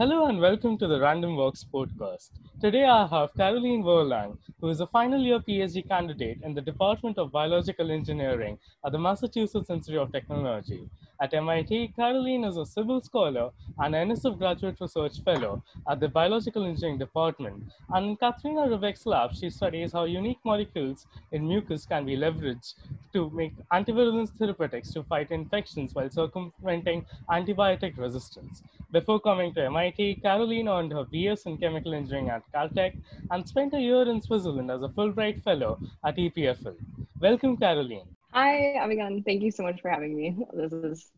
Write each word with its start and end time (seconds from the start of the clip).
Hello 0.00 0.26
and 0.26 0.38
welcome 0.40 0.78
to 0.78 0.86
the 0.86 1.00
Random 1.00 1.34
Walks 1.34 1.64
podcast. 1.74 2.30
Today 2.60 2.84
I 2.84 3.04
have 3.08 3.34
Caroline 3.34 3.82
Werlang, 3.82 4.38
who 4.60 4.68
is 4.68 4.78
a 4.78 4.86
final 4.86 5.20
year 5.20 5.40
PhD 5.40 5.88
candidate 5.88 6.38
in 6.44 6.54
the 6.54 6.60
Department 6.60 7.18
of 7.18 7.32
Biological 7.32 7.90
Engineering 7.90 8.60
at 8.86 8.92
the 8.92 8.98
Massachusetts 9.00 9.70
Institute 9.70 10.00
of 10.00 10.12
Technology. 10.12 10.88
At 11.20 11.34
MIT, 11.34 11.94
Caroline 11.96 12.44
is 12.44 12.56
a 12.58 12.64
Siebel 12.64 13.00
scholar 13.02 13.50
and 13.80 13.94
NSF 13.94 14.38
Graduate 14.38 14.76
Research 14.80 15.20
Fellow 15.22 15.62
at 15.88 16.00
the 16.00 16.08
Biological 16.08 16.64
Engineering 16.64 16.98
Department. 16.98 17.62
And 17.90 18.06
in 18.06 18.16
Katrina 18.16 18.68
Ribbeck's 18.68 19.06
lab, 19.06 19.34
she 19.34 19.50
studies 19.50 19.92
how 19.92 20.04
unique 20.04 20.38
molecules 20.44 21.06
in 21.32 21.46
mucus 21.46 21.86
can 21.86 22.04
be 22.04 22.16
leveraged 22.16 22.74
to 23.12 23.30
make 23.30 23.54
antivirulence 23.72 24.30
therapeutics 24.36 24.92
to 24.92 25.02
fight 25.02 25.30
infections 25.30 25.94
while 25.94 26.10
circumventing 26.10 27.06
antibiotic 27.30 27.96
resistance. 27.96 28.62
Before 28.90 29.20
coming 29.20 29.52
to 29.54 29.66
MIT, 29.66 30.16
Caroline 30.22 30.68
earned 30.68 30.92
her 30.92 31.04
BS 31.04 31.46
in 31.46 31.58
chemical 31.58 31.94
engineering 31.94 32.30
at 32.30 32.42
Caltech 32.52 32.96
and 33.30 33.46
spent 33.46 33.74
a 33.74 33.80
year 33.80 34.02
in 34.02 34.20
Switzerland 34.20 34.70
as 34.70 34.82
a 34.82 34.88
Fulbright 34.88 35.42
Fellow 35.42 35.78
at 36.04 36.16
EPFL. 36.16 36.74
Welcome, 37.20 37.56
Caroline. 37.56 38.08
Hi, 38.32 38.76
Avigan. 38.78 39.24
Thank 39.24 39.42
you 39.42 39.50
so 39.50 39.62
much 39.62 39.80
for 39.80 39.90
having 39.90 40.16
me. 40.16 40.36
This 40.54 40.72
is 40.72 41.10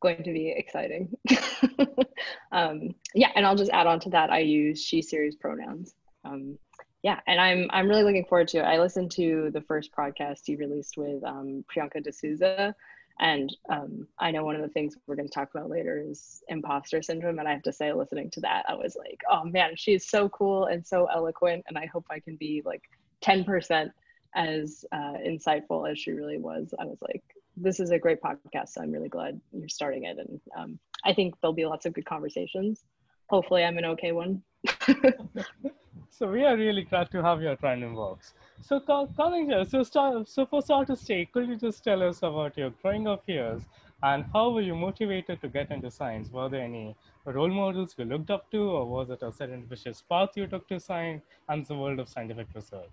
going 0.00 0.22
to 0.22 0.32
be 0.32 0.50
exciting. 0.50 1.14
um, 2.52 2.94
yeah, 3.14 3.30
and 3.34 3.46
I'll 3.46 3.56
just 3.56 3.70
add 3.70 3.86
on 3.86 4.00
to 4.00 4.10
that. 4.10 4.30
I 4.30 4.40
use 4.40 4.82
she 4.82 5.02
series 5.02 5.36
pronouns. 5.36 5.94
Um, 6.24 6.58
yeah, 7.02 7.20
and 7.26 7.40
I'm 7.40 7.68
I'm 7.70 7.88
really 7.88 8.02
looking 8.02 8.26
forward 8.26 8.48
to 8.48 8.58
it. 8.58 8.64
I 8.64 8.78
listened 8.78 9.10
to 9.12 9.50
the 9.52 9.62
first 9.62 9.90
podcast 9.92 10.48
you 10.48 10.58
released 10.58 10.96
with 10.96 11.24
um, 11.24 11.64
Priyanka 11.72 12.02
D'Souza, 12.02 12.74
and 13.20 13.54
um, 13.70 14.06
I 14.18 14.30
know 14.30 14.44
one 14.44 14.56
of 14.56 14.62
the 14.62 14.68
things 14.68 14.96
we're 15.06 15.16
going 15.16 15.28
to 15.28 15.34
talk 15.34 15.50
about 15.54 15.70
later 15.70 16.02
is 16.06 16.42
imposter 16.48 17.02
syndrome. 17.02 17.38
And 17.38 17.48
I 17.48 17.52
have 17.52 17.62
to 17.62 17.72
say, 17.72 17.92
listening 17.92 18.30
to 18.32 18.40
that, 18.40 18.64
I 18.68 18.74
was 18.74 18.96
like, 18.98 19.20
oh 19.30 19.44
man, 19.44 19.72
she's 19.76 20.08
so 20.08 20.28
cool 20.28 20.66
and 20.66 20.86
so 20.86 21.06
eloquent, 21.06 21.64
and 21.68 21.78
I 21.78 21.86
hope 21.86 22.06
I 22.10 22.20
can 22.20 22.36
be 22.36 22.62
like 22.64 22.82
ten 23.22 23.44
percent 23.44 23.92
as 24.34 24.84
uh, 24.92 25.14
insightful 25.26 25.90
as 25.90 25.98
she 25.98 26.12
really 26.12 26.38
was. 26.38 26.74
I 26.78 26.84
was 26.84 26.98
like, 27.00 27.22
this 27.56 27.80
is 27.80 27.90
a 27.90 27.98
great 27.98 28.20
podcast. 28.22 28.70
So 28.70 28.82
I'm 28.82 28.90
really 28.90 29.08
glad 29.08 29.40
you're 29.52 29.68
starting 29.68 30.04
it. 30.04 30.18
And 30.18 30.40
um, 30.56 30.78
I 31.04 31.12
think 31.12 31.34
there'll 31.40 31.54
be 31.54 31.66
lots 31.66 31.86
of 31.86 31.92
good 31.92 32.06
conversations. 32.06 32.84
Hopefully, 33.28 33.64
I'm 33.64 33.78
an 33.78 33.84
okay 33.84 34.12
one. 34.12 34.42
so 36.10 36.30
we 36.30 36.44
are 36.44 36.56
really 36.56 36.82
glad 36.82 37.10
to 37.12 37.22
have 37.22 37.40
you 37.40 37.48
at 37.48 37.62
Random 37.62 37.94
Walks. 37.94 38.34
So, 38.62 38.80
coming 39.16 39.48
here, 39.48 39.64
so, 39.64 39.82
start, 39.82 40.28
so 40.28 40.44
for 40.44 40.60
starters' 40.60 41.00
sake, 41.00 41.32
could 41.32 41.48
you 41.48 41.56
just 41.56 41.82
tell 41.82 42.02
us 42.02 42.18
about 42.18 42.58
your 42.58 42.70
growing 42.82 43.06
up 43.06 43.22
years 43.26 43.62
and 44.02 44.24
how 44.32 44.50
were 44.50 44.60
you 44.60 44.74
motivated 44.74 45.40
to 45.42 45.48
get 45.48 45.70
into 45.70 45.90
science? 45.90 46.30
Were 46.30 46.48
there 46.48 46.62
any 46.62 46.96
role 47.24 47.48
models 47.48 47.94
you 47.98 48.04
looked 48.04 48.30
up 48.30 48.50
to, 48.50 48.58
or 48.58 48.86
was 48.86 49.10
it 49.10 49.22
a 49.22 49.30
serendipitous 49.30 50.02
path 50.08 50.30
you 50.36 50.46
took 50.46 50.66
to 50.68 50.80
science 50.80 51.22
and 51.48 51.66
the 51.66 51.74
world 51.74 52.00
of 52.00 52.08
scientific 52.08 52.46
research? 52.54 52.90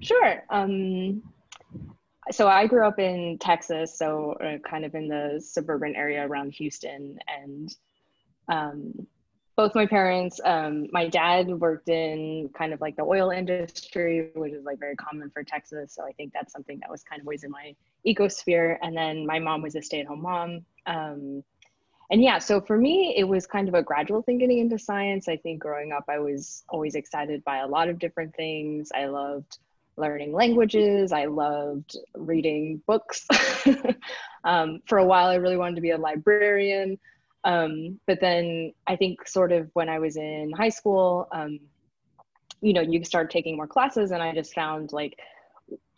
Sure. 0.00 0.42
Um, 0.50 1.22
so 2.30 2.48
I 2.48 2.66
grew 2.66 2.86
up 2.86 2.98
in 2.98 3.38
Texas, 3.38 3.98
so 3.98 4.32
uh, 4.34 4.58
kind 4.68 4.84
of 4.84 4.94
in 4.94 5.08
the 5.08 5.40
suburban 5.44 5.96
area 5.96 6.26
around 6.26 6.52
Houston, 6.52 7.18
and 7.26 7.74
um, 8.48 9.06
both 9.56 9.74
my 9.74 9.86
parents, 9.86 10.40
um, 10.44 10.86
my 10.92 11.08
dad 11.08 11.48
worked 11.48 11.88
in 11.88 12.48
kind 12.56 12.72
of 12.72 12.80
like 12.80 12.96
the 12.96 13.02
oil 13.02 13.30
industry, 13.30 14.30
which 14.34 14.52
is 14.52 14.64
like 14.64 14.78
very 14.78 14.96
common 14.96 15.30
for 15.30 15.44
Texas. 15.44 15.94
So 15.94 16.04
I 16.04 16.12
think 16.12 16.32
that's 16.32 16.52
something 16.52 16.78
that 16.80 16.90
was 16.90 17.02
kind 17.02 17.20
of 17.20 17.26
always 17.26 17.44
in 17.44 17.50
my 17.50 17.74
ecosphere. 18.06 18.78
And 18.80 18.96
then 18.96 19.26
my 19.26 19.38
mom 19.38 19.60
was 19.60 19.74
a 19.74 19.82
stay-at-home 19.82 20.22
mom. 20.22 20.64
Um, 20.86 21.44
and 22.10 22.22
yeah, 22.22 22.38
so 22.38 22.60
for 22.60 22.78
me, 22.78 23.14
it 23.16 23.24
was 23.24 23.46
kind 23.46 23.68
of 23.68 23.74
a 23.74 23.82
gradual 23.82 24.22
thing 24.22 24.38
getting 24.38 24.58
into 24.58 24.78
science. 24.78 25.28
I 25.28 25.36
think 25.36 25.60
growing 25.60 25.92
up, 25.92 26.04
I 26.08 26.18
was 26.18 26.64
always 26.68 26.94
excited 26.94 27.44
by 27.44 27.58
a 27.58 27.66
lot 27.66 27.88
of 27.88 27.98
different 27.98 28.34
things. 28.34 28.90
I 28.94 29.06
loved 29.06 29.58
learning 30.02 30.32
languages. 30.32 31.12
I 31.12 31.26
loved 31.26 31.96
reading 32.14 32.82
books. 32.86 33.26
um, 34.44 34.80
for 34.86 34.98
a 34.98 35.04
while, 35.04 35.28
I 35.28 35.36
really 35.36 35.56
wanted 35.56 35.76
to 35.76 35.80
be 35.80 35.90
a 35.90 35.96
librarian. 35.96 36.98
Um, 37.44 38.00
but 38.06 38.20
then 38.20 38.72
I 38.86 38.96
think, 38.96 39.28
sort 39.28 39.52
of, 39.52 39.70
when 39.74 39.88
I 39.88 40.00
was 40.00 40.16
in 40.16 40.52
high 40.52 40.68
school, 40.68 41.28
um, 41.32 41.60
you 42.60 42.72
know, 42.72 42.82
you 42.82 43.04
start 43.04 43.30
taking 43.30 43.56
more 43.56 43.66
classes, 43.66 44.10
and 44.10 44.22
I 44.22 44.34
just 44.34 44.54
found 44.54 44.92
like 44.92 45.18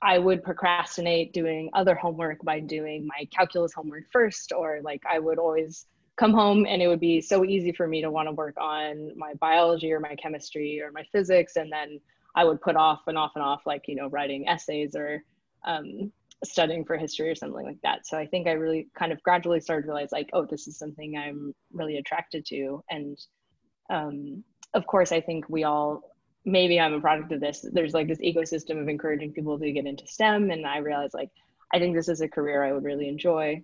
I 0.03 0.19
would 0.19 0.45
procrastinate 0.45 1.33
doing 1.33 1.71
other 1.73 1.95
homework 1.95 2.45
by 2.45 2.61
doing 2.61 3.07
my 3.07 3.27
calculus 3.35 3.73
homework 3.73 4.05
first, 4.13 4.53
or 4.53 4.81
like 4.83 5.03
I 5.11 5.19
would 5.19 5.39
always 5.39 5.87
come 6.17 6.33
home 6.33 6.65
and 6.69 6.81
it 6.81 6.87
would 6.87 7.01
be 7.01 7.21
so 7.21 7.45
easy 7.45 7.73
for 7.73 7.89
me 7.89 8.01
to 8.01 8.11
want 8.11 8.29
to 8.29 8.33
work 8.33 8.57
on 8.61 9.11
my 9.17 9.35
biology 9.35 9.93
or 9.93 9.99
my 9.99 10.15
chemistry 10.15 10.81
or 10.81 10.93
my 10.93 11.03
physics 11.11 11.57
and 11.57 11.73
then 11.73 12.01
I 12.35 12.45
would 12.45 12.61
put 12.61 12.77
off 12.77 13.03
and 13.07 13.17
off 13.17 13.33
and 13.35 13.45
off, 13.45 13.63
like, 13.67 13.85
you 13.87 13.95
know, 13.95 14.09
writing 14.09 14.49
essays 14.49 14.97
or 14.97 15.23
um, 15.65 16.13
studying 16.45 16.85
for 16.85 16.97
history 16.97 17.31
or 17.31 17.35
something 17.35 17.65
like 17.65 17.81
that. 17.83 18.07
So 18.07 18.19
I 18.19 18.27
think 18.27 18.47
I 18.47 18.53
really 18.53 18.89
kind 18.99 19.13
of 19.13 19.23
gradually 19.23 19.61
started 19.61 19.87
to 19.87 19.93
realize, 19.93 20.13
like, 20.13 20.31
oh, 20.33 20.45
this 20.45 20.67
is 20.67 20.79
something 20.79 21.17
I'm 21.17 21.55
really 21.73 21.97
attracted 21.97 22.45
to. 22.47 22.83
And 22.91 23.19
um, 23.89 24.45
of 24.75 24.87
course, 24.87 25.13
I 25.13 25.21
think 25.21 25.49
we 25.49 25.65
all, 25.65 26.03
maybe 26.45 26.81
I'm 26.81 26.95
a 26.95 27.01
product 27.01 27.33
of 27.33 27.41
this. 27.41 27.65
There's 27.73 27.95
like 27.95 28.09
this 28.09 28.21
ecosystem 28.21 28.81
of 28.81 28.89
encouraging 28.89 29.33
people 29.33 29.59
to 29.59 29.73
get 29.73 29.87
into 29.87 30.07
STEM. 30.07 30.51
And 30.51 30.67
I 30.67 30.79
realized, 30.79 31.15
like, 31.15 31.31
I 31.73 31.79
think 31.79 31.95
this 31.95 32.09
is 32.09 32.21
a 32.21 32.29
career 32.29 32.63
I 32.65 32.73
would 32.73 32.85
really 32.85 33.09
enjoy. 33.09 33.63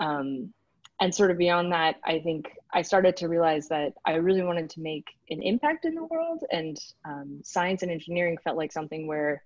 Um, 0.00 0.52
and 1.00 1.14
sort 1.14 1.30
of 1.30 1.38
beyond 1.38 1.72
that, 1.72 1.96
I 2.04 2.20
think 2.20 2.50
I 2.72 2.82
started 2.82 3.16
to 3.18 3.28
realize 3.28 3.68
that 3.68 3.94
I 4.04 4.14
really 4.14 4.42
wanted 4.42 4.70
to 4.70 4.80
make 4.80 5.06
an 5.28 5.42
impact 5.42 5.84
in 5.84 5.94
the 5.94 6.04
world, 6.04 6.44
and 6.52 6.78
um, 7.04 7.40
science 7.42 7.82
and 7.82 7.90
engineering 7.90 8.38
felt 8.44 8.56
like 8.56 8.72
something 8.72 9.06
where, 9.06 9.42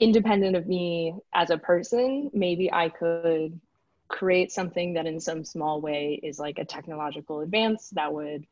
independent 0.00 0.56
of 0.56 0.66
me 0.66 1.14
as 1.34 1.50
a 1.50 1.58
person, 1.58 2.30
maybe 2.32 2.72
I 2.72 2.88
could 2.88 3.60
create 4.08 4.50
something 4.50 4.94
that, 4.94 5.06
in 5.06 5.20
some 5.20 5.44
small 5.44 5.82
way, 5.82 6.18
is 6.22 6.38
like 6.38 6.58
a 6.58 6.64
technological 6.64 7.40
advance 7.40 7.90
that 7.90 8.12
would 8.12 8.46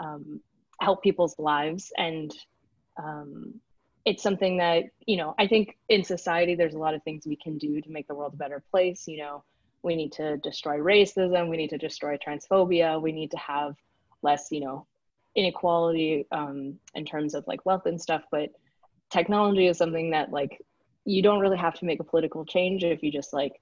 um, 0.00 0.40
help 0.80 1.02
people's 1.02 1.38
lives. 1.38 1.92
And 1.96 2.34
um, 3.00 3.60
it's 4.04 4.22
something 4.22 4.56
that 4.56 4.84
you 5.06 5.16
know, 5.16 5.34
I 5.38 5.46
think 5.46 5.78
in 5.88 6.02
society, 6.02 6.56
there's 6.56 6.74
a 6.74 6.78
lot 6.78 6.94
of 6.94 7.04
things 7.04 7.24
we 7.24 7.36
can 7.36 7.56
do 7.56 7.80
to 7.80 7.90
make 7.90 8.08
the 8.08 8.16
world 8.16 8.34
a 8.34 8.36
better 8.36 8.64
place. 8.72 9.06
You 9.06 9.18
know 9.18 9.44
we 9.86 9.96
need 9.96 10.12
to 10.12 10.36
destroy 10.38 10.76
racism 10.76 11.48
we 11.48 11.56
need 11.56 11.70
to 11.70 11.78
destroy 11.78 12.18
transphobia 12.18 13.00
we 13.00 13.12
need 13.12 13.30
to 13.30 13.38
have 13.38 13.74
less 14.22 14.48
you 14.50 14.60
know 14.60 14.86
inequality 15.36 16.26
um, 16.32 16.78
in 16.94 17.04
terms 17.04 17.34
of 17.34 17.46
like 17.46 17.64
wealth 17.66 17.86
and 17.86 18.00
stuff. 18.00 18.22
But 18.32 18.50
technology 19.10 19.66
is 19.66 19.78
something 19.78 20.10
that 20.10 20.32
like 20.32 20.60
you 21.04 21.22
don't 21.22 21.40
really 21.40 21.58
have 21.58 21.74
to 21.74 21.84
make 21.84 22.00
a 22.00 22.04
political 22.04 22.44
change 22.44 22.82
if 22.82 23.02
you 23.02 23.12
just 23.12 23.32
like 23.32 23.52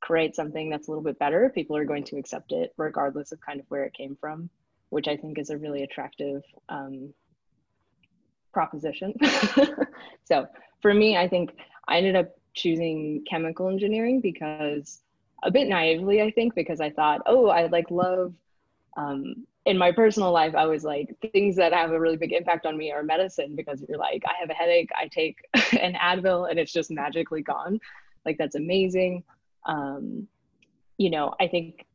create 0.00 0.34
something 0.36 0.70
that's 0.70 0.88
a 0.88 0.90
little 0.90 1.02
bit 1.02 1.18
better. 1.18 1.50
People 1.52 1.76
are 1.76 1.84
going 1.84 2.04
to 2.04 2.16
accept 2.16 2.52
it 2.52 2.72
regardless 2.76 3.32
of 3.32 3.40
kind 3.40 3.60
of 3.60 3.66
where 3.68 3.84
it 3.84 3.92
came 3.92 4.16
from 4.18 4.48
which 4.90 5.08
i 5.08 5.16
think 5.16 5.38
is 5.40 5.50
a 5.50 5.58
really 5.58 5.82
attractive 5.82 6.42
um, 6.68 7.12
proposition. 8.52 9.12
So 10.26 10.46
for 10.82 10.94
me 10.94 11.16
i 11.16 11.26
think 11.26 11.56
i 11.88 11.96
ended 11.96 12.14
up 12.14 12.30
choosing 12.54 13.24
chemical 13.28 13.68
engineering 13.68 14.20
because 14.20 15.00
a 15.44 15.50
bit 15.50 15.68
naively, 15.68 16.22
I 16.22 16.30
think, 16.30 16.54
because 16.54 16.80
I 16.80 16.90
thought, 16.90 17.22
oh, 17.26 17.48
I 17.48 17.66
like 17.66 17.90
love. 17.90 18.34
Um, 18.96 19.46
in 19.66 19.78
my 19.78 19.92
personal 19.92 20.30
life, 20.30 20.54
I 20.54 20.66
was 20.66 20.84
like, 20.84 21.14
things 21.32 21.56
that 21.56 21.72
have 21.72 21.90
a 21.90 22.00
really 22.00 22.16
big 22.16 22.32
impact 22.32 22.66
on 22.66 22.76
me 22.76 22.92
are 22.92 23.02
medicine 23.02 23.54
because 23.56 23.82
you're 23.88 23.98
like, 23.98 24.22
I 24.26 24.32
have 24.40 24.50
a 24.50 24.54
headache, 24.54 24.90
I 24.96 25.08
take 25.08 25.38
an 25.80 25.94
Advil, 25.94 26.50
and 26.50 26.58
it's 26.58 26.72
just 26.72 26.90
magically 26.90 27.42
gone. 27.42 27.78
Like 28.24 28.38
that's 28.38 28.56
amazing. 28.56 29.24
Um, 29.66 30.28
you 30.98 31.10
know, 31.10 31.34
I 31.40 31.48
think 31.48 31.86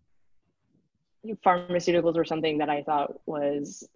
pharmaceuticals 1.45 2.15
were 2.15 2.25
something 2.25 2.57
that 2.59 2.69
I 2.69 2.83
thought 2.83 3.19
was 3.25 3.87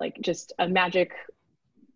like 0.00 0.16
just 0.20 0.52
a 0.58 0.68
magic 0.68 1.12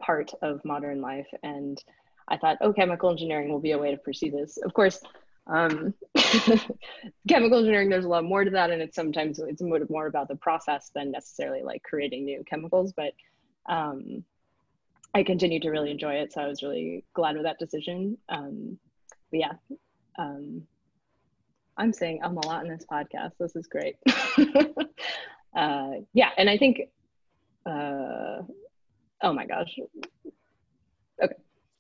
part 0.01 0.33
of 0.43 0.65
modern 0.65 1.01
life, 1.01 1.29
and 1.43 1.83
I 2.29 2.37
thought, 2.39 2.59
oh, 2.61 2.73
chemical 2.73 3.11
engineering 3.11 3.51
will 3.51 3.61
be 3.61 3.73
a 3.73 3.79
way 3.79 3.93
to 3.93 3.97
pursue 3.97 4.31
this. 4.31 4.59
Of 4.59 4.75
course, 4.75 5.01
um, 5.47 5.95
chemical 7.29 7.59
engineering, 7.59 7.89
there's 7.89 8.05
a 8.05 8.09
lot 8.09 8.25
more 8.25 8.45
to 8.45 8.51
that, 8.51 8.71
and 8.71 8.83
it's 8.83 8.97
sometimes 8.97 9.39
it's 9.39 9.63
more 9.63 10.07
about 10.07 10.29
the 10.29 10.37
process 10.37 10.91
than 10.95 11.11
necessarily 11.11 11.63
like 11.63 11.83
creating 11.83 12.25
new 12.25 12.45
chemicals. 12.45 12.93
But 12.93 13.13
um, 13.69 14.25
I 15.15 15.23
continue 15.23 15.61
to 15.61 15.71
really 15.71 15.91
enjoy 15.91 16.15
it, 16.15 16.33
so 16.33 16.43
I 16.43 16.47
was 16.47 16.63
really 16.63 17.05
glad 17.15 17.35
with 17.35 17.45
that 17.45 17.59
decision. 17.59 18.19
Um, 18.29 18.79
but 19.31 19.41
yeah, 19.41 19.53
um, 20.19 20.63
I'm 21.77 21.93
saying 21.93 22.21
I'm 22.23 22.37
a 22.37 22.47
lot 22.47 22.65
in 22.65 22.71
this 22.71 22.87
podcast. 22.91 23.33
This 23.39 23.57
is 23.57 23.67
great. 23.67 23.97
uh, 25.57 25.91
yeah, 26.13 26.31
and 26.37 26.49
I 26.49 26.59
think, 26.59 26.81
uh, 27.67 28.43
oh 29.23 29.33
my 29.33 29.47
gosh, 29.47 29.77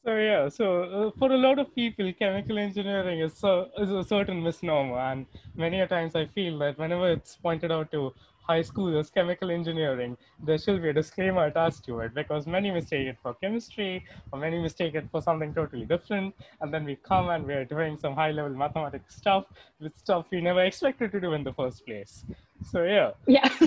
so 0.04 0.16
yeah, 0.16 0.48
so 0.48 0.82
uh, 0.82 1.10
for 1.18 1.30
a 1.32 1.36
lot 1.38 1.58
of 1.58 1.74
people, 1.74 2.12
chemical 2.14 2.58
engineering 2.58 3.20
is, 3.20 3.38
so, 3.38 3.68
is 3.78 3.90
a 3.90 4.02
certain 4.02 4.42
misnomer, 4.42 4.98
and 4.98 5.26
many 5.56 5.80
a 5.80 5.86
times 5.86 6.14
I 6.16 6.26
feel 6.26 6.58
that 6.58 6.78
whenever 6.78 7.10
it's 7.12 7.36
pointed 7.36 7.70
out 7.70 7.90
to 7.92 8.12
high 8.52 8.62
school 8.70 8.98
is 9.00 9.08
chemical 9.18 9.50
engineering, 9.50 10.16
there 10.46 10.58
should 10.58 10.80
be 10.82 10.90
a 10.90 10.96
disclaimer 11.00 11.44
attached 11.46 11.84
to 11.86 12.00
it 12.00 12.14
because 12.20 12.46
many 12.46 12.70
mistake 12.78 13.06
it 13.12 13.18
for 13.22 13.32
chemistry 13.42 14.04
or 14.30 14.38
many 14.38 14.58
mistake 14.66 14.94
it 15.00 15.06
for 15.10 15.20
something 15.28 15.54
totally 15.60 15.86
different. 15.94 16.34
And 16.60 16.68
then 16.72 16.84
we 16.84 16.96
come 16.96 17.30
and 17.30 17.46
we're 17.46 17.64
doing 17.64 17.96
some 18.04 18.14
high 18.14 18.32
level 18.38 18.54
mathematics 18.64 19.16
stuff 19.16 19.44
with 19.80 19.96
stuff 19.96 20.26
we 20.30 20.40
never 20.40 20.62
expected 20.70 21.12
to 21.12 21.20
do 21.20 21.32
in 21.38 21.44
the 21.44 21.54
first 21.60 21.86
place. 21.86 22.24
So 22.70 22.84
yeah. 22.84 23.10
Yeah. 23.26 23.48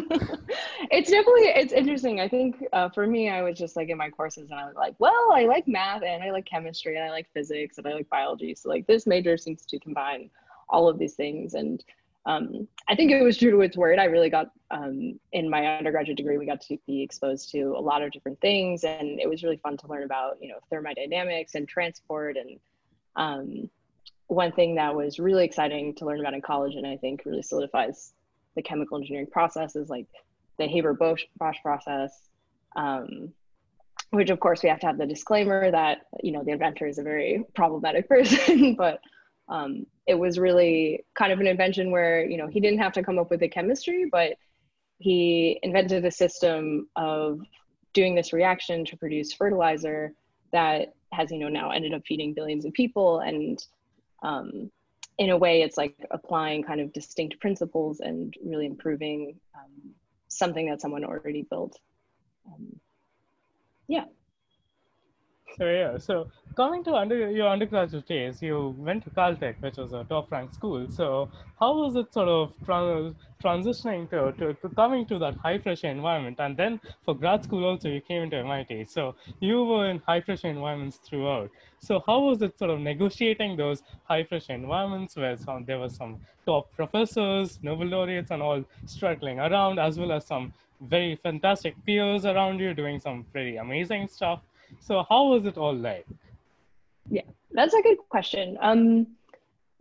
it's 0.97 1.09
definitely, 1.15 1.47
it's 1.61 1.73
interesting. 1.73 2.19
I 2.21 2.29
think 2.35 2.63
uh, 2.71 2.89
for 2.89 3.07
me, 3.07 3.29
I 3.29 3.41
was 3.41 3.57
just 3.57 3.75
like 3.75 3.89
in 3.89 3.97
my 3.97 4.09
courses 4.09 4.51
and 4.51 4.59
I 4.59 4.65
was 4.65 4.75
like, 4.75 4.95
well, 4.99 5.25
I 5.33 5.45
like 5.45 5.67
math 5.67 6.03
and 6.03 6.23
I 6.23 6.29
like 6.31 6.45
chemistry 6.45 6.95
and 6.95 7.03
I 7.03 7.09
like 7.09 7.27
physics 7.33 7.77
and 7.77 7.87
I 7.87 7.93
like 7.93 8.09
biology. 8.09 8.53
So 8.55 8.69
like 8.69 8.85
this 8.85 9.07
major 9.07 9.35
seems 9.37 9.65
to 9.65 9.79
combine 9.79 10.29
all 10.69 10.87
of 10.87 10.99
these 10.99 11.15
things. 11.15 11.53
And 11.55 11.83
um, 12.25 12.67
I 12.87 12.95
think 12.95 13.11
it 13.11 13.21
was 13.21 13.37
true 13.37 13.51
to 13.51 13.61
its 13.61 13.77
word. 13.77 13.99
I 13.99 14.05
really 14.05 14.29
got 14.29 14.49
um, 14.71 15.19
in 15.31 15.49
my 15.49 15.77
undergraduate 15.77 16.17
degree, 16.17 16.37
we 16.37 16.45
got 16.45 16.61
to 16.61 16.77
be 16.87 17.03
exposed 17.03 17.51
to 17.51 17.75
a 17.77 17.79
lot 17.81 18.01
of 18.01 18.11
different 18.11 18.41
things, 18.41 18.83
and 18.83 19.19
it 19.19 19.29
was 19.29 19.43
really 19.43 19.57
fun 19.57 19.77
to 19.77 19.87
learn 19.87 20.03
about, 20.03 20.37
you 20.41 20.49
know, 20.49 20.57
thermodynamics 20.69 21.53
and 21.53 21.67
transport. 21.67 22.35
And 22.37 22.59
um, 23.15 23.69
one 24.27 24.51
thing 24.51 24.75
that 24.75 24.95
was 24.95 25.19
really 25.19 25.45
exciting 25.45 25.93
to 25.95 26.05
learn 26.05 26.19
about 26.19 26.33
in 26.33 26.41
college, 26.41 26.75
and 26.75 26.87
I 26.87 26.97
think 26.97 27.21
really 27.25 27.43
solidifies 27.43 28.13
the 28.55 28.63
chemical 28.63 28.97
engineering 28.97 29.27
process, 29.27 29.75
is 29.75 29.89
like 29.89 30.07
the 30.57 30.67
Haber-Bosch 30.67 31.25
process, 31.61 32.11
um, 32.75 33.33
which 34.09 34.31
of 34.31 34.39
course 34.39 34.63
we 34.63 34.69
have 34.69 34.79
to 34.79 34.87
have 34.87 34.97
the 34.97 35.05
disclaimer 35.05 35.69
that 35.69 36.07
you 36.23 36.31
know 36.31 36.43
the 36.43 36.51
inventor 36.51 36.87
is 36.87 36.97
a 36.97 37.03
very 37.03 37.43
problematic 37.53 38.07
person, 38.09 38.73
but 38.75 38.99
um, 39.47 39.85
it 40.07 40.15
was 40.15 40.39
really 40.39 41.03
kind 41.17 41.31
of 41.31 41.39
an 41.39 41.47
invention 41.47 41.91
where 41.91 42.25
you 42.25 42.37
know 42.37 42.47
he 42.47 42.59
didn't 42.59 42.79
have 42.79 42.93
to 42.93 43.03
come 43.03 43.19
up 43.19 43.29
with 43.29 43.39
the 43.39 43.47
chemistry 43.47 44.05
but 44.11 44.33
he 44.99 45.59
invented 45.63 46.05
a 46.05 46.11
system 46.11 46.87
of 46.95 47.39
doing 47.93 48.15
this 48.15 48.33
reaction 48.33 48.85
to 48.85 48.97
produce 48.97 49.33
fertilizer 49.33 50.13
that 50.51 50.93
has 51.11 51.31
you 51.31 51.39
know 51.39 51.49
now 51.49 51.71
ended 51.71 51.93
up 51.93 52.03
feeding 52.05 52.33
billions 52.33 52.65
of 52.65 52.73
people. 52.73 53.19
And 53.19 53.57
um, 54.23 54.71
in 55.17 55.29
a 55.29 55.37
way 55.37 55.61
it's 55.61 55.77
like 55.77 55.95
applying 56.11 56.63
kind 56.63 56.81
of 56.81 56.93
distinct 56.93 57.39
principles 57.39 57.99
and 57.99 58.33
really 58.43 58.65
improving 58.65 59.39
um, 59.55 59.93
something 60.27 60.69
that 60.69 60.81
someone 60.81 61.03
already 61.03 61.43
built. 61.49 61.79
Um, 62.47 62.79
yeah 63.87 64.05
so 65.57 65.65
yeah, 65.65 65.97
so 65.97 66.27
coming 66.55 66.83
to 66.83 66.93
under 66.95 67.29
your 67.29 67.47
undergraduate 67.47 68.07
days, 68.07 68.41
you 68.41 68.75
went 68.77 69.03
to 69.03 69.09
Caltech, 69.09 69.55
which 69.61 69.77
was 69.77 69.93
a 69.93 70.03
top-ranked 70.03 70.53
school. 70.53 70.87
So 70.89 71.29
how 71.59 71.77
was 71.77 71.95
it 71.95 72.13
sort 72.13 72.27
of 72.27 72.51
trans- 72.65 73.15
transitioning 73.43 74.09
to, 74.09 74.31
to, 74.33 74.53
to, 74.53 74.69
coming 74.75 75.05
to 75.07 75.17
that 75.19 75.35
high 75.35 75.57
pressure 75.57 75.87
environment? 75.87 76.37
And 76.39 76.57
then 76.57 76.79
for 77.05 77.15
grad 77.15 77.43
school 77.43 77.65
also, 77.65 77.89
you 77.89 78.01
came 78.01 78.23
into 78.23 78.37
MIT. 78.37 78.85
So 78.85 79.15
you 79.39 79.63
were 79.63 79.89
in 79.89 79.99
high 79.99 80.19
pressure 80.19 80.47
environments 80.49 80.97
throughout. 80.97 81.51
So 81.79 82.03
how 82.05 82.19
was 82.19 82.41
it 82.41 82.57
sort 82.57 82.71
of 82.71 82.79
negotiating 82.79 83.55
those 83.55 83.83
high 84.03 84.23
pressure 84.23 84.53
environments 84.53 85.15
where 85.15 85.37
some, 85.37 85.63
there 85.65 85.79
were 85.79 85.89
some 85.89 86.19
top 86.45 86.73
professors, 86.75 87.59
Nobel 87.61 87.87
laureates, 87.87 88.31
and 88.31 88.41
all 88.41 88.63
struggling 88.85 89.39
around, 89.39 89.79
as 89.79 89.97
well 89.97 90.11
as 90.11 90.25
some 90.25 90.53
very 90.81 91.15
fantastic 91.15 91.75
peers 91.85 92.25
around 92.25 92.59
you 92.59 92.73
doing 92.73 92.99
some 92.99 93.25
pretty 93.31 93.55
amazing 93.57 94.07
stuff. 94.07 94.41
So 94.79 95.05
how 95.09 95.27
was 95.27 95.45
it 95.45 95.57
all 95.57 95.75
like? 95.75 96.05
Yeah, 97.09 97.21
that's 97.51 97.73
a 97.73 97.81
good 97.81 97.97
question. 98.09 98.57
Um, 98.61 99.07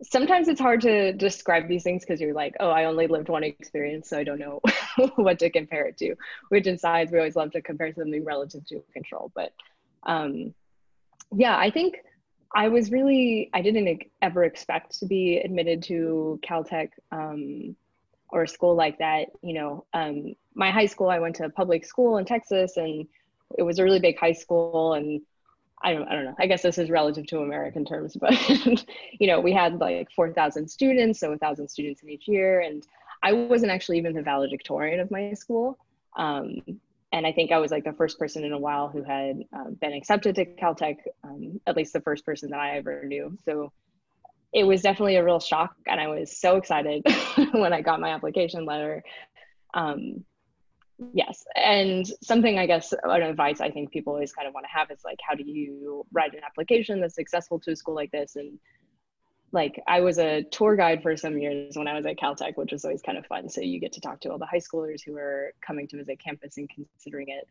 sometimes 0.03 0.47
it's 0.47 0.59
hard 0.59 0.81
to 0.81 1.13
describe 1.13 1.67
these 1.67 1.83
things 1.83 2.03
because 2.03 2.19
you're 2.19 2.33
like, 2.33 2.55
oh, 2.59 2.69
I 2.69 2.85
only 2.85 3.07
lived 3.07 3.29
one 3.29 3.43
experience, 3.43 4.09
so 4.09 4.17
I 4.17 4.23
don't 4.23 4.39
know 4.39 4.61
what 5.15 5.39
to 5.39 5.49
compare 5.49 5.85
it 5.85 5.97
to. 5.97 6.15
Which 6.49 6.67
in 6.67 6.77
science, 6.77 7.11
we 7.11 7.17
always 7.17 7.35
love 7.35 7.51
to 7.51 7.61
compare 7.61 7.93
something 7.93 8.23
relative 8.23 8.65
to 8.67 8.83
control. 8.93 9.31
But 9.35 9.53
um, 10.03 10.53
yeah, 11.35 11.57
I 11.57 11.71
think 11.71 11.95
I 12.53 12.69
was 12.69 12.91
really, 12.91 13.49
I 13.53 13.61
didn't 13.61 14.03
ever 14.21 14.43
expect 14.43 14.99
to 14.99 15.05
be 15.05 15.37
admitted 15.37 15.83
to 15.83 16.39
Caltech 16.47 16.89
um, 17.11 17.75
or 18.29 18.43
a 18.43 18.47
school 18.47 18.75
like 18.75 18.99
that. 18.99 19.27
You 19.41 19.53
know, 19.53 19.85
um, 19.93 20.35
my 20.53 20.71
high 20.71 20.85
school, 20.85 21.09
I 21.09 21.19
went 21.19 21.35
to 21.37 21.49
public 21.49 21.85
school 21.85 22.17
in 22.17 22.25
Texas 22.25 22.77
and 22.77 23.07
it 23.57 23.63
was 23.63 23.79
a 23.79 23.83
really 23.83 23.99
big 23.99 24.17
high 24.19 24.33
school 24.33 24.93
and 24.93 25.21
I 25.83 25.93
don't, 25.93 26.07
I 26.07 26.15
don't 26.15 26.25
know. 26.25 26.35
I 26.39 26.47
guess 26.47 26.61
this 26.61 26.77
is 26.77 26.89
relative 26.89 27.27
to 27.27 27.39
American 27.39 27.85
terms, 27.85 28.15
but 28.19 28.33
you 29.19 29.27
know, 29.27 29.39
we 29.39 29.51
had 29.51 29.79
like 29.79 30.09
4,000 30.11 30.67
students, 30.67 31.19
so 31.19 31.29
1,000 31.29 31.67
students 31.67 32.01
in 32.01 32.09
each 32.09 32.27
year. 32.27 32.61
And 32.61 32.83
I 33.21 33.33
wasn't 33.33 33.71
actually 33.71 33.97
even 33.97 34.13
the 34.13 34.21
valedictorian 34.21 34.99
of 34.99 35.11
my 35.11 35.33
school. 35.33 35.77
Um, 36.17 36.61
and 37.11 37.25
I 37.25 37.31
think 37.31 37.51
I 37.51 37.59
was 37.59 37.71
like 37.71 37.83
the 37.83 37.93
first 37.93 38.17
person 38.19 38.43
in 38.43 38.51
a 38.51 38.57
while 38.57 38.89
who 38.89 39.03
had 39.03 39.43
um, 39.53 39.77
been 39.79 39.93
accepted 39.93 40.35
to 40.35 40.45
Caltech, 40.45 40.97
um, 41.23 41.61
at 41.67 41.77
least 41.77 41.93
the 41.93 42.01
first 42.01 42.25
person 42.25 42.49
that 42.49 42.59
I 42.59 42.77
ever 42.77 43.03
knew. 43.05 43.37
So 43.45 43.71
it 44.53 44.63
was 44.63 44.81
definitely 44.81 45.15
a 45.17 45.23
real 45.23 45.39
shock. 45.39 45.75
And 45.87 45.99
I 45.99 46.07
was 46.07 46.35
so 46.35 46.57
excited 46.57 47.05
when 47.51 47.73
I 47.73 47.81
got 47.81 47.99
my 47.99 48.09
application 48.09 48.65
letter. 48.65 49.03
Um, 49.73 50.25
Yes. 51.13 51.43
And 51.55 52.05
something 52.23 52.57
I 52.57 52.65
guess 52.65 52.93
an 53.03 53.21
advice 53.21 53.59
I 53.59 53.69
think 53.69 53.91
people 53.91 54.13
always 54.13 54.31
kind 54.31 54.47
of 54.47 54.53
want 54.53 54.65
to 54.65 54.77
have 54.77 54.91
is 54.91 55.03
like, 55.03 55.19
how 55.27 55.35
do 55.35 55.43
you 55.43 56.05
write 56.13 56.33
an 56.33 56.41
application 56.45 57.01
that's 57.01 57.15
successful 57.15 57.59
to 57.61 57.71
a 57.71 57.75
school 57.75 57.95
like 57.95 58.11
this? 58.11 58.37
And 58.37 58.57
like 59.51 59.81
I 59.87 60.01
was 60.01 60.19
a 60.19 60.43
tour 60.43 60.75
guide 60.75 61.01
for 61.03 61.17
some 61.17 61.37
years 61.37 61.77
when 61.77 61.87
I 61.87 61.95
was 61.95 62.05
at 62.05 62.17
Caltech, 62.17 62.55
which 62.55 62.71
was 62.71 62.85
always 62.85 63.01
kind 63.01 63.17
of 63.17 63.25
fun. 63.25 63.49
So 63.49 63.61
you 63.61 63.79
get 63.79 63.93
to 63.93 64.01
talk 64.01 64.21
to 64.21 64.31
all 64.31 64.37
the 64.37 64.45
high 64.45 64.59
schoolers 64.59 65.01
who 65.05 65.15
are 65.17 65.53
coming 65.65 65.87
to 65.89 65.97
visit 65.97 66.19
campus 66.19 66.57
and 66.57 66.69
considering 66.69 67.27
it. 67.29 67.47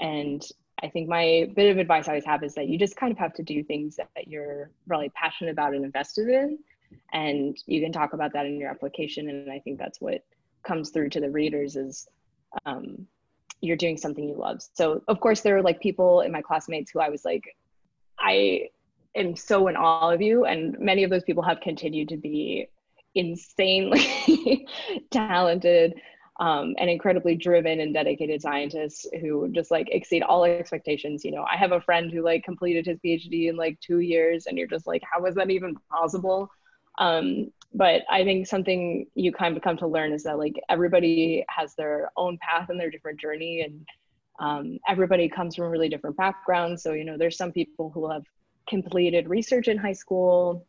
And 0.00 0.42
I 0.82 0.88
think 0.88 1.08
my 1.08 1.50
bit 1.56 1.70
of 1.70 1.78
advice 1.78 2.06
I 2.06 2.12
always 2.12 2.24
have 2.26 2.42
is 2.44 2.54
that 2.54 2.68
you 2.68 2.78
just 2.78 2.96
kind 2.96 3.10
of 3.10 3.18
have 3.18 3.34
to 3.34 3.42
do 3.42 3.64
things 3.64 3.96
that, 3.96 4.10
that 4.14 4.28
you're 4.28 4.70
really 4.86 5.08
passionate 5.10 5.50
about 5.50 5.74
and 5.74 5.84
invested 5.84 6.28
in. 6.28 6.58
And 7.12 7.56
you 7.66 7.80
can 7.80 7.92
talk 7.92 8.12
about 8.12 8.32
that 8.34 8.46
in 8.46 8.60
your 8.60 8.70
application. 8.70 9.28
And 9.28 9.50
I 9.50 9.58
think 9.58 9.78
that's 9.78 10.00
what 10.00 10.22
comes 10.64 10.90
through 10.90 11.10
to 11.10 11.20
the 11.20 11.30
readers 11.30 11.76
is 11.76 12.06
um, 12.64 13.06
you're 13.60 13.76
doing 13.76 13.96
something 13.96 14.28
you 14.28 14.36
love. 14.36 14.62
So 14.74 15.02
of 15.08 15.20
course 15.20 15.40
there 15.40 15.56
are 15.56 15.62
like 15.62 15.80
people 15.80 16.20
in 16.20 16.32
my 16.32 16.42
classmates 16.42 16.90
who 16.90 17.00
I 17.00 17.08
was 17.08 17.24
like, 17.24 17.56
I 18.18 18.68
am 19.14 19.36
so 19.36 19.68
in 19.68 19.76
awe 19.76 20.10
of 20.10 20.22
you. 20.22 20.44
And 20.44 20.78
many 20.78 21.04
of 21.04 21.10
those 21.10 21.24
people 21.24 21.42
have 21.42 21.60
continued 21.60 22.08
to 22.10 22.16
be 22.16 22.68
insanely 23.14 24.66
talented 25.10 25.94
um, 26.38 26.74
and 26.78 26.90
incredibly 26.90 27.34
driven 27.34 27.80
and 27.80 27.94
dedicated 27.94 28.42
scientists 28.42 29.06
who 29.20 29.48
just 29.52 29.70
like 29.70 29.88
exceed 29.90 30.22
all 30.22 30.44
expectations. 30.44 31.24
You 31.24 31.30
know, 31.30 31.46
I 31.50 31.56
have 31.56 31.72
a 31.72 31.80
friend 31.80 32.12
who 32.12 32.22
like 32.22 32.44
completed 32.44 32.86
his 32.86 32.98
PhD 32.98 33.48
in 33.48 33.56
like 33.56 33.80
two 33.80 34.00
years, 34.00 34.46
and 34.46 34.58
you're 34.58 34.66
just 34.66 34.86
like, 34.86 35.02
how 35.10 35.24
is 35.24 35.34
that 35.36 35.50
even 35.50 35.76
possible? 35.90 36.50
Um, 36.98 37.52
but 37.74 38.02
I 38.10 38.24
think 38.24 38.46
something 38.46 39.06
you 39.14 39.32
kind 39.32 39.56
of 39.56 39.62
come 39.62 39.76
to 39.78 39.86
learn 39.86 40.12
is 40.12 40.24
that 40.24 40.38
like 40.38 40.54
everybody 40.68 41.44
has 41.48 41.74
their 41.74 42.10
own 42.16 42.38
path 42.38 42.68
and 42.68 42.80
their 42.80 42.90
different 42.90 43.20
journey, 43.20 43.62
and 43.62 43.86
um, 44.38 44.78
everybody 44.88 45.28
comes 45.28 45.56
from 45.56 45.66
really 45.66 45.88
different 45.88 46.16
backgrounds. 46.16 46.82
So 46.82 46.92
you 46.92 47.04
know, 47.04 47.16
there's 47.18 47.36
some 47.36 47.52
people 47.52 47.90
who 47.90 48.10
have 48.10 48.22
completed 48.68 49.28
research 49.28 49.68
in 49.68 49.76
high 49.76 49.92
school, 49.92 50.66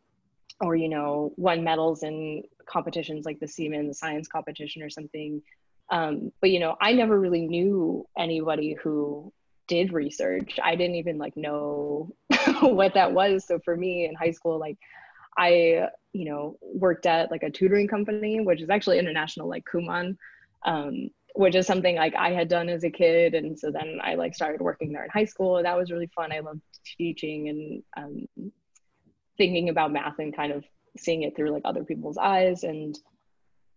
or 0.60 0.76
you 0.76 0.88
know, 0.88 1.32
won 1.36 1.64
medals 1.64 2.02
in 2.02 2.42
competitions 2.66 3.24
like 3.24 3.40
the 3.40 3.48
Siemens 3.48 3.98
science 3.98 4.28
competition 4.28 4.82
or 4.82 4.90
something. 4.90 5.42
Um, 5.90 6.32
but 6.40 6.50
you 6.50 6.60
know, 6.60 6.76
I 6.80 6.92
never 6.92 7.18
really 7.18 7.46
knew 7.46 8.06
anybody 8.16 8.74
who 8.74 9.32
did 9.68 9.92
research. 9.92 10.58
I 10.62 10.74
didn't 10.74 10.96
even 10.96 11.18
like 11.18 11.36
know 11.36 12.14
what 12.60 12.94
that 12.94 13.12
was. 13.12 13.46
So 13.46 13.58
for 13.60 13.76
me 13.76 14.06
in 14.06 14.14
high 14.14 14.32
school, 14.32 14.58
like 14.58 14.78
I, 15.38 15.88
you 16.12 16.24
know, 16.24 16.58
worked 16.60 17.06
at 17.06 17.30
like 17.30 17.44
a 17.44 17.50
tutoring 17.50 17.86
company, 17.86 18.40
which 18.40 18.60
is 18.60 18.68
actually 18.68 18.98
international, 18.98 19.48
like 19.48 19.64
Kumon, 19.72 20.16
um, 20.66 21.10
which 21.34 21.54
is 21.54 21.66
something 21.66 21.96
like 21.96 22.16
I 22.16 22.30
had 22.30 22.48
done 22.48 22.68
as 22.68 22.82
a 22.82 22.90
kid. 22.90 23.34
And 23.34 23.58
so 23.58 23.70
then 23.70 24.00
I 24.02 24.16
like 24.16 24.34
started 24.34 24.60
working 24.60 24.92
there 24.92 25.04
in 25.04 25.10
high 25.10 25.24
school. 25.24 25.62
That 25.62 25.76
was 25.76 25.92
really 25.92 26.10
fun. 26.14 26.32
I 26.32 26.40
loved 26.40 26.60
teaching 26.96 27.48
and 27.48 27.82
um, 27.96 28.50
thinking 29.36 29.68
about 29.68 29.92
math 29.92 30.18
and 30.18 30.34
kind 30.34 30.52
of 30.52 30.64
seeing 30.96 31.22
it 31.22 31.36
through 31.36 31.50
like 31.50 31.62
other 31.64 31.84
people's 31.84 32.18
eyes. 32.18 32.64
And 32.64 32.98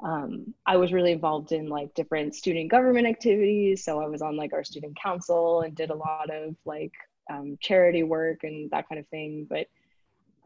um, 0.03 0.55
I 0.65 0.77
was 0.77 0.91
really 0.91 1.11
involved 1.11 1.51
in 1.51 1.69
like 1.69 1.93
different 1.93 2.33
student 2.33 2.71
government 2.71 3.05
activities. 3.05 3.85
So 3.85 4.01
I 4.01 4.07
was 4.07 4.23
on 4.23 4.35
like 4.35 4.53
our 4.53 4.63
student 4.63 4.97
council 4.99 5.61
and 5.61 5.75
did 5.75 5.91
a 5.91 5.95
lot 5.95 6.31
of 6.31 6.55
like 6.65 6.93
um, 7.31 7.57
charity 7.61 8.01
work 8.01 8.39
and 8.43 8.71
that 8.71 8.89
kind 8.89 8.97
of 8.97 9.07
thing. 9.09 9.45
But 9.47 9.67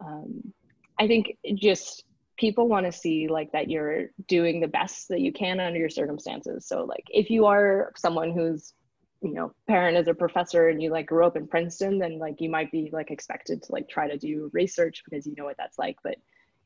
um, 0.02 0.54
I 1.00 1.08
think 1.08 1.38
just 1.56 2.04
people 2.38 2.68
want 2.68 2.86
to 2.86 2.92
see 2.92 3.28
like 3.28 3.52
that 3.54 3.70
you're 3.70 4.08
doing 4.28 4.60
the 4.60 4.68
best 4.68 5.08
that 5.10 5.22
you 5.22 5.32
can 5.32 5.60
under 5.60 5.80
your 5.80 5.90
circumstances. 5.90 6.68
So 6.68 6.84
like 6.84 7.06
if 7.10 7.30
you 7.30 7.46
are 7.46 7.94
someone 7.96 8.32
who's 8.32 8.74
you 9.22 9.34
know 9.34 9.54
parent 9.68 9.98
is 9.98 10.08
a 10.08 10.14
professor 10.14 10.68
and 10.68 10.82
you 10.82 10.92
like 10.92 11.08
grew 11.08 11.26
up 11.26 11.38
in 11.38 11.48
Princeton, 11.48 11.98
then 12.00 12.20
like 12.20 12.42
you 12.42 12.50
might 12.50 12.72
be 12.72 12.90
like 12.92 13.12
expected 13.12 13.64
to 13.64 13.72
like 13.72 13.88
try 13.90 14.08
to 14.08 14.18
do 14.18 14.50
research 14.54 15.04
because 15.06 15.26
you 15.26 15.34
know 15.38 15.46
what 15.46 15.58
that's 15.58 15.80
like. 15.80 15.98
But 16.04 16.18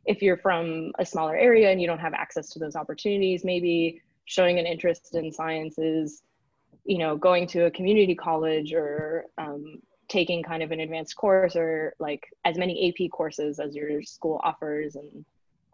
if 0.05 0.21
you're 0.21 0.37
from 0.37 0.91
a 0.97 1.05
smaller 1.05 1.35
area 1.35 1.69
and 1.71 1.81
you 1.81 1.87
don't 1.87 1.99
have 1.99 2.13
access 2.13 2.49
to 2.49 2.59
those 2.59 2.75
opportunities, 2.75 3.43
maybe 3.43 4.01
showing 4.25 4.59
an 4.59 4.65
interest 4.65 5.15
in 5.15 5.31
sciences, 5.31 6.23
you 6.85 6.97
know, 6.97 7.17
going 7.17 7.47
to 7.47 7.65
a 7.65 7.71
community 7.71 8.15
college 8.15 8.73
or 8.73 9.25
um, 9.37 9.79
taking 10.09 10.43
kind 10.43 10.63
of 10.63 10.71
an 10.71 10.79
advanced 10.79 11.15
course 11.15 11.55
or 11.55 11.93
like 11.99 12.27
as 12.43 12.57
many 12.57 12.89
AP 12.89 13.11
courses 13.11 13.59
as 13.59 13.75
your 13.75 14.01
school 14.01 14.41
offers 14.43 14.95
and 14.95 15.25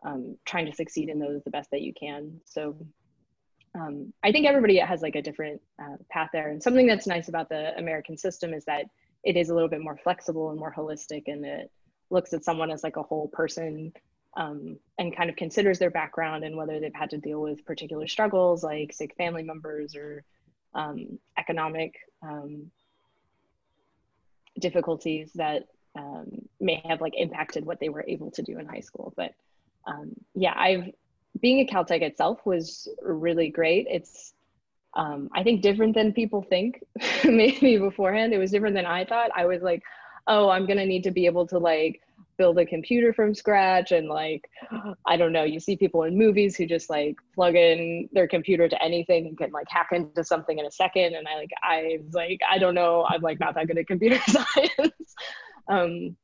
um, 0.05 0.37
trying 0.45 0.65
to 0.65 0.75
succeed 0.75 1.09
in 1.09 1.19
those 1.19 1.43
the 1.43 1.49
best 1.49 1.71
that 1.71 1.81
you 1.81 1.93
can. 1.93 2.39
So 2.45 2.75
um, 3.73 4.13
I 4.23 4.31
think 4.31 4.45
everybody 4.45 4.77
has 4.77 5.01
like 5.01 5.15
a 5.15 5.21
different 5.21 5.61
uh, 5.81 5.97
path 6.09 6.29
there. 6.31 6.49
And 6.49 6.61
something 6.61 6.85
that's 6.85 7.07
nice 7.07 7.27
about 7.27 7.49
the 7.49 7.77
American 7.77 8.17
system 8.17 8.53
is 8.53 8.65
that 8.65 8.85
it 9.23 9.35
is 9.35 9.49
a 9.49 9.53
little 9.53 9.69
bit 9.69 9.81
more 9.81 9.97
flexible 9.97 10.51
and 10.51 10.59
more 10.59 10.73
holistic 10.73 11.23
and 11.27 11.45
it 11.45 11.71
looks 12.09 12.33
at 12.33 12.43
someone 12.43 12.71
as 12.71 12.83
like 12.83 12.97
a 12.97 13.03
whole 13.03 13.27
person 13.29 13.91
um, 14.37 14.77
and 14.99 15.15
kind 15.15 15.29
of 15.29 15.35
considers 15.35 15.79
their 15.79 15.89
background 15.89 16.43
and 16.43 16.55
whether 16.55 16.79
they've 16.79 16.93
had 16.93 17.09
to 17.09 17.17
deal 17.17 17.41
with 17.41 17.65
particular 17.65 18.07
struggles 18.07 18.63
like 18.63 18.93
sick 18.93 19.15
family 19.17 19.43
members 19.43 19.95
or 19.95 20.23
um, 20.73 21.17
economic 21.37 21.95
um, 22.21 22.69
difficulties 24.59 25.31
that 25.35 25.67
um, 25.97 26.29
may 26.59 26.81
have 26.85 27.01
like 27.01 27.13
impacted 27.15 27.65
what 27.65 27.79
they 27.79 27.89
were 27.89 28.05
able 28.07 28.31
to 28.31 28.41
do 28.41 28.59
in 28.59 28.67
high 28.67 28.81
school. 28.81 29.13
But 29.15 29.33
um, 29.87 30.13
yeah, 30.33 30.53
I've 30.55 30.91
being 31.41 31.59
a 31.59 31.65
Caltech 31.65 32.01
itself 32.01 32.39
was 32.45 32.87
really 33.01 33.49
great. 33.49 33.87
It's 33.89 34.33
um, 34.95 35.29
I 35.33 35.43
think 35.43 35.61
different 35.61 35.93
than 35.93 36.13
people 36.13 36.41
think 36.41 36.81
maybe 37.25 37.77
beforehand. 37.77 38.33
It 38.33 38.37
was 38.37 38.51
different 38.51 38.75
than 38.75 38.85
I 38.85 39.05
thought. 39.05 39.31
I 39.35 39.45
was 39.45 39.61
like, 39.61 39.83
oh, 40.27 40.49
I'm 40.49 40.65
gonna 40.65 40.85
need 40.85 41.03
to 41.03 41.11
be 41.11 41.25
able 41.25 41.47
to 41.47 41.57
like 41.57 42.01
build 42.37 42.57
a 42.59 42.65
computer 42.65 43.13
from 43.13 43.33
scratch 43.33 43.91
and 43.91 44.07
like 44.07 44.49
i 45.05 45.15
don't 45.15 45.31
know 45.31 45.43
you 45.43 45.59
see 45.59 45.75
people 45.75 46.03
in 46.03 46.17
movies 46.17 46.55
who 46.55 46.65
just 46.65 46.89
like 46.89 47.15
plug 47.33 47.55
in 47.55 48.09
their 48.11 48.27
computer 48.27 48.67
to 48.67 48.81
anything 48.83 49.27
and 49.27 49.37
can 49.37 49.51
like 49.51 49.67
hack 49.69 49.89
into 49.91 50.23
something 50.23 50.59
in 50.59 50.65
a 50.65 50.71
second 50.71 51.15
and 51.15 51.27
i 51.27 51.35
like 51.35 51.51
i 51.63 51.99
like 52.11 52.39
i 52.49 52.57
don't 52.57 52.75
know 52.75 53.05
i'm 53.09 53.21
like 53.21 53.39
not 53.39 53.55
that 53.55 53.67
good 53.67 53.77
at 53.77 53.87
computer 53.87 54.19
science. 54.27 55.15
Um 55.67 56.15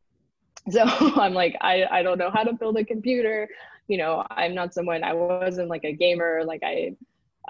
so 0.70 0.84
i'm 1.15 1.34
like 1.34 1.56
i 1.62 1.86
i 1.91 2.03
don't 2.03 2.18
know 2.18 2.30
how 2.32 2.44
to 2.44 2.53
build 2.53 2.77
a 2.77 2.86
computer. 2.86 3.48
You 3.88 3.98
know 3.98 4.25
i'm 4.32 4.53
not 4.53 4.74
someone 4.74 5.03
i 5.03 5.13
wasn't 5.13 5.70
like 5.70 5.84
a 5.84 5.91
gamer 5.94 6.44
like 6.46 6.62
i 6.63 6.96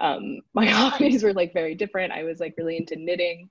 um 0.00 0.40
my 0.54 0.66
hobbies 0.66 1.22
were 1.22 1.32
like 1.32 1.52
very 1.52 1.74
different. 1.74 2.12
I 2.12 2.24
was 2.24 2.40
like 2.40 2.54
really 2.56 2.76
into 2.76 2.96
knitting 2.96 3.48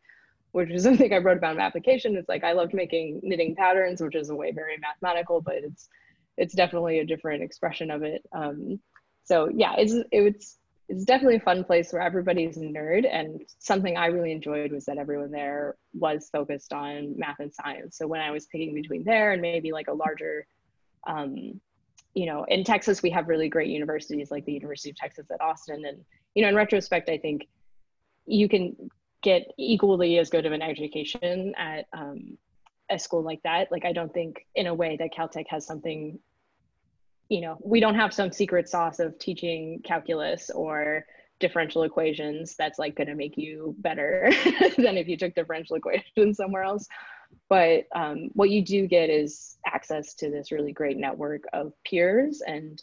which 0.52 0.70
is 0.72 0.84
something 0.84 1.14
I 1.14 1.18
wrote 1.18 1.38
about 1.38 1.52
in 1.52 1.58
my 1.58 1.64
application. 1.64 2.16
It's 2.16 2.30
like 2.30 2.44
I 2.44 2.54
loved 2.54 2.74
making 2.74 3.22
knitting 3.24 3.56
patterns, 3.56 4.02
which 4.02 4.16
is 4.16 4.30
a 4.30 4.36
way 4.36 4.52
very 4.52 4.78
mathematical, 4.78 5.42
but 5.42 5.56
it's 5.56 5.90
it's 6.38 6.54
definitely 6.54 7.00
a 7.00 7.06
different 7.06 7.44
expression 7.44 7.92
of 7.92 8.04
it. 8.04 8.24
Um, 8.34 8.80
so 9.24 9.50
yeah, 9.54 9.76
it's 9.78 9.96
it's 10.12 10.58
it's 10.90 11.06
definitely 11.06 11.38
a 11.38 11.42
fun 11.42 11.64
place 11.64 11.94
where 11.94 12.02
everybody's 12.02 12.58
a 12.58 12.62
nerd, 12.62 13.08
and 13.10 13.42
something 13.60 13.96
I 13.96 14.08
really 14.08 14.32
enjoyed 14.32 14.72
was 14.72 14.86
that 14.86 14.98
everyone 14.98 15.32
there 15.32 15.76
was 15.94 16.30
focused 16.32 16.74
on 16.74 17.18
math 17.18 17.40
and 17.40 17.54
science. 17.54 17.98
So 17.98 18.08
when 18.08 18.20
I 18.20 18.32
was 18.32 18.48
picking 18.48 18.74
between 18.74 19.04
there 19.04 19.32
and 19.32 19.42
maybe 19.42 19.72
like 19.72 19.88
a 19.88 19.94
larger 19.94 20.46
um, 21.08 21.60
you 22.14 22.26
know, 22.26 22.44
in 22.46 22.64
Texas, 22.64 23.02
we 23.02 23.10
have 23.12 23.28
really 23.28 23.50
great 23.50 23.70
universities 23.70 24.32
like 24.32 24.46
the 24.46 24.54
University 24.54 24.90
of 24.90 24.98
Texas 24.98 25.28
at 25.32 25.42
Austin. 25.42 25.86
And, 25.86 26.04
you 26.36 26.42
know, 26.42 26.50
in 26.50 26.56
retrospect, 26.56 27.10
I 27.10 27.18
think 27.18 27.48
you 28.26 28.50
can 28.50 28.76
get 29.22 29.52
equally 29.58 30.18
as 30.18 30.30
good 30.30 30.46
of 30.46 30.52
an 30.52 30.62
education 30.62 31.54
at 31.58 31.86
um, 31.94 32.38
a 32.90 33.00
school 33.00 33.24
like 33.24 33.42
that. 33.44 33.72
Like 33.72 33.86
I 33.86 33.94
don't 33.94 34.14
think 34.14 34.46
in 34.56 34.68
a 34.68 34.74
way 34.74 34.98
that 34.98 35.14
Caltech 35.14 35.46
has 35.50 35.66
something, 35.66 36.20
you 37.30 37.42
know, 37.42 37.58
we 37.64 37.80
don't 37.80 37.96
have 37.96 38.14
some 38.14 38.32
secret 38.32 38.68
sauce 38.68 39.00
of 39.00 39.18
teaching 39.20 39.82
calculus 39.84 40.50
or 40.50 41.06
differential 41.40 41.84
equations 41.84 42.56
that's 42.56 42.80
like 42.80 42.96
going 42.96 43.08
to 43.08 43.16
make 43.16 43.38
you 43.38 43.76
better 43.80 44.32
than 44.78 44.98
if 44.98 45.08
you 45.08 45.18
took 45.18 45.34
differential 45.34 45.76
equations 45.76 46.38
somewhere 46.38 46.64
else. 46.64 46.88
But 47.50 47.86
um, 47.96 48.30
what 48.34 48.50
you 48.50 48.64
do 48.64 48.88
get 48.88 49.10
is 49.10 49.58
access 49.66 50.14
to 50.16 50.30
this 50.30 50.52
really 50.52 50.74
great 50.74 50.98
network 50.98 51.44
of 51.54 51.74
peers. 51.86 52.42
And 52.46 52.82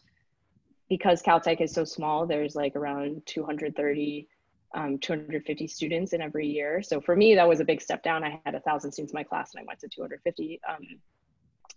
because 0.89 1.23
Caltech 1.23 1.61
is 1.61 1.73
so 1.73 1.85
small, 1.85 2.27
there's 2.27 2.57
like 2.57 2.77
around 2.77 3.23
230 3.27 4.29
um, 4.75 4.99
250 4.99 5.67
students 5.67 6.13
in 6.13 6.21
every 6.21 6.47
year. 6.47 6.83
So 6.83 7.01
for 7.01 7.17
me, 7.17 7.35
that 7.35 7.49
was 7.49 7.61
a 7.61 7.65
big 7.65 7.81
step 7.81 8.03
down. 8.03 8.25
I 8.25 8.41
had 8.45 8.55
a 8.55 8.61
thousand 8.61 8.93
students 8.93 9.13
in 9.13 9.17
my 9.17 9.23
class 9.23 9.55
and 9.55 9.63
I 9.63 9.65
went 9.67 9.81
to 9.81 9.89
250. 9.89 10.61
Um, 10.69 11.01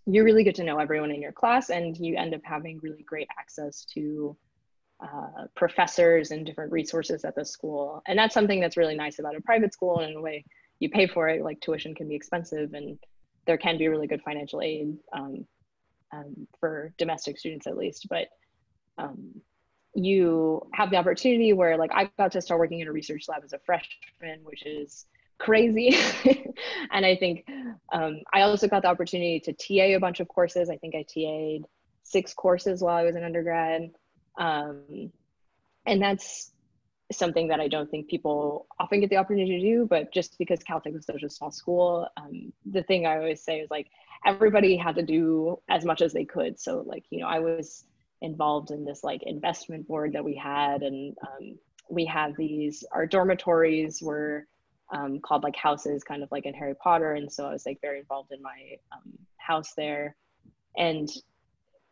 you 0.05 0.23
really 0.23 0.43
get 0.43 0.55
to 0.55 0.63
know 0.63 0.79
everyone 0.79 1.11
in 1.11 1.21
your 1.21 1.31
class 1.31 1.69
and 1.69 1.95
you 1.97 2.17
end 2.17 2.33
up 2.33 2.41
having 2.43 2.79
really 2.81 3.03
great 3.03 3.27
access 3.39 3.85
to 3.93 4.35
uh, 5.01 5.45
professors 5.55 6.31
and 6.31 6.45
different 6.45 6.71
resources 6.71 7.23
at 7.23 7.35
the 7.35 7.45
school. 7.45 8.01
And 8.07 8.17
that's 8.17 8.33
something 8.33 8.59
that's 8.59 8.77
really 8.77 8.95
nice 8.95 9.19
about 9.19 9.35
a 9.35 9.41
private 9.41 9.73
school. 9.73 9.99
And 9.99 10.11
in 10.11 10.17
a 10.17 10.21
way, 10.21 10.43
you 10.79 10.89
pay 10.89 11.07
for 11.07 11.29
it, 11.29 11.43
like 11.43 11.61
tuition 11.61 11.95
can 11.95 12.07
be 12.07 12.15
expensive 12.15 12.73
and 12.73 12.97
there 13.45 13.57
can 13.57 13.77
be 13.77 13.87
really 13.87 14.07
good 14.07 14.21
financial 14.21 14.61
aid 14.61 14.97
um, 15.13 15.45
um 16.13 16.47
for 16.59 16.93
domestic 16.97 17.37
students 17.37 17.67
at 17.67 17.77
least. 17.77 18.07
But 18.09 18.27
um, 18.97 19.41
you 19.93 20.65
have 20.73 20.89
the 20.89 20.97
opportunity 20.97 21.53
where 21.53 21.77
like 21.77 21.91
I 21.93 22.09
got 22.17 22.31
to 22.33 22.41
start 22.41 22.59
working 22.59 22.79
in 22.79 22.87
a 22.87 22.91
research 22.91 23.25
lab 23.27 23.43
as 23.43 23.53
a 23.53 23.59
freshman, 23.59 24.39
which 24.43 24.65
is 24.65 25.05
crazy. 25.37 25.97
and 26.91 27.05
I 27.05 27.15
think 27.15 27.45
um, 27.91 28.21
I 28.33 28.41
also 28.41 28.67
got 28.67 28.83
the 28.83 28.87
opportunity 28.87 29.39
to 29.41 29.53
TA 29.53 29.95
a 29.95 29.99
bunch 29.99 30.19
of 30.19 30.27
courses. 30.27 30.69
I 30.69 30.77
think 30.77 30.95
I 30.95 31.03
TA'd 31.03 31.65
six 32.03 32.33
courses 32.33 32.81
while 32.81 32.95
I 32.95 33.03
was 33.03 33.15
an 33.15 33.23
undergrad. 33.23 33.91
Um, 34.37 35.11
and 35.85 36.01
that's 36.01 36.51
something 37.11 37.49
that 37.49 37.59
I 37.59 37.67
don't 37.67 37.89
think 37.89 38.07
people 38.07 38.67
often 38.79 39.01
get 39.01 39.09
the 39.09 39.17
opportunity 39.17 39.59
to 39.59 39.65
do, 39.65 39.87
but 39.89 40.13
just 40.13 40.37
because 40.37 40.59
Caltech 40.59 40.93
was 40.93 41.05
such 41.05 41.23
a 41.23 41.29
small 41.29 41.51
school, 41.51 42.07
um, 42.17 42.53
the 42.65 42.83
thing 42.83 43.05
I 43.05 43.17
always 43.17 43.43
say 43.43 43.59
is 43.59 43.69
like 43.69 43.87
everybody 44.25 44.77
had 44.77 44.95
to 44.95 45.03
do 45.03 45.59
as 45.69 45.83
much 45.83 46.01
as 46.01 46.13
they 46.13 46.25
could. 46.25 46.59
So 46.59 46.83
like, 46.85 47.03
you 47.09 47.19
know, 47.19 47.27
I 47.27 47.39
was 47.39 47.85
involved 48.21 48.71
in 48.71 48.85
this 48.85 49.03
like 49.03 49.21
investment 49.23 49.87
board 49.87 50.13
that 50.13 50.23
we 50.23 50.35
had. 50.35 50.83
And 50.83 51.15
um, 51.21 51.57
we 51.89 52.05
had 52.05 52.35
these 52.37 52.83
our 52.91 53.05
dormitories 53.05 54.01
were 54.01 54.47
um, 54.93 55.19
called 55.19 55.43
like 55.43 55.55
houses 55.55 56.03
kind 56.03 56.21
of 56.21 56.31
like 56.31 56.45
in 56.45 56.53
harry 56.53 56.75
potter. 56.75 57.13
And 57.13 57.31
so 57.31 57.45
i 57.45 57.53
was 57.53 57.65
like 57.65 57.79
very 57.81 57.99
involved 57.99 58.31
in 58.31 58.41
my 58.41 58.77
um, 58.91 59.11
house 59.37 59.73
there. 59.75 60.15
And 60.77 61.09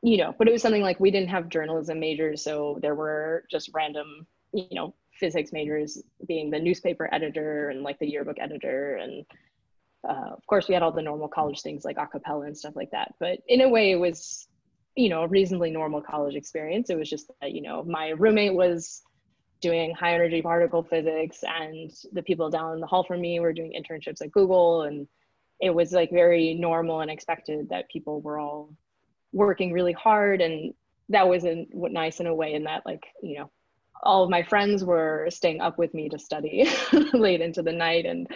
you 0.02 0.16
know 0.16 0.34
but 0.38 0.48
it 0.48 0.52
was 0.52 0.62
something 0.62 0.82
like 0.82 1.00
we 1.00 1.12
didn't 1.12 1.30
have 1.30 1.50
journalism 1.50 2.00
majors. 2.00 2.44
So 2.44 2.80
there 2.82 2.96
were 2.96 3.46
just 3.50 3.72
random 3.74 4.28
you 4.54 4.68
know 4.72 4.94
physics 5.20 5.52
majors 5.52 6.02
being 6.28 6.50
the 6.50 6.60
newspaper 6.60 7.10
editor 7.14 7.70
and 7.70 7.82
like 7.82 8.00
the 8.00 8.08
yearbook 8.08 8.38
editor. 8.40 8.96
And 8.96 9.26
uh, 10.08 10.32
of 10.32 10.46
course 10.48 10.68
we 10.68 10.74
had 10.74 10.84
all 10.84 10.94
the 10.94 11.02
normal 11.02 11.28
college 11.28 11.62
things 11.62 11.84
like 11.84 11.98
acapella 11.98 12.48
and 12.48 12.58
stuff 12.58 12.76
like 12.76 12.92
that. 12.92 13.16
But 13.20 13.40
in 13.48 13.62
a 13.62 13.70
way 13.70 13.92
it 13.92 14.00
was 14.00 14.49
you 15.00 15.08
know, 15.08 15.24
a 15.24 15.28
reasonably 15.28 15.72
normal 15.72 16.02
college 16.02 16.36
experience. 16.36 16.90
It 16.90 16.98
was 16.98 17.10
just 17.10 17.32
that, 17.40 17.54
you 17.54 17.62
know, 17.62 17.84
my 17.84 18.10
roommate 18.10 18.54
was 18.54 19.02
doing 19.62 19.96
high 19.96 20.14
energy 20.14 20.42
particle 20.42 20.84
physics 20.84 21.40
and 21.48 21.90
the 22.12 22.22
people 22.22 22.50
down 22.50 22.82
the 22.82 22.86
hall 22.86 23.06
from 23.06 23.22
me 23.22 23.40
were 23.40 23.54
doing 23.54 23.72
internships 23.72 24.22
at 24.22 24.32
Google. 24.34 24.82
And 24.82 25.08
it 25.62 25.70
was 25.70 25.94
like 25.94 26.12
very 26.12 26.54
normal 26.54 27.00
and 27.00 27.10
expected 27.10 27.70
that 27.70 27.90
people 27.90 28.20
were 28.20 28.40
all 28.40 28.76
working 29.32 29.72
really 29.72 29.94
hard. 29.94 30.42
And 30.42 30.74
that 31.08 31.30
was 31.30 31.46
in, 31.46 31.68
nice 31.74 32.20
in 32.20 32.28
a 32.28 32.36
way 32.36 32.54
in 32.54 32.66
that 32.66 32.86
like, 32.86 33.06
you 33.24 33.38
know, 33.40 33.50
all 34.04 34.26
of 34.26 34.30
my 34.30 34.44
friends 34.44 34.84
were 34.84 35.28
staying 35.30 35.62
up 35.62 35.78
with 35.78 35.94
me 35.94 36.10
to 36.10 36.20
study 36.20 36.70
late 37.14 37.40
into 37.40 37.62
the 37.64 37.72
night. 37.72 38.06
And 38.06 38.28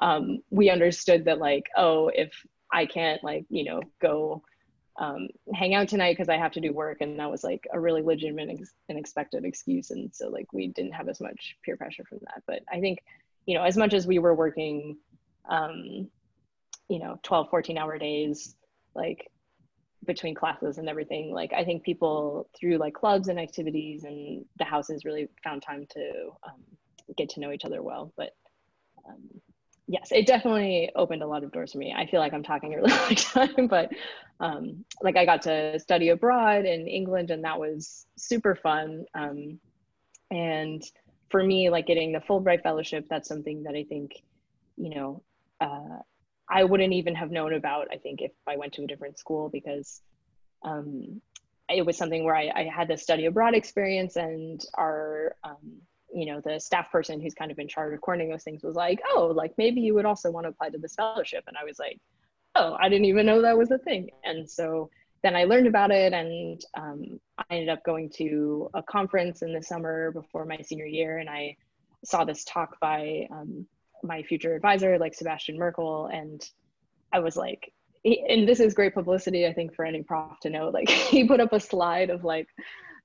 um, 0.00 0.38
we 0.50 0.68
understood 0.68 1.26
that 1.26 1.38
like, 1.38 1.68
oh, 1.76 2.10
if 2.12 2.32
I 2.72 2.86
can't 2.86 3.22
like, 3.22 3.44
you 3.50 3.62
know, 3.62 3.82
go 4.02 4.42
um, 4.98 5.28
hang 5.54 5.74
out 5.74 5.88
tonight 5.88 6.12
because 6.12 6.28
I 6.28 6.36
have 6.36 6.52
to 6.52 6.60
do 6.60 6.72
work. 6.72 7.00
And 7.00 7.18
that 7.18 7.30
was 7.30 7.44
like 7.44 7.66
a 7.72 7.78
really 7.78 8.02
legitimate 8.02 8.50
and 8.88 8.98
expected 8.98 9.44
excuse. 9.44 9.90
And 9.90 10.14
so 10.14 10.28
like 10.28 10.52
we 10.52 10.68
didn't 10.68 10.92
have 10.92 11.08
as 11.08 11.20
much 11.20 11.56
peer 11.64 11.76
pressure 11.76 12.04
from 12.04 12.18
that. 12.22 12.42
But 12.46 12.62
I 12.70 12.80
think, 12.80 13.02
you 13.46 13.54
know, 13.56 13.62
as 13.62 13.76
much 13.76 13.94
as 13.94 14.06
we 14.06 14.18
were 14.18 14.34
working, 14.34 14.96
um, 15.48 16.08
you 16.88 16.98
know, 16.98 17.18
12, 17.22 17.48
14 17.48 17.78
hour 17.78 17.96
days, 17.98 18.56
like 18.94 19.30
between 20.04 20.34
classes 20.34 20.78
and 20.78 20.88
everything, 20.88 21.32
like 21.32 21.52
I 21.52 21.64
think 21.64 21.84
people 21.84 22.48
through 22.58 22.78
like 22.78 22.94
clubs 22.94 23.28
and 23.28 23.38
activities 23.38 24.04
and 24.04 24.44
the 24.58 24.64
houses 24.64 25.04
really 25.04 25.28
found 25.44 25.62
time 25.62 25.86
to 25.90 26.30
um, 26.42 26.62
get 27.16 27.28
to 27.30 27.40
know 27.40 27.52
each 27.52 27.64
other 27.64 27.82
well. 27.82 28.12
But 28.16 28.34
um, 29.08 29.40
yes, 29.88 30.12
it 30.12 30.26
definitely 30.26 30.90
opened 30.94 31.22
a 31.22 31.26
lot 31.26 31.42
of 31.42 31.50
doors 31.50 31.72
for 31.72 31.78
me. 31.78 31.94
I 31.96 32.06
feel 32.06 32.20
like 32.20 32.34
I'm 32.34 32.42
talking 32.42 32.74
a 32.74 32.76
really 32.76 32.92
long 32.92 33.14
time, 33.14 33.66
but 33.66 33.90
um, 34.38 34.84
like 35.02 35.16
I 35.16 35.24
got 35.24 35.42
to 35.42 35.80
study 35.80 36.10
abroad 36.10 36.66
in 36.66 36.86
England, 36.86 37.30
and 37.30 37.42
that 37.44 37.58
was 37.58 38.06
super 38.16 38.54
fun. 38.54 39.06
Um, 39.14 39.58
and 40.30 40.82
for 41.30 41.42
me, 41.42 41.70
like 41.70 41.86
getting 41.86 42.12
the 42.12 42.20
Fulbright 42.20 42.62
fellowship, 42.62 43.06
that's 43.08 43.28
something 43.28 43.62
that 43.64 43.74
I 43.74 43.84
think, 43.84 44.12
you 44.76 44.94
know, 44.94 45.22
uh, 45.60 45.98
I 46.50 46.64
wouldn't 46.64 46.92
even 46.92 47.14
have 47.14 47.30
known 47.30 47.54
about. 47.54 47.88
I 47.90 47.96
think 47.96 48.20
if 48.20 48.32
I 48.46 48.56
went 48.56 48.74
to 48.74 48.84
a 48.84 48.86
different 48.86 49.18
school 49.18 49.48
because 49.48 50.02
um, 50.62 51.20
it 51.68 51.84
was 51.84 51.96
something 51.96 52.24
where 52.24 52.36
I, 52.36 52.50
I 52.54 52.70
had 52.74 52.88
the 52.88 52.96
study 52.96 53.26
abroad 53.26 53.54
experience 53.54 54.16
and 54.16 54.62
our 54.74 55.34
um, 55.44 55.80
you 56.12 56.26
know 56.26 56.40
the 56.44 56.58
staff 56.58 56.90
person 56.90 57.20
who's 57.20 57.34
kind 57.34 57.50
of 57.50 57.58
in 57.58 57.68
charge 57.68 57.92
of 57.92 58.00
coordinating 58.00 58.32
those 58.32 58.44
things 58.44 58.62
was 58.62 58.76
like 58.76 59.00
oh 59.10 59.32
like 59.34 59.52
maybe 59.58 59.80
you 59.80 59.94
would 59.94 60.06
also 60.06 60.30
want 60.30 60.44
to 60.44 60.50
apply 60.50 60.70
to 60.70 60.78
this 60.78 60.94
fellowship. 60.94 61.44
And 61.46 61.56
i 61.56 61.64
was 61.64 61.78
like 61.78 61.98
oh 62.54 62.76
i 62.80 62.88
didn't 62.88 63.06
even 63.06 63.26
know 63.26 63.42
that 63.42 63.58
was 63.58 63.70
a 63.70 63.78
thing. 63.78 64.10
And 64.24 64.48
so 64.48 64.90
then 65.22 65.34
i 65.36 65.44
learned 65.44 65.66
about 65.66 65.90
it 65.90 66.12
and 66.12 66.64
um, 66.76 67.20
i 67.38 67.44
ended 67.50 67.68
up 67.68 67.84
going 67.84 68.10
to 68.10 68.70
a 68.74 68.82
conference 68.82 69.42
in 69.42 69.52
the 69.52 69.62
summer 69.62 70.10
before 70.12 70.44
my 70.44 70.58
senior 70.58 70.86
year 70.86 71.18
and 71.18 71.28
i 71.28 71.56
saw 72.04 72.24
this 72.24 72.44
talk 72.44 72.78
by 72.80 73.26
um, 73.30 73.66
my 74.02 74.22
future 74.22 74.54
advisor 74.54 74.98
like 74.98 75.14
sebastian 75.14 75.58
Maerkl 75.58 76.12
and 76.14 76.48
i 77.12 77.18
was 77.18 77.36
like 77.36 77.72
and 78.04 78.48
this 78.48 78.60
is 78.60 78.74
great 78.74 78.94
publicity 78.94 79.46
i 79.46 79.52
think 79.52 79.74
for 79.74 79.84
any 79.84 80.02
prof 80.02 80.38
to 80.40 80.50
know 80.50 80.68
like 80.68 80.88
he 81.10 81.26
put 81.26 81.40
up 81.40 81.52
a 81.52 81.60
slide 81.60 82.10
of 82.10 82.24
like 82.24 82.48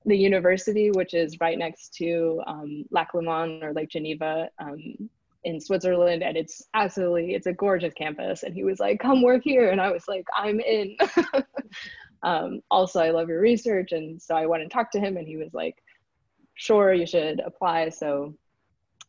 the 0.06 0.18
university, 0.18 0.92
which 0.92 1.14
is 1.14 1.40
right 1.40 1.58
next 1.58 1.94
to 1.96 2.42
um, 2.48 2.86
Lac 2.92 3.14
Leman 3.14 3.64
or 3.64 3.74
Lake 3.74 3.90
Geneva 3.90 4.50
um, 4.60 5.10
in 5.44 5.60
Switzerland. 5.60 6.24
And 6.24 6.38
it's 6.38 6.64
absolutely, 6.74 7.36
it's 7.36 7.48
a 7.48 7.54
gorgeous 7.54 7.94
campus. 7.94 8.44
And 8.44 8.54
he 8.54 8.64
was 8.64 8.80
like, 8.80 9.00
come 9.00 9.22
work 9.22 9.44
here. 9.44 9.70
And 9.70 9.80
I 9.80 9.92
was 9.92 10.08
like, 10.08 10.26
I'm 10.36 10.60
in. 10.60 10.98
um, 12.24 12.62
also, 12.70 13.00
I 13.00 13.12
love 13.12 13.30
your 13.30 13.40
research. 13.40 13.92
And 13.92 14.22
so 14.22 14.36
I 14.36 14.46
went 14.46 14.64
and 14.64 14.72
talked 14.72 14.94
to 14.94 15.00
him 15.00 15.18
and 15.18 15.28
he 15.28 15.38
was 15.38 15.54
like, 15.54 15.82
sure, 16.56 16.94
you 16.94 17.06
should 17.06 17.40
apply. 17.40 17.90
So 17.90 18.36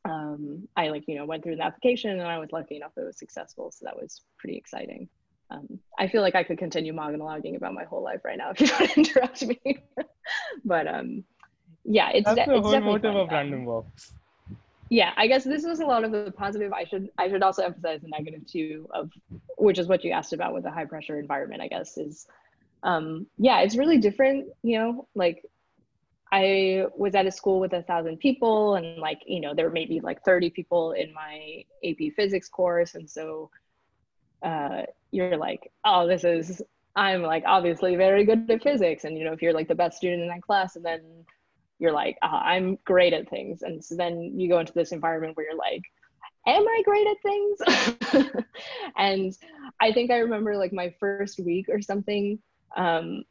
um, 0.04 0.68
I 0.76 0.88
like, 0.88 1.04
you 1.06 1.16
know, 1.16 1.24
went 1.24 1.42
through 1.42 1.56
the 1.56 1.64
application 1.64 2.10
and 2.10 2.22
I 2.22 2.38
was 2.38 2.52
lucky 2.52 2.76
enough 2.76 2.92
it 2.96 3.04
was 3.04 3.18
successful. 3.18 3.70
So 3.70 3.84
that 3.86 3.96
was 3.96 4.22
pretty 4.38 4.56
exciting. 4.56 5.08
Um, 5.50 5.78
I 5.98 6.08
feel 6.08 6.22
like 6.22 6.34
I 6.34 6.42
could 6.42 6.58
continue 6.58 6.92
monologuing 6.92 7.56
about 7.56 7.74
my 7.74 7.84
whole 7.84 8.02
life 8.02 8.20
right 8.24 8.38
now 8.38 8.50
if 8.50 8.60
you 8.60 8.66
don't 8.78 8.98
interrupt 8.98 9.46
me. 9.46 9.60
but 10.64 10.86
um, 10.86 11.24
yeah, 11.84 12.10
it's, 12.10 12.24
That's 12.24 12.38
de- 12.38 12.46
the 12.46 12.56
it's 12.56 12.62
whole 12.62 12.72
definitely 12.72 12.92
motive 12.92 13.16
of 13.16 13.30
random 13.30 13.64
walks. 13.66 14.12
Yeah, 14.90 15.12
I 15.16 15.26
guess 15.26 15.44
this 15.44 15.64
was 15.64 15.80
a 15.80 15.86
lot 15.86 16.04
of 16.04 16.12
the 16.12 16.32
positive. 16.36 16.72
I 16.72 16.84
should 16.84 17.08
I 17.18 17.28
should 17.28 17.42
also 17.42 17.64
emphasize 17.64 18.00
the 18.02 18.08
negative 18.08 18.46
too 18.46 18.86
of 18.92 19.10
which 19.56 19.78
is 19.78 19.86
what 19.86 20.04
you 20.04 20.10
asked 20.10 20.32
about 20.32 20.52
with 20.52 20.64
the 20.64 20.70
high 20.70 20.84
pressure 20.84 21.18
environment. 21.18 21.62
I 21.62 21.68
guess 21.68 21.96
is 21.96 22.26
um, 22.82 23.26
yeah, 23.38 23.60
it's 23.60 23.76
really 23.76 23.98
different. 23.98 24.48
You 24.62 24.78
know, 24.78 25.08
like 25.14 25.44
I 26.30 26.86
was 26.96 27.14
at 27.14 27.26
a 27.26 27.30
school 27.30 27.60
with 27.60 27.72
a 27.72 27.82
thousand 27.82 28.18
people, 28.18 28.74
and 28.76 28.98
like 28.98 29.20
you 29.26 29.40
know 29.40 29.54
there 29.54 29.70
may 29.70 29.86
be 29.86 30.00
like 30.00 30.22
thirty 30.22 30.50
people 30.50 30.92
in 30.92 31.12
my 31.14 31.64
AP 31.84 32.12
Physics 32.14 32.48
course, 32.48 32.94
and 32.94 33.08
so 33.08 33.50
uh, 34.42 34.82
you're 35.14 35.36
like, 35.36 35.70
oh, 35.84 36.06
this 36.06 36.24
is 36.24 36.60
I'm 36.96 37.22
like 37.22 37.44
obviously 37.46 37.96
very 37.96 38.24
good 38.24 38.50
at 38.50 38.62
physics, 38.62 39.04
and 39.04 39.16
you 39.16 39.24
know 39.24 39.32
if 39.32 39.42
you're 39.42 39.52
like 39.52 39.68
the 39.68 39.74
best 39.74 39.96
student 39.96 40.22
in 40.22 40.28
that 40.28 40.42
class, 40.42 40.76
and 40.76 40.84
then 40.84 41.02
you're 41.78 41.92
like, 41.92 42.18
uh, 42.22 42.40
I'm 42.42 42.78
great 42.84 43.12
at 43.12 43.28
things, 43.28 43.62
and 43.62 43.84
so 43.84 43.96
then 43.96 44.38
you 44.38 44.48
go 44.48 44.58
into 44.58 44.72
this 44.72 44.92
environment 44.92 45.36
where 45.36 45.46
you're 45.46 45.58
like, 45.58 45.82
am 46.46 46.66
I 46.66 46.82
great 46.84 47.06
at 47.06 47.22
things? 47.22 48.34
and 48.96 49.36
I 49.80 49.92
think 49.92 50.10
I 50.10 50.18
remember 50.18 50.56
like 50.56 50.72
my 50.72 50.94
first 51.00 51.38
week 51.38 51.68
or 51.68 51.80
something. 51.80 52.38
Um, 52.76 53.24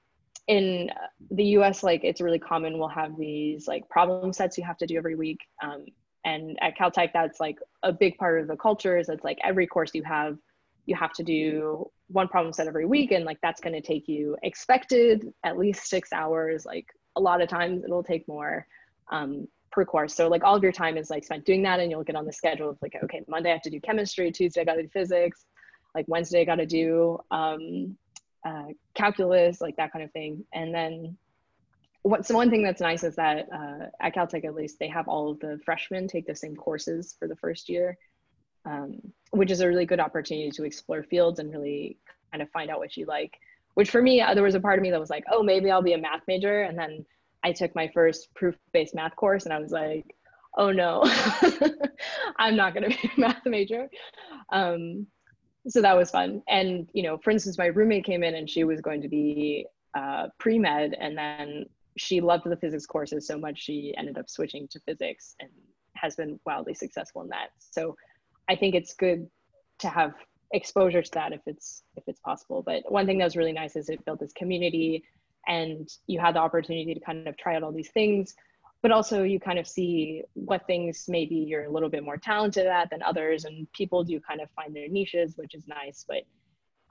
in 0.47 0.89
the 1.31 1.45
US, 1.57 1.83
like 1.83 2.03
it's 2.03 2.19
really 2.19 2.39
common, 2.39 2.77
we'll 2.77 2.89
have 2.89 3.17
these 3.17 3.67
like 3.67 3.87
problem 3.89 4.33
sets 4.33 4.57
you 4.57 4.63
have 4.65 4.77
to 4.77 4.85
do 4.85 4.97
every 4.97 5.15
week. 5.15 5.39
Um, 5.63 5.85
and 6.25 6.57
at 6.61 6.77
Caltech, 6.77 7.11
that's 7.13 7.39
like 7.39 7.57
a 7.81 7.91
big 7.91 8.17
part 8.17 8.41
of 8.41 8.47
the 8.47 8.57
culture 8.57 8.97
is 8.97 9.09
it's 9.09 9.23
like 9.23 9.37
every 9.43 9.67
course 9.67 9.91
you 9.93 10.03
have, 10.03 10.37
you 10.85 10.95
have 10.95 11.13
to 11.13 11.23
do 11.23 11.89
one 12.07 12.27
problem 12.27 12.53
set 12.53 12.67
every 12.67 12.85
week. 12.85 13.11
And 13.11 13.25
like 13.25 13.39
that's 13.41 13.61
going 13.61 13.73
to 13.73 13.81
take 13.81 14.07
you 14.07 14.37
expected 14.43 15.33
at 15.43 15.57
least 15.57 15.87
six 15.87 16.11
hours. 16.11 16.65
Like 16.65 16.85
a 17.15 17.21
lot 17.21 17.41
of 17.41 17.49
times 17.49 17.83
it'll 17.83 18.03
take 18.03 18.27
more 18.27 18.67
um, 19.11 19.47
per 19.71 19.85
course. 19.85 20.13
So 20.13 20.27
like 20.27 20.43
all 20.43 20.55
of 20.55 20.63
your 20.63 20.71
time 20.71 20.97
is 20.97 21.09
like 21.09 21.23
spent 21.23 21.45
doing 21.45 21.63
that 21.63 21.79
and 21.79 21.89
you'll 21.89 22.03
get 22.03 22.15
on 22.15 22.25
the 22.25 22.33
schedule 22.33 22.69
of 22.69 22.77
like, 22.81 22.95
okay, 23.03 23.21
Monday 23.27 23.49
I 23.49 23.53
have 23.53 23.61
to 23.63 23.69
do 23.69 23.79
chemistry, 23.79 24.31
Tuesday 24.31 24.61
I 24.61 24.65
got 24.65 24.75
to 24.75 24.83
do 24.83 24.89
physics, 24.89 25.45
like 25.95 26.05
Wednesday 26.07 26.41
I 26.41 26.45
got 26.45 26.55
to 26.55 26.65
do 26.65 27.19
um, 27.31 27.97
uh, 28.45 28.67
calculus, 28.93 29.61
like 29.61 29.75
that 29.77 29.91
kind 29.91 30.03
of 30.03 30.11
thing. 30.11 30.43
And 30.53 30.73
then 30.73 31.17
what's 32.03 32.29
one 32.29 32.49
thing 32.49 32.63
that's 32.63 32.81
nice 32.81 33.03
is 33.03 33.15
that 33.15 33.47
uh, 33.53 33.85
at 34.01 34.13
Caltech, 34.13 34.45
at 34.45 34.55
least, 34.55 34.77
they 34.79 34.89
have 34.89 35.07
all 35.07 35.31
of 35.31 35.39
the 35.39 35.59
freshmen 35.65 36.07
take 36.07 36.27
the 36.27 36.35
same 36.35 36.55
courses 36.55 37.15
for 37.17 37.27
the 37.27 37.35
first 37.37 37.69
year, 37.69 37.97
um, 38.65 38.99
which 39.31 39.51
is 39.51 39.61
a 39.61 39.67
really 39.67 39.85
good 39.85 39.99
opportunity 39.99 40.51
to 40.51 40.63
explore 40.63 41.03
fields 41.03 41.39
and 41.39 41.51
really 41.51 41.97
kind 42.31 42.41
of 42.41 42.49
find 42.51 42.69
out 42.69 42.79
what 42.79 42.95
you 42.97 43.05
like. 43.05 43.37
Which 43.75 43.89
for 43.89 44.01
me, 44.01 44.21
uh, 44.21 44.33
there 44.33 44.43
was 44.43 44.55
a 44.55 44.59
part 44.59 44.77
of 44.77 44.83
me 44.83 44.91
that 44.91 44.99
was 44.99 45.09
like, 45.09 45.23
oh, 45.31 45.41
maybe 45.41 45.71
I'll 45.71 45.81
be 45.81 45.93
a 45.93 45.97
math 45.97 46.21
major. 46.27 46.61
And 46.61 46.77
then 46.77 47.05
I 47.43 47.51
took 47.51 47.73
my 47.75 47.89
first 47.93 48.33
proof-based 48.35 48.95
math 48.95 49.15
course 49.15 49.45
and 49.45 49.53
I 49.53 49.59
was 49.59 49.71
like, 49.71 50.15
oh 50.57 50.71
no, 50.71 51.03
I'm 52.37 52.55
not 52.55 52.73
going 52.73 52.83
to 52.91 52.97
be 53.01 53.11
a 53.17 53.19
math 53.19 53.45
major. 53.45 53.89
Um, 54.51 55.07
so 55.67 55.81
that 55.81 55.97
was 55.97 56.11
fun. 56.11 56.43
And, 56.47 56.87
you 56.93 57.03
know, 57.03 57.17
for 57.17 57.31
instance, 57.31 57.57
my 57.57 57.67
roommate 57.67 58.05
came 58.05 58.23
in 58.23 58.35
and 58.35 58.49
she 58.49 58.63
was 58.63 58.81
going 58.81 59.01
to 59.01 59.07
be 59.07 59.65
uh, 59.95 60.27
pre-med 60.37 60.95
and 60.99 61.17
then 61.17 61.65
she 61.97 62.21
loved 62.21 62.45
the 62.45 62.57
physics 62.57 62.85
courses 62.85 63.27
so 63.27 63.37
much 63.37 63.59
she 63.59 63.93
ended 63.97 64.17
up 64.17 64.29
switching 64.29 64.67
to 64.69 64.79
physics 64.79 65.35
and 65.39 65.49
has 65.95 66.15
been 66.15 66.39
wildly 66.45 66.73
successful 66.73 67.21
in 67.21 67.29
that. 67.29 67.49
So 67.59 67.95
I 68.49 68.55
think 68.55 68.75
it's 68.75 68.93
good 68.93 69.27
to 69.79 69.89
have 69.89 70.13
exposure 70.51 71.01
to 71.01 71.11
that 71.13 71.33
if 71.33 71.41
it's 71.45 71.83
if 71.95 72.03
it's 72.07 72.19
possible. 72.19 72.61
But 72.65 72.91
one 72.91 73.05
thing 73.05 73.17
that 73.17 73.25
was 73.25 73.35
really 73.35 73.53
nice 73.53 73.75
is 73.75 73.89
it 73.89 74.03
built 74.05 74.19
this 74.19 74.33
community 74.33 75.03
and 75.47 75.89
you 76.07 76.19
had 76.19 76.35
the 76.35 76.39
opportunity 76.39 76.93
to 76.93 76.99
kind 76.99 77.27
of 77.27 77.35
try 77.37 77.55
out 77.55 77.63
all 77.63 77.71
these 77.71 77.91
things 77.91 78.35
but 78.83 78.91
also 78.91 79.23
you 79.23 79.39
kind 79.39 79.57
of 79.57 79.65
see 79.65 80.21
what 80.33 80.67
things 80.67 81.05
maybe 81.07 81.35
you're 81.35 81.63
a 81.63 81.71
little 81.71 81.89
bit 81.89 82.03
more 82.03 82.17
talented 82.17 82.67
at 82.67 82.89
than 82.91 83.01
others 83.01 83.45
and 83.45 83.71
people 83.71 84.03
do 84.03 84.19
kind 84.19 84.41
of 84.41 84.49
find 84.51 84.75
their 84.75 84.87
niches 84.89 85.33
which 85.37 85.55
is 85.55 85.67
nice 85.67 86.05
but 86.07 86.23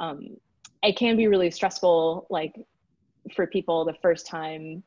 um, 0.00 0.36
it 0.82 0.96
can 0.96 1.16
be 1.16 1.28
really 1.28 1.50
stressful 1.50 2.26
like 2.30 2.54
for 3.36 3.46
people 3.46 3.84
the 3.84 3.94
first 4.02 4.26
time 4.26 4.82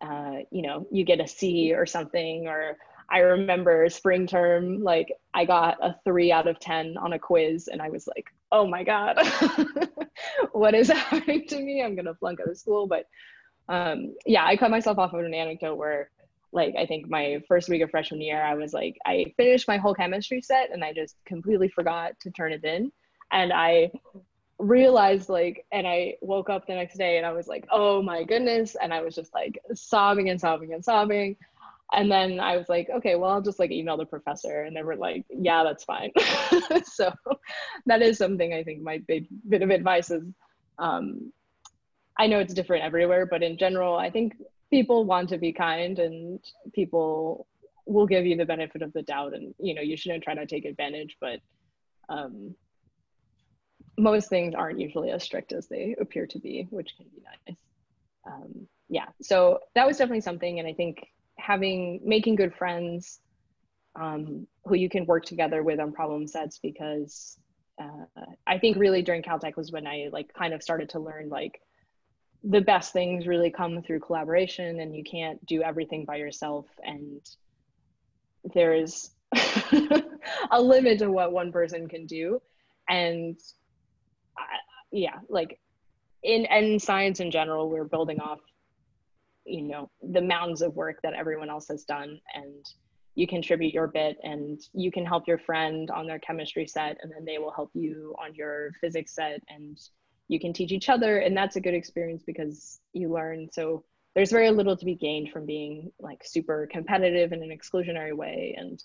uh, 0.00 0.38
you 0.50 0.62
know 0.62 0.86
you 0.90 1.04
get 1.04 1.20
a 1.20 1.28
c 1.28 1.72
or 1.72 1.86
something 1.86 2.48
or 2.48 2.76
i 3.10 3.18
remember 3.18 3.88
spring 3.88 4.26
term 4.26 4.82
like 4.82 5.12
i 5.34 5.44
got 5.44 5.76
a 5.82 5.96
three 6.04 6.32
out 6.32 6.46
of 6.46 6.58
ten 6.58 6.96
on 6.96 7.12
a 7.12 7.18
quiz 7.18 7.68
and 7.68 7.80
i 7.82 7.88
was 7.88 8.06
like 8.06 8.26
oh 8.50 8.66
my 8.66 8.82
god 8.84 9.16
what 10.52 10.74
is 10.74 10.88
happening 10.90 11.46
to 11.46 11.58
me 11.58 11.82
i'm 11.82 11.94
gonna 11.94 12.14
flunk 12.14 12.40
out 12.40 12.48
of 12.48 12.58
school 12.58 12.86
but 12.86 13.06
um, 13.68 14.14
yeah, 14.26 14.44
I 14.44 14.56
cut 14.56 14.70
myself 14.70 14.98
off 14.98 15.14
of 15.14 15.20
an 15.20 15.34
anecdote 15.34 15.76
where, 15.76 16.10
like, 16.52 16.74
I 16.78 16.86
think 16.86 17.08
my 17.08 17.42
first 17.48 17.68
week 17.68 17.82
of 17.82 17.90
freshman 17.90 18.20
year, 18.20 18.42
I 18.42 18.54
was 18.54 18.72
like, 18.72 18.98
I 19.06 19.32
finished 19.36 19.68
my 19.68 19.78
whole 19.78 19.94
chemistry 19.94 20.42
set 20.42 20.70
and 20.70 20.84
I 20.84 20.92
just 20.92 21.16
completely 21.24 21.68
forgot 21.68 22.18
to 22.20 22.30
turn 22.30 22.52
it 22.52 22.64
in. 22.64 22.92
And 23.30 23.52
I 23.52 23.92
realized, 24.58 25.28
like, 25.28 25.64
and 25.72 25.86
I 25.86 26.16
woke 26.20 26.50
up 26.50 26.66
the 26.66 26.74
next 26.74 26.98
day 26.98 27.16
and 27.16 27.24
I 27.24 27.32
was 27.32 27.48
like, 27.48 27.66
oh 27.70 28.02
my 28.02 28.24
goodness. 28.24 28.76
And 28.80 28.92
I 28.92 29.00
was 29.00 29.14
just 29.14 29.32
like 29.32 29.58
sobbing 29.74 30.28
and 30.28 30.40
sobbing 30.40 30.74
and 30.74 30.84
sobbing. 30.84 31.36
And 31.92 32.10
then 32.10 32.40
I 32.40 32.56
was 32.56 32.68
like, 32.68 32.88
okay, 32.88 33.16
well, 33.16 33.30
I'll 33.30 33.42
just 33.42 33.58
like 33.58 33.70
email 33.70 33.96
the 33.96 34.06
professor. 34.06 34.62
And 34.62 34.74
they 34.74 34.82
were 34.82 34.96
like, 34.96 35.24
yeah, 35.28 35.62
that's 35.62 35.84
fine. 35.84 36.10
so 36.84 37.12
that 37.86 38.02
is 38.02 38.18
something 38.18 38.54
I 38.54 38.64
think 38.64 38.82
my 38.82 38.98
big 39.06 39.26
bit 39.48 39.62
of 39.62 39.70
advice 39.70 40.10
is 40.10 40.24
um, 40.78 41.32
I 42.18 42.26
know 42.26 42.38
it's 42.38 42.54
different 42.54 42.84
everywhere, 42.84 43.26
but 43.26 43.42
in 43.42 43.58
general, 43.58 43.96
I 43.96 44.10
think 44.10 44.34
people 44.70 45.04
want 45.04 45.28
to 45.28 45.38
be 45.38 45.52
kind 45.52 45.98
and 45.98 46.40
people 46.72 47.46
will 47.86 48.06
give 48.06 48.24
you 48.24 48.36
the 48.36 48.44
benefit 48.44 48.80
of 48.80 48.92
the 48.94 49.02
doubt 49.02 49.34
and 49.34 49.54
you 49.58 49.74
know 49.74 49.82
you 49.82 49.96
shouldn't 49.96 50.24
try 50.24 50.34
to 50.34 50.46
take 50.46 50.64
advantage 50.64 51.16
but 51.20 51.40
um, 52.08 52.54
most 53.98 54.30
things 54.30 54.54
aren't 54.54 54.80
usually 54.80 55.10
as 55.10 55.22
strict 55.22 55.52
as 55.52 55.68
they 55.68 55.94
appear 56.00 56.26
to 56.26 56.38
be 56.38 56.66
which 56.70 56.94
can 56.96 57.06
be 57.14 57.22
nice 57.22 57.56
um, 58.26 58.66
yeah 58.88 59.06
so 59.20 59.58
that 59.74 59.86
was 59.86 59.98
definitely 59.98 60.20
something 60.22 60.58
and 60.58 60.66
i 60.66 60.72
think 60.72 61.06
having 61.42 62.00
making 62.04 62.36
good 62.36 62.54
friends 62.54 63.20
um, 63.94 64.46
who 64.64 64.74
you 64.74 64.88
can 64.88 65.04
work 65.06 65.24
together 65.24 65.62
with 65.62 65.80
on 65.80 65.92
problem 65.92 66.26
sets 66.26 66.58
because 66.58 67.36
uh, 67.80 68.24
i 68.46 68.58
think 68.58 68.76
really 68.76 69.02
during 69.02 69.22
caltech 69.22 69.56
was 69.56 69.72
when 69.72 69.86
i 69.86 70.08
like 70.12 70.32
kind 70.34 70.54
of 70.54 70.62
started 70.62 70.88
to 70.88 71.00
learn 71.00 71.28
like 71.28 71.60
the 72.44 72.60
best 72.60 72.92
things 72.92 73.26
really 73.26 73.50
come 73.50 73.82
through 73.82 74.00
collaboration 74.00 74.80
and 74.80 74.96
you 74.96 75.04
can't 75.04 75.44
do 75.46 75.62
everything 75.62 76.04
by 76.04 76.16
yourself 76.16 76.66
and 76.82 77.20
there's 78.54 79.10
a 80.50 80.60
limit 80.60 80.98
to 80.98 81.10
what 81.10 81.32
one 81.32 81.52
person 81.52 81.88
can 81.88 82.06
do. 82.06 82.40
And 82.88 83.38
I, 84.36 84.42
yeah 84.90 85.18
like 85.28 85.58
in 86.22 86.44
in 86.44 86.78
science 86.78 87.18
in 87.20 87.30
general 87.30 87.70
we're 87.70 87.84
building 87.84 88.20
off 88.20 88.40
you 89.44 89.62
know 89.62 89.90
the 90.12 90.20
mountains 90.20 90.62
of 90.62 90.74
work 90.74 90.96
that 91.02 91.14
everyone 91.14 91.50
else 91.50 91.68
has 91.68 91.84
done 91.84 92.18
and 92.34 92.64
you 93.14 93.26
contribute 93.26 93.74
your 93.74 93.88
bit 93.88 94.16
and 94.22 94.60
you 94.72 94.90
can 94.90 95.04
help 95.04 95.28
your 95.28 95.38
friend 95.38 95.90
on 95.90 96.06
their 96.06 96.18
chemistry 96.18 96.66
set 96.66 96.96
and 97.02 97.12
then 97.12 97.24
they 97.24 97.38
will 97.38 97.52
help 97.52 97.70
you 97.74 98.14
on 98.22 98.34
your 98.34 98.70
physics 98.80 99.14
set 99.14 99.42
and 99.48 99.78
you 100.28 100.40
can 100.40 100.52
teach 100.52 100.72
each 100.72 100.88
other 100.88 101.18
and 101.18 101.36
that's 101.36 101.56
a 101.56 101.60
good 101.60 101.74
experience 101.74 102.22
because 102.26 102.80
you 102.94 103.12
learn. 103.12 103.48
So 103.52 103.84
there's 104.14 104.30
very 104.30 104.50
little 104.50 104.76
to 104.76 104.84
be 104.84 104.94
gained 104.94 105.30
from 105.30 105.44
being 105.44 105.90
like 106.00 106.22
super 106.24 106.68
competitive 106.70 107.32
in 107.32 107.42
an 107.42 107.50
exclusionary 107.50 108.14
way 108.14 108.54
and 108.58 108.82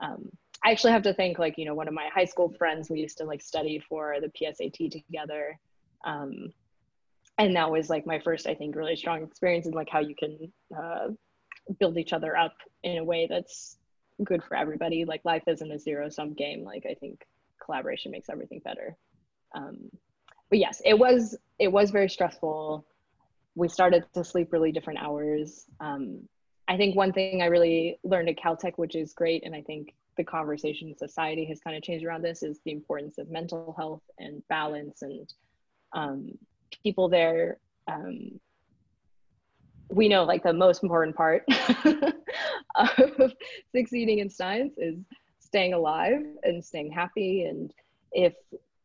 um, 0.00 0.30
i 0.64 0.70
actually 0.70 0.92
have 0.92 1.02
to 1.02 1.14
think 1.14 1.38
like 1.38 1.58
you 1.58 1.64
know 1.64 1.74
one 1.74 1.88
of 1.88 1.94
my 1.94 2.08
high 2.14 2.24
school 2.24 2.54
friends 2.58 2.88
we 2.88 3.00
used 3.00 3.18
to 3.18 3.24
like 3.24 3.42
study 3.42 3.82
for 3.88 4.16
the 4.20 4.28
psat 4.28 4.90
together. 4.90 5.58
Um, 6.04 6.50
and 7.40 7.56
that 7.56 7.70
was 7.70 7.90
like 7.90 8.06
my 8.06 8.18
first 8.20 8.46
i 8.46 8.54
think 8.54 8.76
really 8.76 8.96
strong 8.96 9.22
experience 9.22 9.66
in 9.66 9.72
like 9.72 9.88
how 9.90 10.00
you 10.00 10.14
can 10.14 10.52
uh, 10.76 11.08
build 11.78 11.96
each 11.98 12.12
other 12.12 12.36
up 12.36 12.54
in 12.82 12.98
a 12.98 13.04
way 13.04 13.26
that's 13.28 13.76
good 14.24 14.42
for 14.44 14.56
everybody. 14.56 15.04
Like 15.04 15.24
life 15.24 15.44
isn't 15.46 15.70
a 15.70 15.78
zero 15.78 16.08
sum 16.08 16.34
game. 16.34 16.64
Like 16.64 16.84
i 16.88 16.94
think 16.94 17.26
collaboration 17.64 18.10
makes 18.10 18.28
everything 18.28 18.60
better. 18.64 18.96
Um, 19.54 19.90
but 20.48 20.58
yes 20.58 20.80
it 20.84 20.98
was 20.98 21.36
it 21.58 21.68
was 21.68 21.90
very 21.90 22.08
stressful. 22.08 22.86
We 23.54 23.68
started 23.68 24.04
to 24.14 24.24
sleep 24.24 24.52
really 24.52 24.72
different 24.72 25.00
hours. 25.00 25.66
Um, 25.80 26.28
i 26.68 26.76
think 26.76 26.94
one 26.94 27.12
thing 27.12 27.42
i 27.42 27.46
really 27.46 27.98
learned 28.04 28.28
at 28.28 28.36
caltech 28.36 28.74
which 28.76 28.94
is 28.94 29.12
great 29.12 29.44
and 29.44 29.56
i 29.56 29.62
think 29.62 29.92
the 30.16 30.22
conversation 30.22 30.94
society 30.96 31.44
has 31.44 31.58
kind 31.58 31.76
of 31.76 31.82
changed 31.82 32.04
around 32.04 32.22
this 32.22 32.44
is 32.44 32.60
the 32.64 32.70
importance 32.70 33.18
of 33.18 33.28
mental 33.28 33.74
health 33.76 34.02
and 34.18 34.40
balance 34.48 35.02
and 35.02 35.32
um, 35.94 36.30
people 36.82 37.08
there 37.08 37.58
um, 37.88 38.40
we 39.90 40.08
know 40.08 40.24
like 40.24 40.42
the 40.42 40.52
most 40.52 40.82
important 40.82 41.16
part 41.16 41.44
of 42.76 43.32
succeeding 43.74 44.20
in 44.20 44.30
science 44.30 44.74
is 44.78 44.96
staying 45.40 45.74
alive 45.74 46.22
and 46.44 46.64
staying 46.64 46.92
happy. 46.92 47.44
And 47.44 47.72
if 48.12 48.34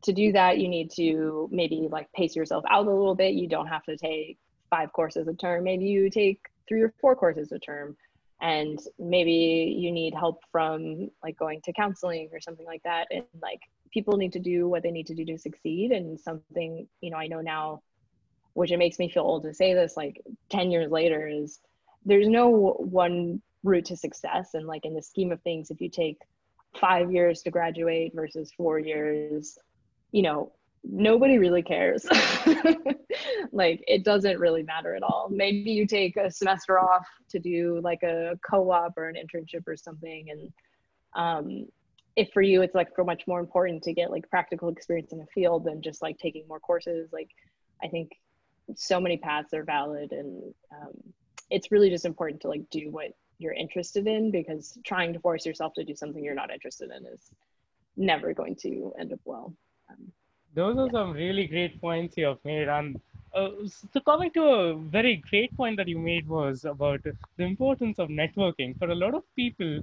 to 0.03 0.13
do 0.13 0.31
that 0.31 0.57
you 0.57 0.67
need 0.67 0.91
to 0.91 1.47
maybe 1.51 1.87
like 1.91 2.11
pace 2.13 2.35
yourself 2.35 2.63
out 2.69 2.87
a 2.87 2.89
little 2.89 3.15
bit. 3.15 3.33
You 3.33 3.47
don't 3.47 3.67
have 3.67 3.83
to 3.83 3.97
take 3.97 4.37
five 4.69 4.91
courses 4.93 5.27
a 5.27 5.33
term. 5.33 5.63
Maybe 5.63 5.85
you 5.85 6.09
take 6.09 6.39
three 6.67 6.81
or 6.81 6.93
four 6.99 7.15
courses 7.15 7.51
a 7.51 7.59
term 7.59 7.95
and 8.41 8.79
maybe 8.99 9.75
you 9.77 9.91
need 9.91 10.13
help 10.13 10.41
from 10.51 11.09
like 11.23 11.37
going 11.37 11.61
to 11.63 11.73
counseling 11.73 12.29
or 12.33 12.39
something 12.39 12.65
like 12.65 12.83
that 12.83 13.07
and 13.11 13.23
like 13.41 13.59
people 13.91 14.17
need 14.17 14.33
to 14.33 14.39
do 14.39 14.67
what 14.67 14.83
they 14.83 14.91
need 14.91 15.07
to 15.07 15.15
do 15.15 15.25
to 15.25 15.37
succeed 15.37 15.91
and 15.91 16.19
something 16.19 16.87
you 17.01 17.09
know 17.09 17.17
i 17.17 17.27
know 17.27 17.41
now 17.41 17.81
which 18.53 18.71
it 18.71 18.77
makes 18.77 18.99
me 18.99 19.09
feel 19.09 19.23
old 19.23 19.43
to 19.43 19.53
say 19.53 19.73
this 19.73 19.95
like 19.95 20.21
10 20.49 20.69
years 20.69 20.91
later 20.91 21.27
is 21.27 21.59
there's 22.05 22.27
no 22.27 22.49
one 22.79 23.41
route 23.63 23.85
to 23.85 23.97
success 23.97 24.53
and 24.53 24.67
like 24.67 24.85
in 24.85 24.93
the 24.93 25.01
scheme 25.01 25.31
of 25.31 25.41
things 25.41 25.71
if 25.71 25.79
you 25.79 25.89
take 25.89 26.17
five 26.79 27.11
years 27.11 27.41
to 27.41 27.49
graduate 27.49 28.11
versus 28.13 28.51
four 28.55 28.79
years 28.79 29.57
you 30.11 30.21
know 30.21 30.51
nobody 30.87 31.37
really 31.37 31.63
cares. 31.63 32.05
Like 33.51 33.83
it 33.87 34.03
doesn't 34.03 34.39
really 34.39 34.63
matter 34.63 34.95
at 34.95 35.03
all. 35.03 35.29
Maybe 35.31 35.71
you 35.71 35.87
take 35.87 36.17
a 36.17 36.29
semester 36.29 36.77
off 36.77 37.07
to 37.29 37.39
do 37.39 37.79
like 37.81 38.03
a 38.03 38.37
co-op 38.47 38.97
or 38.97 39.07
an 39.07 39.15
internship 39.15 39.65
or 39.67 39.77
something 39.77 40.27
and 40.29 40.51
um, 41.15 41.67
if 42.17 42.29
for 42.33 42.41
you 42.41 42.61
it's 42.61 42.75
like 42.75 42.89
much 42.97 43.23
more 43.27 43.39
important 43.39 43.83
to 43.83 43.93
get 43.93 44.11
like 44.11 44.29
practical 44.29 44.67
experience 44.67 45.13
in 45.13 45.19
the 45.19 45.25
field 45.33 45.63
than 45.63 45.81
just 45.81 46.01
like 46.01 46.17
taking 46.17 46.45
more 46.47 46.59
courses. 46.59 47.09
Like 47.13 47.29
i 47.83 47.87
think 47.87 48.11
so 48.75 48.99
many 48.99 49.17
paths 49.17 49.53
are 49.53 49.63
valid 49.63 50.11
and 50.11 50.53
um, 50.71 50.93
it's 51.49 51.71
really 51.71 51.89
just 51.89 52.05
important 52.05 52.41
to 52.41 52.47
like 52.47 52.69
do 52.71 52.89
what 52.89 53.11
you're 53.37 53.53
interested 53.53 54.07
in 54.07 54.31
because 54.31 54.77
trying 54.85 55.13
to 55.13 55.19
force 55.19 55.45
yourself 55.45 55.73
to 55.73 55.83
do 55.83 55.95
something 55.95 56.23
you're 56.23 56.33
not 56.33 56.51
interested 56.51 56.89
in 56.89 57.05
is 57.05 57.31
never 57.97 58.33
going 58.33 58.55
to 58.55 58.93
end 58.99 59.13
up 59.13 59.19
well. 59.25 59.53
Um, 59.89 60.11
those 60.55 60.77
are 60.77 60.89
some 60.89 61.11
really 61.13 61.45
great 61.47 61.79
points 61.81 62.17
you 62.17 62.25
have 62.25 62.43
made 62.45 62.67
and 62.67 62.99
uh, 63.33 63.49
so 63.93 63.99
coming 63.99 64.31
to 64.31 64.43
a 64.43 64.75
very 64.97 65.17
great 65.29 65.55
point 65.57 65.77
that 65.77 65.87
you 65.87 65.99
made 65.99 66.27
was 66.27 66.65
about 66.65 67.01
the 67.03 67.43
importance 67.43 67.99
of 67.99 68.09
networking 68.09 68.77
for 68.79 68.89
a 68.89 68.95
lot 69.03 69.13
of 69.13 69.23
people 69.35 69.79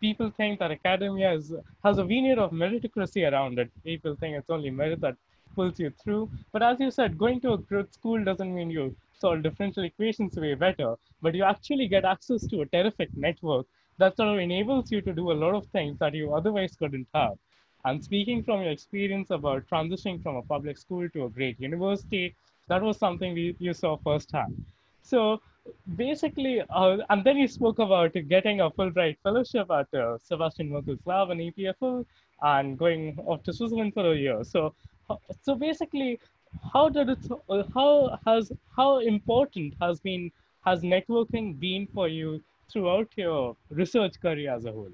people 0.00 0.30
think 0.36 0.58
that 0.58 0.70
academia 0.70 1.32
is, 1.32 1.52
has 1.84 1.98
a 1.98 2.04
veneer 2.04 2.38
of 2.38 2.50
meritocracy 2.50 3.30
around 3.30 3.58
it 3.58 3.70
people 3.84 4.14
think 4.20 4.36
it's 4.36 4.50
only 4.50 4.70
merit 4.70 5.00
that 5.00 5.16
pulls 5.54 5.78
you 5.78 5.92
through. 6.02 6.30
But 6.52 6.62
as 6.62 6.80
you 6.80 6.90
said, 6.90 7.18
going 7.18 7.40
to 7.40 7.52
a 7.52 7.58
good 7.58 7.92
school 7.92 8.22
doesn't 8.24 8.54
mean 8.54 8.70
you 8.70 8.96
solve 9.18 9.42
differential 9.42 9.84
equations 9.84 10.36
way 10.36 10.54
better, 10.54 10.94
but 11.22 11.34
you 11.34 11.44
actually 11.44 11.88
get 11.88 12.04
access 12.04 12.46
to 12.48 12.62
a 12.62 12.66
terrific 12.66 13.10
network 13.16 13.66
that 13.98 14.16
sort 14.16 14.30
of 14.30 14.38
enables 14.38 14.90
you 14.90 15.00
to 15.02 15.12
do 15.12 15.30
a 15.30 15.40
lot 15.44 15.54
of 15.54 15.66
things 15.66 15.98
that 15.98 16.14
you 16.14 16.34
otherwise 16.34 16.74
couldn't 16.76 17.06
have. 17.14 17.36
And 17.84 18.02
speaking 18.04 18.42
from 18.42 18.62
your 18.62 18.70
experience 18.70 19.30
about 19.30 19.68
transitioning 19.68 20.22
from 20.22 20.36
a 20.36 20.42
public 20.42 20.78
school 20.78 21.08
to 21.10 21.24
a 21.24 21.28
great 21.28 21.60
university, 21.60 22.34
that 22.68 22.82
was 22.82 22.98
something 22.98 23.34
we, 23.34 23.56
you 23.58 23.74
saw 23.74 23.96
firsthand. 23.96 24.64
So 25.02 25.40
basically, 25.96 26.62
uh, 26.68 26.98
and 27.08 27.24
then 27.24 27.36
you 27.36 27.48
spoke 27.48 27.78
about 27.78 28.12
getting 28.28 28.60
a 28.60 28.70
Fulbright 28.70 29.16
fellowship 29.22 29.70
at 29.70 29.92
uh, 29.94 30.18
Sebastian 30.18 30.70
Maerkl's 30.70 31.00
lab 31.06 31.30
and 31.30 31.40
EPFL 31.40 32.04
and 32.42 32.78
going 32.78 33.18
off 33.26 33.42
to 33.44 33.52
Switzerland 33.52 33.94
for 33.94 34.12
a 34.12 34.16
year. 34.16 34.44
So 34.44 34.74
so 35.42 35.54
basically 35.54 36.20
how 36.72 36.88
did 36.88 37.08
it 37.08 37.18
how 37.74 38.18
has 38.26 38.52
how 38.76 38.98
important 38.98 39.74
has 39.80 40.00
been 40.00 40.30
has 40.64 40.82
networking 40.82 41.58
been 41.58 41.86
for 41.94 42.08
you 42.08 42.42
throughout 42.70 43.08
your 43.16 43.56
research 43.70 44.20
career 44.20 44.54
as 44.54 44.64
a 44.64 44.72
whole 44.72 44.92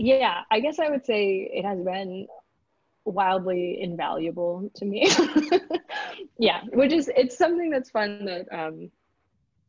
yeah 0.00 0.42
i 0.50 0.60
guess 0.60 0.78
i 0.78 0.88
would 0.88 1.04
say 1.04 1.50
it 1.52 1.64
has 1.64 1.80
been 1.80 2.26
wildly 3.04 3.78
invaluable 3.80 4.70
to 4.74 4.84
me 4.84 5.08
yeah 6.38 6.62
which 6.72 6.92
is 6.92 7.10
it's 7.16 7.36
something 7.36 7.70
that's 7.70 7.90
fun 7.90 8.24
that 8.24 8.46
um 8.52 8.90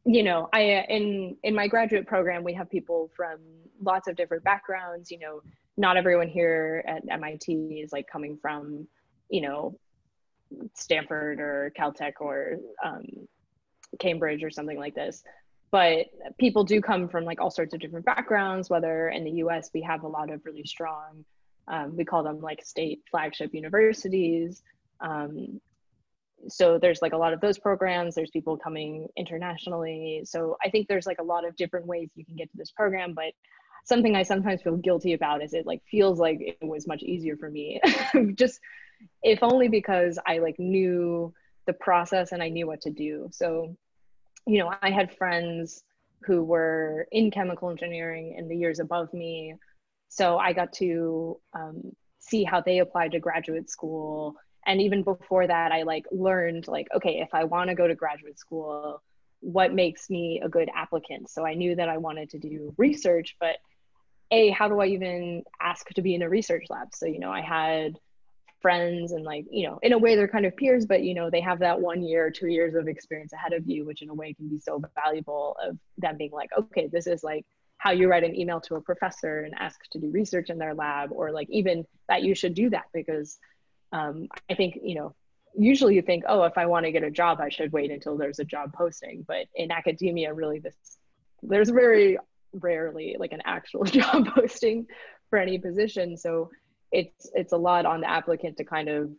you 0.05 0.23
know 0.23 0.49
i 0.53 0.61
in 0.89 1.35
in 1.43 1.55
my 1.55 1.67
graduate 1.67 2.05
program 2.07 2.43
we 2.43 2.53
have 2.53 2.69
people 2.69 3.09
from 3.15 3.37
lots 3.81 4.07
of 4.07 4.15
different 4.15 4.43
backgrounds 4.43 5.09
you 5.09 5.19
know 5.19 5.41
not 5.77 5.97
everyone 5.97 6.27
here 6.27 6.83
at 6.87 7.03
mit 7.05 7.47
is 7.47 7.91
like 7.91 8.07
coming 8.07 8.37
from 8.41 8.87
you 9.31 9.41
know, 9.41 9.79
Stanford 10.75 11.39
or 11.39 11.71
Caltech 11.79 12.13
or 12.19 12.57
um, 12.83 13.05
Cambridge 13.97 14.43
or 14.43 14.51
something 14.51 14.77
like 14.77 14.93
this. 14.93 15.23
But 15.71 16.07
people 16.37 16.63
do 16.63 16.81
come 16.81 17.07
from 17.07 17.23
like 17.23 17.39
all 17.39 17.49
sorts 17.49 17.73
of 17.73 17.79
different 17.79 18.05
backgrounds, 18.05 18.69
whether 18.69 19.09
in 19.09 19.23
the 19.23 19.31
US 19.43 19.69
we 19.73 19.81
have 19.81 20.03
a 20.03 20.07
lot 20.07 20.29
of 20.29 20.41
really 20.45 20.65
strong, 20.65 21.23
um, 21.67 21.95
we 21.95 22.03
call 22.03 22.23
them 22.23 22.41
like 22.41 22.63
state 22.63 23.01
flagship 23.09 23.53
universities. 23.53 24.61
Um, 24.99 25.61
so 26.49 26.77
there's 26.77 27.01
like 27.01 27.13
a 27.13 27.17
lot 27.17 27.33
of 27.33 27.39
those 27.39 27.57
programs, 27.57 28.15
there's 28.15 28.31
people 28.31 28.57
coming 28.57 29.07
internationally. 29.15 30.23
So 30.25 30.57
I 30.65 30.69
think 30.69 30.87
there's 30.87 31.05
like 31.05 31.19
a 31.19 31.23
lot 31.23 31.47
of 31.47 31.55
different 31.55 31.85
ways 31.85 32.09
you 32.15 32.25
can 32.25 32.35
get 32.35 32.51
to 32.51 32.57
this 32.57 32.71
program, 32.71 33.13
but 33.13 33.33
something 33.85 34.15
I 34.15 34.23
sometimes 34.23 34.61
feel 34.61 34.77
guilty 34.77 35.13
about 35.13 35.43
is 35.43 35.53
it 35.53 35.65
like 35.65 35.81
feels 35.89 36.19
like 36.19 36.39
it 36.39 36.57
was 36.61 36.87
much 36.87 37.01
easier 37.03 37.37
for 37.37 37.49
me 37.49 37.79
just 38.35 38.59
if 39.23 39.39
only 39.41 39.67
because 39.67 40.19
I 40.27 40.39
like 40.39 40.59
knew 40.59 41.33
the 41.65 41.73
process 41.73 42.31
and 42.31 42.41
I 42.41 42.49
knew 42.49 42.67
what 42.67 42.81
to 42.81 42.91
do. 42.91 43.29
So, 43.31 43.75
you 44.45 44.59
know, 44.59 44.73
I 44.81 44.91
had 44.91 45.15
friends 45.17 45.83
who 46.23 46.43
were 46.43 47.07
in 47.11 47.31
chemical 47.31 47.69
engineering 47.69 48.35
in 48.37 48.47
the 48.47 48.55
years 48.55 48.79
above 48.79 49.13
me. 49.13 49.55
So 50.09 50.37
I 50.37 50.53
got 50.53 50.73
to 50.73 51.39
um, 51.53 51.95
see 52.19 52.43
how 52.43 52.61
they 52.61 52.79
applied 52.79 53.11
to 53.13 53.19
graduate 53.19 53.69
school. 53.69 54.35
And 54.65 54.81
even 54.81 55.03
before 55.03 55.47
that, 55.47 55.71
I 55.71 55.83
like 55.83 56.05
learned 56.11 56.67
like, 56.67 56.87
okay, 56.95 57.19
if 57.21 57.29
I 57.33 57.45
want 57.45 57.69
to 57.69 57.75
go 57.75 57.87
to 57.87 57.95
graduate 57.95 58.37
school, 58.37 59.01
what 59.39 59.73
makes 59.73 60.09
me 60.09 60.41
a 60.43 60.49
good 60.49 60.69
applicant? 60.75 61.29
So 61.29 61.45
I 61.45 61.55
knew 61.55 61.75
that 61.75 61.89
I 61.89 61.97
wanted 61.97 62.29
to 62.31 62.39
do 62.39 62.73
research, 62.77 63.35
but 63.39 63.57
a, 64.29 64.49
how 64.51 64.69
do 64.69 64.79
I 64.79 64.87
even 64.87 65.43
ask 65.59 65.87
to 65.89 66.01
be 66.01 66.13
in 66.13 66.21
a 66.21 66.29
research 66.29 66.65
lab? 66.69 66.89
So, 66.93 67.05
you 67.05 67.19
know, 67.19 67.31
I 67.31 67.41
had 67.41 67.97
friends 68.61 69.11
and 69.11 69.23
like 69.23 69.45
you 69.49 69.67
know 69.67 69.79
in 69.81 69.93
a 69.93 69.97
way 69.97 70.15
they're 70.15 70.27
kind 70.27 70.45
of 70.45 70.55
peers 70.55 70.85
but 70.85 71.03
you 71.03 71.13
know 71.13 71.29
they 71.29 71.41
have 71.41 71.59
that 71.59 71.79
one 71.79 72.01
year 72.01 72.29
two 72.29 72.47
years 72.47 72.75
of 72.75 72.87
experience 72.87 73.33
ahead 73.33 73.53
of 73.53 73.67
you 73.67 73.85
which 73.85 74.01
in 74.01 74.09
a 74.09 74.13
way 74.13 74.33
can 74.33 74.47
be 74.47 74.59
so 74.59 74.81
valuable 74.95 75.57
of 75.63 75.77
them 75.97 76.17
being 76.17 76.31
like 76.31 76.49
okay 76.57 76.87
this 76.87 77.07
is 77.07 77.23
like 77.23 77.45
how 77.77 77.91
you 77.91 78.07
write 78.07 78.23
an 78.23 78.35
email 78.35 78.61
to 78.61 78.75
a 78.75 78.81
professor 78.81 79.41
and 79.41 79.55
ask 79.57 79.79
to 79.91 79.99
do 79.99 80.09
research 80.11 80.49
in 80.49 80.57
their 80.57 80.75
lab 80.75 81.11
or 81.11 81.31
like 81.31 81.49
even 81.49 81.85
that 82.07 82.21
you 82.21 82.35
should 82.35 82.53
do 82.53 82.69
that 82.69 82.85
because 82.93 83.39
um, 83.91 84.27
i 84.49 84.53
think 84.53 84.77
you 84.83 84.95
know 84.95 85.15
usually 85.57 85.95
you 85.95 86.01
think 86.01 86.23
oh 86.27 86.43
if 86.43 86.57
i 86.57 86.65
want 86.65 86.85
to 86.85 86.91
get 86.91 87.03
a 87.03 87.11
job 87.11 87.41
i 87.41 87.49
should 87.49 87.71
wait 87.71 87.91
until 87.91 88.17
there's 88.17 88.39
a 88.39 88.45
job 88.45 88.71
posting 88.73 89.25
but 89.27 89.47
in 89.55 89.71
academia 89.71 90.33
really 90.33 90.59
this 90.59 90.75
there's 91.43 91.69
very 91.69 92.17
rarely 92.53 93.15
like 93.19 93.31
an 93.31 93.41
actual 93.45 93.83
job 93.85 94.27
posting 94.27 94.87
for 95.29 95.39
any 95.39 95.57
position. 95.57 96.17
So 96.17 96.51
it's 96.91 97.29
it's 97.33 97.53
a 97.53 97.57
lot 97.57 97.85
on 97.85 98.01
the 98.01 98.09
applicant 98.09 98.57
to 98.57 98.63
kind 98.63 98.89
of 98.89 99.09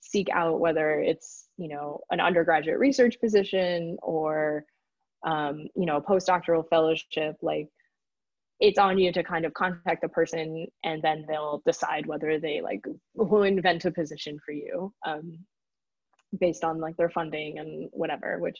seek 0.00 0.28
out 0.30 0.60
whether 0.60 1.00
it's 1.00 1.46
you 1.56 1.68
know 1.68 2.00
an 2.10 2.20
undergraduate 2.20 2.78
research 2.78 3.20
position 3.20 3.96
or 4.02 4.64
um, 5.26 5.66
you 5.76 5.86
know 5.86 5.96
a 5.96 6.02
postdoctoral 6.02 6.68
fellowship 6.68 7.36
like 7.42 7.68
it's 8.58 8.78
on 8.78 8.98
you 8.98 9.12
to 9.12 9.22
kind 9.22 9.46
of 9.46 9.54
contact 9.54 10.02
the 10.02 10.08
person 10.08 10.66
and 10.84 11.02
then 11.02 11.24
they'll 11.28 11.62
decide 11.64 12.06
whether 12.06 12.38
they 12.38 12.60
like 12.60 12.84
will 13.14 13.42
invent 13.42 13.84
a 13.84 13.90
position 13.90 14.38
for 14.44 14.52
you 14.52 14.92
um, 15.06 15.38
based 16.38 16.64
on 16.64 16.78
like 16.78 16.96
their 16.96 17.10
funding 17.10 17.58
and 17.58 17.88
whatever 17.92 18.38
which 18.38 18.58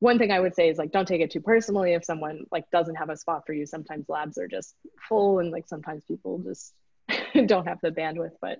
one 0.00 0.18
thing 0.18 0.32
i 0.32 0.40
would 0.40 0.54
say 0.54 0.68
is 0.68 0.78
like 0.78 0.90
don't 0.90 1.06
take 1.06 1.20
it 1.20 1.30
too 1.30 1.40
personally 1.40 1.94
if 1.94 2.04
someone 2.04 2.44
like 2.50 2.68
doesn't 2.70 2.96
have 2.96 3.08
a 3.08 3.16
spot 3.16 3.44
for 3.46 3.52
you. 3.52 3.64
Sometimes 3.64 4.08
labs 4.08 4.36
are 4.36 4.48
just 4.48 4.74
full 5.08 5.38
and 5.38 5.52
like 5.52 5.68
sometimes 5.68 6.04
people 6.04 6.38
just 6.38 6.74
don't 7.46 7.66
have 7.66 7.80
the 7.82 7.90
bandwidth 7.90 8.36
but 8.40 8.58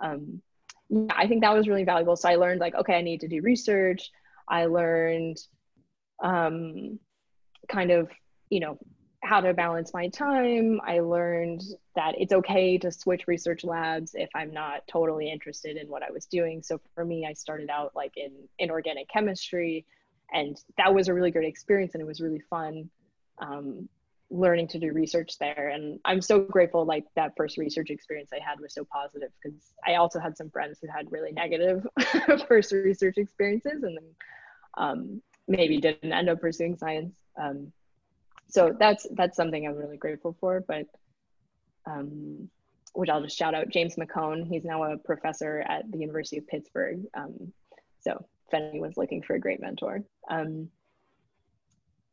um 0.00 0.40
yeah 0.88 1.12
i 1.16 1.26
think 1.26 1.42
that 1.42 1.54
was 1.54 1.68
really 1.68 1.84
valuable 1.84 2.16
so 2.16 2.28
i 2.28 2.36
learned 2.36 2.60
like 2.60 2.74
okay 2.74 2.94
i 2.94 3.02
need 3.02 3.20
to 3.20 3.28
do 3.28 3.40
research 3.42 4.10
i 4.48 4.66
learned 4.66 5.38
um 6.22 6.98
kind 7.68 7.90
of 7.90 8.08
you 8.50 8.60
know 8.60 8.78
how 9.26 9.40
to 9.40 9.52
balance 9.52 9.92
my 9.92 10.08
time. 10.08 10.80
I 10.86 11.00
learned 11.00 11.62
that 11.96 12.14
it's 12.16 12.32
okay 12.32 12.78
to 12.78 12.92
switch 12.92 13.26
research 13.26 13.64
labs 13.64 14.14
if 14.14 14.28
I'm 14.34 14.52
not 14.52 14.86
totally 14.86 15.30
interested 15.30 15.76
in 15.76 15.88
what 15.88 16.02
I 16.02 16.10
was 16.10 16.26
doing. 16.26 16.62
So 16.62 16.80
for 16.94 17.04
me, 17.04 17.26
I 17.28 17.32
started 17.32 17.68
out 17.68 17.92
like 17.94 18.12
in 18.16 18.32
inorganic 18.58 19.08
chemistry, 19.08 19.84
and 20.32 20.56
that 20.78 20.94
was 20.94 21.08
a 21.08 21.14
really 21.14 21.30
great 21.30 21.48
experience, 21.48 21.94
and 21.94 22.00
it 22.00 22.06
was 22.06 22.20
really 22.20 22.42
fun 22.48 22.88
um, 23.38 23.88
learning 24.30 24.68
to 24.68 24.78
do 24.78 24.92
research 24.92 25.38
there. 25.38 25.70
And 25.72 26.00
I'm 26.04 26.20
so 26.20 26.40
grateful 26.40 26.84
like 26.84 27.04
that 27.14 27.32
first 27.36 27.58
research 27.58 27.90
experience 27.90 28.30
I 28.32 28.42
had 28.42 28.60
was 28.60 28.74
so 28.74 28.84
positive 28.84 29.30
because 29.42 29.58
I 29.86 29.94
also 29.94 30.18
had 30.18 30.36
some 30.36 30.50
friends 30.50 30.78
who 30.80 30.88
had 30.88 31.10
really 31.12 31.32
negative 31.32 31.86
first 32.48 32.72
research 32.72 33.18
experiences, 33.18 33.82
and 33.82 33.96
then 33.96 34.14
um, 34.76 35.22
maybe 35.46 35.78
didn't 35.78 36.12
end 36.12 36.28
up 36.28 36.40
pursuing 36.40 36.76
science. 36.76 37.14
Um, 37.40 37.72
so 38.48 38.74
that's 38.78 39.06
that's 39.12 39.36
something 39.36 39.66
I'm 39.66 39.76
really 39.76 39.96
grateful 39.96 40.36
for. 40.40 40.64
But 40.66 40.86
um, 41.86 42.48
which 42.96 43.10
I'll 43.10 43.22
just 43.22 43.36
shout 43.36 43.54
out 43.54 43.68
James 43.68 43.96
McKone. 43.96 44.48
He's 44.48 44.64
now 44.64 44.82
a 44.84 44.96
professor 44.96 45.64
at 45.68 45.90
the 45.90 45.98
University 45.98 46.38
of 46.38 46.46
Pittsburgh. 46.46 47.02
Um, 47.14 47.52
so 48.00 48.24
if 48.48 48.54
anyone's 48.54 48.96
looking 48.96 49.22
for 49.22 49.34
a 49.34 49.40
great 49.40 49.60
mentor. 49.60 50.02
Um, 50.30 50.68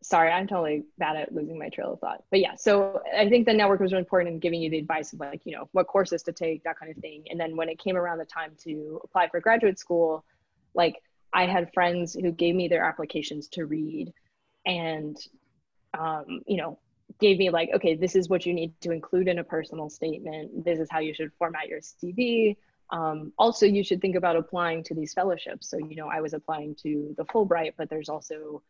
sorry, 0.04 0.32
I'm 0.32 0.48
totally 0.48 0.84
bad 0.98 1.16
at 1.16 1.34
losing 1.34 1.58
my 1.58 1.70
trail 1.70 1.94
of 1.94 2.00
thought. 2.00 2.24
But 2.30 2.40
yeah, 2.42 2.56
so 2.56 3.02
I 3.18 3.30
think 3.30 3.46
the 3.46 3.54
network 3.54 3.80
was 3.80 3.92
really 3.92 4.02
important 4.02 4.34
in 4.34 4.40
giving 4.40 4.62
you 4.62 4.70
the 4.70 4.78
advice 4.78 5.14
of 5.14 5.20
like, 5.20 5.42
you 5.46 5.56
know, 5.56 5.70
what 5.72 5.88
courses 5.88 6.24
to 6.24 6.32
take, 6.32 6.64
that 6.64 6.78
kind 6.80 6.92
of 6.92 6.98
thing. 6.98 7.26
And 7.30 7.40
then 7.40 7.56
when 7.56 7.70
it 7.70 7.80
came 7.80 7.96
around 7.96 8.18
the 8.18 8.26
time 8.26 8.52
to 8.64 9.02
apply 9.04 9.30
for 9.30 9.40
graduate 9.40 9.80
school, 9.80 10.24
like 10.74 11.02
I 11.32 11.46
had 11.46 11.74
friends 11.74 12.14
who 12.14 12.32
gave 12.32 12.56
me 12.56 12.68
their 12.68 12.86
applications 12.86 13.48
to 13.50 13.66
read 13.66 14.14
and 14.66 15.18
um, 15.98 16.42
you 16.48 16.58
know, 16.58 16.80
gave 17.20 17.38
me 17.38 17.50
like, 17.50 17.70
okay, 17.76 17.96
this 17.96 18.16
is 18.16 18.30
what 18.30 18.46
you 18.46 18.54
need 18.54 18.74
to 18.82 18.92
include 18.92 19.28
in 19.28 19.40
a 19.40 19.44
personal 19.44 19.90
statement. 19.90 20.66
This 20.66 20.80
is 20.80 20.90
how 20.90 21.00
you 21.00 21.14
should 21.14 21.32
format 21.38 21.68
your 21.68 21.80
CV. 21.80 22.58
Um, 22.90 23.34
also, 23.38 23.66
you 23.66 23.84
should 23.84 24.02
think 24.02 24.16
about 24.16 24.36
applying 24.36 24.84
to 24.86 24.94
these 24.94 25.14
fellowships. 25.14 25.70
So, 25.70 25.78
you 25.78 25.96
know, 25.96 26.08
I 26.08 26.22
was 26.22 26.34
applying 26.34 26.76
to 26.84 27.14
the 27.18 27.26
Fulbright, 27.26 27.74
but 27.78 27.90
there's 27.90 28.10
also 28.10 28.62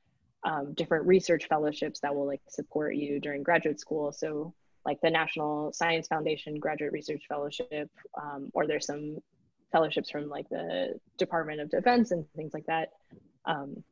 um, 0.46 0.74
different 0.74 1.06
research 1.06 1.48
fellowships 1.48 2.00
that 2.02 2.14
will 2.14 2.28
like 2.28 2.42
support 2.48 2.96
you 2.96 3.20
during 3.20 3.44
graduate 3.44 3.80
school. 3.80 4.12
So, 4.12 4.54
like 4.86 5.00
the 5.02 5.10
National 5.10 5.72
Science 5.72 6.08
Foundation 6.08 6.60
Graduate 6.60 6.92
Research 6.92 7.24
Fellowship, 7.30 7.90
um, 8.22 8.50
or 8.54 8.68
there's 8.68 8.86
some 8.86 9.18
fellowships 9.72 10.10
from 10.10 10.28
like 10.28 10.50
the 10.50 11.00
Department 11.18 11.62
of 11.62 11.70
Defense 11.70 12.12
and 12.12 12.26
things 12.36 12.54
like 12.54 12.66
that. 12.66 12.90
Um, 13.46 13.84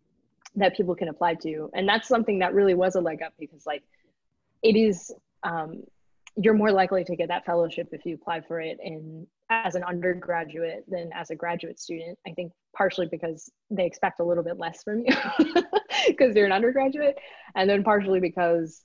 that 0.58 0.76
people 0.76 0.96
can 0.96 1.08
apply 1.08 1.34
to 1.34 1.70
and 1.74 1.88
that's 1.88 2.10
something 2.10 2.40
that 2.40 2.54
really 2.54 2.74
was 2.74 2.96
a 2.96 3.00
leg 3.00 3.22
up 3.22 3.32
because 3.40 3.66
like 3.66 3.84
it 4.62 4.76
is 4.76 5.14
um, 5.44 5.84
you're 6.38 6.54
more 6.54 6.72
likely 6.72 7.04
to 7.04 7.15
get 7.15 7.28
that 7.28 7.46
fellowship 7.46 7.89
if 7.91 8.06
you 8.06 8.15
apply 8.15 8.41
for 8.41 8.60
it 8.60 8.78
in 8.82 9.28
as 9.50 9.76
an 9.76 9.84
undergraduate 9.84 10.84
than 10.88 11.10
as 11.13 11.30
a 11.30 11.36
graduate 11.36 11.80
student 11.80 12.17
i 12.28 12.32
think 12.32 12.52
partially 12.76 13.08
because 13.08 13.52
they 13.70 13.86
expect 13.86 14.20
a 14.20 14.24
little 14.24 14.44
bit 14.44 14.58
less 14.58 14.84
from 14.84 15.04
you 15.06 15.15
because 16.08 16.36
you're 16.36 16.46
an 16.46 16.52
undergraduate 16.52 17.17
and 17.56 17.70
then 17.70 17.84
partially 17.84 18.20
because 18.20 18.84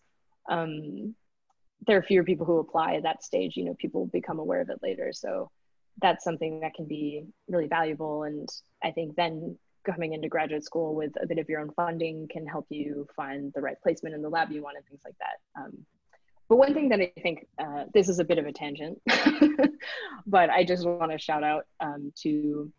um, 0.51 1.15
there 1.87 1.97
are 1.97 2.03
fewer 2.03 2.25
people 2.25 2.47
who 2.47 2.59
apply 2.59 2.95
at 2.95 3.03
that 3.03 3.23
stage 3.23 3.57
you 3.57 3.65
know 3.65 3.75
people 3.79 4.07
become 4.07 4.39
aware 4.39 4.61
of 4.61 4.71
it 4.71 4.79
later 4.83 5.13
so 5.13 5.51
that's 6.03 6.25
something 6.25 6.61
that 6.61 6.75
can 6.75 6.87
be 6.87 7.25
really 7.49 7.69
valuable 7.69 8.25
and 8.25 8.49
i 8.83 8.91
think 8.91 9.15
then 9.17 9.57
coming 9.87 10.13
into 10.13 10.29
graduate 10.29 10.65
school 10.65 10.95
with 10.95 11.13
a 11.23 11.27
bit 11.27 11.39
of 11.39 11.49
your 11.49 11.61
own 11.61 11.71
funding 11.71 12.27
can 12.29 12.45
help 12.45 12.67
you 12.69 13.07
find 13.15 13.53
the 13.55 13.61
right 13.61 13.77
placement 13.83 14.15
in 14.15 14.21
the 14.21 14.29
lab 14.29 14.51
you 14.51 14.63
want 14.63 14.77
and 14.77 14.85
things 14.87 15.01
like 15.05 15.15
that. 15.21 15.61
Um, 15.61 15.73
but 16.49 16.57
one 16.57 16.75
thing 16.75 16.89
that 16.91 17.01
I 17.01 17.13
think 17.21 17.47
uh, 17.59 17.85
this 17.93 18.09
is 18.09 18.19
a 18.19 18.25
bit 18.25 18.39
of 18.39 18.47
a 18.47 18.53
tangent, 18.53 19.01
but 20.27 20.51
I 20.51 20.65
just 20.65 20.87
want 20.87 21.13
to 21.13 21.19
shout 21.19 21.43
out 21.43 21.65
um, 21.81 22.13
to 22.23 22.73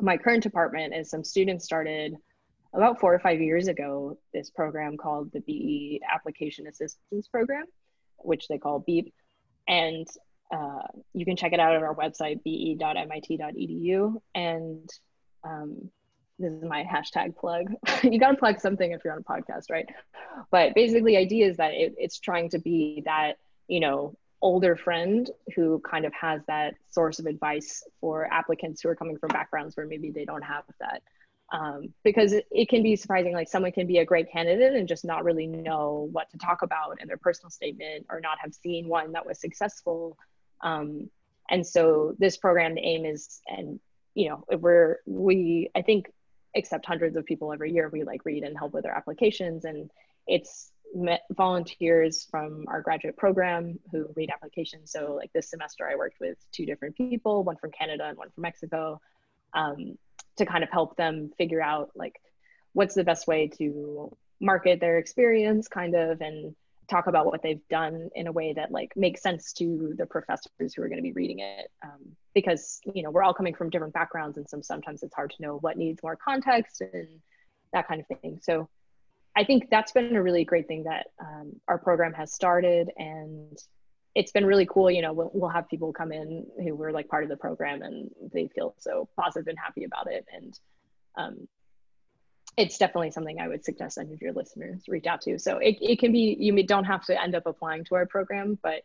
my 0.00 0.16
current 0.16 0.42
department 0.42 0.94
is 0.94 1.10
some 1.10 1.24
students 1.24 1.64
started 1.64 2.16
about 2.74 3.00
four 3.00 3.14
or 3.14 3.18
five 3.18 3.40
years 3.40 3.68
ago 3.68 4.18
this 4.32 4.50
program 4.50 4.96
called 4.96 5.30
the 5.32 5.40
BE 5.40 6.00
Application 6.12 6.66
Assistance 6.66 7.28
Program, 7.28 7.64
which 8.18 8.48
they 8.48 8.58
call 8.58 8.80
BEAP. 8.80 9.12
And 9.68 10.06
uh, 10.52 10.86
you 11.12 11.24
can 11.24 11.36
check 11.36 11.52
it 11.52 11.60
out 11.60 11.74
on 11.76 11.82
our 11.82 11.94
website, 11.94 12.42
be.mit.edu. 12.42 14.14
And 14.34 14.90
um, 15.44 15.90
this 16.38 16.52
is 16.52 16.62
my 16.62 16.84
hashtag 16.84 17.36
plug. 17.36 17.72
you 18.02 18.18
got 18.18 18.32
to 18.32 18.36
plug 18.36 18.60
something 18.60 18.92
if 18.92 19.02
you're 19.04 19.12
on 19.12 19.20
a 19.20 19.22
podcast, 19.22 19.70
right? 19.70 19.86
But 20.50 20.74
basically, 20.74 21.12
the 21.12 21.18
idea 21.18 21.48
is 21.48 21.56
that 21.58 21.72
it, 21.74 21.94
it's 21.98 22.18
trying 22.18 22.50
to 22.50 22.58
be 22.58 23.02
that, 23.04 23.38
you 23.68 23.80
know, 23.80 24.16
older 24.40 24.74
friend 24.74 25.30
who 25.54 25.80
kind 25.88 26.04
of 26.04 26.12
has 26.12 26.42
that 26.48 26.74
source 26.90 27.20
of 27.20 27.26
advice 27.26 27.84
for 28.00 28.26
applicants 28.32 28.82
who 28.82 28.88
are 28.88 28.96
coming 28.96 29.16
from 29.16 29.28
backgrounds 29.28 29.76
where 29.76 29.86
maybe 29.86 30.10
they 30.10 30.24
don't 30.24 30.42
have 30.42 30.64
that. 30.80 31.02
Um, 31.52 31.92
because 32.02 32.32
it, 32.32 32.46
it, 32.50 32.68
can 32.70 32.82
be 32.82 32.96
surprising, 32.96 33.34
like 33.34 33.48
someone 33.48 33.72
can 33.72 33.86
be 33.86 33.98
a 33.98 34.04
great 34.06 34.32
candidate 34.32 34.74
and 34.74 34.88
just 34.88 35.04
not 35.04 35.22
really 35.22 35.46
know 35.46 36.08
what 36.10 36.30
to 36.30 36.38
talk 36.38 36.62
about 36.62 37.00
in 37.00 37.08
their 37.08 37.18
personal 37.18 37.50
statement 37.50 38.06
or 38.08 38.20
not 38.20 38.38
have 38.40 38.54
seen 38.54 38.88
one 38.88 39.12
that 39.12 39.26
was 39.26 39.38
successful. 39.38 40.16
Um, 40.62 41.10
and 41.50 41.66
so 41.66 42.14
this 42.18 42.38
program, 42.38 42.74
the 42.74 42.80
aim 42.80 43.04
is, 43.04 43.40
and 43.46 43.78
you 44.14 44.30
know, 44.30 44.44
we're, 44.58 45.00
we, 45.06 45.70
I 45.74 45.82
think 45.82 46.10
accept 46.56 46.86
hundreds 46.86 47.16
of 47.16 47.24
people 47.24 47.52
every 47.52 47.72
year. 47.72 47.88
We 47.92 48.04
like 48.04 48.24
read 48.24 48.42
and 48.42 48.56
help 48.56 48.72
with 48.74 48.84
their 48.84 48.96
applications, 48.96 49.64
and 49.64 49.90
it's 50.26 50.70
volunteers 51.30 52.26
from 52.30 52.66
our 52.68 52.82
graduate 52.82 53.16
program 53.16 53.78
who 53.90 54.06
read 54.14 54.30
applications. 54.30 54.92
So 54.92 55.14
like 55.14 55.32
this 55.32 55.48
semester, 55.48 55.88
I 55.88 55.96
worked 55.96 56.20
with 56.20 56.36
two 56.52 56.66
different 56.66 56.96
people, 56.96 57.44
one 57.44 57.56
from 57.56 57.70
Canada 57.70 58.04
and 58.06 58.18
one 58.18 58.30
from 58.30 58.42
Mexico, 58.42 59.00
um, 59.54 59.96
to 60.36 60.46
kind 60.46 60.62
of 60.62 60.70
help 60.70 60.96
them 60.96 61.30
figure 61.38 61.62
out 61.62 61.90
like 61.94 62.20
what's 62.74 62.94
the 62.94 63.04
best 63.04 63.26
way 63.26 63.48
to 63.58 64.14
market 64.40 64.80
their 64.80 64.98
experience, 64.98 65.68
kind 65.68 65.94
of, 65.94 66.20
and 66.20 66.54
talk 66.90 67.06
about 67.06 67.26
what 67.26 67.42
they've 67.42 67.66
done 67.68 68.10
in 68.14 68.26
a 68.26 68.32
way 68.32 68.52
that 68.52 68.70
like 68.70 68.92
makes 68.96 69.22
sense 69.22 69.52
to 69.52 69.94
the 69.96 70.06
professors 70.06 70.74
who 70.74 70.82
are 70.82 70.88
going 70.88 70.98
to 70.98 71.02
be 71.02 71.12
reading 71.12 71.38
it 71.38 71.70
um, 71.84 72.16
because 72.34 72.80
you 72.94 73.02
know 73.02 73.10
we're 73.10 73.22
all 73.22 73.34
coming 73.34 73.54
from 73.54 73.70
different 73.70 73.94
backgrounds 73.94 74.36
and 74.36 74.48
some 74.48 74.62
sometimes 74.62 75.02
it's 75.02 75.14
hard 75.14 75.30
to 75.30 75.42
know 75.42 75.58
what 75.58 75.76
needs 75.76 76.02
more 76.02 76.16
context 76.16 76.80
and 76.80 77.08
that 77.72 77.88
kind 77.88 78.00
of 78.00 78.06
thing. 78.20 78.38
So 78.42 78.68
i 79.36 79.44
think 79.44 79.70
that's 79.70 79.92
been 79.92 80.14
a 80.16 80.22
really 80.22 80.44
great 80.44 80.68
thing 80.68 80.84
that 80.84 81.06
um, 81.20 81.52
our 81.68 81.78
program 81.78 82.12
has 82.12 82.32
started 82.32 82.90
and 82.96 83.56
it's 84.14 84.32
been 84.32 84.44
really 84.44 84.66
cool 84.66 84.90
you 84.90 85.02
know 85.02 85.12
we'll, 85.12 85.30
we'll 85.32 85.50
have 85.50 85.68
people 85.68 85.92
come 85.92 86.12
in 86.12 86.46
who 86.62 86.74
were 86.74 86.92
like 86.92 87.08
part 87.08 87.24
of 87.24 87.30
the 87.30 87.36
program 87.36 87.82
and 87.82 88.10
they 88.32 88.48
feel 88.54 88.74
so 88.78 89.08
positive 89.18 89.48
and 89.48 89.58
happy 89.58 89.84
about 89.84 90.10
it 90.10 90.26
and 90.32 90.58
um, 91.16 91.48
it's 92.56 92.78
definitely 92.78 93.10
something 93.10 93.40
I 93.40 93.48
would 93.48 93.64
suggest 93.64 93.98
any 93.98 94.12
of 94.12 94.20
your 94.20 94.32
listeners 94.32 94.82
reach 94.88 95.06
out 95.06 95.22
to. 95.22 95.38
So 95.38 95.58
it, 95.58 95.78
it 95.80 95.98
can 95.98 96.12
be, 96.12 96.36
you 96.38 96.66
don't 96.66 96.84
have 96.84 97.04
to 97.06 97.20
end 97.20 97.34
up 97.34 97.46
applying 97.46 97.84
to 97.84 97.94
our 97.94 98.06
program, 98.06 98.58
but 98.62 98.82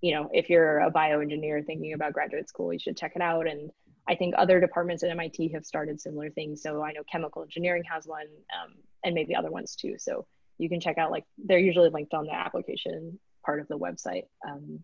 you 0.00 0.14
know, 0.14 0.30
if 0.32 0.48
you're 0.48 0.78
a 0.78 0.90
bioengineer 0.90 1.64
thinking 1.66 1.92
about 1.92 2.14
graduate 2.14 2.48
school, 2.48 2.72
you 2.72 2.78
should 2.78 2.96
check 2.96 3.12
it 3.14 3.20
out. 3.22 3.46
And 3.46 3.70
I 4.08 4.14
think 4.14 4.34
other 4.36 4.58
departments 4.58 5.02
at 5.02 5.10
MIT 5.10 5.52
have 5.52 5.66
started 5.66 6.00
similar 6.00 6.30
things. 6.30 6.62
So 6.62 6.82
I 6.82 6.92
know 6.92 7.02
chemical 7.10 7.42
engineering 7.42 7.82
has 7.92 8.06
one 8.06 8.26
um, 8.62 8.74
and 9.04 9.14
maybe 9.14 9.34
other 9.34 9.50
ones 9.50 9.76
too. 9.76 9.96
So 9.98 10.26
you 10.56 10.70
can 10.70 10.80
check 10.80 10.96
out 10.96 11.10
like, 11.10 11.24
they're 11.36 11.58
usually 11.58 11.90
linked 11.90 12.14
on 12.14 12.24
the 12.24 12.34
application 12.34 13.18
part 13.44 13.60
of 13.60 13.68
the 13.68 13.78
website. 13.78 14.24
Um, 14.48 14.80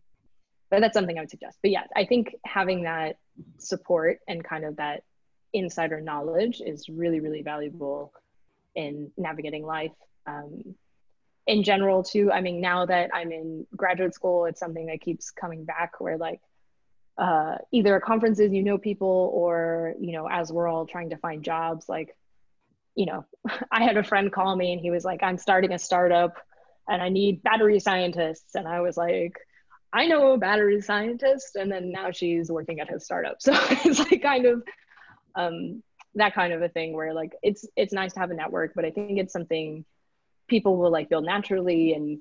but 0.70 0.80
that's 0.80 0.94
something 0.94 1.16
I 1.16 1.22
would 1.22 1.30
suggest. 1.30 1.58
But 1.62 1.70
yeah, 1.70 1.84
I 1.94 2.04
think 2.04 2.34
having 2.44 2.82
that 2.82 3.16
support 3.58 4.18
and 4.28 4.44
kind 4.44 4.64
of 4.64 4.76
that 4.76 5.04
insider 5.52 6.00
knowledge 6.00 6.60
is 6.60 6.88
really, 6.88 7.20
really 7.20 7.42
valuable 7.42 8.12
in 8.76 9.10
navigating 9.16 9.64
life. 9.64 9.92
Um, 10.26 10.76
in 11.46 11.62
general, 11.62 12.02
too, 12.02 12.30
I 12.30 12.40
mean, 12.40 12.60
now 12.60 12.86
that 12.86 13.10
I'm 13.14 13.32
in 13.32 13.66
graduate 13.74 14.14
school, 14.14 14.46
it's 14.46 14.60
something 14.60 14.86
that 14.86 15.00
keeps 15.00 15.30
coming 15.30 15.64
back 15.64 16.00
where, 16.00 16.18
like, 16.18 16.40
uh, 17.18 17.56
either 17.72 17.96
at 17.96 18.02
conferences, 18.02 18.52
you 18.52 18.62
know 18.62 18.78
people, 18.78 19.30
or, 19.32 19.94
you 19.98 20.12
know, 20.12 20.28
as 20.28 20.52
we're 20.52 20.68
all 20.68 20.86
trying 20.86 21.10
to 21.10 21.16
find 21.16 21.42
jobs, 21.42 21.88
like, 21.88 22.14
you 22.94 23.06
know, 23.06 23.24
I 23.70 23.84
had 23.84 23.96
a 23.96 24.04
friend 24.04 24.32
call 24.32 24.54
me 24.54 24.72
and 24.72 24.80
he 24.80 24.90
was 24.90 25.04
like, 25.04 25.22
I'm 25.22 25.38
starting 25.38 25.72
a 25.72 25.78
startup 25.78 26.36
and 26.88 27.00
I 27.00 27.08
need 27.08 27.42
battery 27.42 27.80
scientists. 27.80 28.54
And 28.54 28.66
I 28.66 28.80
was 28.80 28.96
like, 28.96 29.36
I 29.92 30.06
know 30.06 30.32
a 30.32 30.38
battery 30.38 30.80
scientist. 30.80 31.56
And 31.56 31.70
then 31.70 31.90
now 31.90 32.10
she's 32.10 32.50
working 32.50 32.80
at 32.80 32.90
his 32.90 33.04
startup. 33.04 33.36
So 33.40 33.52
it's 33.54 33.98
like 33.98 34.22
kind 34.22 34.46
of, 34.46 34.62
um, 35.34 35.82
that 36.16 36.34
kind 36.34 36.52
of 36.52 36.62
a 36.62 36.68
thing 36.68 36.92
where 36.92 37.14
like 37.14 37.32
it's 37.42 37.66
it's 37.76 37.92
nice 37.92 38.12
to 38.14 38.20
have 38.20 38.30
a 38.30 38.34
network 38.34 38.72
but 38.74 38.84
i 38.84 38.90
think 38.90 39.18
it's 39.18 39.32
something 39.32 39.84
people 40.48 40.76
will 40.76 40.90
like 40.90 41.08
build 41.08 41.24
naturally. 41.24 41.92
And 41.94 42.20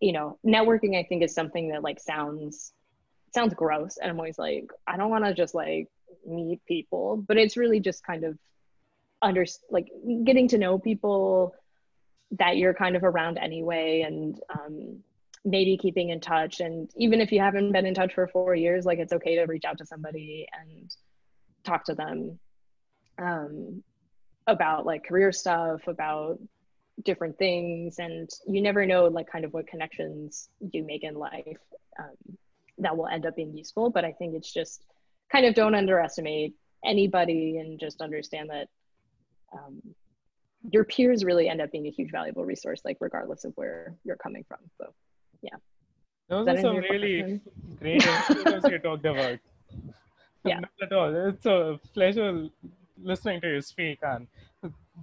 you 0.00 0.12
know 0.12 0.38
networking 0.44 0.98
i 0.98 1.04
think 1.04 1.22
is 1.22 1.34
something 1.34 1.70
that 1.70 1.82
like 1.82 2.00
sounds 2.00 2.72
sounds 3.34 3.54
gross. 3.54 3.96
And 3.96 4.10
i'm 4.10 4.18
always 4.18 4.38
like 4.38 4.70
i 4.86 4.96
don't 4.96 5.10
want 5.10 5.24
to 5.24 5.34
just 5.34 5.54
like 5.54 5.88
meet 6.26 6.64
people 6.66 7.16
but 7.16 7.36
it's 7.36 7.56
really 7.56 7.80
just 7.80 8.04
kind 8.04 8.24
of 8.24 8.38
under 9.22 9.46
like 9.70 9.88
getting 10.24 10.48
to 10.48 10.58
know 10.58 10.78
people 10.78 11.54
that 12.32 12.56
you're 12.56 12.74
kind 12.74 12.96
of 12.96 13.04
around 13.04 13.38
anyway 13.38 14.02
and 14.06 14.40
um, 14.50 14.98
maybe 15.44 15.76
keeping 15.76 16.10
in 16.10 16.20
touch. 16.20 16.60
And 16.60 16.90
even 16.96 17.20
if 17.20 17.30
you 17.30 17.40
haven't 17.40 17.72
been 17.72 17.86
in 17.86 17.94
touch 17.94 18.14
for 18.14 18.26
four 18.26 18.54
years 18.54 18.84
like 18.84 18.98
it's 18.98 19.12
okay 19.12 19.36
to 19.36 19.44
reach 19.44 19.64
out 19.64 19.78
to 19.78 19.86
somebody 19.86 20.46
and 20.60 20.94
talk 21.64 21.84
to 21.84 21.94
them 21.94 22.38
um, 23.18 23.82
about 24.46 24.86
like 24.86 25.06
career 25.06 25.32
stuff 25.32 25.86
about 25.86 26.38
different 27.04 27.38
things 27.38 27.98
and 27.98 28.28
you 28.46 28.60
never 28.60 28.84
know 28.84 29.06
like 29.06 29.30
kind 29.30 29.44
of 29.44 29.52
what 29.52 29.66
connections 29.66 30.48
you 30.72 30.84
make 30.84 31.04
in 31.04 31.14
life 31.14 31.58
um, 31.98 32.36
that 32.78 32.96
will 32.96 33.08
end 33.08 33.26
up 33.26 33.36
being 33.36 33.56
useful. 33.56 33.90
But 33.90 34.04
i 34.04 34.12
think 34.12 34.34
it's 34.34 34.52
just 34.52 34.84
kind 35.30 35.46
of 35.46 35.54
don't 35.54 35.74
underestimate 35.74 36.54
anybody 36.84 37.58
and 37.58 37.80
just 37.80 38.00
understand 38.00 38.50
that 38.50 38.68
um, 39.52 39.80
your 40.70 40.84
peers 40.84 41.24
really 41.24 41.48
end 41.48 41.60
up 41.60 41.70
being 41.72 41.86
a 41.86 41.90
huge 41.90 42.10
valuable 42.10 42.44
resource 42.44 42.82
like 42.84 42.96
regardless 43.00 43.44
of 43.44 43.52
where 43.54 43.94
you're 44.04 44.16
coming 44.16 44.44
from. 44.46 44.58
So 44.78 44.92
yeah. 45.42 45.56
Those 46.28 46.48
are 46.48 46.60
some 46.60 46.76
really 46.76 47.40
great 47.78 47.96
experiences 48.04 48.70
you 48.70 48.78
talked 48.78 49.04
about. 49.04 49.38
Yeah. 50.44 50.60
Not 50.60 50.70
at 50.82 50.92
all. 50.92 51.28
It's 51.28 51.46
a 51.46 51.78
pleasure 51.92 52.48
listening 53.02 53.40
to 53.40 53.48
you 53.48 53.60
speak 53.60 53.98
and 54.02 54.26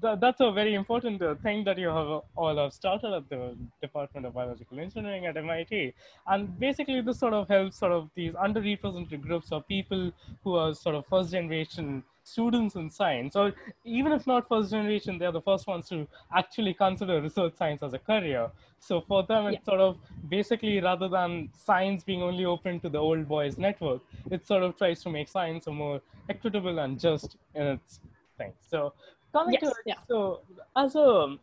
th- 0.01 0.19
that's 0.19 0.39
a 0.39 0.51
very 0.51 0.73
important 0.75 1.21
uh, 1.21 1.35
thing 1.35 1.63
that 1.63 1.77
you 1.77 1.87
have 1.87 2.21
all 2.35 2.57
have 2.57 2.73
started 2.73 3.13
at 3.13 3.29
the 3.29 3.55
Department 3.81 4.25
of 4.25 4.33
Biological 4.33 4.79
Engineering 4.79 5.25
at 5.25 5.37
MIT. 5.37 5.93
And 6.27 6.59
basically, 6.59 7.01
this 7.01 7.19
sort 7.19 7.33
of 7.33 7.47
helps 7.47 7.77
sort 7.77 7.91
of 7.91 8.09
these 8.15 8.33
underrepresented 8.33 9.21
groups 9.21 9.51
or 9.51 9.61
people 9.63 10.11
who 10.43 10.55
are 10.55 10.73
sort 10.73 10.95
of 10.95 11.05
first 11.07 11.31
generation 11.31 12.03
students 12.29 12.75
in 12.75 12.89
science, 12.89 13.35
or 13.35 13.53
even 13.83 14.11
if 14.11 14.27
not 14.27 14.47
first 14.47 14.71
generation, 14.71 15.17
they're 15.17 15.31
the 15.31 15.41
first 15.41 15.67
ones 15.67 15.89
to 15.89 16.07
actually 16.35 16.73
consider 16.73 17.21
research 17.21 17.53
science 17.57 17.83
as 17.83 17.93
a 17.93 17.99
career. 17.99 18.49
So 18.79 19.01
for 19.01 19.23
them, 19.23 19.47
it's 19.47 19.55
yeah. 19.55 19.71
sort 19.71 19.81
of 19.81 19.97
basically 20.29 20.79
rather 20.79 21.09
than 21.09 21.49
science 21.53 22.03
being 22.03 22.23
only 22.23 22.45
open 22.45 22.79
to 22.81 22.89
the 22.89 22.97
old 22.97 23.27
boys 23.27 23.57
network, 23.57 24.01
it 24.31 24.45
sort 24.45 24.63
of 24.63 24.77
tries 24.77 25.03
to 25.03 25.09
make 25.09 25.27
science 25.27 25.67
a 25.67 25.71
more 25.71 26.01
equitable 26.29 26.79
and 26.79 26.99
just 26.99 27.37
in 27.55 27.63
its 27.63 27.99
thing. 28.37 28.53
So 28.69 28.93
coming 29.31 29.53
yes, 29.53 29.61
to 29.61 29.69
it, 29.69 29.75
yeah. 29.85 29.95
so 30.07 30.41
as 30.75 30.95
a 30.95 31.37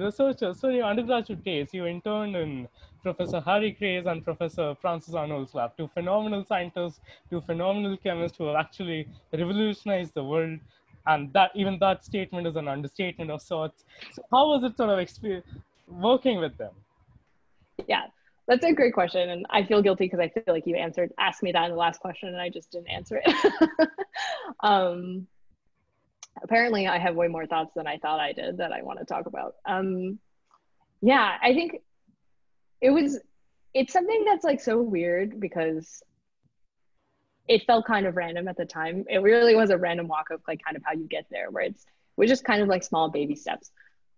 researcher, 0.00 0.54
so 0.54 0.68
your 0.68 0.84
undergraduate 0.84 1.42
days, 1.44 1.68
you 1.72 1.86
interned 1.86 2.36
in 2.36 2.68
Professor 3.02 3.40
Harry 3.40 3.72
Gray's 3.72 4.06
and 4.06 4.24
Professor 4.24 4.74
Frances 4.80 5.14
Arnold's 5.14 5.54
lab, 5.54 5.76
two 5.76 5.88
phenomenal 5.92 6.44
scientists, 6.44 7.00
two 7.30 7.40
phenomenal 7.40 7.96
chemists 7.96 8.38
who 8.38 8.46
have 8.46 8.56
actually 8.56 9.08
revolutionized 9.32 10.14
the 10.14 10.24
world. 10.24 10.58
And 11.06 11.32
that 11.32 11.50
even 11.56 11.80
that 11.80 12.04
statement 12.04 12.46
is 12.46 12.54
an 12.54 12.68
understatement 12.68 13.30
of 13.30 13.42
sorts. 13.42 13.84
So 14.12 14.22
how 14.30 14.48
was 14.50 14.62
it 14.62 14.76
sort 14.76 14.90
of 14.90 15.00
experience 15.00 15.46
working 15.88 16.38
with 16.38 16.56
them? 16.56 16.70
Yeah, 17.88 18.04
that's 18.46 18.64
a 18.64 18.72
great 18.72 18.94
question. 18.94 19.30
And 19.30 19.44
I 19.50 19.64
feel 19.64 19.82
guilty 19.82 20.04
because 20.04 20.20
I 20.20 20.28
feel 20.28 20.44
like 20.54 20.64
you 20.64 20.76
answered, 20.76 21.12
asked 21.18 21.42
me 21.42 21.50
that 21.50 21.64
in 21.64 21.70
the 21.72 21.76
last 21.76 21.98
question 21.98 22.28
and 22.28 22.40
I 22.40 22.50
just 22.50 22.70
didn't 22.70 22.88
answer 22.88 23.20
it. 23.24 23.88
um, 24.60 25.26
apparently 26.40 26.86
I 26.86 26.98
have 26.98 27.14
way 27.16 27.28
more 27.28 27.46
thoughts 27.46 27.72
than 27.74 27.86
I 27.86 27.98
thought 27.98 28.20
I 28.20 28.32
did 28.32 28.58
that 28.58 28.72
I 28.72 28.82
want 28.82 29.00
to 29.00 29.04
talk 29.04 29.26
about. 29.26 29.54
Um, 29.66 30.18
yeah, 31.00 31.36
I 31.42 31.52
think 31.52 31.78
it 32.80 32.90
was, 32.90 33.18
it's 33.74 33.92
something 33.92 34.24
that's 34.24 34.44
like 34.44 34.60
so 34.60 34.80
weird 34.80 35.40
because 35.40 36.02
it 37.48 37.64
felt 37.66 37.86
kind 37.86 38.06
of 38.06 38.16
random 38.16 38.48
at 38.48 38.56
the 38.56 38.64
time. 38.64 39.04
It 39.08 39.18
really 39.18 39.56
was 39.56 39.70
a 39.70 39.78
random 39.78 40.08
walk 40.08 40.30
of 40.30 40.40
like 40.46 40.60
kind 40.64 40.76
of 40.76 40.82
how 40.84 40.92
you 40.92 41.06
get 41.08 41.26
there, 41.30 41.50
where 41.50 41.64
it's, 41.64 41.82
it 41.82 42.16
was 42.16 42.30
just 42.30 42.44
kind 42.44 42.62
of 42.62 42.68
like 42.68 42.84
small 42.84 43.10
baby 43.10 43.34
steps 43.34 43.70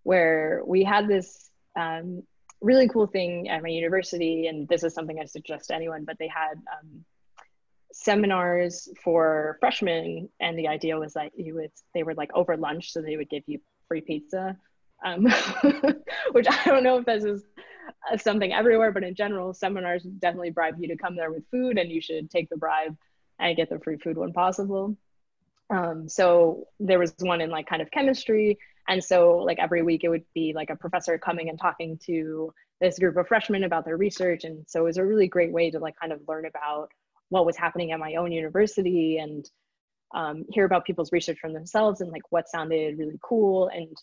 where 0.03 0.63
we 0.67 0.85
had 0.85 1.09
this 1.09 1.51
um, 1.77 2.23
really 2.61 2.89
cool 2.89 3.07
thing 3.07 3.49
at 3.49 3.63
my 3.63 3.69
university. 3.69 4.47
And 4.47 4.69
this 4.69 4.85
is 4.85 4.93
something 4.95 5.19
I 5.19 5.25
suggest 5.25 5.69
to 5.69 5.75
anyone, 5.75 6.05
but 6.05 6.19
they 6.19 6.29
had 6.29 6.55
um, 6.55 7.05
seminars 7.97 8.89
for 9.03 9.57
freshmen 9.61 10.29
and 10.41 10.59
the 10.59 10.67
idea 10.67 10.99
was 10.99 11.15
that 11.15 11.31
you 11.37 11.55
would 11.55 11.71
they 11.95 12.03
were 12.03 12.15
like 12.15 12.31
over 12.35 12.57
lunch 12.57 12.93
so 12.93 13.01
they 13.01 13.17
would 13.17 13.31
give 13.31 13.45
you 13.47 13.59
free 13.89 14.01
pizza. 14.01 14.57
Um, 15.05 15.25
which 16.33 16.47
i 16.49 16.65
don't 16.65 16.83
know 16.83 16.99
if 16.99 17.05
this 17.05 17.25
is 17.25 17.43
uh, 18.11 18.17
something 18.17 18.53
everywhere 18.53 18.91
but 18.91 19.05
in 19.05 19.15
general 19.15 19.53
seminars 19.53 20.03
definitely 20.03 20.51
bribe 20.51 20.77
you 20.79 20.89
to 20.89 20.97
come 20.97 21.15
there 21.15 21.31
with 21.31 21.45
food 21.51 21.79
and 21.79 21.91
you 21.91 22.01
should 22.01 22.31
take 22.31 22.49
the 22.49 22.57
bribe 22.57 22.97
and 23.39 23.57
get 23.57 23.69
the 23.69 23.79
free 23.81 23.99
food 23.99 24.17
when 24.17 24.33
possible. 24.33 24.97
Um, 25.71 26.09
so 26.09 26.69
there 26.79 26.99
was 26.99 27.15
one 27.21 27.41
in 27.41 27.51
like 27.51 27.67
kind 27.67 27.83
of 27.83 27.91
chemistry 27.91 28.59
and 28.87 29.03
so 29.03 29.39
like 29.39 29.59
every 29.59 29.83
week 29.83 30.05
it 30.05 30.11
would 30.11 30.25
be 30.35 30.53
like 30.55 30.69
a 30.69 30.77
professor 30.77 31.17
coming 31.19 31.49
and 31.49 31.59
talking 31.59 31.99
to 32.05 32.53
this 32.81 32.99
group 32.99 33.17
of 33.17 33.27
freshmen 33.27 33.65
about 33.65 33.87
their 33.87 33.97
research 33.97 34.45
and 34.45 34.65
so 34.69 34.81
it 34.81 34.85
was 34.85 34.99
a 34.99 35.05
really 35.05 35.27
great 35.27 35.53
way 35.53 35.71
to 35.71 35.79
like 35.79 35.99
kind 35.99 36.13
of 36.13 36.21
learn 36.29 36.45
about 36.45 36.91
what 37.35 37.47
was 37.47 37.57
happening 37.57 37.93
at 37.93 37.99
my 37.99 38.15
own 38.15 38.33
university 38.33 39.19
and 39.19 39.51
um, 40.15 40.45
hear 40.51 40.65
about 40.65 40.85
people's 40.85 41.13
research 41.13 41.39
from 41.41 41.53
themselves 41.53 42.01
and 42.01 42.11
like 42.13 42.23
what 42.31 42.49
sounded 42.49 42.99
really 42.99 43.19
cool. 43.23 43.69
And 43.69 43.97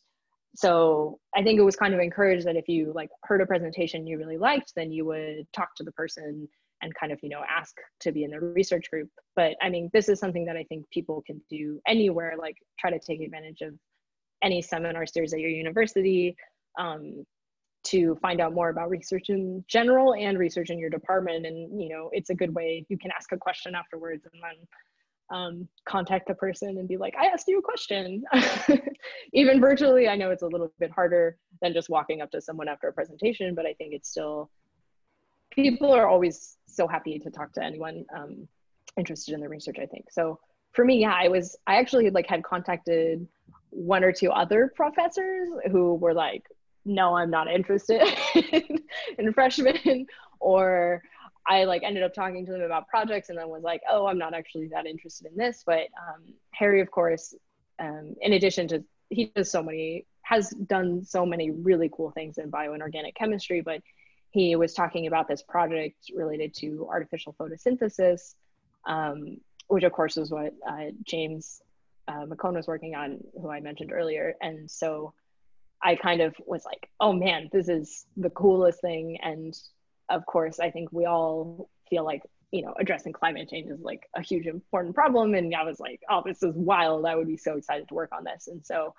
so 0.55 1.17
i 1.35 1.41
think 1.41 1.57
it 1.57 1.63
was 1.63 1.75
kind 1.75 1.93
of 1.93 1.99
encouraged 1.99 2.45
that 2.45 2.57
if 2.57 2.67
you 2.67 2.91
like 2.93 3.09
heard 3.23 3.41
a 3.41 3.45
presentation 3.45 4.05
you 4.05 4.17
really 4.17 4.37
liked 4.37 4.73
then 4.75 4.91
you 4.91 5.05
would 5.05 5.45
talk 5.53 5.69
to 5.75 5.83
the 5.83 5.93
person 5.93 6.47
and 6.81 6.93
kind 6.95 7.11
of 7.13 7.19
you 7.21 7.29
know 7.29 7.41
ask 7.49 7.73
to 7.99 8.11
be 8.11 8.23
in 8.23 8.31
the 8.31 8.39
research 8.39 8.89
group. 8.91 9.09
But 9.35 9.53
i 9.61 9.69
mean 9.69 9.89
this 9.93 10.09
is 10.09 10.19
something 10.19 10.45
that 10.45 10.57
i 10.57 10.63
think 10.63 10.89
people 10.89 11.23
can 11.25 11.41
do 11.49 11.79
anywhere 11.87 12.35
like 12.37 12.57
try 12.79 12.89
to 12.89 12.99
take 12.99 13.21
advantage 13.21 13.61
of 13.61 13.73
any 14.43 14.61
seminar 14.61 15.05
series 15.05 15.33
at 15.33 15.39
your 15.39 15.49
university. 15.49 16.35
Um, 16.79 17.25
to 17.83 18.15
find 18.21 18.39
out 18.39 18.53
more 18.53 18.69
about 18.69 18.89
research 18.89 19.29
in 19.29 19.63
general 19.67 20.13
and 20.13 20.37
research 20.37 20.69
in 20.69 20.77
your 20.77 20.89
department. 20.89 21.45
And, 21.45 21.81
you 21.81 21.89
know, 21.89 22.09
it's 22.13 22.29
a 22.29 22.35
good 22.35 22.53
way 22.53 22.85
you 22.89 22.97
can 22.97 23.11
ask 23.11 23.31
a 23.31 23.37
question 23.37 23.75
afterwards 23.75 24.27
and 24.31 24.41
then 24.41 24.67
um, 25.31 25.67
contact 25.85 26.27
the 26.27 26.35
person 26.35 26.77
and 26.77 26.87
be 26.87 26.97
like, 26.97 27.15
I 27.19 27.27
asked 27.27 27.47
you 27.47 27.59
a 27.59 27.61
question. 27.61 28.23
Even 29.33 29.59
virtually, 29.61 30.07
I 30.07 30.15
know 30.15 30.29
it's 30.31 30.43
a 30.43 30.47
little 30.47 30.71
bit 30.79 30.91
harder 30.91 31.37
than 31.61 31.73
just 31.73 31.89
walking 31.89 32.21
up 32.21 32.31
to 32.31 32.41
someone 32.41 32.67
after 32.67 32.87
a 32.87 32.93
presentation, 32.93 33.55
but 33.55 33.65
I 33.65 33.73
think 33.73 33.93
it's 33.93 34.09
still, 34.09 34.51
people 35.49 35.91
are 35.91 36.07
always 36.07 36.57
so 36.67 36.87
happy 36.87 37.17
to 37.19 37.31
talk 37.31 37.53
to 37.53 37.63
anyone 37.63 38.05
um, 38.15 38.47
interested 38.97 39.33
in 39.33 39.39
the 39.39 39.49
research, 39.49 39.77
I 39.81 39.85
think. 39.85 40.11
So 40.11 40.39
for 40.73 40.85
me, 40.85 40.99
yeah, 40.99 41.15
I 41.17 41.29
was, 41.29 41.55
I 41.65 41.75
actually 41.75 42.09
like 42.09 42.27
had 42.27 42.43
contacted 42.43 43.25
one 43.69 44.03
or 44.03 44.11
two 44.11 44.31
other 44.31 44.71
professors 44.75 45.49
who 45.71 45.95
were 45.95 46.13
like, 46.13 46.43
no, 46.85 47.15
I'm 47.15 47.29
not 47.29 47.49
interested 47.49 48.01
in, 49.17 49.33
freshmen, 49.33 50.07
or 50.39 51.01
I 51.47 51.65
like 51.65 51.83
ended 51.83 52.03
up 52.03 52.13
talking 52.13 52.45
to 52.45 52.51
them 52.51 52.61
about 52.61 52.87
projects 52.87 53.29
and 53.29 53.37
then 53.37 53.49
was 53.49 53.63
like, 53.63 53.81
oh, 53.89 54.07
I'm 54.07 54.17
not 54.17 54.33
actually 54.33 54.67
that 54.69 54.85
interested 54.85 55.27
in 55.27 55.37
this. 55.37 55.63
But 55.65 55.87
um, 55.97 56.33
Harry, 56.51 56.81
of 56.81 56.91
course, 56.91 57.33
um, 57.79 58.15
in 58.21 58.33
addition 58.33 58.67
to 58.69 58.83
he 59.09 59.31
does 59.35 59.51
so 59.51 59.61
many 59.61 60.05
has 60.23 60.51
done 60.51 61.03
so 61.03 61.25
many 61.25 61.51
really 61.51 61.89
cool 61.93 62.11
things 62.11 62.37
in 62.37 62.49
bio 62.49 62.73
and 62.73 62.81
organic 62.81 63.15
chemistry, 63.15 63.61
but 63.61 63.81
he 64.29 64.55
was 64.55 64.73
talking 64.73 65.07
about 65.07 65.27
this 65.27 65.41
project 65.41 65.95
related 66.15 66.53
to 66.55 66.87
artificial 66.89 67.35
photosynthesis, 67.37 68.35
um, 68.85 69.37
which 69.67 69.83
of 69.83 69.91
course 69.91 70.15
is 70.17 70.31
what 70.31 70.53
uh, 70.67 70.85
James 71.03 71.61
uh, 72.07 72.25
McKone 72.25 72.55
was 72.55 72.67
working 72.67 72.95
on, 72.95 73.19
who 73.41 73.49
I 73.49 73.59
mentioned 73.59 73.91
earlier. 73.91 74.35
And 74.41 74.71
so 74.71 75.13
I 75.83 75.95
kind 75.95 76.21
of 76.21 76.35
was 76.45 76.65
like, 76.65 76.89
oh 76.99 77.13
man, 77.13 77.49
this 77.51 77.67
is 77.69 78.05
the 78.17 78.29
coolest 78.29 78.81
thing. 78.81 79.17
And 79.21 79.57
of 80.09 80.25
course, 80.25 80.59
I 80.59 80.71
think 80.71 80.91
we 80.91 81.05
all 81.05 81.69
feel 81.89 82.03
like, 82.03 82.23
you 82.51 82.61
know, 82.63 82.73
addressing 82.79 83.13
climate 83.13 83.49
change 83.49 83.69
is 83.69 83.79
like 83.81 84.07
a 84.15 84.21
huge 84.21 84.45
important 84.45 84.93
problem. 84.93 85.33
And 85.33 85.55
I 85.55 85.63
was 85.63 85.79
like, 85.79 86.01
oh, 86.09 86.21
this 86.25 86.43
is 86.43 86.55
wild. 86.55 87.05
I 87.05 87.15
would 87.15 87.27
be 87.27 87.37
so 87.37 87.57
excited 87.57 87.87
to 87.87 87.93
work 87.93 88.11
on 88.11 88.23
this. 88.23 88.47
And 88.47 88.65
so 88.65 88.93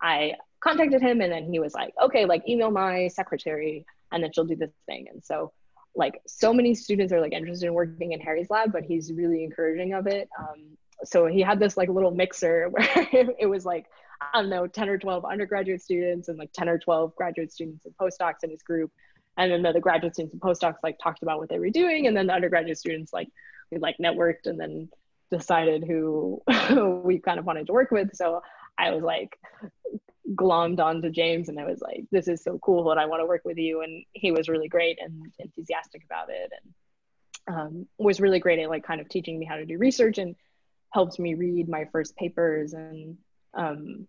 I 0.00 0.34
contacted 0.60 1.02
him 1.02 1.20
and 1.20 1.30
then 1.30 1.44
he 1.44 1.60
was 1.60 1.74
like, 1.74 1.94
okay, 2.02 2.24
like 2.24 2.48
email 2.48 2.70
my 2.70 3.08
secretary 3.08 3.84
and 4.10 4.22
then 4.22 4.32
she'll 4.32 4.44
do 4.44 4.56
this 4.56 4.72
thing. 4.86 5.06
And 5.12 5.22
so 5.22 5.52
like 5.94 6.20
so 6.26 6.52
many 6.52 6.74
students 6.74 7.12
are 7.12 7.20
like 7.20 7.32
interested 7.32 7.66
in 7.66 7.74
working 7.74 8.12
in 8.12 8.20
Harry's 8.20 8.50
lab, 8.50 8.72
but 8.72 8.82
he's 8.82 9.12
really 9.12 9.44
encouraging 9.44 9.92
of 9.92 10.06
it. 10.06 10.28
Um, 10.38 10.76
so 11.04 11.26
he 11.26 11.40
had 11.40 11.60
this 11.60 11.76
like 11.76 11.88
little 11.88 12.10
mixer 12.10 12.68
where 12.70 12.88
it 13.12 13.48
was 13.48 13.64
like 13.64 13.86
I 14.32 14.40
don't 14.40 14.50
know, 14.50 14.66
10 14.66 14.88
or 14.88 14.98
12 14.98 15.24
undergraduate 15.24 15.82
students 15.82 16.28
and 16.28 16.38
like 16.38 16.52
10 16.52 16.68
or 16.68 16.78
12 16.78 17.14
graduate 17.16 17.52
students 17.52 17.84
and 17.84 17.94
postdocs 17.96 18.42
in 18.42 18.50
his 18.50 18.62
group. 18.62 18.90
And 19.36 19.50
then 19.50 19.62
the, 19.62 19.72
the 19.72 19.80
graduate 19.80 20.14
students 20.14 20.32
and 20.32 20.42
postdocs 20.42 20.76
like 20.82 20.98
talked 21.02 21.22
about 21.22 21.38
what 21.38 21.48
they 21.48 21.58
were 21.58 21.70
doing. 21.70 22.06
And 22.06 22.16
then 22.16 22.26
the 22.26 22.32
undergraduate 22.32 22.78
students 22.78 23.12
like 23.12 23.28
we 23.70 23.78
like 23.78 23.96
networked 23.98 24.46
and 24.46 24.58
then 24.58 24.88
decided 25.30 25.84
who 25.84 26.42
we 27.04 27.18
kind 27.18 27.38
of 27.38 27.44
wanted 27.44 27.66
to 27.66 27.72
work 27.72 27.90
with. 27.90 28.14
So 28.14 28.42
I 28.78 28.90
was 28.90 29.02
like 29.02 29.38
glommed 30.34 30.80
onto 30.80 31.10
James 31.10 31.48
and 31.48 31.58
I 31.58 31.64
was 31.64 31.80
like, 31.80 32.04
this 32.10 32.28
is 32.28 32.42
so 32.42 32.58
cool 32.58 32.90
and 32.90 33.00
I 33.00 33.06
want 33.06 33.20
to 33.20 33.26
work 33.26 33.42
with 33.44 33.58
you. 33.58 33.82
And 33.82 34.04
he 34.12 34.32
was 34.32 34.48
really 34.48 34.68
great 34.68 34.98
and 35.00 35.32
enthusiastic 35.38 36.02
about 36.04 36.30
it 36.30 36.52
and 36.62 37.56
um, 37.56 37.86
was 37.98 38.20
really 38.20 38.40
great 38.40 38.58
at 38.58 38.70
like 38.70 38.84
kind 38.84 39.00
of 39.00 39.08
teaching 39.08 39.38
me 39.38 39.46
how 39.46 39.56
to 39.56 39.66
do 39.66 39.78
research 39.78 40.18
and 40.18 40.34
helped 40.90 41.18
me 41.18 41.34
read 41.34 41.68
my 41.68 41.86
first 41.92 42.16
papers. 42.16 42.72
And 42.72 43.18
um, 43.52 44.06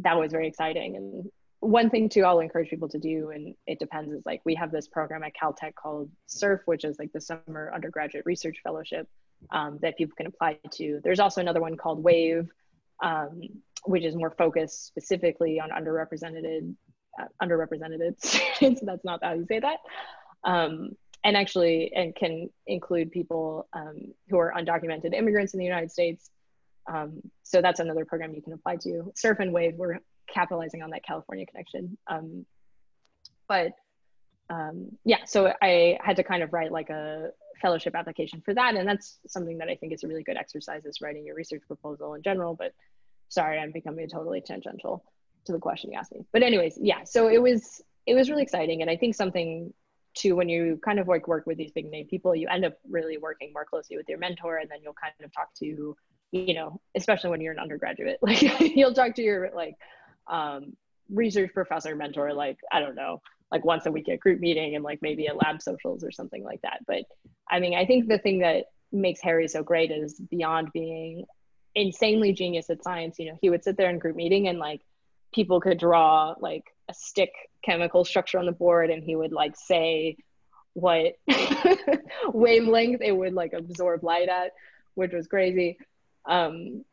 that 0.00 0.18
was 0.18 0.32
very 0.32 0.46
exciting. 0.46 0.96
And 0.96 1.30
one 1.60 1.90
thing 1.90 2.08
too, 2.08 2.24
I'll 2.24 2.40
encourage 2.40 2.70
people 2.70 2.88
to 2.90 2.98
do, 2.98 3.30
and 3.30 3.54
it 3.66 3.78
depends, 3.78 4.12
is 4.12 4.24
like 4.24 4.40
we 4.44 4.54
have 4.54 4.70
this 4.70 4.88
program 4.88 5.22
at 5.22 5.32
Caltech 5.34 5.74
called 5.74 6.10
SURF, 6.26 6.60
which 6.66 6.84
is 6.84 6.98
like 6.98 7.12
the 7.12 7.20
Summer 7.20 7.72
Undergraduate 7.74 8.24
Research 8.26 8.58
Fellowship 8.62 9.08
um, 9.50 9.78
that 9.82 9.96
people 9.96 10.14
can 10.16 10.26
apply 10.26 10.58
to. 10.72 11.00
There's 11.02 11.20
also 11.20 11.40
another 11.40 11.60
one 11.60 11.76
called 11.76 12.02
WAVE, 12.02 12.48
um, 13.02 13.40
which 13.84 14.04
is 14.04 14.14
more 14.14 14.30
focused 14.30 14.86
specifically 14.86 15.60
on 15.60 15.70
underrepresented 15.70 16.74
uh, 17.20 17.24
underrepresented 17.42 18.14
students. 18.24 18.80
That's 18.84 19.04
not 19.04 19.20
how 19.22 19.34
you 19.34 19.46
say 19.46 19.60
that. 19.60 19.78
Um, 20.44 20.90
and 21.24 21.36
actually, 21.36 21.92
and 21.94 22.14
can 22.14 22.48
include 22.66 23.10
people 23.10 23.68
um, 23.72 24.12
who 24.28 24.38
are 24.38 24.54
undocumented 24.56 25.14
immigrants 25.14 25.52
in 25.52 25.58
the 25.58 25.64
United 25.64 25.90
States. 25.90 26.30
Um, 26.92 27.20
so 27.42 27.60
that's 27.60 27.80
another 27.80 28.04
program 28.04 28.34
you 28.34 28.42
can 28.42 28.54
apply 28.54 28.76
to. 28.76 29.12
Surf 29.14 29.38
and 29.40 29.52
Wave, 29.52 29.74
we're 29.76 29.98
capitalizing 30.32 30.82
on 30.82 30.90
that 30.90 31.04
California 31.04 31.46
connection. 31.46 31.96
Um, 32.06 32.46
but 33.46 33.72
yeah, 35.04 35.24
so 35.24 35.52
I 35.62 35.98
had 36.02 36.16
to 36.16 36.22
kind 36.22 36.42
of 36.42 36.52
write 36.52 36.72
like 36.72 36.90
a 36.90 37.30
fellowship 37.60 37.94
application 37.94 38.40
for 38.44 38.54
that. 38.54 38.74
And 38.76 38.88
that's 38.88 39.18
something 39.26 39.58
that 39.58 39.68
I 39.68 39.74
think 39.74 39.92
is 39.92 40.04
a 40.04 40.08
really 40.08 40.22
good 40.22 40.36
exercise 40.36 40.84
is 40.84 41.00
writing 41.00 41.26
your 41.26 41.34
research 41.34 41.62
proposal 41.66 42.14
in 42.14 42.22
general. 42.22 42.54
But 42.54 42.72
sorry, 43.28 43.58
I'm 43.58 43.72
becoming 43.72 44.08
totally 44.08 44.40
tangential 44.40 45.04
to 45.46 45.52
the 45.52 45.58
question 45.58 45.92
you 45.92 45.98
asked 45.98 46.12
me. 46.12 46.24
But 46.32 46.42
anyways, 46.42 46.78
yeah, 46.80 47.04
so 47.04 47.28
it 47.28 47.42
was 47.42 47.82
it 48.06 48.14
was 48.14 48.30
really 48.30 48.42
exciting. 48.42 48.80
And 48.80 48.90
I 48.90 48.96
think 48.96 49.14
something 49.14 49.72
too, 50.14 50.34
when 50.34 50.48
you 50.48 50.80
kind 50.84 50.98
of 50.98 51.08
like 51.08 51.28
work 51.28 51.46
with 51.46 51.58
these 51.58 51.72
big 51.72 51.90
name 51.90 52.06
people, 52.06 52.34
you 52.34 52.48
end 52.48 52.64
up 52.64 52.74
really 52.88 53.18
working 53.18 53.52
more 53.52 53.64
closely 53.64 53.96
with 53.96 54.08
your 54.08 54.18
mentor 54.18 54.56
and 54.56 54.70
then 54.70 54.78
you'll 54.82 54.94
kind 54.94 55.12
of 55.22 55.32
talk 55.32 55.48
to, 55.58 55.94
you 56.32 56.54
know, 56.54 56.80
especially 56.94 57.30
when 57.30 57.40
you're 57.40 57.52
an 57.52 57.58
undergraduate, 57.58 58.18
like 58.22 58.42
you'll 58.76 58.94
talk 58.94 59.14
to 59.16 59.22
your 59.22 59.50
like 59.54 59.74
um, 60.26 60.76
research 61.10 61.52
professor 61.54 61.94
mentor, 61.96 62.32
like, 62.34 62.58
I 62.72 62.80
don't 62.80 62.94
know, 62.94 63.20
like 63.50 63.64
once 63.64 63.86
a 63.86 63.92
week 63.92 64.08
at 64.08 64.20
group 64.20 64.40
meeting 64.40 64.74
and 64.74 64.84
like 64.84 65.00
maybe 65.00 65.26
at 65.26 65.36
lab 65.36 65.62
socials 65.62 66.04
or 66.04 66.10
something 66.10 66.44
like 66.44 66.60
that. 66.62 66.80
But 66.86 67.04
I 67.50 67.60
mean, 67.60 67.74
I 67.74 67.86
think 67.86 68.08
the 68.08 68.18
thing 68.18 68.40
that 68.40 68.66
makes 68.92 69.20
Harry 69.20 69.48
so 69.48 69.62
great 69.62 69.90
is 69.90 70.20
beyond 70.30 70.72
being 70.72 71.24
insanely 71.74 72.32
genius 72.32 72.70
at 72.70 72.82
science, 72.82 73.18
you 73.18 73.26
know, 73.26 73.38
he 73.40 73.50
would 73.50 73.64
sit 73.64 73.76
there 73.76 73.90
in 73.90 73.98
group 73.98 74.16
meeting 74.16 74.48
and 74.48 74.58
like 74.58 74.80
people 75.32 75.60
could 75.60 75.78
draw 75.78 76.34
like 76.40 76.64
a 76.88 76.94
stick 76.94 77.30
chemical 77.64 78.04
structure 78.04 78.38
on 78.38 78.46
the 78.46 78.52
board 78.52 78.90
and 78.90 79.02
he 79.02 79.16
would 79.16 79.32
like 79.32 79.54
say 79.56 80.16
what 80.74 81.14
wavelength 82.32 83.00
it 83.02 83.12
would 83.12 83.34
like 83.34 83.52
absorb 83.52 84.04
light 84.04 84.28
at, 84.28 84.52
which 84.94 85.12
was 85.12 85.26
crazy. 85.26 85.78
Um, 86.28 86.84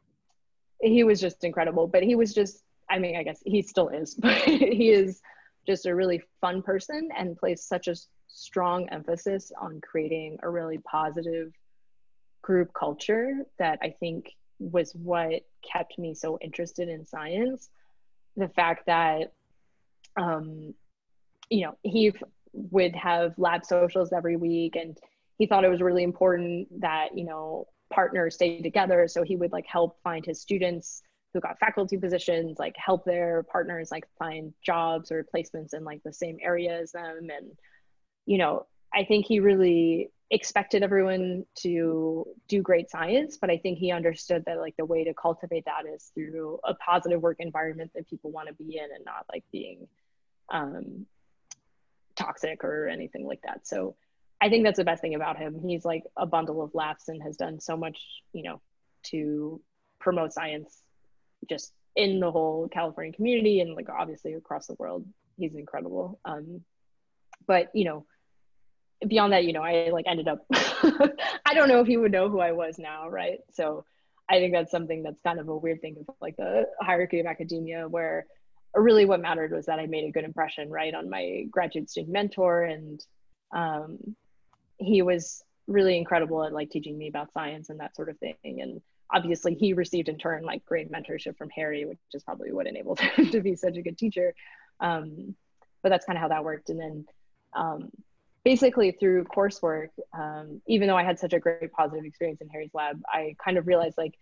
he 0.82 1.04
was 1.04 1.22
just 1.22 1.44
incredible, 1.44 1.88
but 1.88 2.04
he 2.04 2.16
was 2.16 2.34
just, 2.34 2.64
I 2.90 3.00
mean, 3.00 3.16
I 3.16 3.24
guess 3.24 3.42
he 3.46 3.62
still 3.62 3.90
is, 3.90 4.16
but 4.20 4.38
he 4.38 4.90
is 4.90 5.22
just 5.68 5.86
a 5.86 5.96
really 5.96 6.22
fun 6.42 6.62
person 6.62 7.10
and 7.16 7.38
places 7.38 7.68
such 7.68 7.88
a 7.88 7.96
strong 8.28 8.90
emphasis 8.90 9.52
on 9.60 9.82
creating 9.82 10.38
a 10.44 10.50
really 10.50 10.78
positive 10.80 11.52
group 12.42 12.72
culture 12.74 13.44
that 13.58 13.80
I 13.82 13.96
think 14.00 14.32
was 14.60 14.94
what 14.94 15.42
kept 15.64 15.98
me 15.98 16.14
so 16.14 16.38
interested 16.40 16.88
in 16.88 17.06
science. 17.06 17.70
The 18.38 18.50
fact 18.50 18.86
that, 18.86 19.34
um, 20.18 20.74
you 21.50 21.66
know, 21.66 21.78
he 21.82 22.14
would 22.54 22.96
have 22.96 23.34
lab 23.38 23.66
socials 23.66 24.14
every 24.14 24.38
week 24.38 24.76
and 24.76 24.98
he 25.38 25.48
thought 25.48 25.66
it 25.66 25.70
was 25.70 25.82
really 25.82 26.04
important 26.04 26.82
that, 26.82 27.18
you 27.18 27.26
know, 27.26 27.68
partners 27.92 28.36
stay 28.36 28.62
together. 28.62 29.08
So 29.08 29.24
he 29.24 29.36
would 29.36 29.52
like 29.52 29.66
help 29.68 29.98
find 30.04 30.26
his 30.26 30.42
students 30.42 31.02
who 31.36 31.42
got 31.42 31.60
faculty 31.60 31.98
positions 31.98 32.58
like 32.58 32.76
help 32.78 33.04
their 33.04 33.44
partners 33.44 33.92
like 33.92 34.08
find 34.18 34.54
jobs 34.66 35.12
or 35.12 35.28
placements 35.36 35.74
in 35.74 35.84
like 35.84 36.02
the 36.04 36.14
same 36.14 36.38
area 36.42 36.80
as 36.80 36.94
them 36.94 37.28
and 37.30 37.52
you 38.26 38.38
know 38.38 38.66
i 38.94 39.04
think 39.04 39.26
he 39.26 39.42
really 39.42 40.10
expected 40.32 40.82
everyone 40.82 41.44
to 41.54 42.26
do 42.48 42.62
great 42.62 42.90
science 42.90 43.38
but 43.38 43.50
i 43.50 43.58
think 43.58 43.78
he 43.78 43.92
understood 43.92 44.46
that 44.46 44.60
like 44.60 44.78
the 44.78 44.86
way 44.86 45.04
to 45.04 45.14
cultivate 45.14 45.66
that 45.66 45.84
is 45.94 46.10
through 46.16 46.58
a 46.64 46.74
positive 46.76 47.22
work 47.22 47.36
environment 47.40 47.92
that 47.94 48.10
people 48.10 48.32
want 48.32 48.48
to 48.48 48.54
be 48.54 48.78
in 48.78 48.86
and 48.96 49.04
not 49.04 49.26
like 49.30 49.44
being 49.52 49.86
um, 50.54 51.06
toxic 52.16 52.64
or 52.64 52.88
anything 52.88 53.28
like 53.28 53.42
that 53.42 53.68
so 53.68 53.94
i 54.46 54.50
think 54.50 54.64
that's 54.64 54.78
the 54.78 54.86
best 54.86 55.02
thing 55.02 55.16
about 55.16 55.38
him 55.38 55.60
he's 55.68 55.86
like 55.86 56.04
a 56.18 56.26
bundle 56.26 56.62
of 56.62 56.74
laughs 56.74 57.08
and 57.10 57.22
has 57.22 57.36
done 57.36 57.60
so 57.60 57.76
much 57.76 57.98
you 58.34 58.44
know 58.44 58.62
to 59.04 59.62
promote 60.00 60.34
science 60.34 60.82
just 61.50 61.74
in 61.96 62.20
the 62.20 62.32
whole 62.32 62.68
California 62.68 63.14
community 63.14 63.60
and 63.62 63.76
like 63.76 63.90
obviously 63.90 64.34
across 64.34 64.68
the 64.68 64.76
world. 64.78 65.06
He's 65.38 65.56
incredible. 65.56 66.20
Um, 66.26 66.62
but 67.48 67.70
you 67.74 67.86
know, 67.86 68.06
beyond 69.06 69.34
that, 69.34 69.46
you 69.46 69.54
know, 69.54 69.64
I 69.64 69.90
like 69.90 70.06
ended 70.08 70.28
up. 70.28 70.46
I 70.54 71.54
don't 71.54 71.68
know 71.68 71.82
if 71.82 71.88
he 71.88 71.98
would 71.98 72.12
know 72.12 72.30
who 72.30 72.40
I 72.40 72.52
was 72.52 72.78
now, 72.78 73.10
right? 73.10 73.40
So 73.52 73.86
I 74.30 74.40
think 74.40 74.54
that's 74.54 74.72
something 74.72 75.04
that's 75.04 75.22
kind 75.22 75.40
of 75.40 75.48
a 75.48 75.58
weird 75.58 75.82
thing 75.82 75.98
of 76.00 76.16
like 76.22 76.36
the 76.38 76.66
hierarchy 76.82 77.20
of 77.20 77.26
academia, 77.26 77.88
where 77.88 78.26
really 78.74 79.06
what 79.06 79.22
mattered 79.22 79.52
was 79.52 79.68
that 79.68 79.80
I 79.80 79.86
made 79.86 80.06
a 80.06 80.12
good 80.12 80.24
impression, 80.24 80.70
right, 80.70 80.94
on 80.94 81.10
my 81.10 81.46
graduate 81.50 81.90
student 81.90 82.14
mentor, 82.14 82.64
and 82.64 83.02
um, 83.56 84.16
he 84.78 85.02
was 85.02 85.44
really 85.68 85.98
incredible 85.98 86.44
at 86.44 86.54
like 86.54 86.70
teaching 86.70 86.98
me 86.98 87.08
about 87.08 87.34
science 87.34 87.70
and 87.70 87.80
that 87.80 87.96
sort 87.96 88.10
of 88.10 88.18
thing, 88.20 88.36
and 88.44 88.82
obviously 89.14 89.54
he 89.54 89.74
received 89.74 90.10
in 90.10 90.18
turn 90.18 90.44
like 90.44 90.66
great 90.66 90.92
mentorship 90.92 91.38
from 91.38 91.50
Harry, 91.50 91.86
which 91.86 92.00
is 92.14 92.24
probably 92.24 92.52
what 92.52 92.68
enabled 92.68 93.00
him 93.16 93.30
to 93.30 93.42
be 93.42 93.56
such 93.56 93.78
a 93.78 93.82
good 93.82 93.98
teacher. 93.98 94.34
Um, 94.80 95.36
but 95.82 95.90
that's 95.90 96.06
kind 96.06 96.18
of 96.18 96.22
how 96.22 96.30
that 96.30 96.44
worked. 96.44 96.70
And 96.70 96.80
then 96.80 97.06
um, 97.54 97.92
basically 98.44 98.92
through 98.92 99.26
coursework, 99.26 99.90
um, 100.18 100.62
even 100.68 100.88
though 100.88 100.98
I 100.98 101.04
had 101.04 101.20
such 101.20 101.34
a 101.34 101.40
great 101.40 101.72
positive 101.72 102.06
experience 102.06 102.42
in 102.42 102.50
Harry's 102.50 102.74
lab, 102.74 103.02
I 103.08 103.36
kind 103.44 103.58
of 103.58 103.68
realized 103.68 103.98
like 103.98 104.16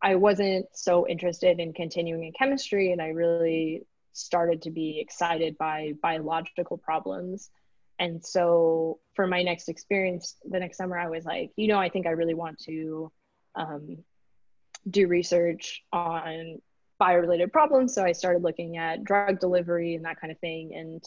I 0.00 0.14
wasn't 0.14 0.66
so 0.74 1.08
interested 1.08 1.58
in 1.58 1.72
continuing 1.72 2.24
in 2.24 2.32
chemistry, 2.32 2.92
and 2.92 3.02
I 3.02 3.08
really 3.08 3.84
started 4.12 4.62
to 4.62 4.70
be 4.70 5.00
excited 5.00 5.58
by 5.58 5.94
biological 6.02 6.78
problems. 6.78 7.50
And 7.98 8.24
so 8.24 9.00
for 9.14 9.26
my 9.26 9.42
next 9.42 9.68
experience, 9.68 10.36
the 10.44 10.60
next 10.60 10.76
summer, 10.76 10.98
I 10.98 11.08
was 11.08 11.24
like, 11.24 11.50
you 11.56 11.68
know, 11.68 11.78
I 11.78 11.88
think 11.88 12.06
I 12.06 12.10
really 12.10 12.34
want 12.34 12.58
to 12.60 13.10
um, 13.54 13.98
do 14.88 15.08
research 15.08 15.82
on 15.92 16.60
fire 16.98 17.20
related 17.20 17.52
problems. 17.52 17.94
So 17.94 18.04
I 18.04 18.12
started 18.12 18.42
looking 18.42 18.76
at 18.76 19.04
drug 19.04 19.40
delivery 19.40 19.94
and 19.94 20.04
that 20.04 20.20
kind 20.20 20.30
of 20.30 20.38
thing. 20.38 20.74
And 20.74 21.02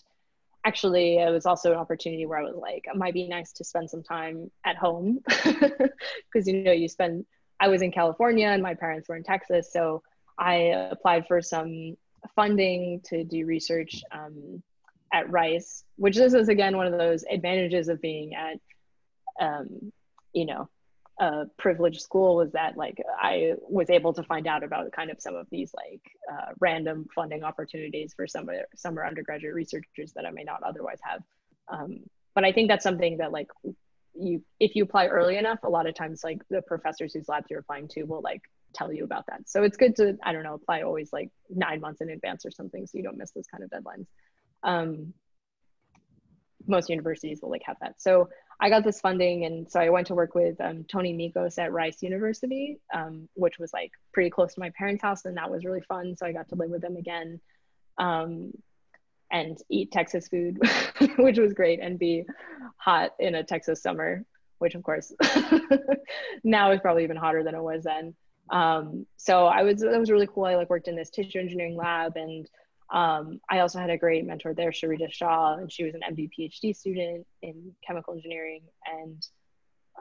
actually, 0.65 1.17
it 1.17 1.31
was 1.31 1.45
also 1.45 1.71
an 1.71 1.77
opportunity 1.77 2.25
where 2.25 2.39
I 2.39 2.43
was 2.43 2.55
like, 2.55 2.85
it 2.87 2.97
might 2.97 3.13
be 3.13 3.27
nice 3.27 3.51
to 3.53 3.63
spend 3.63 3.89
some 3.89 4.03
time 4.03 4.51
at 4.65 4.75
home 4.77 5.19
because 5.27 6.47
you 6.47 6.63
know 6.63 6.71
you 6.71 6.87
spend. 6.87 7.25
I 7.59 7.67
was 7.67 7.83
in 7.83 7.91
California 7.91 8.47
and 8.47 8.63
my 8.63 8.73
parents 8.73 9.07
were 9.07 9.15
in 9.15 9.23
Texas, 9.23 9.71
so 9.71 10.01
I 10.37 10.87
applied 10.91 11.27
for 11.27 11.41
some 11.41 11.95
funding 12.35 13.01
to 13.05 13.23
do 13.23 13.45
research 13.45 14.01
um, 14.11 14.63
at 15.13 15.29
Rice, 15.29 15.83
which 15.97 16.15
this 16.15 16.33
is 16.33 16.49
again 16.49 16.77
one 16.77 16.87
of 16.87 16.97
those 16.97 17.23
advantages 17.29 17.89
of 17.89 18.01
being 18.01 18.33
at, 18.33 18.57
um, 19.39 19.91
you 20.33 20.45
know, 20.45 20.69
a 21.19 21.45
privileged 21.57 22.01
school 22.01 22.35
was 22.35 22.51
that 22.53 22.77
like 22.77 22.97
I 23.19 23.53
was 23.59 23.89
able 23.89 24.13
to 24.13 24.23
find 24.23 24.47
out 24.47 24.63
about 24.63 24.91
kind 24.91 25.11
of 25.11 25.21
some 25.21 25.35
of 25.35 25.47
these 25.51 25.71
like 25.73 26.01
uh, 26.31 26.53
random 26.59 27.07
funding 27.13 27.43
opportunities 27.43 28.13
for 28.15 28.25
some 28.27 28.49
summer 28.75 29.05
undergraduate 29.05 29.53
researchers 29.53 30.13
that 30.15 30.25
I 30.25 30.31
may 30.31 30.43
not 30.43 30.63
otherwise 30.63 30.99
have. 31.03 31.21
Um, 31.67 31.99
but 32.33 32.43
I 32.43 32.51
think 32.51 32.69
that's 32.69 32.83
something 32.83 33.17
that 33.17 33.31
like 33.31 33.47
you 34.15 34.43
if 34.59 34.75
you 34.75 34.83
apply 34.83 35.07
early 35.07 35.37
enough, 35.37 35.59
a 35.63 35.69
lot 35.69 35.87
of 35.87 35.95
times 35.95 36.23
like 36.23 36.41
the 36.49 36.61
professors 36.61 37.13
whose 37.13 37.29
labs 37.29 37.47
you're 37.49 37.59
applying 37.59 37.87
to 37.89 38.03
will 38.03 38.21
like 38.21 38.41
tell 38.73 38.91
you 38.91 39.03
about 39.03 39.25
that. 39.27 39.47
So 39.47 39.63
it's 39.63 39.77
good 39.77 39.95
to 39.97 40.17
I 40.23 40.33
don't 40.33 40.43
know 40.43 40.55
apply 40.55 40.81
always 40.81 41.11
like 41.13 41.29
nine 41.49 41.81
months 41.81 42.01
in 42.01 42.09
advance 42.09 42.45
or 42.45 42.51
something 42.51 42.87
so 42.87 42.97
you 42.97 43.03
don't 43.03 43.17
miss 43.17 43.31
those 43.31 43.47
kind 43.47 43.63
of 43.63 43.69
deadlines. 43.69 44.07
Um, 44.63 45.13
most 46.67 46.89
universities 46.89 47.39
will 47.41 47.49
like 47.49 47.63
have 47.65 47.77
that. 47.81 48.01
So 48.01 48.29
I 48.59 48.69
got 48.69 48.83
this 48.83 49.01
funding, 49.01 49.45
and 49.45 49.69
so 49.69 49.79
I 49.79 49.89
went 49.89 50.07
to 50.07 50.15
work 50.15 50.35
with 50.35 50.59
um, 50.61 50.83
Tony 50.83 51.13
Mikos 51.13 51.57
at 51.57 51.71
Rice 51.71 52.03
University, 52.03 52.79
um, 52.93 53.27
which 53.33 53.57
was 53.57 53.73
like 53.73 53.91
pretty 54.13 54.29
close 54.29 54.53
to 54.53 54.59
my 54.59 54.69
parents' 54.77 55.01
house, 55.01 55.25
and 55.25 55.35
that 55.37 55.49
was 55.49 55.65
really 55.65 55.81
fun. 55.81 56.15
So 56.15 56.27
I 56.27 56.31
got 56.31 56.47
to 56.49 56.55
live 56.55 56.69
with 56.69 56.81
them 56.81 56.95
again, 56.95 57.39
um, 57.97 58.51
and 59.31 59.57
eat 59.69 59.91
Texas 59.91 60.27
food, 60.27 60.59
which 61.17 61.39
was 61.39 61.53
great, 61.53 61.79
and 61.79 61.97
be 61.97 62.23
hot 62.77 63.11
in 63.19 63.33
a 63.33 63.43
Texas 63.43 63.81
summer, 63.81 64.23
which 64.59 64.75
of 64.75 64.83
course 64.83 65.11
now 66.43 66.71
is 66.71 66.79
probably 66.81 67.03
even 67.03 67.17
hotter 67.17 67.43
than 67.43 67.55
it 67.55 67.63
was 67.63 67.83
then. 67.83 68.13
Um, 68.51 69.07
so 69.17 69.47
I 69.47 69.63
was 69.63 69.81
that 69.81 69.99
was 69.99 70.11
really 70.11 70.27
cool. 70.27 70.45
I 70.45 70.55
like 70.55 70.69
worked 70.69 70.87
in 70.87 70.95
this 70.95 71.09
tissue 71.09 71.39
engineering 71.39 71.75
lab, 71.75 72.15
and 72.15 72.47
um, 72.91 73.39
I 73.49 73.59
also 73.59 73.79
had 73.79 73.89
a 73.89 73.97
great 73.97 74.25
mentor 74.25 74.53
there, 74.53 74.71
Sarita 74.71 75.11
Shah, 75.11 75.55
and 75.55 75.71
she 75.71 75.83
was 75.83 75.95
an 75.95 76.01
MD 76.09 76.29
PhD 76.37 76.75
student 76.75 77.25
in 77.41 77.73
chemical 77.85 78.13
engineering, 78.13 78.63
and 78.85 79.25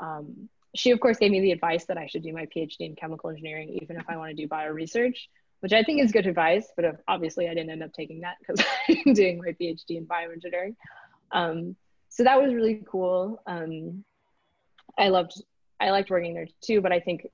um, 0.01 0.49
she 0.74 0.91
of 0.91 1.01
course 1.01 1.18
gave 1.18 1.30
me 1.30 1.41
the 1.41 1.53
advice 1.53 1.86
that 1.86 1.99
I 1.99 2.07
should 2.07 2.22
do 2.22 2.32
my 2.32 2.47
PhD 2.47 2.80
in 2.80 2.97
chemical 2.97 3.30
engineering, 3.30 3.78
even 3.80 3.97
if 3.97 4.05
I 4.09 4.16
want 4.16 4.30
to 4.30 4.36
do 4.36 4.49
bio 4.49 4.70
research, 4.70 5.28
which 5.61 5.72
I 5.72 5.84
think 5.84 6.03
is 6.03 6.11
good 6.11 6.26
advice. 6.26 6.66
But 6.76 7.01
obviously, 7.07 7.49
I 7.49 7.55
didn't 7.55 7.70
end 7.70 7.82
up 7.82 7.93
taking 7.93 8.20
that 8.22 8.36
because 8.41 8.64
I'm 9.07 9.14
doing 9.14 9.38
my 9.38 9.53
PhD 9.53 9.97
in 9.97 10.07
bioengineering. 10.07 10.74
Um, 11.30 11.76
so 12.09 12.24
that 12.24 12.43
was 12.43 12.53
really 12.53 12.82
cool. 12.91 13.41
Um, 13.47 14.05
I 14.99 15.09
loved 15.09 15.41
I 15.80 15.91
liked 15.91 16.11
working 16.11 16.34
there 16.34 16.49
too, 16.61 16.80
but 16.80 16.93
I 16.93 16.99
think 16.99 17.26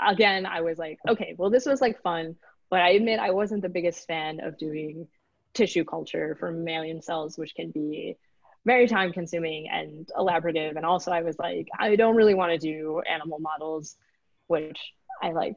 again 0.00 0.46
I 0.46 0.62
was 0.62 0.78
like, 0.78 0.98
okay, 1.06 1.34
well 1.36 1.50
this 1.50 1.66
was 1.66 1.82
like 1.82 2.02
fun, 2.02 2.36
but 2.72 2.80
I 2.80 2.92
admit 2.92 3.20
I 3.20 3.32
wasn't 3.32 3.60
the 3.60 3.68
biggest 3.68 4.06
fan 4.06 4.40
of 4.40 4.56
doing 4.56 5.06
tissue 5.52 5.84
culture 5.84 6.38
for 6.40 6.50
mammalian 6.50 7.02
cells, 7.02 7.36
which 7.36 7.54
can 7.54 7.70
be 7.70 8.16
very 8.64 8.88
time 8.88 9.12
consuming 9.12 9.68
and 9.70 10.08
elaborative. 10.16 10.76
And 10.76 10.86
also 10.86 11.10
I 11.10 11.20
was 11.20 11.38
like, 11.38 11.68
I 11.78 11.96
don't 11.96 12.16
really 12.16 12.32
want 12.32 12.52
to 12.52 12.56
do 12.56 13.02
animal 13.02 13.40
models, 13.40 13.96
which 14.46 14.80
I 15.22 15.32
like 15.32 15.56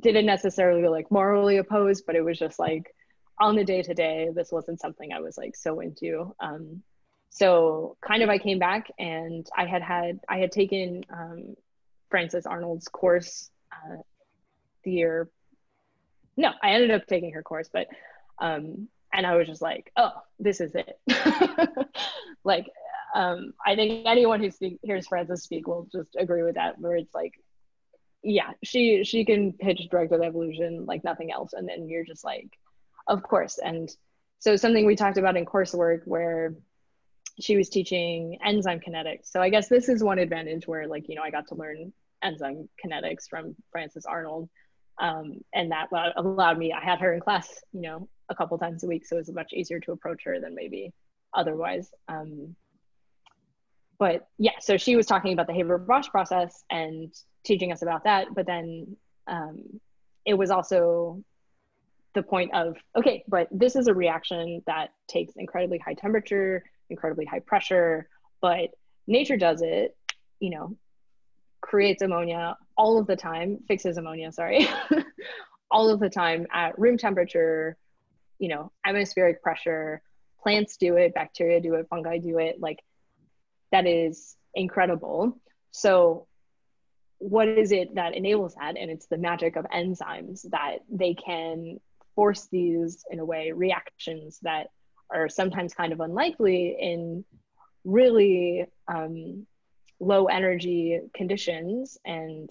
didn't 0.00 0.26
necessarily 0.26 0.88
like 0.88 1.08
morally 1.08 1.58
oppose, 1.58 2.02
but 2.02 2.16
it 2.16 2.24
was 2.24 2.36
just 2.36 2.58
like 2.58 2.92
on 3.38 3.54
the 3.54 3.62
day 3.62 3.82
to 3.82 3.94
day, 3.94 4.30
this 4.34 4.50
wasn't 4.50 4.80
something 4.80 5.12
I 5.12 5.20
was 5.20 5.38
like 5.38 5.54
so 5.54 5.78
into. 5.78 6.34
Um, 6.40 6.82
so 7.30 7.96
kind 8.04 8.24
of 8.24 8.28
I 8.28 8.38
came 8.38 8.58
back 8.58 8.90
and 8.98 9.46
I 9.56 9.66
had 9.66 9.82
had 9.82 10.18
I 10.28 10.38
had 10.38 10.50
taken 10.50 11.04
um, 11.10 11.54
Frances 12.10 12.44
Arnold's 12.44 12.88
course 12.88 13.52
uh, 13.70 13.98
the 14.82 14.90
year. 14.90 15.30
No, 16.36 16.52
I 16.62 16.70
ended 16.72 16.90
up 16.90 17.06
taking 17.06 17.32
her 17.32 17.42
course, 17.42 17.68
but 17.72 17.86
um, 18.38 18.88
and 19.12 19.26
I 19.26 19.36
was 19.36 19.46
just 19.46 19.62
like, 19.62 19.90
oh, 19.96 20.12
this 20.38 20.60
is 20.60 20.72
it. 20.74 20.98
like, 22.44 22.66
um, 23.14 23.54
I 23.64 23.74
think 23.74 24.06
anyone 24.06 24.40
who 24.40 24.50
speak, 24.50 24.78
hears 24.82 25.06
Frances 25.06 25.42
speak 25.42 25.66
will 25.66 25.88
just 25.90 26.16
agree 26.18 26.42
with 26.42 26.56
that. 26.56 26.78
Where 26.78 26.96
it's 26.96 27.14
like, 27.14 27.32
yeah, 28.22 28.50
she 28.62 29.04
she 29.04 29.24
can 29.24 29.52
pitch 29.52 29.88
directed 29.90 30.22
evolution 30.22 30.84
like 30.86 31.04
nothing 31.04 31.32
else, 31.32 31.52
and 31.52 31.68
then 31.68 31.88
you're 31.88 32.04
just 32.04 32.24
like, 32.24 32.50
of 33.06 33.22
course. 33.22 33.58
And 33.58 33.88
so 34.38 34.56
something 34.56 34.84
we 34.84 34.96
talked 34.96 35.18
about 35.18 35.36
in 35.36 35.46
coursework 35.46 36.02
where 36.04 36.54
she 37.40 37.56
was 37.56 37.68
teaching 37.68 38.38
enzyme 38.44 38.80
kinetics. 38.80 39.26
So 39.30 39.40
I 39.40 39.50
guess 39.50 39.68
this 39.68 39.88
is 39.88 40.02
one 40.02 40.18
advantage 40.18 40.66
where 40.66 40.86
like, 40.86 41.08
you 41.08 41.14
know, 41.14 41.22
I 41.22 41.30
got 41.30 41.48
to 41.48 41.54
learn 41.54 41.92
enzyme 42.22 42.68
kinetics 42.84 43.28
from 43.28 43.54
Frances 43.70 44.06
Arnold. 44.06 44.48
Um, 44.98 45.40
and 45.52 45.72
that 45.72 45.88
allowed 46.16 46.58
me, 46.58 46.72
I 46.72 46.82
had 46.82 47.00
her 47.00 47.12
in 47.12 47.20
class, 47.20 47.62
you 47.72 47.82
know, 47.82 48.08
a 48.28 48.34
couple 48.34 48.56
times 48.58 48.82
a 48.82 48.86
week. 48.86 49.06
So 49.06 49.16
it 49.16 49.20
was 49.20 49.32
much 49.32 49.52
easier 49.52 49.80
to 49.80 49.92
approach 49.92 50.24
her 50.24 50.40
than 50.40 50.54
maybe 50.54 50.92
otherwise. 51.34 51.90
Um, 52.08 52.56
but 53.98 54.28
yeah, 54.38 54.58
so 54.60 54.76
she 54.76 54.96
was 54.96 55.06
talking 55.06 55.32
about 55.32 55.46
the 55.46 55.52
Haber-Bosch 55.52 56.08
process 56.08 56.64
and 56.70 57.12
teaching 57.44 57.72
us 57.72 57.82
about 57.82 58.04
that. 58.04 58.28
But 58.34 58.46
then 58.46 58.96
um, 59.26 59.80
it 60.24 60.34
was 60.34 60.50
also 60.50 61.22
the 62.14 62.22
point 62.22 62.54
of, 62.54 62.76
okay, 62.96 63.24
but 63.28 63.48
this 63.50 63.76
is 63.76 63.86
a 63.86 63.94
reaction 63.94 64.62
that 64.66 64.90
takes 65.08 65.34
incredibly 65.36 65.78
high 65.78 65.94
temperature, 65.94 66.64
incredibly 66.88 67.26
high 67.26 67.40
pressure, 67.40 68.08
but 68.40 68.70
nature 69.06 69.36
does 69.36 69.60
it, 69.62 69.96
you 70.40 70.50
know, 70.50 70.76
creates 71.60 72.02
ammonia 72.02 72.56
all 72.76 72.98
of 72.98 73.06
the 73.06 73.16
time, 73.16 73.58
fixes 73.68 73.96
ammonia, 73.96 74.32
sorry, 74.32 74.68
all 75.70 75.88
of 75.88 76.00
the 76.00 76.10
time 76.10 76.46
at 76.52 76.78
room 76.78 76.98
temperature, 76.98 77.76
you 78.38 78.48
know, 78.48 78.72
atmospheric 78.84 79.42
pressure. 79.42 80.02
Plants 80.42 80.76
do 80.76 80.96
it, 80.96 81.14
bacteria 81.14 81.60
do 81.60 81.74
it, 81.74 81.86
fungi 81.88 82.18
do 82.18 82.38
it. 82.38 82.60
Like 82.60 82.78
that 83.72 83.86
is 83.86 84.36
incredible. 84.54 85.38
So, 85.70 86.26
what 87.18 87.48
is 87.48 87.72
it 87.72 87.94
that 87.94 88.14
enables 88.14 88.54
that? 88.54 88.76
And 88.76 88.90
it's 88.90 89.06
the 89.06 89.16
magic 89.16 89.56
of 89.56 89.64
enzymes 89.74 90.42
that 90.50 90.78
they 90.90 91.14
can 91.14 91.80
force 92.14 92.46
these, 92.52 93.04
in 93.10 93.18
a 93.18 93.24
way, 93.24 93.52
reactions 93.52 94.38
that 94.42 94.68
are 95.10 95.28
sometimes 95.28 95.74
kind 95.74 95.92
of 95.92 96.00
unlikely 96.00 96.76
in 96.78 97.24
really 97.84 98.66
um, 98.88 99.46
low 100.00 100.26
energy 100.26 101.00
conditions 101.14 101.96
and 102.04 102.50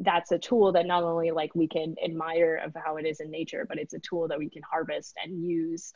that's 0.00 0.30
a 0.30 0.38
tool 0.38 0.72
that 0.72 0.86
not 0.86 1.02
only 1.02 1.30
like 1.30 1.54
we 1.54 1.66
can 1.66 1.94
admire 2.04 2.60
of 2.64 2.74
how 2.74 2.96
it 2.96 3.06
is 3.06 3.20
in 3.20 3.30
nature 3.30 3.66
but 3.68 3.78
it's 3.78 3.94
a 3.94 3.98
tool 3.98 4.28
that 4.28 4.38
we 4.38 4.48
can 4.48 4.62
harvest 4.70 5.14
and 5.22 5.42
use 5.44 5.92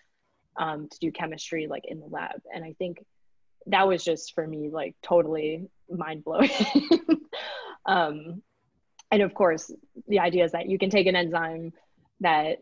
um, 0.57 0.89
to 0.89 0.99
do 0.99 1.13
chemistry 1.13 1.67
like 1.69 1.85
in 1.87 2.01
the 2.01 2.07
lab 2.07 2.41
and 2.55 2.65
i 2.65 2.75
think 2.79 3.05
that 3.67 3.87
was 3.87 4.03
just 4.03 4.35
for 4.35 4.47
me 4.47 4.69
like 4.71 4.95
totally 5.03 5.69
mind 5.89 6.25
blowing 6.25 6.51
um, 7.87 8.43
and 9.11 9.23
of 9.23 9.35
course 9.35 9.71
the 10.09 10.19
idea 10.19 10.45
is 10.45 10.53
that 10.53 10.69
you 10.69 10.79
can 10.79 10.91
take 10.91 11.07
an 11.07 11.17
enzyme 11.17 11.73
that 12.21 12.59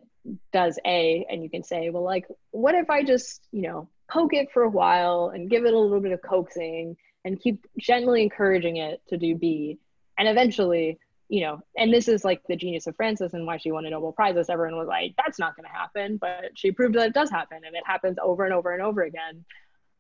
does 0.53 0.79
A, 0.85 1.27
and 1.29 1.43
you 1.43 1.51
can 1.51 1.63
say, 1.63 1.91
well, 1.91 2.05
like, 2.05 2.27
what 2.51 2.75
if 2.75 2.91
I 2.91 3.03
just, 3.03 3.47
you 3.53 3.63
know, 3.63 3.89
poke 4.11 4.35
it 4.35 4.51
for 4.53 4.63
a 4.63 4.71
while 4.71 5.31
and 5.35 5.51
give 5.51 5.65
it 5.65 5.73
a 5.73 5.79
little 5.79 6.01
bit 6.01 6.13
of 6.13 6.21
coaxing 6.23 6.97
and 7.25 7.41
keep 7.41 7.67
gently 7.79 8.23
encouraging 8.23 8.77
it 8.77 9.01
to 9.09 9.17
do 9.17 9.35
B. 9.35 9.79
And 10.19 10.29
eventually, 10.29 10.99
you 11.31 11.43
know, 11.43 11.63
and 11.77 11.95
this 11.95 12.09
is 12.09 12.25
like 12.25 12.43
the 12.49 12.57
genius 12.57 12.89
of 12.89 12.97
Frances 12.97 13.35
and 13.35 13.47
why 13.47 13.57
she 13.57 13.71
won 13.71 13.87
a 13.87 13.91
Nobel 13.91 14.11
Prize. 14.11 14.37
Is 14.37 14.51
everyone 14.51 14.77
was 14.77 14.89
like, 14.89 15.15
that's 15.17 15.39
not 15.39 15.55
going 15.55 15.65
to 15.65 15.73
happen, 15.73 16.17
but 16.17 16.51
she 16.57 16.73
proved 16.73 16.97
that 16.97 17.07
it 17.07 17.15
does 17.15 17.31
happen, 17.31 17.61
and 17.65 17.77
it 17.77 17.85
happens 17.87 18.19
over 18.21 18.45
and 18.45 18.53
over 18.53 18.73
and 18.73 18.83
over 18.83 19.03
again. 19.03 19.45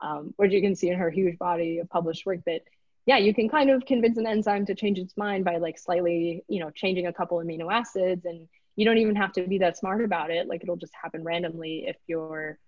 Um, 0.02 0.34
which 0.36 0.50
you 0.50 0.60
can 0.60 0.74
see 0.74 0.88
in 0.88 0.98
her 0.98 1.08
huge 1.08 1.38
body 1.38 1.78
of 1.78 1.88
published 1.88 2.24
work 2.24 2.40
that 2.46 2.62
yeah 3.04 3.18
you 3.18 3.34
can 3.34 3.50
kind 3.50 3.68
of 3.68 3.84
convince 3.84 4.16
an 4.16 4.26
enzyme 4.26 4.64
to 4.66 4.74
change 4.74 4.98
its 4.98 5.14
mind 5.14 5.44
by 5.44 5.58
like 5.58 5.78
slightly 5.78 6.42
you 6.48 6.58
know 6.58 6.70
changing 6.70 7.06
a 7.06 7.12
couple 7.12 7.36
amino 7.36 7.70
acids 7.70 8.24
and 8.24 8.48
you 8.76 8.86
don't 8.86 8.96
even 8.96 9.14
have 9.14 9.32
to 9.34 9.46
be 9.46 9.58
that 9.58 9.76
smart 9.76 10.02
about 10.02 10.30
it. 10.30 10.48
Like 10.48 10.62
it'll 10.62 10.76
just 10.76 10.94
happen 11.00 11.22
randomly 11.22 11.84
if 11.86 11.96
you're 12.06 12.58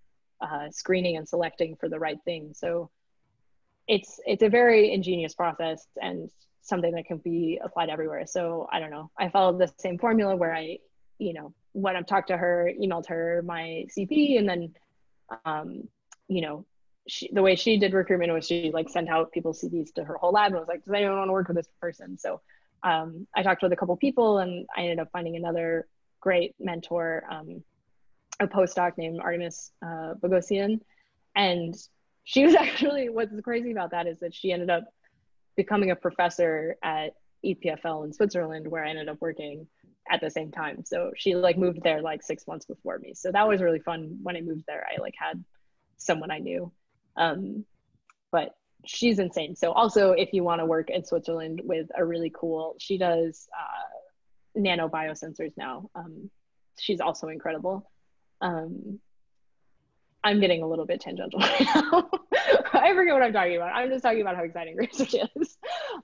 uh, 0.40 0.70
screening 0.70 1.16
and 1.16 1.28
selecting 1.28 1.74
for 1.76 1.88
the 1.88 1.98
right 1.98 2.18
thing. 2.24 2.52
So 2.54 2.90
it's 3.88 4.20
it's 4.26 4.42
a 4.42 4.48
very 4.48 4.92
ingenious 4.92 5.34
process 5.34 5.86
and 6.00 6.30
something 6.62 6.92
that 6.94 7.06
can 7.06 7.18
be 7.18 7.60
applied 7.62 7.90
everywhere. 7.90 8.26
So 8.26 8.68
I 8.72 8.80
don't 8.80 8.90
know. 8.90 9.10
I 9.18 9.28
followed 9.28 9.58
the 9.58 9.72
same 9.78 9.98
formula 9.98 10.36
where 10.36 10.54
I, 10.54 10.78
you 11.18 11.34
know, 11.34 11.52
when 11.72 11.96
I 11.96 12.02
talked 12.02 12.28
to 12.28 12.36
her, 12.36 12.70
emailed 12.80 13.06
her 13.06 13.42
my 13.44 13.86
CP, 13.96 14.38
and 14.38 14.48
then, 14.48 14.74
um, 15.44 15.88
you 16.28 16.40
know, 16.40 16.66
she, 17.08 17.28
the 17.32 17.42
way 17.42 17.56
she 17.56 17.78
did 17.78 17.94
recruitment 17.94 18.32
was 18.32 18.46
she 18.46 18.70
like 18.72 18.88
sent 18.88 19.08
out 19.08 19.32
people's 19.32 19.60
CVs 19.60 19.92
to 19.94 20.04
her 20.04 20.16
whole 20.16 20.32
lab 20.32 20.52
and 20.52 20.60
was 20.60 20.68
like, 20.68 20.84
does 20.84 20.94
anyone 20.94 21.18
want 21.18 21.28
to 21.28 21.32
work 21.32 21.48
with 21.48 21.56
this 21.56 21.68
person? 21.80 22.16
So 22.16 22.40
um, 22.82 23.26
I 23.34 23.42
talked 23.42 23.62
with 23.62 23.72
a 23.72 23.76
couple 23.76 23.96
people 23.96 24.38
and 24.38 24.66
I 24.76 24.82
ended 24.82 25.00
up 25.00 25.08
finding 25.12 25.36
another 25.36 25.86
great 26.20 26.54
mentor, 26.60 27.24
um, 27.30 27.62
a 28.40 28.46
postdoc 28.46 28.96
named 28.98 29.20
Ardemis 29.20 29.72
uh, 29.84 30.14
Boghossian. 30.20 30.80
And 31.34 31.74
she 32.24 32.44
was 32.44 32.54
actually, 32.58 33.08
what's 33.08 33.38
crazy 33.40 33.72
about 33.72 33.90
that 33.90 34.06
is 34.06 34.20
that 34.20 34.34
she 34.34 34.52
ended 34.52 34.70
up 34.70 34.84
becoming 35.56 35.90
a 35.90 35.96
professor 35.96 36.76
at 36.82 37.14
EPFL 37.44 38.04
in 38.04 38.12
Switzerland, 38.12 38.68
where 38.68 38.84
I 38.84 38.90
ended 38.90 39.08
up 39.08 39.18
working 39.20 39.66
at 40.10 40.20
the 40.20 40.30
same 40.30 40.50
time. 40.50 40.84
So 40.84 41.12
she 41.16 41.34
like 41.34 41.58
moved 41.58 41.82
there 41.82 42.02
like 42.02 42.22
six 42.22 42.46
months 42.46 42.66
before 42.66 42.98
me. 42.98 43.14
So 43.14 43.30
that 43.32 43.46
was 43.46 43.60
really 43.60 43.80
fun. 43.80 44.18
When 44.22 44.36
I 44.36 44.40
moved 44.40 44.64
there, 44.66 44.86
I 44.86 45.00
like 45.00 45.14
had 45.18 45.42
someone 45.96 46.30
I 46.30 46.38
knew. 46.38 46.72
Um, 47.16 47.64
but 48.30 48.54
she's 48.84 49.18
insane. 49.18 49.56
So 49.56 49.72
also, 49.72 50.12
if 50.12 50.32
you 50.32 50.42
want 50.42 50.60
to 50.60 50.66
work 50.66 50.90
in 50.90 51.04
Switzerland 51.04 51.60
with 51.64 51.88
a 51.96 52.04
really 52.04 52.32
cool, 52.34 52.74
she 52.78 52.98
does 52.98 53.48
uh, 53.56 54.60
nano 54.60 54.88
biosensors 54.88 55.52
now. 55.56 55.90
Um, 55.94 56.30
she's 56.78 57.00
also 57.00 57.28
incredible. 57.28 57.90
Um, 58.40 58.98
I'm 60.24 60.40
getting 60.40 60.62
a 60.62 60.68
little 60.68 60.86
bit 60.86 61.00
tangential 61.00 61.40
right 61.40 61.66
now. 61.74 62.10
I 62.78 62.94
forget 62.94 63.14
what 63.14 63.22
I'm 63.22 63.32
talking 63.32 63.56
about. 63.56 63.74
I'm 63.74 63.90
just 63.90 64.02
talking 64.02 64.20
about 64.20 64.36
how 64.36 64.44
exciting 64.44 64.76
research 64.78 65.14
is. 65.36 65.58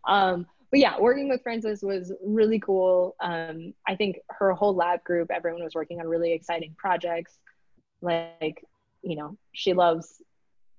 Um, 0.06 0.46
but 0.70 0.80
yeah, 0.80 0.98
working 0.98 1.28
with 1.28 1.42
Frances 1.42 1.82
was 1.82 2.12
really 2.24 2.60
cool. 2.60 3.16
Um, 3.20 3.72
I 3.86 3.96
think 3.96 4.18
her 4.30 4.52
whole 4.52 4.74
lab 4.74 5.02
group, 5.02 5.30
everyone 5.30 5.64
was 5.64 5.74
working 5.74 5.98
on 6.00 6.06
really 6.06 6.32
exciting 6.32 6.74
projects. 6.76 7.38
Like, 8.02 8.64
you 9.02 9.16
know, 9.16 9.38
she 9.52 9.72
loves 9.72 10.22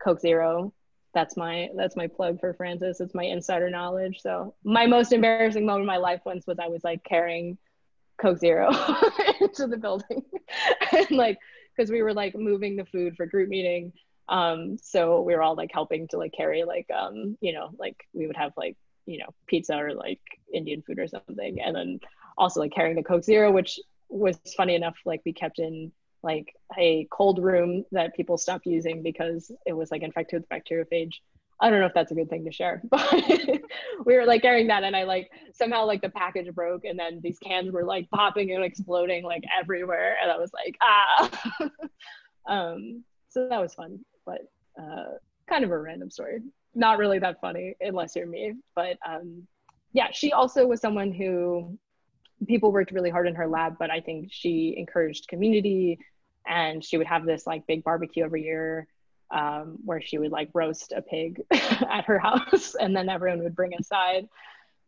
Coke 0.02 0.20
Zero 0.20 0.74
that's 1.14 1.36
my 1.36 1.70
that's 1.76 1.96
my 1.96 2.08
plug 2.08 2.40
for 2.40 2.54
Frances. 2.54 3.02
It's 3.02 3.16
my 3.16 3.24
insider 3.24 3.70
knowledge. 3.70 4.22
So 4.22 4.54
my 4.64 4.86
most 4.86 5.12
embarrassing 5.12 5.66
moment 5.66 5.82
in 5.82 5.88
my 5.88 5.98
life 5.98 6.22
once 6.26 6.46
was 6.46 6.60
I 6.60 6.68
was 6.68 6.84
like 6.84 7.04
carrying 7.04 7.58
Coke 8.22 8.38
Zero 8.38 8.70
into 9.42 9.68
the 9.68 9.78
building, 9.78 10.24
and 10.92 11.12
like 11.12 11.40
because 11.76 11.92
we 11.92 12.04
were 12.04 12.14
like 12.14 12.36
moving 12.36 12.76
the 12.76 12.86
food 12.86 13.16
for 13.16 13.26
group 13.26 13.50
meeting. 13.50 13.94
Um, 14.30 14.78
so 14.78 15.22
we 15.22 15.34
were 15.34 15.42
all 15.42 15.56
like 15.56 15.72
helping 15.74 16.08
to 16.10 16.18
like 16.18 16.34
carry 16.34 16.64
like 16.64 16.88
um, 16.96 17.38
you 17.42 17.54
know, 17.54 17.72
like 17.78 18.08
we 18.14 18.28
would 18.28 18.38
have 18.38 18.54
like 18.56 18.78
you 19.06 19.18
know 19.18 19.30
pizza 19.48 19.76
or 19.76 19.94
like 19.94 20.22
Indian 20.54 20.82
food 20.84 21.00
or 21.00 21.08
something, 21.08 21.60
and 21.62 21.76
then 21.76 22.00
also 22.38 22.60
like 22.60 22.72
carrying 22.72 22.96
the 22.96 23.04
Coke 23.04 23.24
Zero, 23.24 23.52
which 23.52 23.80
was 24.08 24.38
funny 24.56 24.76
enough. 24.76 24.96
Like 25.06 25.22
we 25.26 25.34
kept 25.34 25.60
in 25.60 25.92
like 26.22 26.54
a 26.78 27.08
cold 27.12 27.42
room 27.42 27.86
that 27.92 28.16
people 28.16 28.38
stopped 28.38 28.66
using 28.66 29.02
because 29.02 29.52
it 29.66 29.74
was 29.74 29.92
like 29.92 30.04
infected 30.04 30.42
with 30.42 30.50
bacteriophage. 30.50 31.16
I 31.62 31.70
don't 31.70 31.80
know 31.80 31.88
if 31.88 31.94
that's 31.94 32.12
a 32.12 32.16
good 32.16 32.30
thing 32.30 32.46
to 32.46 32.52
share, 32.52 32.82
but 32.90 33.14
we 34.06 34.16
were 34.16 34.26
like 34.26 34.42
carrying 34.42 34.68
that 34.68 34.84
and 34.84 34.96
I 34.96 35.04
like 35.04 35.30
somehow 35.54 35.86
like 35.86 36.02
the 36.02 36.10
package 36.10 36.54
broke 36.54 36.86
and 36.86 36.98
then 36.98 37.20
these 37.22 37.40
cans 37.40 37.72
were 37.72 37.84
like 37.84 38.10
popping 38.12 38.52
and 38.52 38.64
exploding 38.64 39.24
like 39.24 39.44
everywhere. 39.60 40.18
And 40.22 40.32
I 40.32 40.38
was 40.38 40.52
like, 40.54 40.78
ah. 40.82 41.32
um, 42.48 43.04
so 43.30 43.48
that 43.48 43.62
was 43.62 43.74
fun, 43.74 44.00
but 44.26 44.42
uh, 44.80 45.18
kind 45.48 45.64
of 45.64 45.72
a 45.72 45.78
random 45.78 46.10
story. 46.10 46.40
Not 46.76 46.98
really 46.98 47.20
that 47.20 47.42
funny 47.42 47.76
unless 47.82 48.16
you're 48.16 48.28
me. 48.28 48.54
But 48.76 48.98
um, 49.08 49.48
yeah, 49.94 50.10
she 50.12 50.32
also 50.32 50.68
was 50.68 50.82
someone 50.82 51.12
who 51.12 51.78
people 52.48 52.72
worked 52.72 52.92
really 52.92 53.10
hard 53.10 53.28
in 53.28 53.36
her 53.36 53.48
lab, 53.48 53.78
but 53.78 53.90
I 53.90 54.00
think 54.00 54.30
she 54.32 54.76
encouraged 54.78 55.28
community 55.28 56.00
and 56.48 56.84
she 56.84 56.98
would 56.98 57.08
have 57.08 57.26
this 57.26 57.46
like 57.46 57.68
big 57.68 57.84
barbecue 57.84 58.24
every 58.24 58.44
year 58.44 58.88
um, 59.32 59.78
where 59.84 60.02
she 60.02 60.18
would 60.18 60.32
like 60.32 60.50
roast 60.54 60.94
a 60.96 61.02
pig 61.02 61.42
at 61.52 62.06
her 62.06 62.20
house 62.20 62.76
and 62.76 62.96
then 62.96 63.10
everyone 63.10 63.44
would 63.44 63.56
bring 63.56 63.74
a 63.74 63.84
side. 63.84 64.28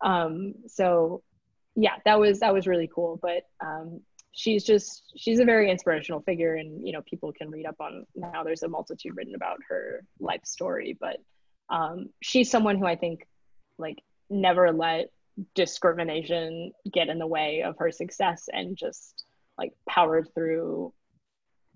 Um, 0.02 0.54
so 0.68 1.24
yeah, 1.76 1.96
that 2.06 2.20
was 2.20 2.40
that 2.40 2.54
was 2.54 2.68
really 2.68 2.90
cool. 2.94 3.20
But 3.22 3.44
um, 3.64 4.02
she's 4.34 4.64
just 4.64 5.12
she's 5.18 5.40
a 5.40 5.46
very 5.46 5.70
inspirational 5.70 6.22
figure 6.22 6.56
and 6.56 6.86
you 6.86 6.94
know 6.94 7.02
people 7.02 7.34
can 7.34 7.50
read 7.50 7.66
up 7.66 7.76
on 7.80 8.06
now 8.16 8.44
there's 8.44 8.64
a 8.64 8.68
multitude 8.68 9.16
written 9.16 9.36
about 9.36 9.60
her 9.68 10.04
life 10.20 10.46
story. 10.46 10.98
But 11.00 11.18
um, 11.70 12.10
she's 12.22 12.50
someone 12.50 12.78
who 12.78 12.86
i 12.86 12.96
think 12.96 13.28
like 13.78 14.02
never 14.30 14.72
let 14.72 15.12
discrimination 15.56 16.72
get 16.92 17.10
in 17.10 17.18
the 17.20 17.28
way 17.28 17.64
of 17.64 17.76
her 17.80 17.92
success 17.92 18.50
and 18.52 18.78
just 18.78 19.26
like 19.58 19.74
powered 19.88 20.28
through 20.34 20.94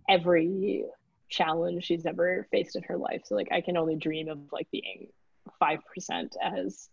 every 0.10 0.86
challenge 1.30 1.86
she's 1.86 2.06
ever 2.06 2.48
faced 2.52 2.76
in 2.76 2.84
her 2.84 2.98
life. 2.98 3.22
So 3.26 3.36
like 3.36 3.50
i 3.52 3.62
can 3.62 3.78
only 3.78 3.96
dream 3.96 4.30
of 4.30 4.40
like 4.52 4.70
being 4.72 5.08
5% 5.62 5.80
as 6.42 6.90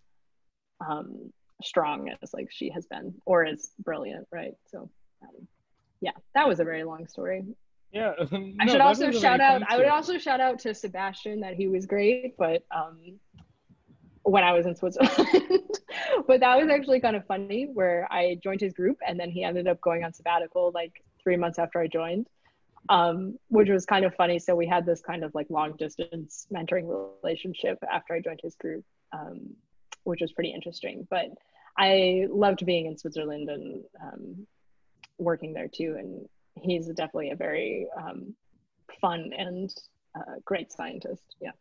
um 0.86 1.32
strong 1.62 2.10
as 2.22 2.34
like 2.34 2.48
she 2.50 2.70
has 2.70 2.86
been 2.86 3.14
or 3.24 3.44
as 3.44 3.70
brilliant 3.78 4.26
right? 4.32 4.54
So 4.66 4.90
um, 5.22 5.46
yeah, 6.00 6.12
that 6.34 6.48
was 6.48 6.60
a 6.60 6.64
very 6.64 6.84
long 6.84 7.06
story. 7.06 7.44
Yeah. 7.92 8.14
no, 8.32 8.52
I 8.60 8.66
should 8.66 8.80
also 8.80 9.10
shout 9.10 9.40
out. 9.40 9.62
I 9.68 9.76
would 9.76 9.86
also 9.86 10.18
shout 10.18 10.40
out 10.40 10.58
to 10.60 10.74
Sebastian 10.74 11.40
that 11.40 11.54
he 11.54 11.68
was 11.68 11.86
great, 11.86 12.36
but 12.38 12.64
um, 12.74 13.18
when 14.22 14.44
I 14.44 14.52
was 14.52 14.66
in 14.66 14.74
Switzerland, 14.74 15.10
but 16.26 16.40
that 16.40 16.58
was 16.58 16.68
actually 16.70 17.00
kind 17.00 17.16
of 17.16 17.26
funny. 17.26 17.68
Where 17.72 18.08
I 18.10 18.38
joined 18.42 18.60
his 18.60 18.72
group, 18.72 18.98
and 19.06 19.20
then 19.20 19.30
he 19.30 19.44
ended 19.44 19.68
up 19.68 19.80
going 19.80 20.04
on 20.04 20.12
sabbatical 20.12 20.72
like 20.74 21.04
three 21.22 21.36
months 21.36 21.58
after 21.58 21.80
I 21.80 21.86
joined, 21.86 22.28
um, 22.88 23.38
which 23.48 23.68
was 23.68 23.84
kind 23.84 24.04
of 24.04 24.14
funny. 24.14 24.38
So 24.38 24.56
we 24.56 24.66
had 24.66 24.86
this 24.86 25.02
kind 25.02 25.22
of 25.22 25.34
like 25.34 25.48
long 25.50 25.76
distance 25.76 26.46
mentoring 26.52 27.12
relationship 27.22 27.78
after 27.90 28.14
I 28.14 28.20
joined 28.20 28.40
his 28.42 28.54
group, 28.56 28.84
um, 29.12 29.54
which 30.04 30.20
was 30.22 30.32
pretty 30.32 30.50
interesting. 30.50 31.06
But 31.10 31.26
I 31.78 32.26
loved 32.30 32.64
being 32.64 32.86
in 32.86 32.96
Switzerland 32.96 33.50
and 33.50 33.84
um, 34.02 34.46
working 35.22 35.52
there 35.52 35.68
too. 35.68 35.96
And 35.98 36.28
he's 36.60 36.86
definitely 36.88 37.30
a 37.30 37.36
very 37.36 37.86
um, 37.96 38.34
fun 39.00 39.32
and 39.36 39.72
uh, 40.14 40.36
great 40.44 40.72
scientist. 40.72 41.36
Yeah. 41.40 41.52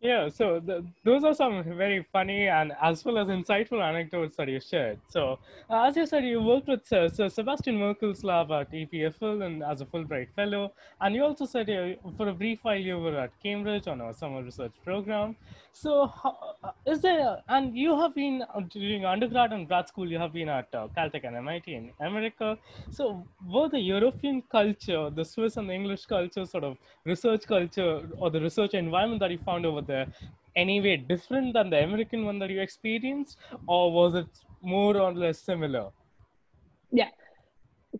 Yeah, 0.00 0.28
so 0.28 0.60
the, 0.60 0.84
those 1.04 1.24
are 1.24 1.34
some 1.34 1.64
very 1.64 2.06
funny 2.12 2.48
and 2.48 2.72
as 2.82 3.02
well 3.02 3.16
as 3.16 3.28
insightful 3.28 3.82
anecdotes 3.82 4.36
that 4.36 4.46
you 4.46 4.60
shared. 4.60 4.98
So, 5.08 5.38
uh, 5.70 5.84
as 5.84 5.96
you 5.96 6.06
said, 6.06 6.22
you 6.24 6.42
worked 6.42 6.68
with 6.68 6.92
uh, 6.92 7.08
Sir 7.08 7.30
Sebastian 7.30 7.78
Maerkl's 7.78 8.22
lab 8.22 8.52
at 8.52 8.70
EPFL 8.70 9.46
and 9.46 9.62
as 9.62 9.80
a 9.80 9.86
Fulbright 9.86 10.28
Fellow, 10.36 10.72
and 11.00 11.14
you 11.14 11.24
also 11.24 11.46
said 11.46 11.70
uh, 11.70 11.94
for 12.18 12.28
a 12.28 12.34
brief 12.34 12.58
while 12.62 12.76
you 12.76 12.98
were 12.98 13.18
at 13.18 13.30
Cambridge 13.42 13.88
on 13.88 14.02
a 14.02 14.12
summer 14.12 14.42
research 14.42 14.72
program. 14.84 15.34
So, 15.72 16.12
uh, 16.24 16.72
is 16.86 17.00
there, 17.00 17.42
and 17.48 17.76
you 17.76 17.98
have 17.98 18.14
been 18.14 18.42
uh, 18.54 18.60
during 18.68 19.06
undergrad 19.06 19.52
and 19.52 19.66
grad 19.66 19.88
school, 19.88 20.10
you 20.10 20.18
have 20.18 20.32
been 20.32 20.50
at 20.50 20.70
Caltech 20.72 21.26
and 21.26 21.36
MIT 21.36 21.74
in 21.74 21.90
America. 22.00 22.58
So, 22.90 23.26
were 23.46 23.70
the 23.70 23.80
European 23.80 24.42
culture, 24.42 25.08
the 25.08 25.24
Swiss 25.24 25.56
and 25.56 25.70
the 25.70 25.74
English 25.74 26.04
culture, 26.04 26.44
sort 26.44 26.64
of 26.64 26.76
research 27.04 27.46
culture 27.46 28.06
or 28.18 28.30
the 28.30 28.40
research 28.40 28.74
environment 28.74 29.20
that 29.20 29.30
you 29.30 29.38
found 29.38 29.64
over 29.64 29.85
there, 29.86 30.06
any 30.54 30.80
way 30.80 30.96
different 30.96 31.54
than 31.54 31.70
the 31.70 31.82
American 31.84 32.24
one 32.24 32.38
that 32.38 32.50
you 32.50 32.60
experienced, 32.60 33.38
or 33.66 33.92
was 33.92 34.14
it 34.14 34.28
more 34.62 34.96
or 34.96 35.12
less 35.12 35.38
similar? 35.40 35.90
Yeah, 36.90 37.10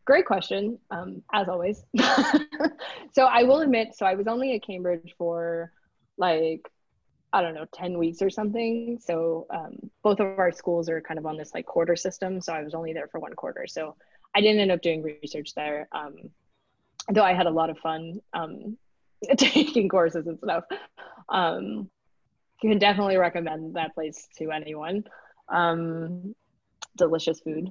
great 0.04 0.26
question, 0.26 0.78
um, 0.90 1.22
as 1.32 1.48
always. 1.48 1.84
so, 3.12 3.26
I 3.26 3.42
will 3.42 3.60
admit, 3.60 3.94
so 3.94 4.06
I 4.06 4.14
was 4.14 4.26
only 4.26 4.54
at 4.54 4.62
Cambridge 4.62 5.14
for 5.18 5.72
like 6.18 6.70
I 7.32 7.42
don't 7.42 7.54
know, 7.54 7.66
10 7.74 7.98
weeks 7.98 8.22
or 8.22 8.30
something. 8.30 8.98
So 8.98 9.46
um, 9.50 9.90
both 10.02 10.20
of 10.20 10.38
our 10.38 10.50
schools 10.52 10.88
are 10.88 11.02
kind 11.02 11.18
of 11.18 11.26
on 11.26 11.36
this 11.36 11.52
like 11.52 11.66
quarter 11.66 11.94
system. 11.94 12.40
So 12.40 12.54
I 12.54 12.62
was 12.62 12.72
only 12.72 12.94
there 12.94 13.08
for 13.08 13.20
one 13.20 13.34
quarter. 13.34 13.66
So 13.66 13.94
I 14.34 14.40
didn't 14.40 14.60
end 14.60 14.72
up 14.72 14.80
doing 14.80 15.02
research 15.02 15.54
there. 15.54 15.86
Um, 15.92 16.14
though 17.12 17.24
I 17.24 17.34
had 17.34 17.46
a 17.46 17.50
lot 17.50 17.68
of 17.68 17.78
fun 17.78 18.20
um, 18.32 18.78
taking 19.36 19.88
courses 19.88 20.26
and 20.26 20.38
stuff. 20.38 20.64
Um, 21.28 21.90
can 22.60 22.78
definitely 22.78 23.16
recommend 23.16 23.74
that 23.76 23.94
place 23.94 24.28
to 24.38 24.50
anyone. 24.50 25.04
Um, 25.48 26.34
delicious 26.96 27.40
food. 27.40 27.70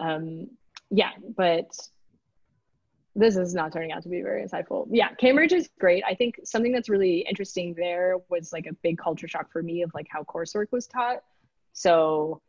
Um, 0.00 0.48
yeah, 0.90 1.10
but 1.36 1.70
this 3.14 3.36
is 3.36 3.54
not 3.54 3.72
turning 3.72 3.92
out 3.92 4.02
to 4.02 4.08
be 4.08 4.20
very 4.20 4.44
insightful. 4.46 4.86
Yeah, 4.90 5.08
Cambridge 5.14 5.52
is 5.52 5.70
great. 5.80 6.04
I 6.06 6.14
think 6.14 6.38
something 6.44 6.70
that's 6.70 6.88
really 6.88 7.20
interesting 7.28 7.74
there 7.74 8.16
was 8.28 8.52
like 8.52 8.66
a 8.66 8.74
big 8.82 8.98
culture 8.98 9.26
shock 9.26 9.50
for 9.50 9.62
me 9.62 9.82
of 9.82 9.90
like 9.94 10.06
how 10.08 10.22
coursework 10.22 10.70
was 10.70 10.86
taught. 10.86 11.22
So 11.72 12.42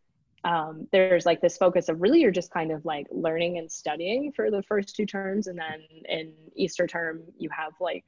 um, 0.43 0.87
there's 0.91 1.25
like 1.25 1.41
this 1.41 1.57
focus 1.57 1.89
of 1.89 2.01
really 2.01 2.19
you're 2.19 2.31
just 2.31 2.51
kind 2.51 2.71
of 2.71 2.85
like 2.85 3.07
learning 3.11 3.57
and 3.57 3.71
studying 3.71 4.31
for 4.33 4.51
the 4.51 4.61
first 4.63 4.95
two 4.95 5.05
terms, 5.05 5.47
and 5.47 5.57
then 5.57 5.81
in 6.07 6.33
Easter 6.55 6.85
term 6.85 7.21
you 7.37 7.49
have 7.49 7.73
like 7.79 8.03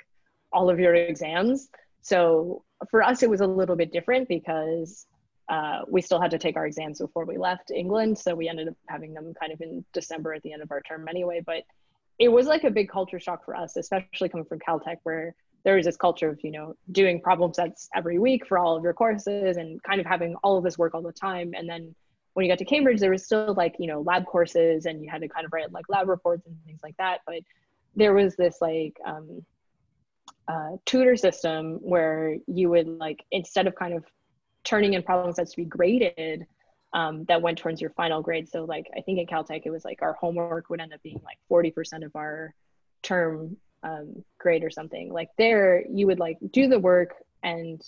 all 0.52 0.70
of 0.70 0.80
your 0.80 0.94
exams. 0.94 1.70
So 2.02 2.64
for 2.90 3.04
us 3.04 3.24
it 3.24 3.30
was 3.30 3.42
a 3.42 3.48
little 3.48 3.76
bit 3.76 3.92
different 3.92 4.28
because 4.28 5.06
uh, 5.50 5.82
we 5.88 6.02
still 6.02 6.22
had 6.22 6.32
to 6.32 6.38
take 6.38 6.56
our 6.56 6.68
exams 6.68 7.00
before 7.00 7.26
we 7.26 7.38
left 7.38 7.72
England, 7.72 8.18
so 8.18 8.36
we 8.36 8.48
ended 8.48 8.68
up 8.68 8.76
having 8.88 9.14
them 9.14 9.34
kind 9.40 9.52
of 9.52 9.60
in 9.62 9.84
December 9.94 10.34
at 10.34 10.44
the 10.44 10.54
end 10.54 10.62
of 10.62 10.72
our 10.72 10.82
term 10.82 11.08
anyway. 11.08 11.42
But 11.44 11.64
it 12.20 12.30
was 12.30 12.46
like 12.46 12.64
a 12.66 12.70
big 12.70 12.90
culture 12.90 13.20
shock 13.20 13.44
for 13.44 13.56
us, 13.56 13.76
especially 13.76 14.30
coming 14.30 14.46
from 14.46 14.60
Caltech, 14.60 14.98
where 15.04 15.34
there 15.64 15.76
was 15.76 15.86
this 15.86 15.98
culture 15.98 16.30
of 16.30 16.40
you 16.44 16.52
know 16.52 16.76
doing 16.92 17.20
problem 17.20 17.54
sets 17.54 17.90
every 17.96 18.20
week 18.20 18.46
for 18.46 18.60
all 18.60 18.78
of 18.78 18.84
your 18.84 18.94
courses 18.94 19.58
and 19.58 19.82
kind 19.84 20.00
of 20.00 20.06
having 20.06 20.36
all 20.44 20.58
of 20.58 20.64
this 20.64 20.78
work 20.78 20.94
all 20.94 21.02
the 21.02 21.12
time. 21.12 21.54
And 21.58 21.68
then 21.68 21.96
when 22.34 22.46
you 22.46 22.52
got 22.52 22.60
to 22.60 22.66
Cambridge, 22.66 23.00
there 23.00 23.12
was 23.12 23.26
still 23.26 23.56
like 23.56 23.76
you 23.80 23.88
know 23.88 24.02
lab 24.02 24.28
courses, 24.28 24.86
and 24.86 25.04
you 25.04 25.10
had 25.10 25.22
to 25.22 25.28
kind 25.28 25.46
of 25.48 25.54
write 25.54 25.72
like 25.72 25.90
lab 25.90 26.08
reports 26.08 26.46
and 26.46 26.56
things 26.68 26.82
like 26.84 26.96
that. 26.98 27.22
But 27.26 27.40
there 27.96 28.14
was 28.14 28.36
this 28.36 28.58
like 28.62 28.98
um, 29.04 29.44
uh, 30.50 30.72
tutor 30.86 31.16
system 31.16 31.76
where 31.82 32.36
you 32.48 32.70
would 32.70 32.88
like 32.88 33.24
instead 33.32 33.68
of 33.68 33.76
kind 33.76 33.94
of 33.94 34.04
turning 34.64 34.94
in 34.94 35.04
problem 35.04 35.32
sets 35.32 35.52
to 35.52 35.58
be 35.58 35.66
graded 35.66 36.46
um, 36.94 37.24
that 37.26 37.42
went 37.42 37.60
towards 37.60 37.80
your 37.80 37.92
final 37.92 38.22
grade. 38.22 38.50
So 38.50 38.66
like 38.66 38.88
I 38.98 39.02
think 39.02 39.20
in 39.20 39.28
Caltech 39.28 39.62
it 39.66 39.70
was 39.70 39.86
like 39.86 40.02
our 40.02 40.14
homework 40.14 40.70
would 40.70 40.82
end 40.82 40.92
up 40.92 41.04
being 41.04 41.22
like 41.24 41.38
40% 41.52 42.04
of 42.04 42.16
our 42.16 42.54
term 43.04 43.58
um, 43.84 44.24
grade 44.40 44.64
or 44.64 44.72
something. 44.72 45.14
Like 45.14 45.30
there 45.38 45.84
you 45.88 46.08
would 46.08 46.20
like 46.20 46.38
do 46.52 46.68
the 46.68 46.80
work 46.80 47.14
and 47.44 47.80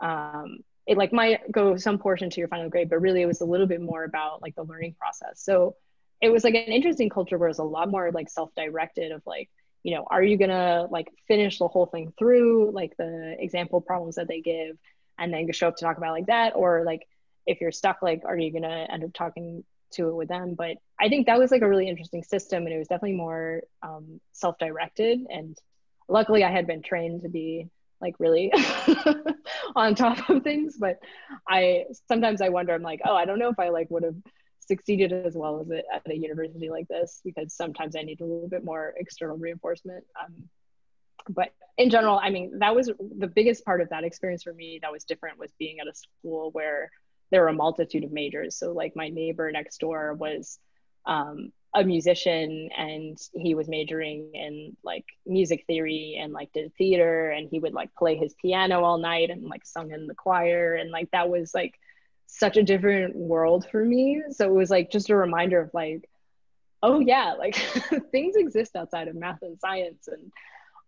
um, 0.00 0.58
it 0.86 0.98
like 0.98 1.12
might 1.12 1.50
go 1.50 1.76
some 1.76 1.98
portion 1.98 2.28
to 2.28 2.40
your 2.40 2.48
final 2.48 2.68
grade, 2.68 2.90
but 2.90 3.00
really 3.00 3.22
it 3.22 3.26
was 3.26 3.40
a 3.40 3.46
little 3.46 3.68
bit 3.68 3.80
more 3.80 4.02
about 4.02 4.42
like 4.42 4.56
the 4.56 4.64
learning 4.64 4.96
process. 4.98 5.40
So 5.42 5.76
it 6.20 6.30
was 6.30 6.42
like 6.42 6.54
an 6.54 6.72
interesting 6.72 7.08
culture 7.08 7.38
where 7.38 7.48
it 7.48 7.50
was 7.50 7.58
a 7.60 7.64
lot 7.64 7.88
more 7.88 8.10
like 8.10 8.28
self-directed 8.28 9.12
of 9.12 9.22
like, 9.26 9.48
you 9.84 9.94
know, 9.94 10.04
are 10.10 10.22
you 10.22 10.36
gonna 10.36 10.88
like 10.90 11.12
finish 11.28 11.58
the 11.58 11.68
whole 11.68 11.86
thing 11.86 12.12
through 12.18 12.72
like 12.72 12.96
the 12.96 13.36
example 13.38 13.80
problems 13.80 14.16
that 14.16 14.26
they 14.26 14.40
give 14.40 14.76
and 15.18 15.32
then 15.32 15.46
show 15.52 15.68
up 15.68 15.76
to 15.76 15.84
talk 15.84 15.98
about 15.98 16.12
like 16.12 16.26
that? 16.26 16.54
Or 16.56 16.82
like 16.84 17.06
if 17.46 17.60
you're 17.60 17.70
stuck 17.70 18.02
like 18.02 18.22
are 18.24 18.36
you 18.36 18.50
to 18.62 18.68
end 18.90 19.04
up 19.04 19.12
talking 19.12 19.62
to 19.92 20.08
it 20.08 20.14
with 20.14 20.28
them? 20.28 20.54
But 20.54 20.78
i 20.98 21.08
think 21.08 21.26
that 21.26 21.38
was 21.38 21.50
like 21.50 21.62
a 21.62 21.68
really 21.68 21.88
interesting 21.88 22.24
system 22.24 22.64
and 22.64 22.74
it 22.74 22.78
was 22.78 22.88
definitely 22.88 23.16
more 23.16 23.62
um, 23.82 24.20
self-directed. 24.32 25.26
And 25.30 25.56
luckily 26.08 26.44
i 26.44 26.50
had 26.50 26.66
been 26.66 26.82
trained 26.82 27.22
to 27.22 27.28
be 27.28 27.68
like 28.00 28.14
really 28.18 28.52
on 29.76 29.94
top 29.94 30.30
of 30.30 30.42
things. 30.42 30.76
But 30.78 30.98
i 31.46 31.84
sometimes 32.08 32.40
i 32.40 32.48
wonder 32.48 32.72
i'm 32.72 32.82
like 32.82 33.02
oh 33.04 33.14
i 33.14 33.26
don't 33.26 33.38
know 33.38 33.50
if 33.50 33.58
i 33.58 33.68
like 33.68 33.90
would 33.90 34.04
have 34.04 34.16
succeeded 34.66 35.12
as 35.12 35.34
well 35.34 35.60
as 35.60 35.70
it 35.70 35.84
at 35.92 36.02
a 36.10 36.16
university 36.16 36.70
like 36.70 36.88
this 36.88 37.20
because 37.24 37.52
sometimes 37.54 37.96
i 37.96 38.02
need 38.02 38.20
a 38.20 38.24
little 38.24 38.48
bit 38.48 38.64
more 38.64 38.94
external 38.96 39.36
reinforcement 39.36 40.04
um, 40.22 40.48
but 41.28 41.52
in 41.78 41.90
general, 41.90 42.20
I 42.22 42.30
mean, 42.30 42.58
that 42.58 42.74
was 42.74 42.90
the 43.18 43.26
biggest 43.26 43.64
part 43.64 43.80
of 43.80 43.88
that 43.90 44.04
experience 44.04 44.42
for 44.42 44.52
me 44.52 44.78
that 44.82 44.92
was 44.92 45.04
different 45.04 45.38
was 45.38 45.52
being 45.58 45.80
at 45.80 45.88
a 45.88 45.94
school 45.94 46.50
where 46.52 46.90
there 47.30 47.42
were 47.42 47.48
a 47.48 47.54
multitude 47.54 48.04
of 48.04 48.12
majors. 48.12 48.56
So 48.56 48.72
like 48.72 48.94
my 48.94 49.08
neighbor 49.08 49.50
next 49.50 49.78
door 49.78 50.14
was 50.14 50.58
um, 51.06 51.52
a 51.74 51.82
musician 51.82 52.68
and 52.76 53.18
he 53.34 53.54
was 53.54 53.68
majoring 53.68 54.30
in 54.34 54.76
like 54.84 55.04
music 55.26 55.64
theory 55.66 56.18
and 56.20 56.32
like 56.32 56.52
did 56.52 56.72
theater 56.76 57.30
and 57.30 57.48
he 57.50 57.58
would 57.58 57.74
like 57.74 57.94
play 57.94 58.16
his 58.16 58.34
piano 58.40 58.84
all 58.84 58.98
night 58.98 59.30
and 59.30 59.44
like 59.44 59.66
sung 59.66 59.90
in 59.90 60.06
the 60.06 60.14
choir 60.14 60.74
and 60.74 60.90
like 60.90 61.10
that 61.10 61.28
was 61.28 61.52
like 61.52 61.74
such 62.26 62.56
a 62.56 62.62
different 62.62 63.14
world 63.16 63.66
for 63.70 63.84
me. 63.84 64.22
So 64.30 64.46
it 64.46 64.52
was 64.54 64.70
like 64.70 64.90
just 64.90 65.10
a 65.10 65.16
reminder 65.16 65.60
of 65.60 65.70
like, 65.72 66.08
oh 66.82 67.00
yeah, 67.00 67.34
like 67.38 67.56
things 68.12 68.36
exist 68.36 68.76
outside 68.76 69.08
of 69.08 69.16
math 69.16 69.42
and 69.42 69.58
science 69.60 70.08
and 70.08 70.32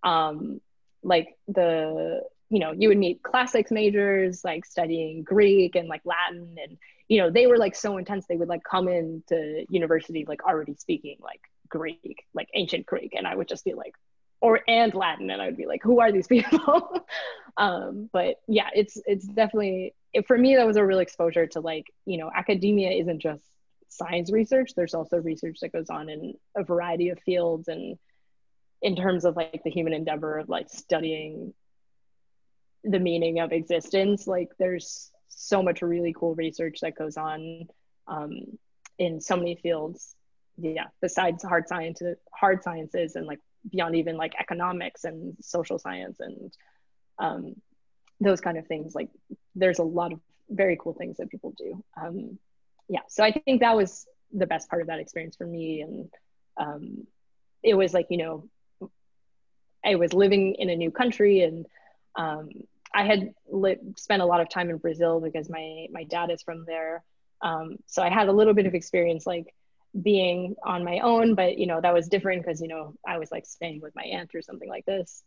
um 0.02 0.60
like 1.02 1.36
the 1.48 2.22
you 2.48 2.58
know 2.60 2.72
you 2.72 2.88
would 2.88 2.98
meet 2.98 3.22
classics 3.22 3.70
majors 3.70 4.44
like 4.44 4.64
studying 4.64 5.22
greek 5.22 5.74
and 5.74 5.88
like 5.88 6.02
latin 6.04 6.56
and 6.62 6.78
you 7.08 7.20
know 7.20 7.30
they 7.30 7.46
were 7.46 7.58
like 7.58 7.74
so 7.74 7.96
intense 7.96 8.26
they 8.26 8.36
would 8.36 8.48
like 8.48 8.62
come 8.68 8.88
into 8.88 9.64
university 9.68 10.24
like 10.28 10.44
already 10.44 10.74
speaking 10.74 11.16
like 11.20 11.40
greek 11.68 12.24
like 12.34 12.48
ancient 12.54 12.86
greek 12.86 13.14
and 13.16 13.26
i 13.26 13.34
would 13.34 13.48
just 13.48 13.64
be 13.64 13.74
like 13.74 13.94
or 14.40 14.60
and 14.68 14.94
latin 14.94 15.30
and 15.30 15.42
i 15.42 15.46
would 15.46 15.56
be 15.56 15.66
like 15.66 15.82
who 15.82 16.00
are 16.00 16.12
these 16.12 16.26
people 16.36 17.04
um 17.56 18.08
but 18.12 18.36
yeah 18.46 18.68
it's 18.74 19.00
it's 19.06 19.26
definitely 19.26 19.94
it, 20.16 20.26
for 20.26 20.36
me 20.38 20.56
that 20.56 20.66
was 20.66 20.76
a 20.76 20.84
real 20.84 20.98
exposure 20.98 21.46
to 21.46 21.60
like 21.60 21.86
you 22.06 22.18
know 22.18 22.30
academia 22.34 22.90
isn't 22.90 23.20
just 23.20 23.44
science 23.88 24.32
research. 24.32 24.72
There's 24.74 24.94
also 24.94 25.18
research 25.18 25.58
that 25.60 25.72
goes 25.72 25.90
on 25.90 26.08
in 26.08 26.34
a 26.56 26.64
variety 26.64 27.10
of 27.10 27.18
fields 27.20 27.68
and 27.68 27.98
in 28.82 28.96
terms 28.96 29.24
of 29.24 29.36
like 29.36 29.62
the 29.64 29.70
human 29.70 29.92
endeavor 29.92 30.38
of 30.38 30.48
like 30.48 30.68
studying 30.70 31.54
the 32.84 32.98
meaning 32.98 33.40
of 33.40 33.52
existence. 33.52 34.26
Like 34.26 34.50
there's 34.58 35.10
so 35.28 35.62
much 35.62 35.82
really 35.82 36.14
cool 36.18 36.34
research 36.34 36.80
that 36.80 36.96
goes 36.96 37.16
on 37.16 37.66
um, 38.06 38.58
in 38.98 39.20
so 39.20 39.36
many 39.36 39.56
fields. 39.56 40.14
Yeah 40.58 40.86
besides 41.02 41.42
hard 41.42 41.68
science 41.68 42.00
hard 42.32 42.62
sciences 42.62 43.14
and 43.14 43.26
like 43.26 43.40
beyond 43.70 43.94
even 43.94 44.16
like 44.16 44.32
economics 44.40 45.04
and 45.04 45.36
social 45.42 45.78
science 45.78 46.18
and 46.18 46.50
um, 47.18 47.56
those 48.20 48.40
kind 48.40 48.58
of 48.58 48.66
things 48.66 48.94
like 48.94 49.08
there's 49.54 49.78
a 49.78 49.84
lot 49.84 50.12
of 50.12 50.20
very 50.48 50.76
cool 50.80 50.94
things 50.94 51.16
that 51.18 51.30
people 51.30 51.52
do 51.56 51.82
um, 52.00 52.38
yeah 52.88 53.00
so 53.08 53.22
i 53.24 53.32
think 53.32 53.60
that 53.60 53.76
was 53.76 54.06
the 54.32 54.46
best 54.46 54.68
part 54.68 54.82
of 54.82 54.88
that 54.88 54.98
experience 54.98 55.36
for 55.36 55.46
me 55.46 55.80
and 55.80 56.08
um, 56.56 57.06
it 57.62 57.74
was 57.74 57.92
like 57.92 58.06
you 58.10 58.18
know 58.18 58.48
i 59.84 59.94
was 59.94 60.12
living 60.12 60.54
in 60.54 60.70
a 60.70 60.76
new 60.76 60.90
country 60.90 61.40
and 61.40 61.66
um, 62.16 62.48
I 62.96 63.04
had 63.04 63.34
lit, 63.50 63.80
spent 63.96 64.22
a 64.22 64.26
lot 64.26 64.40
of 64.40 64.48
time 64.48 64.70
in 64.70 64.78
Brazil 64.78 65.20
because 65.20 65.50
my 65.50 65.86
my 65.90 66.04
dad 66.04 66.30
is 66.30 66.42
from 66.42 66.64
there. 66.64 67.04
Um, 67.42 67.76
so 67.86 68.02
I 68.02 68.08
had 68.08 68.28
a 68.28 68.32
little 68.32 68.54
bit 68.54 68.64
of 68.64 68.74
experience 68.74 69.26
like 69.26 69.54
being 70.00 70.56
on 70.64 70.82
my 70.82 71.00
own, 71.00 71.34
but 71.34 71.58
you 71.58 71.66
know 71.66 71.80
that 71.80 71.92
was 71.92 72.08
different 72.08 72.42
because 72.42 72.62
you 72.62 72.68
know 72.68 72.94
I 73.06 73.18
was 73.18 73.30
like 73.30 73.44
staying 73.44 73.82
with 73.82 73.94
my 73.94 74.04
aunt 74.04 74.34
or 74.34 74.40
something 74.40 74.68
like 74.68 74.86
this. 74.86 75.22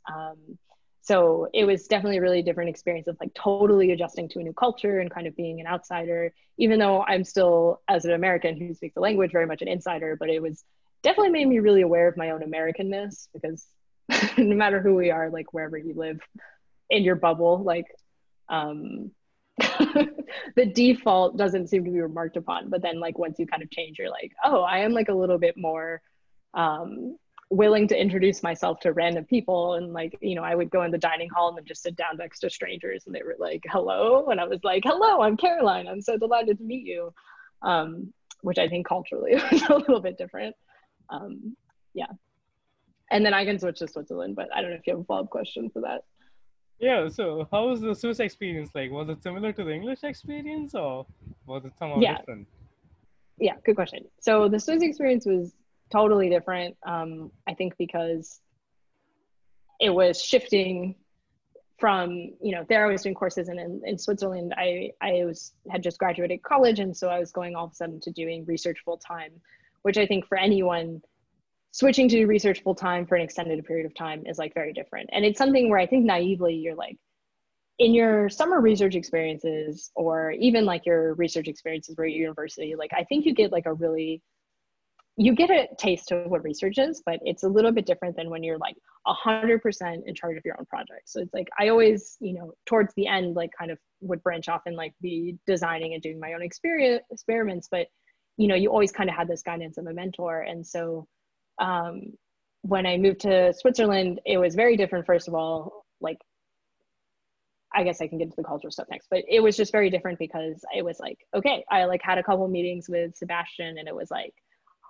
So 1.09 1.47
it 1.55 1.65
was 1.65 1.87
definitely 1.87 2.19
a 2.19 2.21
really 2.21 2.43
different 2.43 2.69
experience 2.69 3.07
of 3.07 3.17
like 3.19 3.33
totally 3.33 3.91
adjusting 3.93 4.29
to 4.29 4.39
a 4.39 4.43
new 4.43 4.53
culture 4.53 4.99
and 4.99 5.09
kind 5.09 5.25
of 5.25 5.35
being 5.35 5.59
an 5.59 5.65
outsider, 5.65 6.31
even 6.59 6.77
though 6.77 7.01
I'm 7.01 7.23
still 7.23 7.81
as 7.87 8.05
an 8.05 8.11
American 8.11 8.59
who 8.59 8.75
speaks 8.75 8.93
the 8.93 9.01
language 9.01 9.31
very 9.31 9.47
much 9.47 9.63
an 9.63 9.67
insider. 9.67 10.15
But 10.15 10.29
it 10.29 10.39
was 10.39 10.63
definitely 11.01 11.31
made 11.31 11.47
me 11.47 11.57
really 11.57 11.81
aware 11.81 12.07
of 12.07 12.15
my 12.15 12.29
own 12.29 12.41
Americanness 12.41 13.27
because 13.33 13.65
no 14.37 14.55
matter 14.55 14.83
who 14.83 14.93
we 14.93 15.09
are, 15.09 15.31
like 15.31 15.51
wherever 15.51 15.79
you 15.79 15.95
live, 15.95 16.19
in 16.91 17.03
your 17.03 17.15
bubble 17.15 17.63
like 17.63 17.85
um 18.49 19.11
the 20.55 20.65
default 20.73 21.37
doesn't 21.37 21.67
seem 21.67 21.83
to 21.85 21.91
be 21.91 21.99
remarked 21.99 22.37
upon 22.37 22.69
but 22.69 22.81
then 22.81 22.99
like 22.99 23.17
once 23.17 23.37
you 23.39 23.45
kind 23.45 23.61
of 23.61 23.69
change 23.69 23.99
you're 23.99 24.09
like 24.09 24.31
oh 24.43 24.61
i 24.61 24.79
am 24.79 24.93
like 24.93 25.09
a 25.09 25.13
little 25.13 25.37
bit 25.37 25.57
more 25.57 26.01
um 26.53 27.17
willing 27.49 27.87
to 27.87 27.99
introduce 27.99 28.43
myself 28.43 28.79
to 28.79 28.93
random 28.93 29.25
people 29.25 29.73
and 29.73 29.91
like 29.91 30.15
you 30.21 30.35
know 30.35 30.43
i 30.43 30.53
would 30.53 30.69
go 30.69 30.83
in 30.83 30.91
the 30.91 30.97
dining 30.97 31.29
hall 31.29 31.49
and 31.49 31.57
then 31.57 31.65
just 31.65 31.81
sit 31.81 31.95
down 31.95 32.15
next 32.17 32.39
to 32.39 32.49
strangers 32.49 33.03
and 33.05 33.15
they 33.15 33.23
were 33.23 33.35
like 33.39 33.63
hello 33.71 34.27
and 34.27 34.39
i 34.39 34.45
was 34.45 34.59
like 34.63 34.83
hello 34.85 35.21
i'm 35.21 35.35
caroline 35.35 35.87
i'm 35.87 36.01
so 36.01 36.15
delighted 36.15 36.57
to 36.59 36.63
meet 36.63 36.85
you 36.85 37.11
um 37.63 38.13
which 38.41 38.59
i 38.59 38.67
think 38.67 38.87
culturally 38.87 39.33
was 39.51 39.63
a 39.63 39.75
little 39.75 39.99
bit 39.99 40.17
different 40.17 40.55
um 41.09 41.55
yeah 41.95 42.11
and 43.09 43.25
then 43.25 43.33
i 43.33 43.43
can 43.43 43.57
switch 43.57 43.79
to 43.79 43.87
switzerland 43.87 44.35
but 44.35 44.47
i 44.55 44.61
don't 44.61 44.69
know 44.69 44.77
if 44.77 44.85
you 44.85 44.93
have 44.93 45.01
a 45.01 45.05
follow-up 45.05 45.29
question 45.29 45.69
for 45.71 45.81
that 45.81 46.03
yeah, 46.79 47.09
so 47.09 47.45
how 47.51 47.67
was 47.67 47.81
the 47.81 47.93
Swiss 47.93 48.21
experience 48.21 48.71
like? 48.73 48.89
Was 48.89 49.09
it 49.09 49.21
similar 49.21 49.51
to 49.51 49.63
the 49.65 49.71
English 49.71 50.03
experience 50.03 50.73
or 50.73 51.05
was 51.45 51.65
it 51.65 51.73
somehow 51.77 51.99
yeah. 51.99 52.19
different? 52.19 52.47
Yeah, 53.37 53.55
good 53.65 53.75
question. 53.75 54.05
So 54.21 54.47
the 54.47 54.59
Swiss 54.59 54.81
experience 54.81 55.25
was 55.25 55.53
totally 55.91 56.29
different. 56.29 56.77
Um, 56.85 57.31
I 57.47 57.53
think 57.53 57.77
because 57.77 58.39
it 59.79 59.89
was 59.89 60.21
shifting 60.21 60.95
from, 61.79 62.11
you 62.41 62.51
know, 62.51 62.65
there 62.67 62.85
I 62.85 62.91
was 62.91 63.03
doing 63.03 63.15
courses 63.15 63.47
and 63.47 63.59
in, 63.59 63.81
in 63.85 63.97
Switzerland, 63.97 64.53
I, 64.57 64.91
I 65.01 65.23
was 65.25 65.53
had 65.69 65.81
just 65.81 65.97
graduated 65.97 66.43
college. 66.43 66.79
And 66.79 66.95
so 66.95 67.07
I 67.07 67.19
was 67.19 67.31
going 67.31 67.55
all 67.55 67.65
of 67.65 67.71
a 67.71 67.75
sudden 67.75 67.99
to 68.01 68.11
doing 68.11 68.45
research 68.45 68.79
full 68.83 68.97
time, 68.97 69.31
which 69.83 69.97
I 69.97 70.05
think 70.05 70.27
for 70.27 70.37
anyone 70.37 71.01
switching 71.71 72.09
to 72.09 72.17
do 72.17 72.27
research 72.27 72.61
full 72.63 72.75
time 72.75 73.05
for 73.05 73.15
an 73.15 73.21
extended 73.21 73.63
period 73.65 73.85
of 73.85 73.95
time 73.95 74.23
is 74.25 74.37
like 74.37 74.53
very 74.53 74.73
different. 74.73 75.09
And 75.13 75.23
it's 75.23 75.37
something 75.37 75.69
where 75.69 75.79
I 75.79 75.85
think 75.85 76.05
naively 76.05 76.55
you're 76.55 76.75
like, 76.75 76.97
in 77.77 77.93
your 77.93 78.27
summer 78.27 78.59
research 78.59 78.95
experiences 78.95 79.89
or 79.95 80.31
even 80.31 80.65
like 80.65 80.85
your 80.85 81.13
research 81.13 81.47
experiences 81.47 81.95
where 81.95 82.07
at 82.07 82.13
university, 82.13 82.75
like 82.75 82.91
I 82.93 83.05
think 83.05 83.25
you 83.25 83.33
get 83.33 83.53
like 83.53 83.65
a 83.65 83.73
really 83.73 84.21
you 85.19 85.35
get 85.35 85.49
a 85.49 85.67
taste 85.77 86.13
of 86.13 86.31
what 86.31 86.45
research 86.45 86.77
is, 86.77 87.03
but 87.05 87.19
it's 87.25 87.43
a 87.43 87.47
little 87.47 87.73
bit 87.73 87.85
different 87.85 88.15
than 88.15 88.29
when 88.29 88.41
you're 88.41 88.57
like 88.57 88.75
hundred 89.05 89.61
percent 89.61 90.03
in 90.05 90.15
charge 90.15 90.37
of 90.37 90.45
your 90.45 90.55
own 90.57 90.65
project. 90.65 91.09
So 91.09 91.19
it's 91.19 91.33
like 91.33 91.49
I 91.59 91.67
always, 91.67 92.15
you 92.21 92.33
know, 92.35 92.53
towards 92.65 92.93
the 92.95 93.05
end, 93.07 93.35
like 93.35 93.49
kind 93.57 93.69
of 93.69 93.77
would 93.99 94.23
branch 94.23 94.47
off 94.47 94.61
and 94.65 94.77
like 94.77 94.93
be 95.01 95.37
designing 95.45 95.93
and 95.93 96.01
doing 96.01 96.21
my 96.21 96.33
own 96.33 96.41
experience 96.41 97.03
experiments, 97.11 97.67
but 97.69 97.87
you 98.37 98.47
know, 98.47 98.55
you 98.55 98.69
always 98.69 98.93
kind 98.93 99.09
of 99.09 99.15
had 99.17 99.27
this 99.27 99.41
guidance 99.41 99.77
of 99.77 99.87
a 99.87 99.93
mentor. 99.93 100.41
And 100.41 100.65
so 100.65 101.05
um, 101.59 102.13
when 102.61 102.85
I 102.85 102.95
moved 102.95 103.19
to 103.21 103.53
Switzerland, 103.53 104.21
it 104.25 104.37
was 104.37 104.55
very 104.55 104.77
different. 104.77 105.05
First 105.05 105.27
of 105.27 105.33
all, 105.33 105.85
like 105.99 106.19
I 107.75 107.83
guess 107.83 107.99
I 107.99 108.07
can 108.07 108.19
get 108.19 108.29
to 108.29 108.37
the 108.37 108.43
cultural 108.43 108.71
stuff 108.71 108.87
next, 108.89 109.07
but 109.11 109.23
it 109.27 109.41
was 109.41 109.57
just 109.57 109.73
very 109.73 109.89
different 109.89 110.17
because 110.17 110.63
it 110.73 110.85
was 110.85 110.97
like, 110.97 111.17
okay, 111.35 111.65
I 111.69 111.83
like 111.85 112.01
had 112.01 112.19
a 112.19 112.23
couple 112.23 112.47
meetings 112.47 112.87
with 112.87 113.17
Sebastian 113.17 113.77
and 113.77 113.89
it 113.89 113.93
was 113.93 114.09
like, 114.09 114.33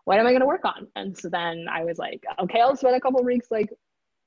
what 0.06 0.20
am 0.20 0.26
I 0.26 0.32
going 0.32 0.41
to 0.41 0.47
work 0.47 0.66
on? 0.66 0.88
And 0.95 1.18
so 1.18 1.30
then 1.30 1.66
I 1.72 1.84
was 1.84 1.97
like, 1.97 2.24
okay, 2.41 2.62
I'll 2.62 2.76
spend 2.76 2.95
a 2.95 3.00
couple 3.00 3.24
weeks, 3.24 3.47
like 3.52 3.70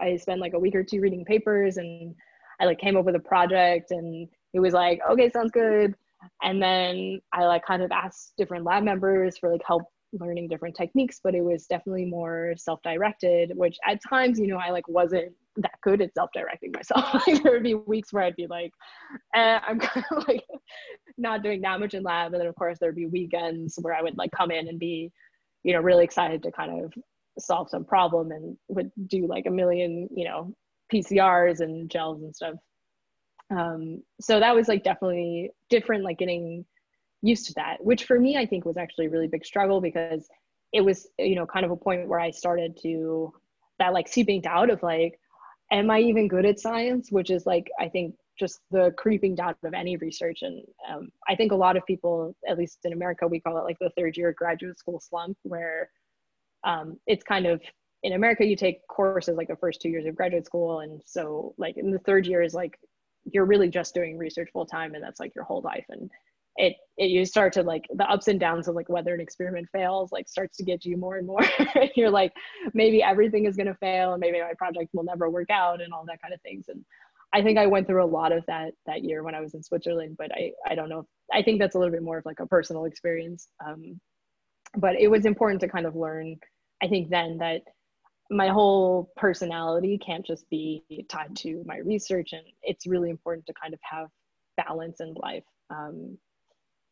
I 0.01 0.17
spent 0.17 0.41
like 0.41 0.55
a 0.55 0.59
week 0.59 0.75
or 0.75 0.83
two 0.83 1.01
reading 1.01 1.25
papers 1.25 1.77
and 1.77 2.15
I 2.61 2.65
like 2.65 2.79
came 2.79 2.97
up 2.97 3.05
with 3.05 3.17
a 3.17 3.21
project 3.21 3.91
and 3.91 4.29
it 4.53 4.61
was 4.61 4.75
like, 4.75 5.01
okay, 5.11 5.31
sounds 5.31 5.51
good. 5.51 5.95
And 6.43 6.63
then 6.63 7.21
I 7.33 7.45
like 7.47 7.65
kind 7.65 7.83
of 7.83 7.91
asked 7.91 8.35
different 8.37 8.65
lab 8.65 8.85
members 8.85 9.39
for 9.39 9.51
like 9.51 9.63
help 9.67 9.83
learning 10.13 10.49
different 10.49 10.77
techniques, 10.77 11.21
but 11.23 11.35
it 11.35 11.43
was 11.43 11.67
definitely 11.67 12.05
more 12.05 12.53
self-directed, 12.57 13.53
which 13.55 13.79
at 13.87 13.99
times, 14.09 14.39
you 14.39 14.47
know, 14.47 14.59
I 14.59 14.71
like 14.71 14.87
wasn't 14.89 15.33
that 15.57 15.73
good 15.83 16.01
at 16.01 16.15
self-directing 16.15 16.73
myself. 16.73 17.15
like 17.27 17.43
there 17.43 17.53
would 17.53 17.63
be 17.63 17.75
weeks 17.75 18.13
where 18.13 18.25
I'd 18.25 18.37
be 18.37 18.47
like, 18.47 18.73
eh, 19.35 19.59
I'm 19.67 19.79
kind 19.81 20.05
of 20.11 20.29
like 20.29 20.45
not 21.17 21.43
doing 21.43 21.61
that 21.63 21.81
much 21.81 21.95
in 21.95 22.03
lab. 22.03 22.33
And 22.33 22.41
then 22.41 22.49
of 22.49 22.55
course 22.57 22.79
there'd 22.81 22.95
be 22.95 23.07
weekends 23.07 23.79
where 23.81 23.95
I 23.95 24.03
would 24.03 24.17
like 24.17 24.31
come 24.33 24.51
in 24.51 24.69
and 24.69 24.79
be, 24.79 25.11
you 25.63 25.73
know, 25.73 25.81
really 25.81 26.05
excited 26.05 26.43
to 26.43 26.53
kind 26.53 26.85
of 26.85 26.93
solve 27.39 27.69
some 27.71 27.85
problem 27.85 28.31
and 28.31 28.57
would 28.69 28.91
do 29.07 29.27
like 29.27 29.47
a 29.47 29.51
million, 29.51 30.09
you 30.15 30.25
know, 30.25 30.55
PCRs 30.93 31.61
and 31.61 31.91
gels 31.91 32.23
and 32.23 32.35
stuff. 32.35 32.55
Um, 33.51 34.03
so 34.21 34.41
that 34.41 34.55
was 34.55 34.69
like 34.69 34.85
definitely 34.85 35.51
different, 35.69 36.05
like 36.05 36.19
getting 36.19 36.65
used 37.23 37.47
to 37.47 37.55
that, 37.55 37.85
which 37.85 38.05
for 38.05 38.19
me, 38.19 38.37
I 38.37 38.47
think 38.47 38.65
was 38.65 38.77
actually 38.77 39.07
a 39.07 39.11
really 39.11 39.29
big 39.29 39.45
struggle 39.45 39.81
because 39.81 40.29
it 40.73 40.81
was, 40.81 41.09
you 41.19 41.37
know, 41.37 41.47
kind 41.47 41.65
of 41.65 41.71
a 41.71 41.77
point 41.77 42.09
where 42.09 42.21
I 42.21 42.31
started 42.31 42.79
to 42.83 43.33
that 43.79 43.93
like 43.93 44.09
seeping 44.09 44.45
out 44.47 44.71
of 44.71 44.83
like, 44.83 45.19
am 45.71 45.91
I 45.91 46.01
even 46.01 46.29
good 46.29 46.47
at 46.47 46.61
science? 46.61 47.11
Which 47.11 47.31
is 47.31 47.47
like, 47.47 47.71
I 47.79 47.89
think 47.89 48.15
just 48.43 48.61
the 48.73 48.93
creeping 48.99 49.37
doubt 49.37 49.57
of 49.63 49.73
any 49.73 49.97
research. 49.97 50.41
And 50.43 50.65
um, 50.91 51.11
I 51.29 51.37
think 51.37 51.53
a 51.53 51.57
lot 51.57 51.77
of 51.77 51.87
people, 51.87 52.35
at 52.49 52.59
least 52.59 52.81
in 52.83 52.93
America, 52.93 53.29
we 53.29 53.39
call 53.39 53.57
it 53.57 53.65
like 53.65 53.79
the 53.81 53.93
third 53.97 54.17
year 54.17 54.35
graduate 54.37 54.81
school 54.81 54.99
slump, 54.99 55.39
where 55.45 55.89
um, 56.65 56.99
it's 57.07 57.23
kind 57.23 57.47
of 57.47 57.63
in 58.03 58.15
America, 58.15 58.45
you 58.45 58.57
take 58.57 58.85
courses 58.89 59.37
like 59.37 59.47
the 59.47 59.57
first 59.57 59.81
two 59.81 59.89
years 59.89 60.07
of 60.07 60.17
graduate 60.17 60.45
school. 60.45 60.81
And 60.81 61.01
so, 61.07 61.55
like, 61.57 61.77
in 61.77 61.93
the 61.93 62.01
third 62.01 62.27
year 62.27 62.43
is 62.43 62.53
like, 62.53 62.77
you're 63.33 63.45
really 63.45 63.69
just 63.69 63.95
doing 63.95 64.19
research 64.19 64.51
full 64.53 64.67
time, 64.67 64.97
and 64.97 65.05
that's 65.05 65.21
like 65.21 65.33
your 65.37 65.45
whole 65.45 65.63
life. 65.63 65.85
And 65.89 66.11
it, 66.57 66.75
it 66.97 67.07
you 67.07 67.25
start 67.25 67.53
to 67.55 67.63
like 67.63 67.87
the 67.95 68.05
ups 68.11 68.29
and 68.29 68.39
downs 68.39 68.67
of 68.69 68.75
like 68.75 68.89
whether 68.89 69.15
an 69.15 69.21
experiment 69.21 69.69
fails 69.73 70.13
like 70.13 70.29
starts 70.29 70.57
to 70.59 70.65
get 70.65 70.85
you 70.85 70.99
more 70.99 71.17
and 71.17 71.27
more 71.27 71.41
you're 71.97 72.11
like 72.11 72.33
maybe 72.75 73.03
everything 73.03 73.47
is 73.47 73.57
going 73.57 73.67
to 73.67 73.75
fail 73.77 74.13
and 74.13 74.21
maybe 74.21 74.39
my 74.41 74.53
project 74.59 74.91
will 74.93 75.03
never 75.03 75.31
work 75.31 75.49
out 75.51 75.81
and 75.81 75.93
all 75.93 76.05
that 76.07 76.21
kind 76.21 76.35
of 76.35 76.41
things 76.43 76.67
and 76.69 76.85
i 77.33 77.43
think 77.43 77.59
i 77.59 77.67
went 77.67 77.87
through 77.87 78.05
a 78.05 78.07
lot 78.07 78.33
of 78.33 78.45
that 78.47 78.73
that 78.87 79.05
year 79.05 79.23
when 79.23 79.35
i 79.35 79.41
was 79.41 79.55
in 79.55 79.63
switzerland 79.63 80.17
but 80.17 80.31
i 80.33 80.53
i 80.67 80.75
don't 80.75 80.89
know 80.89 81.07
i 81.33 81.43
think 81.43 81.59
that's 81.59 81.75
a 81.75 81.79
little 81.79 81.93
bit 81.93 82.03
more 82.03 82.19
of 82.19 82.27
like 82.27 82.41
a 82.41 82.47
personal 82.47 82.85
experience 82.85 83.49
um, 83.67 84.01
but 84.77 84.97
it 84.99 85.09
was 85.09 85.27
important 85.27 85.61
to 85.61 85.69
kind 85.69 85.87
of 85.87 85.97
learn 85.97 86.37
i 86.83 86.89
think 86.89 87.09
then 87.11 87.39
that 87.39 87.63
my 88.31 88.49
whole 88.49 89.11
personality 89.17 89.99
can't 89.99 90.25
just 90.25 90.49
be 90.49 90.83
tied 91.09 91.35
to 91.37 91.63
my 91.67 91.79
research 91.79 92.31
and 92.33 92.43
it's 92.63 92.87
really 92.87 93.11
important 93.11 93.45
to 93.47 93.53
kind 93.61 93.75
of 93.75 93.81
have 93.83 94.09
balance 94.57 95.01
in 95.01 95.15
life 95.15 95.45
um, 95.71 96.17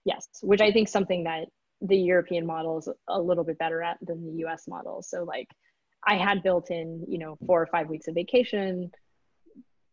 yes 0.04 0.28
which 0.42 0.60
i 0.60 0.70
think 0.70 0.88
something 0.88 1.24
that 1.24 1.46
the 1.82 1.96
european 1.96 2.46
model 2.46 2.78
is 2.78 2.88
a 3.08 3.20
little 3.20 3.44
bit 3.44 3.58
better 3.58 3.82
at 3.82 3.96
than 4.02 4.36
the 4.36 4.44
us 4.44 4.68
model. 4.68 5.02
So 5.02 5.24
like 5.24 5.48
i 6.06 6.14
had 6.14 6.42
built 6.42 6.70
in 6.70 7.04
you 7.08 7.18
know 7.18 7.36
four 7.46 7.60
or 7.60 7.66
five 7.66 7.88
weeks 7.88 8.08
of 8.08 8.14
vacation 8.14 8.90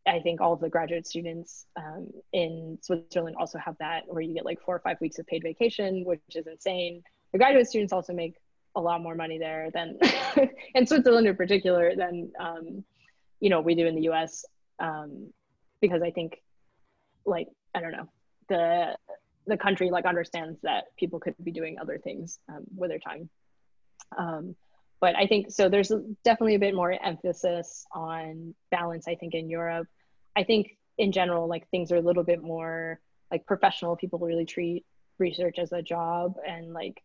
i 0.07 0.19
think 0.19 0.41
all 0.41 0.53
of 0.53 0.59
the 0.59 0.69
graduate 0.69 1.05
students 1.05 1.65
um, 1.75 2.07
in 2.33 2.77
switzerland 2.81 3.35
also 3.39 3.57
have 3.57 3.75
that 3.79 4.03
where 4.07 4.21
you 4.21 4.33
get 4.33 4.45
like 4.45 4.61
four 4.61 4.75
or 4.75 4.79
five 4.79 4.99
weeks 5.01 5.19
of 5.19 5.27
paid 5.27 5.43
vacation 5.43 6.03
which 6.05 6.21
is 6.35 6.47
insane 6.47 7.01
the 7.31 7.37
graduate 7.37 7.67
students 7.67 7.93
also 7.93 8.13
make 8.13 8.35
a 8.75 8.81
lot 8.81 9.01
more 9.01 9.15
money 9.15 9.37
there 9.37 9.69
than 9.73 9.97
in 10.75 10.85
switzerland 10.85 11.27
in 11.27 11.35
particular 11.35 11.95
than 11.95 12.31
um, 12.39 12.83
you 13.39 13.49
know 13.49 13.61
we 13.61 13.75
do 13.75 13.85
in 13.85 13.95
the 13.95 14.03
us 14.03 14.45
um, 14.79 15.31
because 15.81 16.01
i 16.01 16.11
think 16.11 16.41
like 17.25 17.47
i 17.75 17.81
don't 17.81 17.91
know 17.91 18.09
the 18.49 18.95
the 19.47 19.57
country 19.57 19.89
like 19.89 20.05
understands 20.05 20.59
that 20.61 20.95
people 20.97 21.19
could 21.19 21.33
be 21.41 21.51
doing 21.51 21.77
other 21.79 21.97
things 21.97 22.39
um, 22.49 22.63
with 22.75 22.89
their 22.89 22.99
time. 22.99 23.29
Um, 24.17 24.55
but 24.99 25.15
I 25.15 25.27
think 25.27 25.51
so. 25.51 25.69
There's 25.69 25.91
definitely 26.23 26.55
a 26.55 26.59
bit 26.59 26.75
more 26.75 26.91
emphasis 26.91 27.85
on 27.93 28.53
balance. 28.71 29.07
I 29.07 29.15
think 29.15 29.33
in 29.33 29.49
Europe, 29.49 29.87
I 30.37 30.43
think 30.43 30.77
in 30.97 31.11
general, 31.11 31.47
like 31.47 31.69
things 31.69 31.91
are 31.91 31.97
a 31.97 32.01
little 32.01 32.23
bit 32.23 32.41
more 32.41 32.99
like 33.31 33.45
professional. 33.45 33.95
People 33.97 34.19
really 34.19 34.45
treat 34.45 34.85
research 35.19 35.57
as 35.59 35.71
a 35.71 35.81
job, 35.81 36.35
and 36.47 36.73
like 36.73 37.01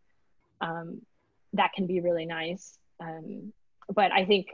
um, 0.61 1.03
that 1.55 1.73
can 1.75 1.87
be 1.87 2.01
really 2.01 2.27
nice. 2.27 2.79
Um, 3.01 3.53
but 3.93 4.13
I 4.13 4.25
think 4.25 4.49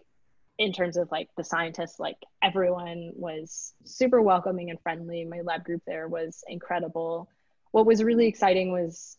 in 0.58 0.72
terms 0.72 0.96
of 0.96 1.10
like 1.10 1.28
the 1.36 1.44
scientists, 1.44 2.00
like 2.00 2.16
everyone 2.42 3.12
was 3.14 3.74
super 3.84 4.22
welcoming 4.22 4.70
and 4.70 4.80
friendly. 4.80 5.24
My 5.24 5.40
lab 5.42 5.64
group 5.64 5.82
there 5.86 6.08
was 6.08 6.42
incredible 6.48 7.28
what 7.70 7.86
was 7.86 8.02
really 8.02 8.26
exciting 8.26 8.72
was 8.72 9.16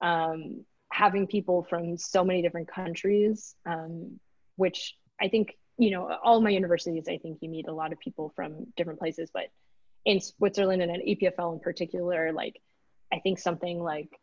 um, 0.00 0.64
having 0.90 1.26
people 1.26 1.62
from 1.64 1.96
so 1.96 2.24
many 2.24 2.42
different 2.42 2.68
countries, 2.68 3.54
um, 3.66 4.18
which 4.56 4.96
I 5.20 5.28
think, 5.28 5.56
you 5.78 5.90
know, 5.90 6.16
all 6.22 6.40
my 6.40 6.50
universities, 6.50 7.08
I 7.08 7.18
think 7.18 7.38
you 7.40 7.48
meet 7.48 7.68
a 7.68 7.72
lot 7.72 7.92
of 7.92 7.98
people 7.98 8.32
from 8.36 8.66
different 8.76 8.98
places, 8.98 9.30
but 9.32 9.44
in 10.04 10.20
Switzerland 10.20 10.82
and 10.82 10.90
at 10.90 11.04
EPFL 11.04 11.54
in 11.54 11.60
particular, 11.60 12.32
like, 12.32 12.60
I 13.12 13.20
think 13.20 13.38
something 13.38 13.82
like 13.82 14.20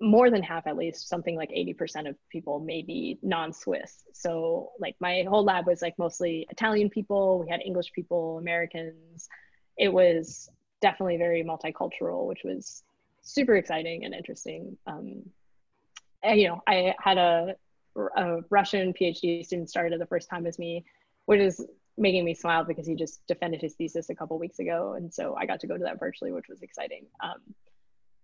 more 0.00 0.30
than 0.30 0.42
half 0.42 0.66
at 0.66 0.76
least 0.76 1.08
something 1.08 1.36
like 1.36 1.50
80% 1.50 2.08
of 2.08 2.16
people 2.30 2.58
may 2.58 2.82
be 2.82 3.18
non-swiss. 3.22 4.02
So 4.14 4.70
like 4.80 4.96
my 4.98 5.24
whole 5.28 5.44
lab 5.44 5.66
was 5.66 5.82
like 5.82 5.98
mostly 5.98 6.46
italian 6.48 6.88
people. 6.88 7.40
We 7.40 7.50
had 7.50 7.60
english 7.60 7.92
people 7.92 8.38
americans. 8.38 9.28
It 9.76 9.92
was 9.92 10.48
definitely 10.80 11.18
very 11.18 11.44
multicultural, 11.44 12.26
which 12.26 12.40
was 12.44 12.82
super 13.22 13.56
exciting 13.56 14.04
and 14.04 14.14
interesting. 14.14 14.78
Um, 14.86 15.22
and, 16.22 16.40
you 16.40 16.48
know, 16.48 16.62
I 16.66 16.94
had 16.98 17.18
a, 17.18 17.56
a 17.96 18.40
Russian 18.50 18.92
PhD 18.92 19.44
student 19.44 19.68
started 19.68 20.00
the 20.00 20.06
first 20.06 20.28
time 20.28 20.46
as 20.46 20.58
me, 20.58 20.84
which 21.26 21.40
is 21.40 21.64
making 21.98 22.24
me 22.24 22.34
smile 22.34 22.64
because 22.64 22.86
he 22.86 22.94
just 22.94 23.26
defended 23.26 23.60
his 23.60 23.74
thesis 23.74 24.10
a 24.10 24.14
couple 24.14 24.38
weeks 24.38 24.58
ago, 24.58 24.94
and 24.96 25.12
so 25.12 25.34
I 25.36 25.46
got 25.46 25.60
to 25.60 25.66
go 25.66 25.76
to 25.76 25.84
that 25.84 25.98
virtually, 25.98 26.32
which 26.32 26.48
was 26.48 26.62
exciting. 26.62 27.04
Um, 27.22 27.40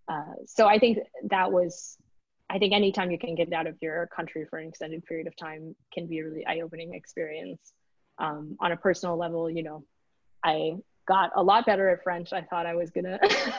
uh, 0.09 0.35
so 0.47 0.67
I 0.67 0.79
think 0.79 0.99
that 1.31 1.51
was, 1.51 1.99
I 2.49 2.59
think 2.59 2.73
anytime 2.73 3.11
you 3.11 3.19
can 3.19 3.35
get 3.35 3.53
out 3.53 3.67
of 3.67 3.77
your 3.81 4.07
country 4.07 4.47
for 4.49 4.59
an 4.59 4.69
extended 4.69 5.05
period 5.05 5.27
of 5.27 5.37
time 5.37 5.75
can 5.93 6.07
be 6.07 6.21
a 6.21 6.25
really 6.25 6.47
eye-opening 6.47 6.95
experience. 6.95 7.73
Um, 8.19 8.57
on 8.61 8.73
a 8.73 8.77
personal 8.77 9.19
level, 9.19 9.51
you 9.51 9.63
know, 9.63 9.85
I 10.43 10.77
got 11.07 11.31
a 11.37 11.43
lot 11.43 11.65
better 11.67 11.89
at 11.89 12.03
French. 12.03 12.33
I 12.33 12.43
thought 12.43 12.67
I 12.67 12.75
was 12.75 12.91
gonna, 12.91 13.19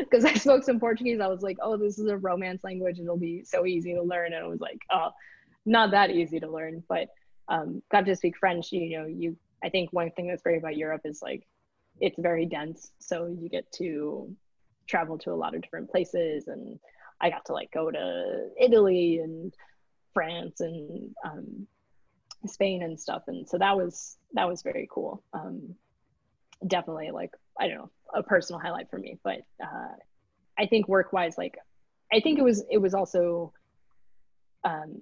because 0.00 0.24
I 0.24 0.34
spoke 0.34 0.62
some 0.62 0.80
Portuguese. 0.80 1.20
I 1.20 1.26
was 1.26 1.42
like, 1.42 1.58
oh, 1.60 1.76
this 1.76 1.98
is 1.98 2.06
a 2.06 2.16
Romance 2.16 2.64
language. 2.64 2.98
It'll 2.98 3.16
be 3.16 3.44
so 3.44 3.66
easy 3.66 3.94
to 3.94 4.02
learn. 4.02 4.32
And 4.32 4.44
it 4.44 4.48
was 4.48 4.60
like, 4.60 4.80
oh, 4.92 5.10
not 5.66 5.90
that 5.90 6.10
easy 6.10 6.40
to 6.40 6.48
learn. 6.48 6.82
But 6.88 7.08
um, 7.48 7.82
got 7.90 8.06
to 8.06 8.16
speak 8.16 8.36
French. 8.38 8.72
You 8.72 8.98
know, 8.98 9.06
you. 9.06 9.36
I 9.62 9.70
think 9.70 9.92
one 9.92 10.12
thing 10.12 10.28
that's 10.28 10.42
great 10.42 10.58
about 10.58 10.76
Europe 10.76 11.02
is 11.04 11.20
like, 11.20 11.44
it's 12.00 12.16
very 12.16 12.46
dense. 12.46 12.92
So 13.00 13.26
you 13.26 13.48
get 13.48 13.70
to 13.72 14.32
travel 14.86 15.18
to 15.18 15.32
a 15.32 15.34
lot 15.34 15.56
of 15.56 15.62
different 15.62 15.90
places, 15.90 16.46
and 16.46 16.78
I 17.20 17.30
got 17.30 17.44
to 17.46 17.52
like 17.52 17.72
go 17.72 17.90
to 17.90 18.50
Italy 18.58 19.18
and 19.18 19.52
France 20.14 20.60
and 20.60 21.12
um, 21.24 21.66
Spain 22.46 22.84
and 22.84 23.00
stuff. 23.00 23.24
And 23.26 23.48
so 23.48 23.58
that 23.58 23.76
was 23.76 24.16
that 24.34 24.48
was 24.48 24.62
very 24.62 24.88
cool. 24.90 25.24
Um, 25.32 25.74
definitely 26.66 27.10
like 27.10 27.30
I 27.58 27.68
don't 27.68 27.78
know 27.78 27.90
a 28.14 28.22
personal 28.22 28.60
highlight 28.60 28.90
for 28.90 28.98
me. 28.98 29.18
But 29.22 29.40
uh, 29.62 29.94
I 30.58 30.66
think 30.66 30.88
work 30.88 31.12
wise, 31.12 31.36
like 31.38 31.56
I 32.12 32.20
think 32.20 32.38
it 32.38 32.42
was 32.42 32.64
it 32.70 32.78
was 32.78 32.94
also, 32.94 33.52
um, 34.64 35.00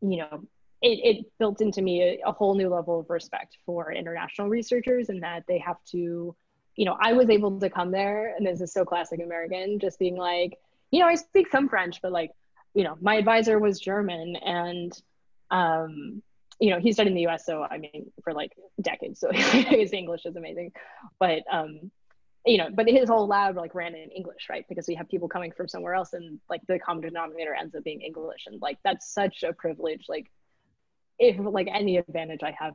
you 0.00 0.18
know, 0.18 0.42
it, 0.82 1.16
it 1.18 1.26
built 1.38 1.60
into 1.60 1.82
me 1.82 2.02
a, 2.02 2.28
a 2.28 2.32
whole 2.32 2.54
new 2.54 2.68
level 2.68 3.00
of 3.00 3.10
respect 3.10 3.58
for 3.64 3.92
international 3.92 4.48
researchers 4.48 5.08
and 5.08 5.22
that 5.22 5.44
they 5.48 5.58
have 5.58 5.82
to, 5.92 6.36
you 6.76 6.84
know, 6.84 6.96
I 7.00 7.14
was 7.14 7.30
able 7.30 7.58
to 7.58 7.70
come 7.70 7.90
there, 7.90 8.34
and 8.36 8.46
this 8.46 8.60
is 8.60 8.72
so 8.72 8.84
classic 8.84 9.20
American, 9.22 9.78
just 9.78 9.98
being 9.98 10.16
like, 10.16 10.58
you 10.90 11.00
know, 11.00 11.06
I 11.06 11.14
speak 11.14 11.48
some 11.50 11.68
French, 11.68 12.02
but 12.02 12.12
like, 12.12 12.32
you 12.74 12.84
know, 12.84 12.96
my 13.00 13.14
advisor 13.16 13.58
was 13.58 13.80
German 13.80 14.36
and 14.36 14.92
um 15.50 16.22
you 16.58 16.70
know, 16.70 16.78
he 16.78 16.92
studied 16.92 17.10
in 17.10 17.14
the 17.14 17.26
US, 17.26 17.44
so 17.44 17.62
I 17.62 17.78
mean, 17.78 18.10
for 18.24 18.32
like 18.32 18.52
decades. 18.80 19.20
So 19.20 19.30
his 19.32 19.92
English 19.92 20.24
is 20.24 20.36
amazing. 20.36 20.72
But, 21.18 21.42
um, 21.50 21.90
you 22.44 22.58
know, 22.58 22.68
but 22.72 22.88
his 22.88 23.08
whole 23.08 23.26
lab 23.26 23.56
like 23.56 23.74
ran 23.74 23.94
in 23.94 24.10
English, 24.10 24.46
right? 24.48 24.64
Because 24.68 24.86
we 24.86 24.94
have 24.94 25.08
people 25.08 25.28
coming 25.28 25.52
from 25.52 25.68
somewhere 25.68 25.94
else 25.94 26.12
and 26.12 26.38
like 26.48 26.60
the 26.68 26.78
common 26.78 27.02
denominator 27.02 27.54
ends 27.54 27.74
up 27.74 27.84
being 27.84 28.00
English. 28.00 28.44
And 28.46 28.60
like, 28.62 28.78
that's 28.84 29.12
such 29.12 29.42
a 29.42 29.52
privilege. 29.52 30.06
Like, 30.08 30.30
if 31.18 31.36
like 31.38 31.68
any 31.72 31.96
advantage 31.96 32.42
I 32.42 32.54
have 32.58 32.74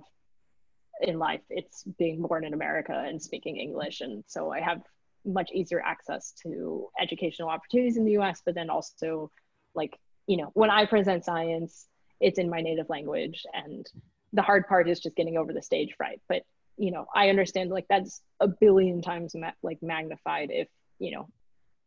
in 1.02 1.18
life, 1.18 1.42
it's 1.50 1.84
being 1.84 2.22
born 2.22 2.44
in 2.44 2.54
America 2.54 2.94
and 3.08 3.22
speaking 3.22 3.58
English. 3.58 4.02
And 4.02 4.24
so 4.28 4.52
I 4.52 4.60
have 4.60 4.82
much 5.26 5.52
easier 5.54 5.82
access 5.82 6.34
to 6.44 6.90
educational 7.00 7.50
opportunities 7.50 7.98
in 7.98 8.06
the 8.06 8.18
US, 8.20 8.42
but 8.46 8.56
then 8.56 8.70
also 8.70 9.32
like, 9.74 9.98
you 10.28 10.38
know, 10.38 10.50
when 10.54 10.70
I 10.70 10.86
present 10.86 11.26
science, 11.26 11.88
it's 12.22 12.40
in 12.40 12.50
my 12.50 12.62
native 12.62 12.90
language 12.90 13.44
and 13.54 13.86
the 14.34 14.42
hard 14.42 14.66
part 14.68 14.88
is 14.88 15.00
just 15.02 15.16
getting 15.18 15.38
over 15.38 15.52
the 15.52 15.62
stage 15.62 15.94
fright. 15.98 16.22
But 16.30 16.44
you 16.82 16.92
know 16.92 17.06
i 17.14 17.30
understand 17.30 17.70
like 17.70 17.86
that's 17.90 18.22
a 18.40 18.48
billion 18.48 19.02
times 19.02 19.36
ma- 19.36 19.52
like 19.62 19.78
magnified 19.84 20.50
if 20.52 20.68
you 21.00 21.12
know 21.12 21.28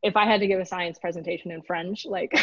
if 0.03 0.17
i 0.17 0.25
had 0.25 0.41
to 0.41 0.47
give 0.47 0.61
a 0.61 0.67
science 0.67 0.99
presentation 0.99 1.51
in 1.51 1.63
french 1.63 2.07
like 2.07 2.33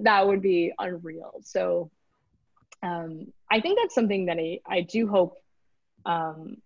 that 0.00 0.26
would 0.26 0.40
be 0.42 0.72
unreal. 0.78 1.40
So 1.42 1.90
um, 2.82 3.26
i 3.50 3.60
think 3.60 3.78
that's 3.78 3.94
something 3.94 4.26
that 4.26 4.38
i, 4.38 4.58
I 4.66 4.80
do 4.82 5.06
hope 5.08 5.36
um, 6.04 6.56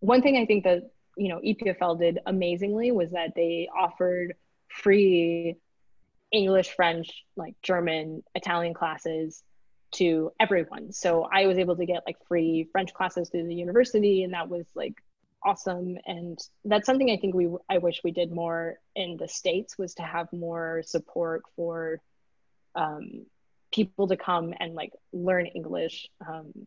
one 0.00 0.22
thing 0.22 0.36
i 0.38 0.46
think 0.46 0.64
that 0.64 0.90
you 1.16 1.28
know 1.28 1.40
epfl 1.44 1.98
did 1.98 2.20
amazingly 2.24 2.90
was 2.90 3.10
that 3.10 3.34
they 3.36 3.68
offered 3.76 4.34
free 4.68 5.56
English, 6.32 6.70
French, 6.70 7.24
like 7.36 7.54
German, 7.62 8.22
Italian 8.34 8.74
classes 8.74 9.42
to 9.92 10.32
everyone. 10.40 10.92
So 10.92 11.28
I 11.30 11.46
was 11.46 11.58
able 11.58 11.76
to 11.76 11.86
get 11.86 12.02
like 12.06 12.16
free 12.26 12.68
French 12.72 12.94
classes 12.94 13.28
through 13.28 13.46
the 13.46 13.54
university, 13.54 14.22
and 14.24 14.32
that 14.32 14.48
was 14.48 14.66
like 14.74 14.94
awesome. 15.44 15.98
And 16.06 16.38
that's 16.64 16.86
something 16.86 17.10
I 17.10 17.18
think 17.18 17.34
we 17.34 17.48
I 17.68 17.78
wish 17.78 18.00
we 18.02 18.10
did 18.10 18.32
more 18.32 18.78
in 18.96 19.16
the 19.18 19.28
states 19.28 19.76
was 19.78 19.94
to 19.94 20.02
have 20.02 20.32
more 20.32 20.82
support 20.86 21.42
for 21.56 22.00
um, 22.74 23.26
people 23.72 24.08
to 24.08 24.16
come 24.16 24.54
and 24.58 24.74
like 24.74 24.92
learn 25.12 25.46
English, 25.46 26.08
um, 26.26 26.66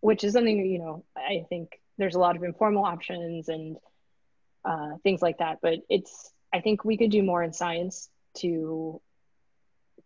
which 0.00 0.24
is 0.24 0.34
something 0.34 0.64
you 0.66 0.78
know 0.78 1.04
I 1.16 1.46
think 1.48 1.80
there's 1.98 2.14
a 2.14 2.20
lot 2.20 2.36
of 2.36 2.44
informal 2.44 2.84
options 2.84 3.48
and 3.48 3.78
uh, 4.64 4.96
things 5.02 5.22
like 5.22 5.38
that. 5.38 5.58
But 5.62 5.78
it's 5.88 6.30
I 6.52 6.60
think 6.60 6.84
we 6.84 6.98
could 6.98 7.10
do 7.10 7.22
more 7.22 7.42
in 7.42 7.54
science 7.54 8.10
to 8.38 9.00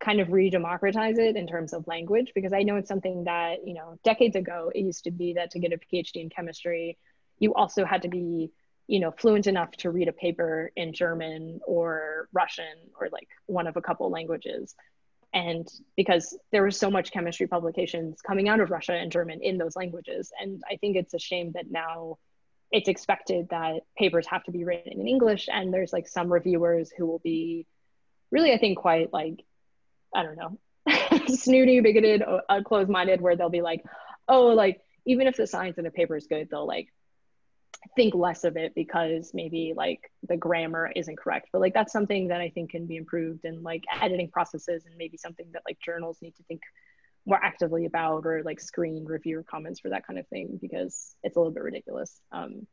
kind 0.01 0.21
of 0.21 0.33
re-democratize 0.33 1.19
it 1.19 1.37
in 1.37 1.47
terms 1.47 1.73
of 1.73 1.87
language 1.87 2.33
because 2.35 2.53
i 2.53 2.63
know 2.63 2.77
it's 2.77 2.89
something 2.89 3.25
that 3.25 3.67
you 3.67 3.75
know 3.75 3.99
decades 4.03 4.35
ago 4.35 4.73
it 4.75 4.81
used 4.81 5.05
to 5.05 5.11
be 5.11 5.35
that 5.35 5.51
to 5.51 5.59
get 5.59 5.73
a 5.73 5.79
phd 5.79 6.17
in 6.17 6.31
chemistry 6.31 6.97
you 7.39 7.53
also 7.55 7.85
had 7.85 8.03
to 8.03 8.09
be 8.09 8.51
you 8.91 8.99
know, 8.99 9.13
fluent 9.13 9.47
enough 9.47 9.71
to 9.71 9.89
read 9.89 10.09
a 10.09 10.13
paper 10.13 10.73
in 10.75 10.93
German 10.93 11.61
or 11.65 12.29
Russian 12.33 12.75
or 12.99 13.09
like 13.13 13.29
one 13.47 13.69
of 13.69 13.77
a 13.77 13.81
couple 13.81 14.11
languages. 14.11 14.75
And 15.33 15.69
because 15.97 16.37
there 16.51 16.65
was 16.65 16.77
so 16.77 16.91
much 16.91 17.13
chemistry 17.13 17.47
publications 17.47 18.21
coming 18.21 18.49
out 18.49 18.59
of 18.59 18.73
Russia 18.73 18.95
and 18.95 19.13
German 19.13 19.43
in 19.43 19.59
those 19.59 19.77
languages. 19.77 20.33
And 20.41 20.61
I 20.69 20.75
think 20.75 20.97
it's 20.97 21.15
a 21.15 21.21
shame 21.21 21.53
that 21.53 21.71
now 21.71 22.19
it's 22.73 22.89
expected 22.89 23.51
that 23.51 23.83
papers 23.97 24.27
have 24.27 24.43
to 24.45 24.51
be 24.51 24.65
written 24.65 25.01
in 25.01 25.07
English. 25.07 25.49
And 25.53 25.73
there's 25.73 25.93
like 25.93 26.09
some 26.09 26.33
reviewers 26.33 26.91
who 26.91 27.07
will 27.07 27.21
be 27.21 27.69
really, 28.33 28.53
I 28.53 28.59
think, 28.59 28.79
quite 28.79 29.13
like, 29.13 29.45
I 30.15 30.23
don't 30.23 30.37
know, 30.37 31.27
snooty, 31.29 31.81
bigoted, 31.81 32.23
uh, 32.23 32.63
closed 32.65 32.91
minded, 32.91 33.21
where 33.21 33.37
they'll 33.37 33.49
be 33.49 33.63
like, 33.63 33.85
oh, 34.29 34.49
like, 34.49 34.81
even 35.07 35.27
if 35.27 35.37
the 35.37 35.47
science 35.47 35.79
in 35.79 35.85
the 35.85 35.91
paper 35.91 36.17
is 36.17 36.27
good, 36.27 36.49
they'll 36.51 36.67
like 36.67 36.89
think 37.97 38.15
less 38.15 38.45
of 38.45 38.57
it 38.57 38.75
because 38.75 39.33
maybe 39.33 39.73
like 39.75 40.01
the 40.29 40.37
grammar 40.37 40.93
isn't 40.95 41.19
correct. 41.19 41.49
But 41.53 41.61
like 41.61 41.75
that's 41.75 41.93
something 41.93 42.29
that 42.29 42.41
i 42.41 42.51
think 42.51 42.71
can 42.71 42.87
be 42.87 42.97
improved 42.97 43.45
and 43.45 43.63
like 43.63 43.85
editing 44.01 44.31
processes 44.31 44.85
and 44.87 44.97
maybe 44.97 45.17
something 45.17 45.47
that 45.53 45.63
like 45.67 45.79
journals 45.81 46.19
need 46.21 46.37
to 46.37 46.43
think 46.45 46.61
more 47.27 47.39
actively 47.43 47.87
about 47.87 48.27
or 48.27 48.43
like 48.45 48.61
screen 48.61 49.05
reviewer 49.05 49.45
comments 49.49 49.81
for 49.81 49.91
that 49.91 50.07
kind 50.07 50.19
of 50.19 50.27
thing 50.29 50.59
because 50.61 51.15
it's 51.23 51.37
a 51.37 51.39
little 51.39 51.53
bit 51.53 51.63
ridiculous. 51.63 52.21
Um 52.33 52.67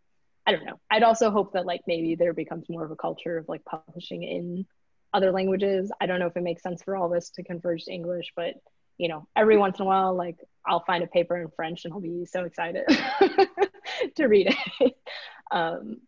i 0.46 0.52
don't 0.52 0.66
know. 0.66 0.80
I'd 0.90 1.04
also 1.04 1.32
hope 1.32 1.54
that 1.54 1.66
like 1.66 1.82
maybe 1.88 2.16
there 2.16 2.34
becomes 2.34 2.70
more 2.70 2.86
of 2.86 2.92
a 2.92 2.96
culture 2.96 3.38
of 3.38 3.48
like 3.48 3.64
publishing 3.66 4.24
in 4.24 4.66
other 5.14 5.32
languages 5.32 5.92
i 6.02 6.06
don't 6.06 6.20
know 6.20 6.28
if 6.28 6.38
it 6.38 6.44
makes 6.44 6.64
sense 6.64 6.84
for 6.84 6.96
all 6.96 7.10
this 7.10 7.30
to 7.30 7.44
converge 7.44 7.86
to 7.86 7.92
english 7.92 8.34
but 8.36 8.56
you 8.98 9.08
know 9.08 9.28
every 9.36 9.58
once 9.58 9.80
in 9.80 9.84
a 9.84 9.86
while 9.86 10.16
like 10.16 10.38
i'll 10.66 10.84
find 10.84 11.04
a 11.04 11.08
paper 11.08 11.38
in 11.38 11.48
french 11.56 11.86
and 11.86 11.94
i'll 11.94 12.00
be 12.00 12.26
so 12.26 12.44
excited 12.44 12.84
to 14.16 14.26
read 14.26 14.56
it, 14.80 14.98
um, 15.52 16.02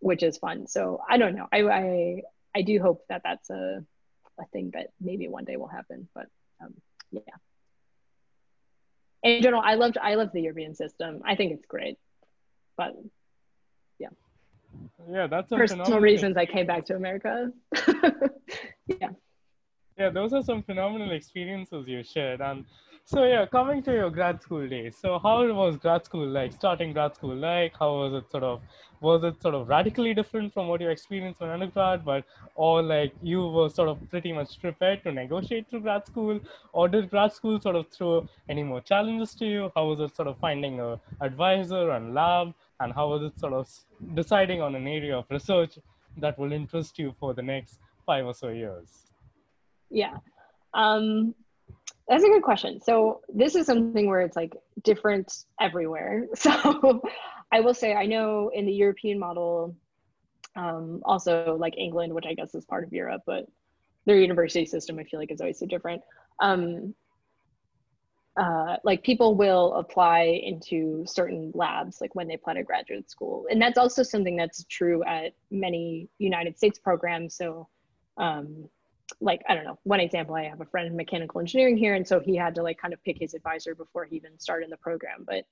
which 0.00 0.22
is 0.22 0.38
fun. 0.38 0.66
So 0.66 1.00
I 1.08 1.18
don't 1.18 1.34
know. 1.34 1.46
I, 1.52 1.62
I, 1.62 2.22
I 2.54 2.62
do 2.62 2.80
hope 2.80 3.04
that 3.08 3.22
that's 3.24 3.50
a, 3.50 3.84
a 4.38 4.46
thing 4.52 4.70
that 4.74 4.88
maybe 5.00 5.28
one 5.28 5.44
day 5.44 5.56
will 5.56 5.68
happen, 5.68 6.08
but 6.14 6.26
um, 6.62 6.74
yeah. 7.10 7.20
In 9.22 9.42
general, 9.42 9.62
I 9.64 9.74
loved, 9.74 9.98
I 9.98 10.14
love 10.14 10.30
the 10.32 10.42
European 10.42 10.74
system. 10.74 11.22
I 11.24 11.36
think 11.36 11.52
it's 11.52 11.66
great, 11.66 11.98
but. 12.76 12.94
Yeah, 15.10 15.26
that's 15.26 15.50
personal 15.50 16.00
reasons 16.00 16.36
I 16.36 16.46
came 16.46 16.66
back 16.66 16.84
to 16.86 16.96
America. 16.96 17.52
yeah. 18.86 19.10
Yeah, 19.98 20.10
those 20.10 20.34
are 20.34 20.42
some 20.42 20.62
phenomenal 20.62 21.12
experiences 21.12 21.88
you 21.88 22.02
shared. 22.04 22.42
And 22.42 22.66
so 23.04 23.24
yeah, 23.24 23.46
coming 23.46 23.82
to 23.84 23.92
your 23.92 24.10
grad 24.10 24.42
school 24.42 24.68
days. 24.68 24.96
So 25.00 25.18
how 25.18 25.46
was 25.54 25.76
grad 25.76 26.04
school 26.04 26.26
like? 26.26 26.52
Starting 26.52 26.92
grad 26.92 27.14
school 27.14 27.36
like? 27.36 27.72
How 27.78 27.94
was 28.00 28.12
it 28.14 28.30
sort 28.30 28.42
of? 28.42 28.60
Was 29.00 29.22
it 29.24 29.40
sort 29.40 29.54
of 29.54 29.68
radically 29.68 30.12
different 30.12 30.52
from 30.52 30.68
what 30.68 30.80
you 30.80 30.88
experienced 30.88 31.40
when 31.40 31.50
undergrad, 31.50 32.04
but 32.04 32.24
or 32.56 32.82
like 32.82 33.14
you 33.22 33.46
were 33.46 33.70
sort 33.70 33.88
of 33.88 33.98
pretty 34.10 34.32
much 34.32 34.60
prepared 34.60 35.02
to 35.04 35.12
negotiate 35.12 35.70
through 35.70 35.80
grad 35.80 36.06
school, 36.06 36.40
or 36.72 36.88
did 36.88 37.08
grad 37.08 37.32
school 37.32 37.60
sort 37.60 37.76
of 37.76 37.88
throw 37.88 38.28
any 38.48 38.62
more 38.62 38.80
challenges 38.80 39.34
to 39.36 39.46
you? 39.46 39.70
How 39.76 39.86
was 39.86 40.00
it 40.00 40.16
sort 40.16 40.28
of 40.28 40.38
finding 40.38 40.80
a 40.80 40.98
advisor 41.20 41.90
and 41.90 42.12
lab, 42.12 42.54
and 42.80 42.92
how 42.92 43.08
was 43.08 43.22
it 43.22 43.38
sort 43.38 43.52
of 43.52 43.68
deciding 44.14 44.60
on 44.60 44.74
an 44.74 44.86
area 44.86 45.16
of 45.16 45.24
research 45.30 45.78
that 46.18 46.38
will 46.38 46.52
interest 46.52 46.98
you 46.98 47.14
for 47.18 47.34
the 47.34 47.42
next 47.42 47.78
five 48.04 48.24
or 48.24 48.34
so 48.34 48.48
years? 48.48 49.06
Yeah. 49.90 50.16
Um, 50.74 51.34
that's 52.08 52.24
a 52.24 52.28
good 52.28 52.42
question. 52.42 52.80
So 52.80 53.20
this 53.28 53.54
is 53.54 53.66
something 53.66 54.06
where 54.06 54.20
it's 54.20 54.36
like 54.36 54.54
different 54.82 55.44
everywhere. 55.60 56.26
So 56.36 57.02
I 57.52 57.60
will 57.60 57.74
say 57.74 57.94
I 57.94 58.06
know 58.06 58.50
in 58.52 58.66
the 58.66 58.72
European 58.72 59.18
model, 59.18 59.76
um, 60.56 61.00
also 61.04 61.56
like 61.58 61.74
England, 61.78 62.12
which 62.12 62.26
I 62.26 62.34
guess 62.34 62.54
is 62.54 62.64
part 62.64 62.84
of 62.84 62.92
Europe, 62.92 63.22
but 63.26 63.46
their 64.04 64.18
university 64.18 64.66
system 64.66 64.98
I 64.98 65.04
feel 65.04 65.20
like 65.20 65.30
is 65.30 65.40
always 65.40 65.58
so 65.58 65.66
different. 65.66 66.02
Um, 66.40 66.94
uh, 68.36 68.76
like 68.84 69.02
people 69.02 69.34
will 69.34 69.74
apply 69.74 70.20
into 70.22 71.04
certain 71.06 71.50
labs 71.54 72.00
like 72.00 72.14
when 72.14 72.28
they 72.28 72.34
apply 72.34 72.54
to 72.54 72.62
graduate 72.62 73.10
school 73.10 73.46
and 73.50 73.60
that's 73.60 73.78
also 73.78 74.02
something 74.02 74.36
that's 74.36 74.64
true 74.64 75.02
at 75.04 75.32
many 75.50 76.08
united 76.18 76.56
states 76.56 76.78
programs 76.78 77.34
so 77.34 77.68
um, 78.18 78.68
like 79.20 79.42
I 79.48 79.54
don't 79.54 79.64
know, 79.64 79.78
one 79.84 80.00
example, 80.00 80.34
I 80.34 80.44
have 80.44 80.60
a 80.60 80.66
friend 80.66 80.86
in 80.86 80.96
mechanical 80.96 81.40
engineering 81.40 81.76
here, 81.76 81.94
and 81.94 82.06
so 82.06 82.20
he 82.20 82.36
had 82.36 82.54
to 82.56 82.62
like 82.62 82.78
kind 82.78 82.92
of 82.92 83.02
pick 83.04 83.18
his 83.18 83.34
advisor 83.34 83.74
before 83.74 84.04
he 84.04 84.16
even 84.16 84.38
started 84.38 84.70
the 84.70 84.76
program. 84.76 85.24
But 85.26 85.44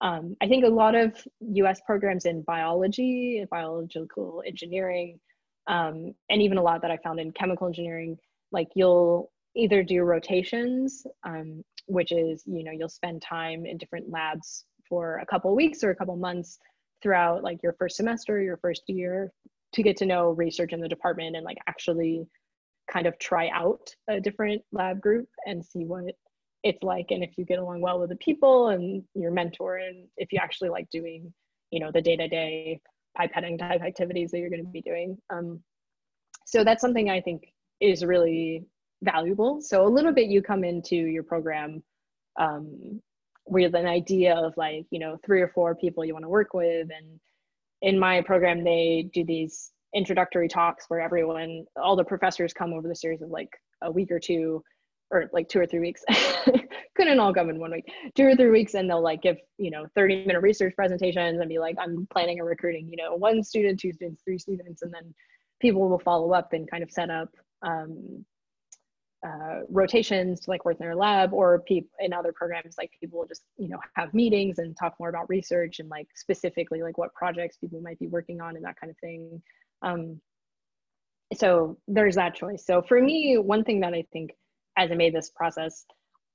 um, 0.00 0.36
I 0.40 0.48
think 0.48 0.64
a 0.64 0.68
lot 0.68 0.94
of 0.94 1.14
U.S. 1.40 1.80
programs 1.84 2.26
in 2.26 2.42
biology, 2.42 3.44
biological 3.50 4.42
engineering, 4.46 5.18
um, 5.66 6.14
and 6.30 6.42
even 6.42 6.58
a 6.58 6.62
lot 6.62 6.82
that 6.82 6.90
I 6.90 6.98
found 6.98 7.18
in 7.18 7.32
chemical 7.32 7.66
engineering, 7.66 8.18
like 8.52 8.68
you'll 8.74 9.30
either 9.56 9.82
do 9.82 10.02
rotations, 10.02 11.06
um, 11.24 11.64
which 11.88 12.12
is 12.12 12.42
you 12.46 12.64
know 12.64 12.72
you'll 12.72 12.88
spend 12.88 13.22
time 13.22 13.66
in 13.66 13.78
different 13.78 14.10
labs 14.10 14.64
for 14.88 15.18
a 15.18 15.26
couple 15.26 15.54
weeks 15.54 15.82
or 15.82 15.90
a 15.90 15.96
couple 15.96 16.16
months 16.16 16.58
throughout 17.02 17.42
like 17.42 17.62
your 17.62 17.74
first 17.74 17.96
semester, 17.96 18.40
your 18.40 18.56
first 18.56 18.82
year, 18.88 19.32
to 19.74 19.82
get 19.82 19.96
to 19.98 20.06
know 20.06 20.30
research 20.30 20.72
in 20.72 20.80
the 20.80 20.88
department 20.88 21.36
and 21.36 21.44
like 21.44 21.58
actually 21.68 22.26
kind 22.90 23.06
of 23.06 23.18
try 23.18 23.50
out 23.50 23.94
a 24.08 24.18
different 24.18 24.62
lab 24.72 25.00
group 25.00 25.28
and 25.46 25.64
see 25.64 25.84
what 25.84 26.14
it's 26.64 26.82
like 26.82 27.06
and 27.10 27.22
if 27.22 27.30
you 27.36 27.44
get 27.44 27.58
along 27.58 27.80
well 27.80 28.00
with 28.00 28.08
the 28.08 28.16
people 28.16 28.68
and 28.68 29.04
your 29.14 29.30
mentor 29.30 29.76
and 29.76 30.08
if 30.16 30.32
you 30.32 30.38
actually 30.42 30.70
like 30.70 30.88
doing 30.90 31.32
you 31.70 31.78
know 31.78 31.90
the 31.92 32.00
day-to-day 32.00 32.80
pipetting 33.18 33.58
type 33.58 33.82
activities 33.82 34.30
that 34.30 34.38
you're 34.38 34.50
going 34.50 34.64
to 34.64 34.70
be 34.70 34.80
doing. 34.80 35.16
Um, 35.30 35.60
so 36.46 36.64
that's 36.64 36.80
something 36.80 37.10
i 37.10 37.20
think 37.20 37.52
is 37.80 38.04
really 38.04 38.64
valuable 39.02 39.60
so 39.60 39.86
a 39.86 39.88
little 39.88 40.12
bit 40.12 40.28
you 40.28 40.42
come 40.42 40.64
into 40.64 40.96
your 40.96 41.22
program 41.22 41.82
um, 42.38 43.00
with 43.46 43.74
an 43.74 43.86
idea 43.86 44.34
of 44.34 44.56
like 44.56 44.86
you 44.90 44.98
know 44.98 45.18
three 45.24 45.40
or 45.40 45.48
four 45.48 45.74
people 45.74 46.04
you 46.04 46.12
want 46.12 46.24
to 46.24 46.28
work 46.28 46.52
with 46.54 46.88
and 46.96 47.20
in 47.82 47.98
my 47.98 48.20
program 48.22 48.64
they 48.64 49.08
do 49.14 49.24
these 49.24 49.72
introductory 49.94 50.48
talks 50.48 50.86
where 50.88 51.00
everyone, 51.00 51.64
all 51.76 51.96
the 51.96 52.04
professors 52.04 52.52
come 52.52 52.72
over 52.72 52.88
the 52.88 52.94
series 52.94 53.22
of 53.22 53.30
like 53.30 53.50
a 53.82 53.90
week 53.90 54.10
or 54.10 54.18
two, 54.18 54.62
or 55.10 55.30
like 55.32 55.48
two 55.48 55.60
or 55.60 55.66
three 55.66 55.80
weeks. 55.80 56.04
Couldn't 56.96 57.20
all 57.20 57.32
come 57.32 57.48
in 57.48 57.58
one 57.58 57.70
week, 57.70 57.90
two 58.14 58.24
or 58.24 58.34
three 58.34 58.50
weeks, 58.50 58.74
and 58.74 58.90
they'll 58.90 59.02
like 59.02 59.22
give 59.22 59.36
you 59.56 59.70
know 59.70 59.86
30 59.94 60.26
minute 60.26 60.40
research 60.40 60.74
presentations 60.76 61.40
and 61.40 61.48
be 61.48 61.58
like, 61.58 61.76
I'm 61.80 62.06
planning 62.12 62.40
and 62.40 62.48
recruiting, 62.48 62.88
you 62.90 62.96
know, 62.96 63.14
one 63.14 63.42
student, 63.42 63.80
two 63.80 63.92
students, 63.92 64.22
three 64.24 64.38
students, 64.38 64.82
and 64.82 64.92
then 64.92 65.14
people 65.60 65.88
will 65.88 65.98
follow 65.98 66.32
up 66.32 66.52
and 66.52 66.70
kind 66.70 66.82
of 66.82 66.90
set 66.90 67.10
up 67.10 67.30
um, 67.62 68.24
uh, 69.26 69.60
rotations 69.68 70.40
to 70.40 70.50
like 70.50 70.64
work 70.64 70.76
in 70.78 70.86
their 70.86 70.94
lab 70.94 71.32
or 71.32 71.60
people 71.66 71.90
in 71.98 72.12
other 72.12 72.32
programs 72.32 72.76
like 72.78 72.90
people 73.00 73.18
will 73.18 73.26
just 73.26 73.42
you 73.56 73.68
know 73.68 73.78
have 73.94 74.14
meetings 74.14 74.58
and 74.58 74.76
talk 74.76 74.94
more 75.00 75.08
about 75.08 75.28
research 75.28 75.80
and 75.80 75.88
like 75.88 76.06
specifically 76.14 76.82
like 76.82 76.96
what 76.98 77.12
projects 77.14 77.56
people 77.56 77.80
might 77.80 77.98
be 77.98 78.06
working 78.06 78.40
on 78.40 78.54
and 78.54 78.64
that 78.64 78.78
kind 78.78 78.90
of 78.90 78.96
thing 78.98 79.42
um, 79.82 80.20
so 81.36 81.78
there's 81.86 82.14
that 82.14 82.34
choice. 82.34 82.64
So 82.64 82.82
for 82.82 83.00
me, 83.00 83.36
one 83.38 83.64
thing 83.64 83.80
that 83.80 83.94
I 83.94 84.04
think 84.12 84.32
as 84.76 84.90
I 84.90 84.94
made 84.94 85.14
this 85.14 85.30
process, 85.30 85.84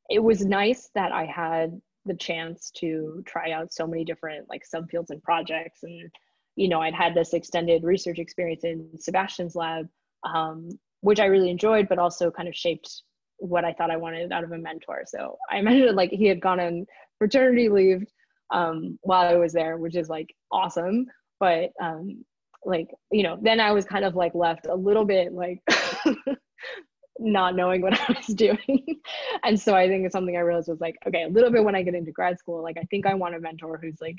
it 0.10 0.20
was 0.20 0.46
nice 0.46 0.90
that 0.96 1.12
I 1.12 1.26
had 1.26 1.80
the 2.06 2.16
chance 2.16 2.72
to 2.78 3.24
try 3.26 3.52
out 3.52 3.74
so 3.74 3.88
many 3.88 4.04
different 4.04 4.48
like 4.50 4.64
subfields 4.64 5.10
and 5.10 5.24
projects. 5.24 5.84
And, 5.84 6.12
you 6.56 6.68
know, 6.68 6.82
I'd 6.82 6.94
had 6.94 7.16
this 7.16 7.34
extended 7.34 7.84
research 7.84 8.20
experience 8.20 8.64
in 8.64 8.90
Sebastian's 9.00 9.56
lab, 9.56 9.88
um, 10.24 10.70
which 11.04 11.20
I 11.20 11.26
really 11.26 11.50
enjoyed, 11.50 11.88
but 11.88 12.00
also 12.00 12.32
kind 12.32 12.48
of 12.48 12.56
shaped 12.56 13.04
what 13.38 13.66
I 13.66 13.74
thought 13.74 13.92
I 13.92 13.98
wanted 13.98 14.32
out 14.32 14.44
of 14.44 14.52
a 14.52 14.58
mentor. 14.58 15.04
So 15.06 15.38
I 15.50 15.62
mentioned 15.62 15.96
like 15.96 16.12
he 16.12 16.26
had 16.26 16.42
gone 16.42 16.60
on 16.60 16.86
fraternity 17.18 17.70
leave 17.70 18.06
um, 18.52 18.98
while 19.02 19.28
I 19.28 19.36
was 19.36 19.54
there, 19.54 19.78
which 19.78 19.96
is 19.96 20.10
like 20.10 20.34
awesome. 20.52 21.08
But 21.40 21.72
um, 21.82 22.24
like 22.66 22.90
you 23.12 23.24
know 23.24 23.38
then 23.42 23.60
i 23.60 23.72
was 23.72 23.86
kind 23.86 24.06
of 24.06 24.16
like 24.16 24.34
left 24.34 24.68
a 24.68 24.76
little 24.76 25.06
bit 25.06 25.34
like 25.34 25.62
not 27.20 27.56
knowing 27.56 27.82
what 27.82 27.94
i 28.10 28.14
was 28.14 28.28
doing 28.36 29.02
and 29.44 29.60
so 29.60 29.76
i 29.76 29.88
think 29.88 30.06
it's 30.06 30.14
something 30.14 30.36
i 30.36 30.42
realized 30.42 30.70
was 30.70 30.82
like 30.82 30.96
okay 31.08 31.24
a 31.24 31.30
little 31.30 31.52
bit 31.52 31.64
when 31.64 31.76
i 31.76 31.84
get 31.84 31.96
into 31.96 32.12
grad 32.12 32.38
school 32.38 32.62
like 32.62 32.78
i 32.78 32.84
think 32.90 33.06
i 33.06 33.14
want 33.14 33.36
a 33.36 33.40
mentor 33.40 33.80
who's 33.82 33.98
like 34.02 34.18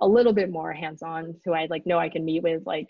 a 0.00 0.06
little 0.06 0.32
bit 0.32 0.50
more 0.50 0.72
hands-on 0.72 1.34
who 1.44 1.52
i 1.52 1.66
like 1.70 1.86
know 1.86 1.98
i 1.98 2.08
can 2.08 2.24
meet 2.24 2.42
with 2.42 2.62
like 2.64 2.88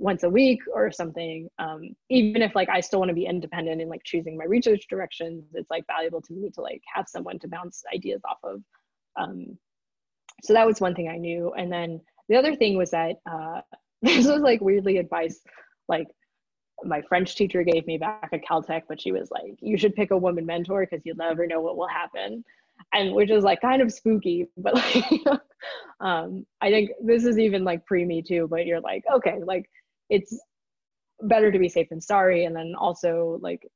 once 0.00 0.22
a 0.22 0.30
week 0.30 0.60
or 0.72 0.90
something 0.90 1.48
um, 1.58 1.82
even 2.08 2.42
if 2.42 2.54
like 2.54 2.68
i 2.70 2.80
still 2.80 2.98
want 2.98 3.10
to 3.10 3.14
be 3.14 3.26
independent 3.26 3.80
in 3.80 3.88
like 3.88 4.02
choosing 4.04 4.36
my 4.36 4.44
research 4.44 4.86
directions 4.88 5.44
it's 5.54 5.70
like 5.70 5.86
valuable 5.86 6.22
to 6.22 6.32
me 6.32 6.50
to 6.50 6.62
like 6.62 6.82
have 6.92 7.06
someone 7.06 7.38
to 7.38 7.48
bounce 7.48 7.84
ideas 7.94 8.20
off 8.28 8.38
of 8.42 8.62
um, 9.20 9.58
so 10.42 10.54
that 10.54 10.66
was 10.66 10.80
one 10.80 10.94
thing 10.94 11.08
i 11.08 11.18
knew 11.18 11.52
and 11.52 11.70
then 11.70 12.00
the 12.28 12.36
other 12.36 12.56
thing 12.56 12.76
was 12.76 12.90
that 12.90 13.16
uh, 13.30 13.60
this 14.02 14.26
was 14.26 14.40
like 14.40 14.60
weirdly 14.60 14.96
advice 14.96 15.40
like 15.88 16.06
my 16.82 17.02
French 17.02 17.36
teacher 17.36 17.62
gave 17.62 17.86
me 17.86 17.98
back 17.98 18.30
at 18.32 18.42
Caltech, 18.42 18.84
but 18.88 18.98
she 18.98 19.12
was 19.12 19.30
like, 19.30 19.54
you 19.60 19.76
should 19.76 19.94
pick 19.94 20.12
a 20.12 20.16
woman 20.16 20.46
mentor 20.46 20.86
because 20.88 21.04
you'll 21.04 21.16
never 21.16 21.46
know 21.46 21.60
what 21.60 21.76
will 21.76 21.88
happen. 21.88 22.42
and 22.94 23.14
which 23.14 23.30
is 23.30 23.44
like 23.44 23.60
kind 23.60 23.82
of 23.82 23.92
spooky, 23.92 24.46
but 24.56 24.74
like, 24.74 25.20
um, 26.00 26.46
I 26.62 26.70
think 26.70 26.92
this 27.04 27.24
is 27.24 27.38
even 27.38 27.64
like 27.64 27.84
pre 27.84 28.06
me 28.06 28.22
too, 28.22 28.48
but 28.50 28.64
you're 28.64 28.80
like, 28.80 29.04
okay, 29.12 29.40
like 29.44 29.68
it's 30.10 30.38
better 31.22 31.50
to 31.50 31.58
be 31.58 31.68
safe 31.68 31.88
than 31.88 32.00
sorry. 32.00 32.44
And 32.44 32.54
then 32.54 32.74
also 32.78 33.38
like, 33.40 33.66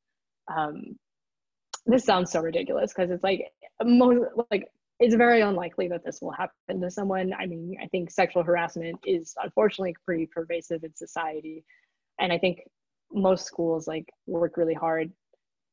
um, 0.54 0.96
this 1.86 2.04
sounds 2.04 2.32
so 2.32 2.40
ridiculous 2.40 2.92
because 2.92 3.10
it's 3.10 3.24
like 3.24 3.50
most 3.82 4.20
like 4.50 4.68
it's 5.00 5.14
very 5.14 5.40
unlikely 5.40 5.88
that 5.88 6.04
this 6.04 6.20
will 6.22 6.32
happen 6.32 6.80
to 6.80 6.90
someone. 6.90 7.32
I 7.38 7.46
mean, 7.46 7.76
I 7.82 7.86
think 7.88 8.10
sexual 8.10 8.42
harassment 8.42 8.98
is 9.04 9.34
unfortunately 9.42 9.96
pretty 10.04 10.26
pervasive 10.26 10.84
in 10.84 10.94
society. 10.94 11.64
And 12.20 12.32
I 12.32 12.38
think 12.38 12.60
most 13.12 13.44
schools 13.44 13.86
like 13.86 14.08
work 14.26 14.56
really 14.56 14.74
hard 14.74 15.12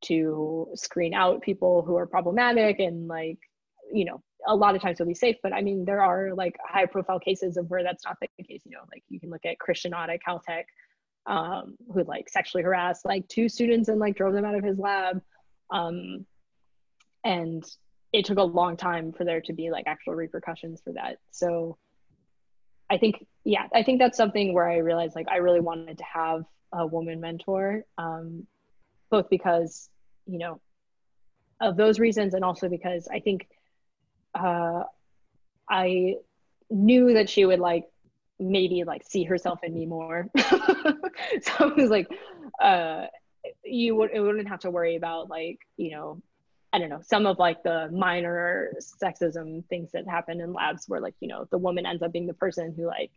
to 0.05 0.67
screen 0.75 1.13
out 1.13 1.41
people 1.41 1.83
who 1.83 1.95
are 1.95 2.07
problematic 2.07 2.79
and 2.79 3.07
like 3.07 3.37
you 3.93 4.05
know 4.05 4.21
a 4.47 4.55
lot 4.55 4.75
of 4.75 4.81
times 4.81 4.97
they'll 4.97 5.07
be 5.07 5.13
safe 5.13 5.35
but 5.43 5.53
i 5.53 5.61
mean 5.61 5.85
there 5.85 6.01
are 6.01 6.33
like 6.33 6.55
high 6.67 6.85
profile 6.85 7.19
cases 7.19 7.57
of 7.57 7.69
where 7.69 7.83
that's 7.83 8.05
not 8.05 8.17
the 8.21 8.43
case 8.43 8.61
you 8.65 8.71
know 8.71 8.83
like 8.91 9.03
you 9.09 9.19
can 9.19 9.29
look 9.29 9.45
at 9.45 9.59
christian 9.59 9.93
at 9.93 10.09
caltech 10.27 10.63
um, 11.27 11.75
who 11.93 12.03
like 12.05 12.27
sexually 12.29 12.63
harassed 12.63 13.05
like 13.05 13.27
two 13.27 13.47
students 13.47 13.89
and 13.89 13.99
like 13.99 14.15
drove 14.15 14.33
them 14.33 14.45
out 14.45 14.55
of 14.55 14.63
his 14.63 14.79
lab 14.79 15.21
um, 15.69 16.25
and 17.23 17.63
it 18.11 18.25
took 18.25 18.39
a 18.39 18.43
long 18.43 18.75
time 18.75 19.13
for 19.13 19.23
there 19.23 19.39
to 19.41 19.53
be 19.53 19.69
like 19.69 19.85
actual 19.87 20.15
repercussions 20.15 20.81
for 20.83 20.91
that. 20.93 21.17
So 21.29 21.77
i 22.91 22.97
think 22.97 23.25
yeah 23.45 23.67
i 23.73 23.81
think 23.81 23.99
that's 23.99 24.17
something 24.17 24.53
where 24.53 24.69
i 24.69 24.77
realized 24.77 25.15
like 25.15 25.27
i 25.29 25.37
really 25.37 25.61
wanted 25.61 25.97
to 25.97 26.03
have 26.03 26.43
a 26.73 26.85
woman 26.85 27.19
mentor 27.19 27.83
um, 27.97 28.45
both 29.09 29.29
because 29.29 29.89
you 30.25 30.37
know 30.37 30.59
of 31.61 31.77
those 31.77 31.99
reasons 31.99 32.33
and 32.33 32.43
also 32.43 32.67
because 32.67 33.07
i 33.11 33.19
think 33.19 33.47
uh, 34.35 34.83
i 35.69 36.15
knew 36.69 37.13
that 37.13 37.29
she 37.29 37.45
would 37.45 37.59
like 37.59 37.85
maybe 38.39 38.83
like 38.83 39.03
see 39.03 39.23
herself 39.23 39.59
in 39.63 39.73
me 39.73 39.85
more. 39.85 40.27
So 41.41 41.51
i 41.59 41.65
was 41.65 41.89
like 41.89 42.07
uh, 42.61 43.05
you 43.63 43.95
would 43.95 44.11
it 44.13 44.19
wouldn't 44.19 44.47
have 44.47 44.61
to 44.61 44.71
worry 44.71 44.95
about 44.95 45.29
like 45.29 45.59
you 45.77 45.91
know 45.91 46.21
I 46.73 46.79
don't 46.79 46.87
know, 46.87 47.01
some 47.03 47.27
of 47.27 47.37
like 47.37 47.63
the 47.63 47.89
minor 47.91 48.71
sexism 49.03 49.65
things 49.65 49.91
that 49.91 50.07
happen 50.07 50.39
in 50.39 50.53
labs 50.53 50.85
where 50.87 51.01
like, 51.01 51.15
you 51.19 51.27
know, 51.27 51.45
the 51.51 51.57
woman 51.57 51.85
ends 51.85 52.01
up 52.01 52.13
being 52.13 52.27
the 52.27 52.33
person 52.33 52.73
who 52.73 52.85
like 52.85 53.11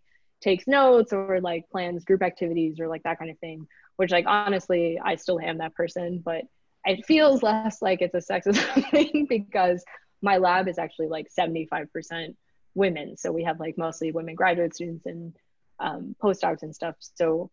takes 0.45 0.67
notes 0.67 1.13
or 1.13 1.41
like 1.41 1.69
plans 1.71 2.05
group 2.05 2.23
activities 2.23 2.79
or 2.79 2.87
like 2.87 3.03
that 3.03 3.19
kind 3.19 3.31
of 3.31 3.39
thing 3.39 3.67
which 3.97 4.11
like 4.11 4.27
honestly 4.27 5.01
i 5.03 5.17
still 5.17 5.41
am 5.41 5.59
that 5.59 5.75
person 5.75 6.21
but 6.25 6.43
it 6.85 7.05
feels 7.07 7.43
less 7.43 7.81
like 7.81 8.03
it's 8.03 8.15
a 8.15 8.33
sexist 8.33 8.91
thing 8.91 9.27
because 9.29 9.83
my 10.25 10.39
lab 10.39 10.69
is 10.69 10.79
actually 10.79 11.09
like 11.09 11.29
75% 11.39 12.35
women. 12.75 13.17
So 13.17 13.31
we 13.31 13.45
have 13.45 13.61
like 13.61 13.77
mostly 13.77 14.11
women 14.11 14.35
graduate 14.35 14.75
students 14.75 15.05
and 15.05 15.37
um, 15.79 16.17
postdocs 16.21 16.63
and 16.63 16.75
stuff. 16.75 16.97
So 16.99 17.51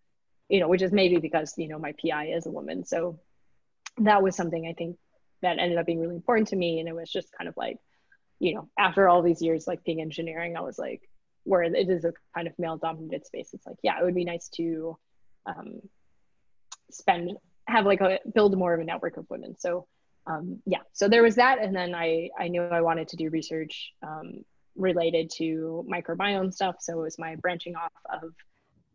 you 0.48 0.60
know 0.60 0.68
which 0.68 0.82
is 0.82 0.92
maybe 0.92 1.18
because 1.18 1.54
you 1.58 1.68
know 1.68 1.80
my 1.80 1.94
pi 1.94 2.28
is 2.28 2.46
a 2.46 2.52
woman. 2.52 2.86
So 2.86 3.20
that 3.98 4.24
was 4.24 4.38
something 4.38 4.66
i 4.68 4.74
think 4.74 4.98
that 5.42 5.60
ended 5.60 5.78
up 5.78 5.86
being 5.86 6.00
really 6.00 6.16
important 6.16 6.48
to 6.50 6.56
me. 6.56 6.80
And 6.80 6.88
it 6.88 6.96
was 6.96 7.12
just 7.12 7.32
kind 7.38 7.48
of 7.50 7.58
like 7.58 7.78
you 8.40 8.56
know 8.56 8.70
after 8.78 9.08
all 9.08 9.22
these 9.22 9.42
years 9.42 9.68
like 9.68 9.84
being 9.84 10.02
engineering 10.02 10.58
i 10.58 10.62
was 10.62 10.80
like 10.80 11.08
where 11.44 11.64
it 11.64 11.90
is 11.90 12.06
a 12.06 12.14
kind 12.36 12.48
of 12.48 12.58
male 12.60 12.78
dominated 12.78 13.26
space. 13.26 13.50
It's 13.54 13.66
like 13.66 13.78
yeah 13.84 14.00
it 14.00 14.06
would 14.06 14.16
be 14.16 14.26
nice 14.26 14.48
to 14.60 14.98
um, 15.46 15.82
spend 16.90 17.38
have 17.68 17.86
like 17.86 18.02
a 18.02 18.20
build 18.34 18.58
more 18.58 18.74
of 18.74 18.80
a 18.80 18.84
network 18.84 19.18
of 19.18 19.30
women. 19.30 19.58
So 19.58 19.88
um, 20.32 20.62
yeah 20.66 20.80
so 20.94 21.08
there 21.08 21.24
was 21.24 21.36
that 21.36 21.60
and 21.62 21.76
then 21.76 21.94
i 21.96 22.30
i 22.40 22.48
knew 22.48 22.62
i 22.62 22.82
wanted 22.82 23.08
to 23.08 23.16
do 23.16 23.30
research 23.30 23.92
um, 24.04 24.44
related 24.76 25.30
to 25.30 25.86
microbiome 25.92 26.54
stuff 26.54 26.76
so 26.80 27.00
it 27.00 27.04
was 27.04 27.20
my 27.20 27.36
branching 27.36 27.76
off 27.76 27.92
of 28.22 28.34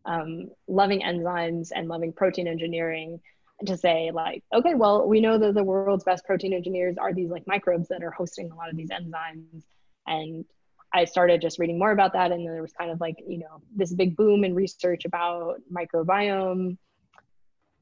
um, 0.05 0.49
loving 0.69 1.01
enzymes 1.01 1.71
and 1.75 1.89
loving 1.89 2.13
protein 2.13 2.47
engineering 2.47 3.21
to 3.65 3.77
say 3.77 4.11
like 4.13 4.45
okay 4.55 4.75
well 4.75 5.09
we 5.09 5.21
know 5.21 5.39
that 5.39 5.55
the 5.55 5.65
world's 5.65 6.05
best 6.05 6.25
protein 6.25 6.53
engineers 6.53 6.97
are 6.99 7.13
these 7.13 7.31
like 7.31 7.47
microbes 7.47 7.89
that 7.89 8.03
are 8.03 8.11
hosting 8.11 8.51
a 8.51 8.55
lot 8.55 8.71
of 8.71 8.77
these 8.77 8.91
enzymes 8.91 9.65
and 10.07 10.45
I 10.93 11.05
started 11.05 11.41
just 11.43 11.59
reading 11.59 11.79
more 11.79 11.91
about 11.91 12.13
that. 12.15 12.33
And 12.33 12.47
there 12.47 12.63
was 12.63 12.73
kind 12.73 12.91
of 12.91 13.01
like, 13.01 13.17
you 13.27 13.39
know, 13.39 13.61
this 13.75 13.93
big 13.93 14.17
boom 14.17 14.45
in 14.45 14.55
research 14.55 15.05
about 15.05 15.57
microbiome, 15.71 16.79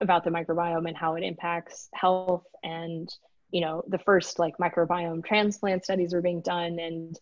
about 0.00 0.24
the 0.24 0.30
microbiome 0.30 0.88
and 0.88 0.96
how 0.96 1.14
it 1.14 1.22
impacts 1.22 1.88
health. 1.94 2.44
And, 2.62 3.08
you 3.54 3.60
know, 3.60 3.84
the 3.86 4.00
first 4.00 4.40
like 4.40 4.58
microbiome 4.58 5.24
transplant 5.24 5.84
studies 5.84 6.12
were 6.12 6.20
being 6.20 6.40
done. 6.40 6.80
And 6.80 7.16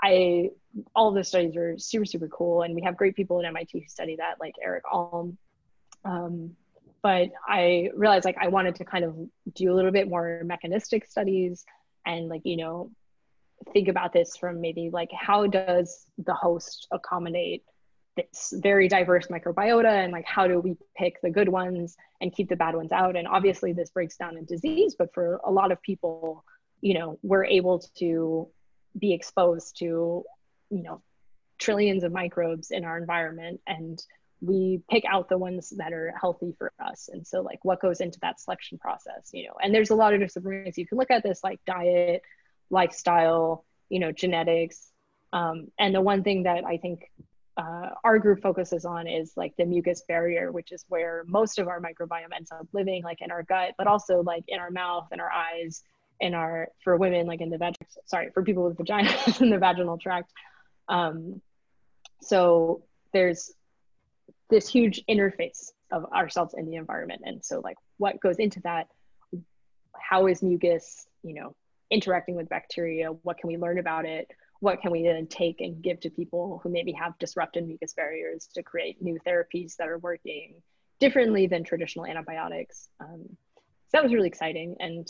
I, 0.00 0.50
all 0.94 1.08
of 1.08 1.16
the 1.16 1.24
studies 1.24 1.56
are 1.56 1.76
super, 1.76 2.04
super 2.04 2.28
cool. 2.28 2.62
And 2.62 2.76
we 2.76 2.82
have 2.82 2.96
great 2.96 3.16
people 3.16 3.40
at 3.40 3.46
MIT 3.46 3.80
who 3.80 3.88
study 3.88 4.14
that, 4.14 4.36
like 4.38 4.54
Eric 4.62 4.84
Alm. 4.92 5.36
Um, 6.04 6.54
but 7.02 7.30
I 7.48 7.90
realized 7.96 8.24
like 8.24 8.36
I 8.40 8.46
wanted 8.46 8.76
to 8.76 8.84
kind 8.84 9.04
of 9.04 9.16
do 9.54 9.72
a 9.72 9.74
little 9.74 9.90
bit 9.90 10.08
more 10.08 10.42
mechanistic 10.44 11.04
studies 11.04 11.64
and 12.06 12.28
like, 12.28 12.42
you 12.44 12.58
know, 12.58 12.92
think 13.72 13.88
about 13.88 14.12
this 14.12 14.36
from 14.36 14.60
maybe 14.60 14.88
like 14.88 15.10
how 15.12 15.48
does 15.48 16.06
the 16.16 16.34
host 16.34 16.86
accommodate 16.92 17.64
this 18.16 18.52
very 18.56 18.88
diverse 18.88 19.28
microbiota 19.28 20.04
and 20.04 20.12
like 20.12 20.26
how 20.26 20.46
do 20.46 20.60
we 20.60 20.76
pick 20.96 21.20
the 21.22 21.30
good 21.30 21.48
ones 21.48 21.96
and 22.20 22.34
keep 22.34 22.48
the 22.48 22.56
bad 22.56 22.74
ones 22.74 22.92
out? 22.92 23.16
And 23.16 23.26
obviously 23.26 23.72
this 23.72 23.90
breaks 23.90 24.16
down 24.16 24.36
in 24.36 24.44
disease 24.44 24.94
but 24.98 25.12
for 25.14 25.40
a 25.44 25.50
lot 25.50 25.72
of 25.72 25.80
people 25.82 26.44
you 26.82 26.98
know 26.98 27.18
we're 27.22 27.44
able 27.44 27.78
to 27.96 28.48
be 28.98 29.14
exposed 29.14 29.78
to 29.78 30.24
you 30.70 30.82
know 30.82 31.00
trillions 31.58 32.04
of 32.04 32.12
microbes 32.12 32.70
in 32.70 32.84
our 32.84 32.98
environment 32.98 33.60
and 33.66 34.02
we 34.42 34.82
pick 34.90 35.04
out 35.08 35.28
the 35.28 35.38
ones 35.38 35.70
that 35.76 35.92
are 35.92 36.12
healthy 36.20 36.52
for 36.58 36.72
us. 36.84 37.08
And 37.12 37.24
so 37.24 37.42
like 37.42 37.60
what 37.64 37.80
goes 37.80 38.00
into 38.00 38.18
that 38.20 38.40
selection 38.40 38.76
process 38.76 39.30
you 39.32 39.46
know? 39.46 39.54
And 39.62 39.72
there's 39.72 39.90
a 39.90 39.94
lot 39.94 40.12
of 40.12 40.20
different 40.20 40.64
ways 40.64 40.76
you 40.76 40.86
can 40.86 40.98
look 40.98 41.12
at 41.12 41.22
this 41.22 41.44
like 41.44 41.60
diet 41.64 42.22
lifestyle, 42.68 43.64
you 43.88 44.00
know, 44.00 44.10
genetics. 44.10 44.90
Um, 45.32 45.68
and 45.78 45.94
the 45.94 46.00
one 46.00 46.24
thing 46.24 46.42
that 46.42 46.64
I 46.64 46.76
think 46.78 47.08
uh, 47.56 47.90
our 48.04 48.18
group 48.18 48.40
focuses 48.40 48.84
on 48.84 49.06
is 49.06 49.32
like 49.36 49.54
the 49.56 49.64
mucus 49.64 50.02
barrier, 50.08 50.50
which 50.50 50.72
is 50.72 50.84
where 50.88 51.24
most 51.26 51.58
of 51.58 51.68
our 51.68 51.80
microbiome 51.80 52.34
ends 52.34 52.50
up 52.50 52.66
living, 52.72 53.02
like 53.02 53.20
in 53.20 53.30
our 53.30 53.42
gut, 53.42 53.74
but 53.76 53.86
also 53.86 54.22
like 54.22 54.44
in 54.48 54.58
our 54.58 54.70
mouth 54.70 55.08
and 55.12 55.20
our 55.20 55.30
eyes, 55.30 55.82
in 56.20 56.34
our 56.34 56.68
for 56.82 56.96
women 56.96 57.26
like 57.26 57.40
in 57.40 57.50
the 57.50 57.58
vag. 57.58 57.74
Sorry, 58.06 58.30
for 58.32 58.42
people 58.42 58.64
with 58.64 58.76
vaginas 58.76 59.40
in 59.40 59.50
the 59.50 59.58
vaginal 59.58 59.98
tract. 59.98 60.32
Um, 60.88 61.42
so 62.22 62.84
there's 63.12 63.52
this 64.48 64.68
huge 64.68 65.02
interface 65.08 65.72
of 65.90 66.06
ourselves 66.12 66.54
in 66.56 66.66
the 66.66 66.76
environment, 66.76 67.22
and 67.24 67.44
so 67.44 67.60
like 67.60 67.76
what 67.98 68.18
goes 68.20 68.36
into 68.36 68.60
that? 68.60 68.88
How 69.94 70.26
is 70.26 70.42
mucus, 70.42 71.06
you 71.22 71.34
know, 71.34 71.54
interacting 71.90 72.34
with 72.34 72.48
bacteria 72.48 73.08
what 73.08 73.36
can 73.36 73.48
we 73.48 73.58
learn 73.58 73.78
about 73.78 74.06
it 74.06 74.26
what 74.62 74.80
can 74.80 74.92
we 74.92 75.02
then 75.02 75.26
take 75.26 75.60
and 75.60 75.82
give 75.82 75.98
to 76.00 76.10
people 76.10 76.60
who 76.62 76.70
maybe 76.70 76.92
have 76.92 77.18
disrupted 77.18 77.66
mucus 77.66 77.94
barriers 77.94 78.48
to 78.54 78.62
create 78.62 79.02
new 79.02 79.18
therapies 79.26 79.76
that 79.76 79.88
are 79.88 79.98
working 79.98 80.54
differently 81.00 81.46
than 81.46 81.64
traditional 81.64 82.06
antibiotics? 82.06 82.88
Um, 83.00 83.24
so 83.28 83.88
that 83.92 84.02
was 84.04 84.14
really 84.14 84.28
exciting. 84.28 84.76
And 84.80 85.08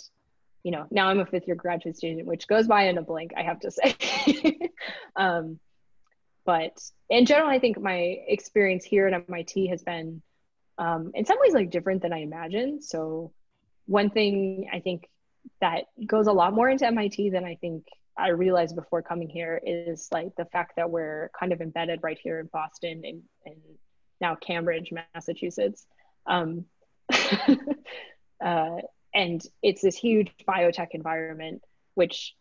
you 0.65 0.71
know 0.71 0.87
now 0.93 1.09
i'm 1.09 1.19
a 1.19 1.27
fifth 1.27 1.49
year 1.49 1.57
graduate 1.57 1.97
student 1.97 2.25
which 2.25 2.47
goes 2.47 2.69
by 2.69 2.85
in 2.85 2.97
a 2.97 3.03
blink 3.03 3.33
i 3.37 3.43
have 3.43 3.59
to 3.61 3.71
say. 3.71 3.97
Um, 5.17 5.59
but 6.47 6.81
in 7.11 7.27
general 7.27 7.51
i 7.51 7.59
think 7.59 7.81
my 7.81 7.97
experience 8.29 8.85
here 8.85 9.09
at 9.09 9.29
mit 9.29 9.69
has 9.69 9.83
been 9.83 10.23
um, 10.79 11.11
in 11.15 11.25
some 11.25 11.39
ways 11.41 11.53
like 11.53 11.71
different 11.71 12.03
than 12.03 12.13
i 12.13 12.19
imagined. 12.19 12.85
So 12.85 13.33
one 13.87 14.11
thing 14.11 14.71
i 14.73 14.79
think 14.79 15.09
that 15.61 15.85
goes 16.07 16.27
a 16.27 16.33
lot 16.33 16.53
more 16.53 16.69
into 16.69 16.87
MIT 16.87 17.31
than 17.31 17.45
I 17.45 17.57
think 17.57 17.85
I 18.17 18.29
realized 18.29 18.77
before 18.77 19.03
coming 19.03 19.29
here 19.29 19.61
is 19.65 20.09
like 20.13 20.35
the 20.37 20.45
fact 20.45 20.77
that 20.77 20.91
we're 20.91 21.31
kind 21.39 21.53
of 21.53 21.61
embedded 21.61 22.01
right 22.03 22.19
here 22.23 22.39
in 22.39 22.47
Boston 22.47 23.03
and, 23.05 23.23
and 23.47 23.57
now 24.21 24.35
Cambridge, 24.35 24.93
Massachusetts. 25.15 25.87
Um, 26.27 26.67
uh, 28.45 28.77
and 29.15 29.43
it's 29.63 29.83
this 29.83 29.97
huge 29.97 30.33
biotech 30.47 30.89
environment, 30.93 31.63
which 31.95 32.35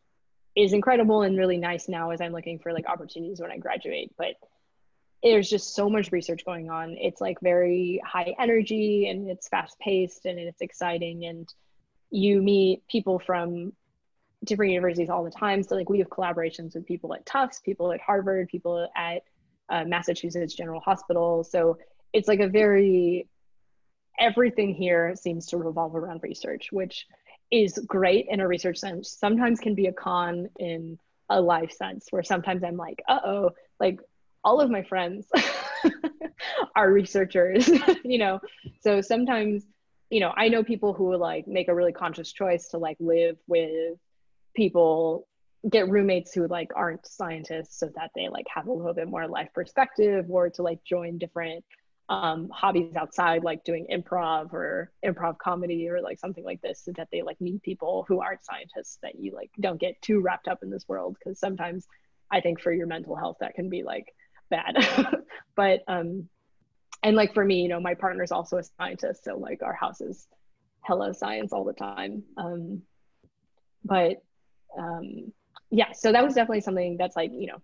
is 0.55 0.73
incredible 0.73 1.21
and 1.21 1.37
really 1.37 1.57
nice 1.57 1.87
now 1.87 2.11
as 2.11 2.21
I'm 2.21 2.33
looking 2.33 2.59
for 2.59 2.73
like 2.73 2.87
opportunities 2.87 3.39
when 3.39 3.51
I 3.51 3.57
graduate. 3.57 4.13
But 4.17 4.35
there's 5.23 5.49
just 5.49 5.75
so 5.75 5.89
much 5.89 6.11
research 6.11 6.43
going 6.45 6.69
on. 6.69 6.97
It's 6.99 7.21
like 7.21 7.39
very 7.41 8.01
high 8.05 8.35
energy 8.39 9.07
and 9.07 9.29
it's 9.29 9.47
fast 9.47 9.79
paced 9.79 10.25
and 10.25 10.39
it's 10.39 10.61
exciting. 10.61 11.25
And 11.25 11.47
you 12.09 12.41
meet 12.41 12.87
people 12.87 13.19
from 13.19 13.73
different 14.43 14.71
universities 14.71 15.09
all 15.09 15.23
the 15.23 15.31
time. 15.31 15.63
So 15.63 15.75
like 15.75 15.89
we 15.89 15.99
have 15.99 16.09
collaborations 16.09 16.75
with 16.75 16.85
people 16.85 17.13
at 17.13 17.25
Tufts, 17.25 17.59
people 17.59 17.91
at 17.91 18.01
Harvard, 18.01 18.47
people 18.47 18.87
at 18.95 19.23
uh, 19.69 19.85
Massachusetts 19.85 20.53
General 20.53 20.81
Hospital. 20.81 21.43
So 21.43 21.77
it's 22.13 22.27
like 22.27 22.39
a 22.39 22.47
very 22.47 23.27
everything 24.19 24.73
here 24.73 25.15
seems 25.15 25.47
to 25.47 25.57
revolve 25.57 25.95
around 25.95 26.21
research, 26.23 26.69
which 26.71 27.07
is 27.51 27.77
great 27.85 28.27
in 28.29 28.39
a 28.39 28.47
research 28.47 28.77
sense 28.77 29.11
sometimes 29.11 29.59
can 29.59 29.75
be 29.75 29.87
a 29.87 29.93
con 29.93 30.49
in 30.57 30.97
a 31.29 31.39
life 31.39 31.71
sense 31.71 32.07
where 32.09 32.23
sometimes 32.23 32.63
i'm 32.63 32.77
like 32.77 33.03
uh-oh 33.07 33.51
like 33.79 33.99
all 34.43 34.61
of 34.61 34.71
my 34.71 34.81
friends 34.83 35.27
are 36.75 36.91
researchers 36.91 37.69
you 38.03 38.17
know 38.17 38.39
so 38.79 39.01
sometimes 39.01 39.65
you 40.09 40.19
know 40.19 40.31
i 40.35 40.47
know 40.47 40.63
people 40.63 40.93
who 40.93 41.15
like 41.15 41.45
make 41.47 41.67
a 41.67 41.75
really 41.75 41.91
conscious 41.91 42.31
choice 42.31 42.69
to 42.69 42.77
like 42.77 42.97
live 42.99 43.37
with 43.47 43.97
people 44.55 45.27
get 45.69 45.89
roommates 45.89 46.33
who 46.33 46.47
like 46.47 46.71
aren't 46.75 47.05
scientists 47.05 47.79
so 47.79 47.87
that 47.95 48.09
they 48.15 48.27
like 48.29 48.45
have 48.53 48.67
a 48.67 48.71
little 48.71 48.93
bit 48.93 49.07
more 49.07 49.27
life 49.27 49.49
perspective 49.53 50.25
or 50.29 50.49
to 50.49 50.63
like 50.63 50.83
join 50.83 51.17
different 51.17 51.63
um, 52.09 52.49
hobbies 52.49 52.93
outside 52.95 53.43
like 53.43 53.63
doing 53.63 53.87
improv 53.89 54.51
or 54.53 54.91
improv 55.05 55.37
comedy 55.37 55.87
or 55.87 56.01
like 56.01 56.19
something 56.19 56.43
like 56.43 56.61
this 56.61 56.81
so 56.83 56.91
that 56.97 57.07
they 57.11 57.21
like 57.21 57.39
meet 57.39 57.61
people 57.61 58.05
who 58.07 58.19
aren't 58.19 58.43
scientists 58.43 58.97
that 59.01 59.15
you 59.17 59.33
like 59.33 59.49
don't 59.59 59.79
get 59.79 60.01
too 60.01 60.19
wrapped 60.19 60.47
up 60.47 60.59
in 60.61 60.69
this 60.69 60.87
world. 60.87 61.15
Because 61.17 61.39
sometimes 61.39 61.87
i 62.29 62.41
think 62.41 62.59
for 62.59 62.71
your 62.73 62.87
mental 62.87 63.15
health 63.15 63.37
that 63.39 63.53
can 63.53 63.69
be 63.69 63.83
like 63.83 64.13
bad. 64.49 64.75
But 65.55 65.81
um 65.87 66.27
and 67.03 67.15
like 67.15 67.33
for 67.33 67.45
me 67.45 67.61
you 67.61 67.69
know 67.69 67.79
my 67.79 67.93
partner's 67.93 68.31
also 68.31 68.57
a 68.57 68.63
scientist 68.63 69.23
so 69.23 69.37
like 69.37 69.61
our 69.61 69.73
house 69.73 70.01
is 70.01 70.27
hello 70.81 71.13
science 71.13 71.53
all 71.53 71.63
the 71.63 71.73
time. 71.73 72.23
Um 72.35 72.81
but 73.85 74.21
um 74.77 75.31
yeah 75.69 75.91
so 75.93 76.11
that 76.11 76.23
was 76.23 76.33
definitely 76.33 76.61
something 76.61 76.97
that's 76.97 77.15
like 77.15 77.31
you 77.33 77.47
know 77.47 77.61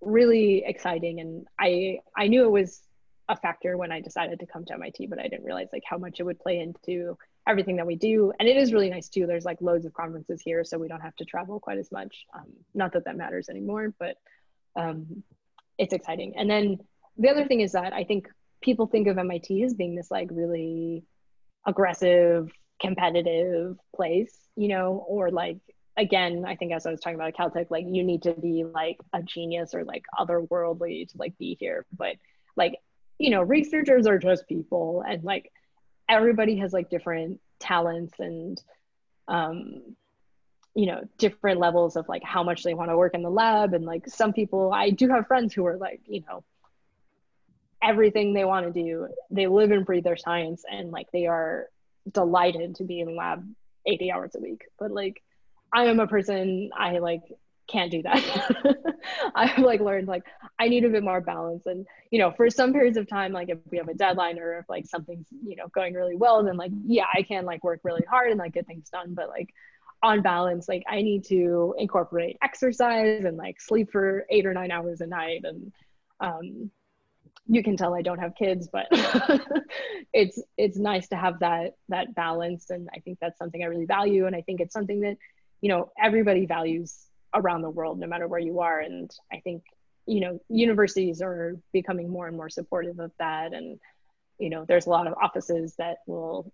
really 0.00 0.62
exciting. 0.64 1.20
And 1.20 1.46
i 1.58 1.98
i 2.16 2.28
knew 2.28 2.44
it 2.44 2.50
was 2.50 2.82
a 3.28 3.36
factor 3.36 3.76
when 3.76 3.90
i 3.90 4.00
decided 4.00 4.38
to 4.40 4.46
come 4.46 4.64
to 4.64 4.78
mit 4.78 4.98
but 5.08 5.18
i 5.18 5.22
didn't 5.22 5.44
realize 5.44 5.68
like 5.72 5.82
how 5.88 5.98
much 5.98 6.20
it 6.20 6.22
would 6.22 6.38
play 6.38 6.60
into 6.60 7.16
everything 7.48 7.76
that 7.76 7.86
we 7.86 7.94
do. 7.94 8.32
And 8.40 8.48
it 8.48 8.56
is 8.56 8.72
really 8.72 8.90
nice 8.90 9.08
too. 9.08 9.24
There's 9.24 9.44
like 9.44 9.60
loads 9.60 9.86
of 9.86 9.94
conferences 9.94 10.42
here 10.42 10.64
so 10.64 10.78
we 10.78 10.88
don't 10.88 11.00
have 11.00 11.14
to 11.16 11.24
travel 11.24 11.60
quite 11.60 11.78
as 11.78 11.92
much. 11.92 12.26
Um, 12.34 12.52
not 12.74 12.92
that 12.94 13.04
that 13.04 13.16
matters 13.16 13.48
anymore 13.48 13.94
but 13.98 14.16
um, 14.74 15.22
it's 15.78 15.94
exciting. 15.94 16.34
And 16.36 16.50
then 16.50 16.78
the 17.18 17.30
other 17.30 17.46
thing 17.46 17.60
is 17.60 17.72
that 17.72 17.92
i 17.92 18.04
think 18.04 18.28
people 18.60 18.86
think 18.86 19.06
of 19.06 19.16
mit 19.16 19.50
as 19.64 19.74
being 19.74 19.94
this 19.94 20.10
like 20.10 20.28
really 20.30 21.04
aggressive 21.66 22.50
competitive 22.80 23.76
place 23.94 24.36
you 24.56 24.68
know 24.68 25.04
or 25.08 25.30
like 25.30 25.58
again, 25.96 26.44
I 26.46 26.56
think 26.56 26.72
as 26.72 26.86
I 26.86 26.90
was 26.90 27.00
talking 27.00 27.18
about 27.18 27.34
Caltech, 27.34 27.70
like 27.70 27.86
you 27.88 28.04
need 28.04 28.22
to 28.22 28.32
be 28.32 28.64
like 28.64 28.98
a 29.12 29.22
genius 29.22 29.74
or 29.74 29.84
like 29.84 30.04
otherworldly 30.18 31.08
to 31.08 31.18
like 31.18 31.36
be 31.38 31.56
here. 31.58 31.86
But 31.96 32.16
like, 32.56 32.76
you 33.18 33.30
know, 33.30 33.42
researchers 33.42 34.06
are 34.06 34.18
just 34.18 34.46
people 34.46 35.02
and 35.06 35.24
like 35.24 35.50
everybody 36.08 36.56
has 36.58 36.72
like 36.72 36.90
different 36.90 37.40
talents 37.58 38.14
and 38.18 38.62
um 39.28 39.80
you 40.74 40.86
know 40.86 41.02
different 41.16 41.58
levels 41.58 41.96
of 41.96 42.06
like 42.08 42.22
how 42.22 42.42
much 42.42 42.62
they 42.62 42.74
want 42.74 42.90
to 42.90 42.96
work 42.96 43.14
in 43.14 43.22
the 43.22 43.30
lab. 43.30 43.72
And 43.72 43.84
like 43.84 44.06
some 44.08 44.32
people 44.32 44.72
i 44.72 44.90
do 44.90 45.08
have 45.08 45.26
friends 45.26 45.54
who 45.54 45.64
are 45.66 45.78
like 45.78 46.00
you 46.06 46.22
know 46.28 46.44
everything 47.82 48.32
they 48.34 48.44
want 48.44 48.66
to 48.66 48.72
do. 48.72 49.08
They 49.30 49.46
live 49.46 49.70
and 49.70 49.86
breathe 49.86 50.04
their 50.04 50.16
science 50.16 50.64
and 50.70 50.90
like 50.90 51.10
they 51.12 51.26
are 51.26 51.66
delighted 52.10 52.76
to 52.76 52.84
be 52.84 53.00
in 53.00 53.16
lab 53.16 53.46
80 53.86 54.12
hours 54.12 54.34
a 54.34 54.40
week. 54.40 54.64
But 54.78 54.90
like 54.90 55.22
I 55.72 55.84
am 55.84 56.00
a 56.00 56.06
person 56.06 56.70
I 56.76 56.98
like 56.98 57.22
can't 57.68 57.90
do 57.90 58.02
that. 58.02 58.22
I've 59.34 59.58
like 59.58 59.80
learned 59.80 60.08
like 60.08 60.22
I 60.58 60.68
need 60.68 60.84
a 60.84 60.88
bit 60.88 61.02
more 61.02 61.20
balance. 61.20 61.66
And 61.66 61.86
you 62.10 62.18
know 62.18 62.32
for 62.32 62.48
some 62.50 62.72
periods 62.72 62.96
of 62.96 63.08
time 63.08 63.32
like 63.32 63.48
if 63.48 63.58
we 63.70 63.78
have 63.78 63.88
a 63.88 63.94
deadline 63.94 64.38
or 64.38 64.58
if 64.58 64.68
like 64.68 64.86
something's 64.86 65.26
you 65.44 65.56
know 65.56 65.68
going 65.68 65.94
really 65.94 66.16
well 66.16 66.42
then 66.44 66.56
like 66.56 66.72
yeah 66.84 67.06
I 67.12 67.22
can 67.22 67.44
like 67.44 67.64
work 67.64 67.80
really 67.82 68.04
hard 68.08 68.30
and 68.30 68.38
like 68.38 68.54
get 68.54 68.66
things 68.66 68.88
done. 68.90 69.14
But 69.14 69.28
like 69.28 69.52
on 70.02 70.22
balance 70.22 70.68
like 70.68 70.84
I 70.88 71.02
need 71.02 71.24
to 71.26 71.74
incorporate 71.78 72.36
exercise 72.42 73.24
and 73.24 73.36
like 73.36 73.60
sleep 73.60 73.90
for 73.90 74.26
8 74.30 74.46
or 74.46 74.54
9 74.54 74.70
hours 74.70 75.00
a 75.00 75.06
night. 75.06 75.42
And 75.44 75.72
um 76.20 76.70
you 77.48 77.62
can 77.62 77.76
tell 77.76 77.94
I 77.94 78.02
don't 78.02 78.18
have 78.18 78.34
kids 78.34 78.68
but 78.68 78.86
it's 80.12 80.40
it's 80.56 80.78
nice 80.78 81.08
to 81.08 81.16
have 81.16 81.40
that 81.40 81.74
that 81.88 82.14
balance. 82.14 82.70
And 82.70 82.88
I 82.94 83.00
think 83.00 83.18
that's 83.20 83.38
something 83.38 83.62
I 83.62 83.66
really 83.66 83.86
value. 83.86 84.26
And 84.26 84.36
I 84.36 84.42
think 84.42 84.60
it's 84.60 84.72
something 84.72 85.00
that 85.00 85.16
you 85.60 85.68
know 85.68 85.90
everybody 86.02 86.46
values 86.46 87.06
around 87.34 87.62
the 87.62 87.70
world 87.70 87.98
no 87.98 88.06
matter 88.06 88.28
where 88.28 88.40
you 88.40 88.60
are. 88.60 88.80
And 88.80 89.10
i 89.32 89.40
think 89.40 89.62
you 90.06 90.20
know 90.20 90.38
universities 90.48 91.20
are 91.20 91.56
becoming 91.72 92.08
more 92.08 92.28
and 92.28 92.36
more 92.36 92.48
supportive 92.48 92.98
of 92.98 93.12
that. 93.18 93.52
And 93.52 93.78
you 94.38 94.50
know 94.50 94.64
there's 94.66 94.86
a 94.86 94.90
lot 94.90 95.06
of 95.06 95.14
offices 95.20 95.74
that 95.78 95.98
will 96.06 96.52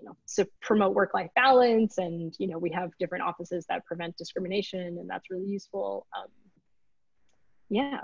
you 0.00 0.06
know 0.06 0.44
promote 0.60 0.94
work 0.94 1.14
life 1.14 1.30
balance. 1.34 1.98
And 1.98 2.34
you 2.38 2.48
know 2.48 2.58
we 2.58 2.70
have 2.70 2.90
different 2.98 3.24
offices 3.24 3.66
that 3.68 3.84
prevent 3.84 4.16
discrimination 4.16 4.98
and 4.98 5.08
that's 5.08 5.30
really 5.30 5.48
useful. 5.48 6.06
Um, 6.16 6.28
yeah 7.70 8.00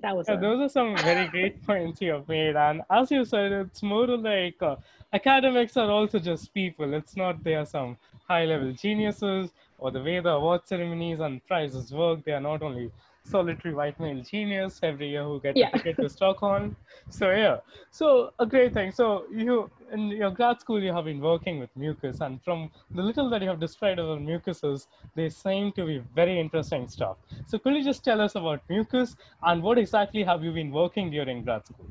that 0.00 0.16
was 0.16 0.26
yeah, 0.28 0.36
those 0.36 0.60
are 0.60 0.68
some 0.68 0.96
very 0.96 1.28
great 1.28 1.62
points 1.66 2.00
you 2.00 2.12
have 2.12 2.28
made 2.28 2.56
and 2.56 2.82
as 2.90 3.10
you 3.10 3.24
said 3.24 3.52
it's 3.52 3.82
more 3.82 4.06
like 4.06 4.60
uh, 4.62 4.76
academics 5.12 5.76
are 5.76 5.90
also 5.90 6.18
just 6.18 6.52
people. 6.54 6.94
It's 6.94 7.16
not 7.16 7.42
they 7.44 7.54
are 7.54 7.66
some 7.66 7.96
high 8.26 8.44
level 8.44 8.72
geniuses 8.72 9.50
or 9.78 9.90
the 9.90 10.02
way 10.02 10.20
the 10.20 10.30
award 10.30 10.62
ceremonies 10.64 11.20
and 11.20 11.44
prizes 11.46 11.92
work. 11.92 12.24
They 12.24 12.32
are 12.32 12.40
not 12.40 12.62
only 12.62 12.90
solitary 13.24 13.74
white 13.74 13.98
male 14.00 14.22
genius 14.22 14.80
every 14.82 15.10
year 15.10 15.24
who 15.24 15.40
get 15.40 15.56
yeah. 15.56 15.68
a 15.72 15.78
ticket 15.78 15.96
to 15.96 16.08
Stockholm. 16.08 16.76
So 17.08 17.30
yeah, 17.30 17.58
so 17.90 18.32
a 18.38 18.46
great 18.46 18.74
thing. 18.74 18.92
So 18.92 19.24
you 19.32 19.70
in 19.92 20.08
your 20.08 20.30
grad 20.30 20.60
school 20.60 20.82
you 20.82 20.92
have 20.92 21.04
been 21.04 21.20
working 21.20 21.58
with 21.58 21.70
mucus, 21.76 22.20
and 22.20 22.42
from 22.42 22.70
the 22.90 23.02
little 23.02 23.28
that 23.30 23.42
you 23.42 23.48
have 23.48 23.60
described 23.60 23.98
about 23.98 24.20
mucuses, 24.20 24.88
they 25.14 25.28
seem 25.28 25.72
to 25.72 25.86
be 25.86 26.02
very 26.14 26.38
interesting 26.38 26.88
stuff. 26.88 27.16
So 27.46 27.58
could 27.58 27.74
you 27.74 27.84
just 27.84 28.04
tell 28.04 28.20
us 28.20 28.34
about 28.34 28.62
mucus 28.68 29.16
and 29.42 29.62
what 29.62 29.78
exactly 29.78 30.22
have 30.24 30.42
you 30.42 30.52
been 30.52 30.70
working 30.70 31.10
during 31.10 31.44
grad 31.44 31.66
school? 31.66 31.86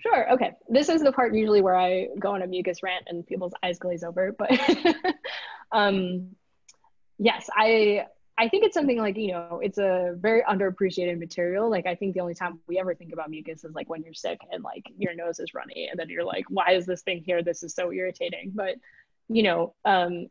Sure. 0.00 0.32
Okay. 0.32 0.52
This 0.68 0.88
is 0.88 1.02
the 1.02 1.12
part 1.12 1.34
usually 1.34 1.60
where 1.60 1.76
I 1.76 2.08
go 2.18 2.32
on 2.34 2.42
a 2.42 2.46
mucus 2.46 2.82
rant 2.82 3.04
and 3.08 3.26
people's 3.26 3.52
eyes 3.62 3.78
glaze 3.78 4.02
over. 4.02 4.32
But 4.32 4.50
um, 5.72 6.30
yes, 7.18 7.48
I 7.54 8.06
I 8.42 8.48
think 8.48 8.64
it's 8.64 8.74
something 8.74 8.98
like 8.98 9.16
you 9.16 9.28
know 9.28 9.60
it's 9.62 9.78
a 9.78 10.16
very 10.18 10.42
underappreciated 10.42 11.16
material. 11.20 11.70
Like 11.70 11.86
I 11.86 11.94
think 11.94 12.14
the 12.14 12.20
only 12.20 12.34
time 12.34 12.58
we 12.66 12.76
ever 12.76 12.92
think 12.92 13.12
about 13.12 13.30
mucus 13.30 13.62
is 13.62 13.72
like 13.72 13.88
when 13.88 14.02
you're 14.02 14.14
sick 14.14 14.40
and 14.50 14.64
like 14.64 14.84
your 14.98 15.14
nose 15.14 15.38
is 15.38 15.54
runny 15.54 15.86
and 15.88 15.96
then 15.96 16.08
you're 16.08 16.24
like, 16.24 16.46
why 16.48 16.72
is 16.72 16.84
this 16.84 17.02
thing 17.02 17.22
here? 17.24 17.44
This 17.44 17.62
is 17.62 17.72
so 17.72 17.92
irritating. 17.92 18.50
But 18.52 18.74
you 19.28 19.44
know, 19.44 19.74
um, 19.84 20.26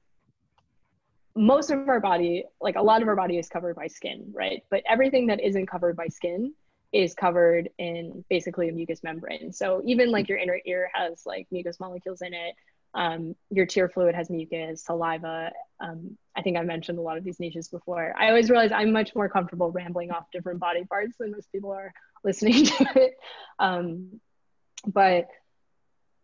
most 1.37 1.71
of 1.71 1.87
our 1.87 2.01
body, 2.01 2.43
like 2.59 2.75
a 2.75 2.81
lot 2.81 3.01
of 3.01 3.07
our 3.07 3.15
body, 3.15 3.37
is 3.37 3.47
covered 3.47 3.77
by 3.77 3.87
skin, 3.87 4.29
right? 4.33 4.61
But 4.69 4.83
everything 4.89 5.27
that 5.27 5.39
isn't 5.39 5.67
covered 5.67 5.95
by 5.95 6.07
skin 6.07 6.53
is 6.91 7.13
covered 7.13 7.69
in 7.77 8.25
basically 8.29 8.67
a 8.67 8.73
mucous 8.73 9.03
membrane. 9.03 9.53
So 9.53 9.81
even 9.85 10.11
like 10.11 10.27
your 10.27 10.37
inner 10.37 10.59
ear 10.65 10.91
has 10.93 11.25
like 11.25 11.47
mucus 11.49 11.79
molecules 11.79 12.21
in 12.21 12.33
it. 12.33 12.55
Um, 12.93 13.37
your 13.51 13.65
tear 13.65 13.87
fluid 13.87 14.15
has 14.15 14.29
mucus, 14.29 14.83
saliva. 14.83 15.53
Um, 15.79 16.17
I 16.35 16.41
think 16.41 16.57
I 16.57 16.61
mentioned 16.61 16.97
a 16.97 17.01
lot 17.01 17.17
of 17.17 17.23
these 17.23 17.39
niches 17.39 17.67
before. 17.67 18.13
I 18.17 18.29
always 18.29 18.49
realize 18.49 18.71
I'm 18.71 18.91
much 18.91 19.13
more 19.15 19.27
comfortable 19.27 19.71
rambling 19.71 20.11
off 20.11 20.31
different 20.31 20.59
body 20.59 20.85
parts 20.85 21.15
than 21.19 21.31
most 21.31 21.51
people 21.51 21.71
are 21.71 21.93
listening 22.23 22.65
to 22.65 22.85
it. 22.95 23.15
Um, 23.59 24.21
but 24.85 25.27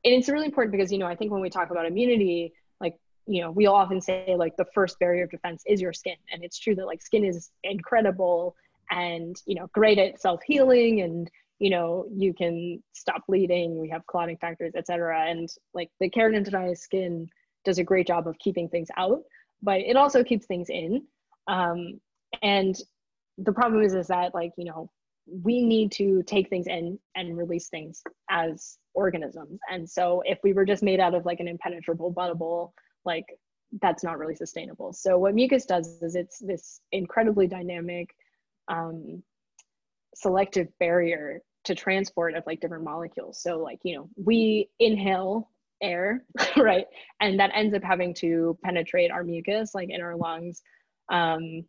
and 0.06 0.14
it's 0.14 0.30
really 0.30 0.46
important 0.46 0.72
because 0.72 0.92
you 0.92 0.98
know 0.98 1.08
I 1.08 1.16
think 1.16 1.32
when 1.32 1.42
we 1.42 1.50
talk 1.50 1.72
about 1.72 1.86
immunity, 1.86 2.54
like 2.80 2.96
you 3.26 3.42
know 3.42 3.52
we'll 3.52 3.74
often 3.74 4.02
say 4.02 4.36
like 4.38 4.56
the 4.58 4.66
first 4.74 5.00
barrier 5.00 5.26
of 5.26 5.32
defense 5.32 5.64
is 5.66 5.82
your 5.82 5.94
skin, 5.94 6.16
and 6.32 6.44
it's 6.44 6.58
true 6.58 6.76
that 6.76 6.86
like 6.86 7.02
skin 7.02 7.26
is 7.26 7.52
incredible 7.64 8.56
and 8.90 9.36
you 9.46 9.56
know 9.56 9.68
great 9.74 9.98
at 9.98 10.22
self-healing 10.22 11.02
and 11.02 11.30
you 11.60 11.70
know 11.70 12.06
you 12.16 12.34
can 12.34 12.82
stop 12.94 13.22
bleeding 13.28 13.80
we 13.80 13.90
have 13.90 14.06
clotting 14.08 14.38
factors 14.38 14.74
etc 14.76 15.26
and 15.28 15.50
like 15.74 15.90
the 16.00 16.10
keratinized 16.10 16.78
skin 16.78 17.28
does 17.66 17.80
a 17.80 17.84
great 17.84 18.08
job 18.08 18.28
of 18.28 18.40
keeping 18.40 18.70
things 18.70 18.88
out 18.96 19.24
but 19.62 19.80
it 19.82 19.96
also 19.96 20.24
keeps 20.24 20.46
things 20.46 20.70
in. 20.70 21.04
Um, 21.48 22.00
and 22.42 22.76
the 23.38 23.54
problem 23.54 23.84
is 23.84 23.94
is 23.94 24.08
that 24.08 24.34
like 24.34 24.52
you 24.58 24.66
know 24.66 24.90
we 25.44 25.62
need 25.62 25.92
to 25.92 26.24
take 26.24 26.50
things 26.50 26.68
in 26.68 26.98
and 27.16 27.38
release 27.38 27.68
things 27.68 28.02
as 28.30 28.78
organisms. 28.94 29.60
And 29.70 29.90
so 29.90 30.24
if 30.26 30.40
we 30.44 30.54
were 30.54 30.66
just 30.66 30.82
made 30.82 31.00
out 31.00 31.14
of 31.14 31.26
like 31.26 31.40
an 31.42 31.48
impenetrable 31.48 32.12
bubble 32.12 32.74
like 33.06 33.26
that's 33.82 34.04
not 34.04 34.18
really 34.18 34.36
sustainable. 34.36 34.94
So 34.94 35.18
what 35.18 35.36
mucus 35.36 35.66
does 35.66 36.02
is 36.02 36.16
it's 36.16 36.40
this 36.40 36.80
incredibly 36.92 37.48
dynamic 37.48 38.16
um, 38.68 39.24
selective 40.16 40.68
barrier 40.80 41.42
to 41.66 41.76
transport 41.76 42.36
of 42.36 42.44
like 42.48 42.62
different 42.62 42.84
molecules. 42.84 43.42
So 43.42 43.58
like, 43.58 43.80
you 43.84 43.96
know, 43.96 44.10
we 44.16 44.70
inhale 44.80 45.52
air, 45.82 46.24
right? 46.58 46.86
And 47.20 47.40
that 47.40 47.52
ends 47.54 47.74
up 47.74 47.84
having 47.84 48.14
to 48.16 48.58
penetrate 48.64 49.12
our 49.12 49.24
mucus, 49.24 49.74
like 49.74 49.90
in 49.90 50.02
our 50.02 50.16
lungs. 50.16 50.62
Um, 51.12 51.64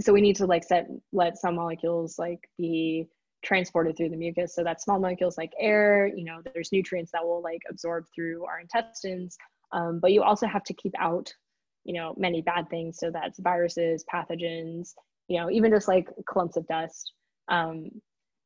so 0.00 0.12
we 0.12 0.20
need 0.20 0.36
to 0.36 0.46
like 0.46 0.64
set, 0.64 0.88
let 1.12 1.38
some 1.38 1.56
molecules 1.56 2.18
like 2.18 2.40
be 2.58 3.06
transported 3.44 3.96
through 3.96 4.08
the 4.08 4.16
mucus. 4.16 4.54
So 4.54 4.64
that 4.64 4.82
small 4.82 4.98
molecules 4.98 5.38
like 5.38 5.52
air, 5.60 6.06
you 6.06 6.24
know, 6.24 6.40
there's 6.52 6.72
nutrients 6.72 7.12
that 7.12 7.24
will 7.24 7.42
like 7.42 7.60
absorb 7.70 8.04
through 8.14 8.44
our 8.46 8.58
intestines. 8.58 9.36
Um, 9.72 10.00
but 10.00 10.12
you 10.12 10.22
also 10.22 10.46
have 10.46 10.64
to 10.64 10.74
keep 10.74 10.92
out, 10.98 11.32
you 11.84 11.94
know, 11.94 12.14
many 12.16 12.42
bad 12.42 12.68
things. 12.70 12.98
So 12.98 13.10
that's 13.10 13.38
viruses, 13.38 14.04
pathogens, 14.12 14.94
you 15.28 15.40
know, 15.40 15.50
even 15.50 15.70
just 15.70 15.88
like 15.88 16.08
clumps 16.26 16.56
of 16.56 16.66
dust. 16.66 17.12
Um, 17.48 17.90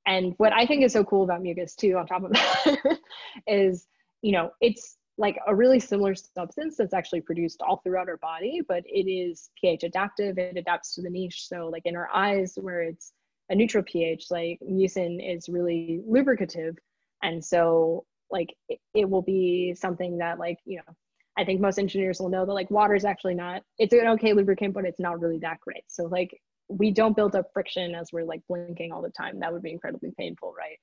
and 0.06 0.34
what 0.38 0.52
I 0.52 0.66
think 0.66 0.84
is 0.84 0.92
so 0.92 1.04
cool 1.04 1.24
about 1.24 1.42
mucus 1.42 1.74
too, 1.74 1.96
on 1.96 2.06
top 2.06 2.24
of 2.24 2.32
that, 2.32 2.98
is, 3.46 3.86
you 4.22 4.32
know, 4.32 4.50
it's 4.60 4.96
like 5.16 5.36
a 5.46 5.54
really 5.54 5.80
similar 5.80 6.14
substance 6.14 6.76
that's 6.76 6.94
actually 6.94 7.20
produced 7.20 7.60
all 7.60 7.80
throughout 7.82 8.08
our 8.08 8.18
body, 8.18 8.62
but 8.66 8.84
it 8.86 9.10
is 9.10 9.50
pH 9.60 9.82
adaptive. 9.82 10.38
It 10.38 10.56
adapts 10.56 10.94
to 10.94 11.02
the 11.02 11.10
niche. 11.10 11.48
So 11.48 11.66
like 11.66 11.82
in 11.84 11.96
our 11.96 12.08
eyes, 12.14 12.54
where 12.60 12.82
it's 12.82 13.12
a 13.50 13.54
neutral 13.54 13.82
pH, 13.82 14.26
like 14.30 14.60
mucin 14.62 15.18
is 15.20 15.48
really 15.48 16.02
lubricative. 16.06 16.76
And 17.22 17.44
so 17.44 18.04
like 18.30 18.54
it, 18.68 18.78
it 18.94 19.10
will 19.10 19.22
be 19.22 19.74
something 19.74 20.18
that 20.18 20.38
like, 20.38 20.58
you 20.64 20.76
know, 20.76 20.94
I 21.36 21.44
think 21.44 21.60
most 21.60 21.78
engineers 21.78 22.20
will 22.20 22.28
know 22.28 22.46
that 22.46 22.52
like 22.52 22.70
water 22.70 22.94
is 22.94 23.04
actually 23.04 23.34
not, 23.34 23.62
it's 23.78 23.92
an 23.92 24.06
okay 24.06 24.32
lubricant, 24.32 24.74
but 24.74 24.84
it's 24.84 25.00
not 25.00 25.20
really 25.20 25.38
that 25.38 25.60
great. 25.60 25.84
So 25.88 26.04
like 26.04 26.30
we 26.68 26.90
don't 26.92 27.16
build 27.16 27.34
up 27.34 27.46
friction 27.52 27.94
as 27.94 28.10
we're 28.12 28.24
like 28.24 28.42
blinking 28.48 28.92
all 28.92 29.02
the 29.02 29.10
time. 29.10 29.40
That 29.40 29.52
would 29.52 29.62
be 29.62 29.72
incredibly 29.72 30.12
painful, 30.16 30.54
right? 30.56 30.78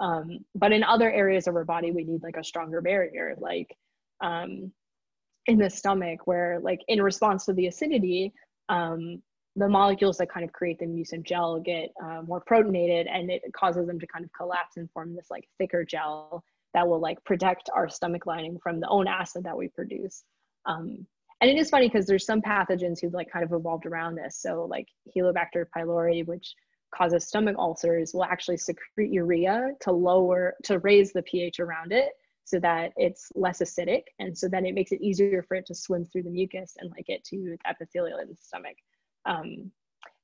Um, 0.00 0.44
but 0.54 0.72
in 0.72 0.82
other 0.82 1.10
areas 1.10 1.46
of 1.46 1.54
our 1.54 1.64
body, 1.64 1.90
we 1.90 2.04
need 2.04 2.22
like 2.22 2.36
a 2.36 2.44
stronger 2.44 2.80
barrier, 2.80 3.34
like 3.38 3.76
um, 4.22 4.72
in 5.46 5.58
the 5.58 5.70
stomach, 5.70 6.26
where 6.26 6.60
like 6.60 6.80
in 6.88 7.02
response 7.02 7.44
to 7.46 7.52
the 7.52 7.66
acidity, 7.66 8.32
um, 8.68 9.22
the 9.56 9.68
molecules 9.68 10.16
that 10.16 10.30
kind 10.30 10.44
of 10.44 10.52
create 10.52 10.78
the 10.78 10.86
mucin 10.86 11.22
gel 11.22 11.60
get 11.60 11.90
uh, 12.02 12.22
more 12.22 12.42
protonated 12.50 13.06
and 13.12 13.30
it 13.30 13.42
causes 13.54 13.86
them 13.86 14.00
to 14.00 14.06
kind 14.06 14.24
of 14.24 14.32
collapse 14.32 14.76
and 14.76 14.90
form 14.92 15.14
this 15.14 15.26
like 15.30 15.46
thicker 15.58 15.84
gel 15.84 16.42
that 16.72 16.88
will 16.88 17.00
like 17.00 17.22
protect 17.24 17.68
our 17.74 17.88
stomach 17.88 18.24
lining 18.24 18.58
from 18.62 18.80
the 18.80 18.88
own 18.88 19.06
acid 19.06 19.44
that 19.44 19.56
we 19.56 19.68
produce. 19.68 20.24
Um, 20.64 21.06
and 21.42 21.50
it 21.50 21.58
is 21.58 21.68
funny 21.68 21.88
because 21.88 22.06
there's 22.06 22.24
some 22.24 22.40
pathogens 22.40 23.00
who've 23.00 23.12
like 23.12 23.30
kind 23.30 23.44
of 23.44 23.52
evolved 23.52 23.84
around 23.84 24.14
this. 24.14 24.38
So 24.40 24.66
like 24.70 24.86
Helicobacter 25.14 25.66
pylori, 25.76 26.24
which 26.26 26.54
causes 26.94 27.26
stomach 27.26 27.56
ulcers, 27.58 28.12
will 28.14 28.24
actually 28.24 28.56
secrete 28.56 29.12
urea 29.12 29.72
to 29.80 29.92
lower, 29.92 30.54
to 30.64 30.78
raise 30.80 31.12
the 31.12 31.22
pH 31.22 31.60
around 31.60 31.92
it 31.92 32.10
so 32.44 32.58
that 32.60 32.92
it's 32.96 33.30
less 33.34 33.60
acidic. 33.60 34.02
And 34.18 34.36
so 34.36 34.48
then 34.48 34.66
it 34.66 34.74
makes 34.74 34.92
it 34.92 35.00
easier 35.00 35.42
for 35.46 35.54
it 35.56 35.66
to 35.66 35.74
swim 35.74 36.04
through 36.04 36.24
the 36.24 36.30
mucus 36.30 36.74
and 36.78 36.90
like 36.90 37.06
get 37.06 37.24
to 37.24 37.36
the 37.36 37.58
epithelial 37.68 38.18
in 38.18 38.28
the 38.28 38.36
stomach. 38.40 38.76
Um, 39.24 39.70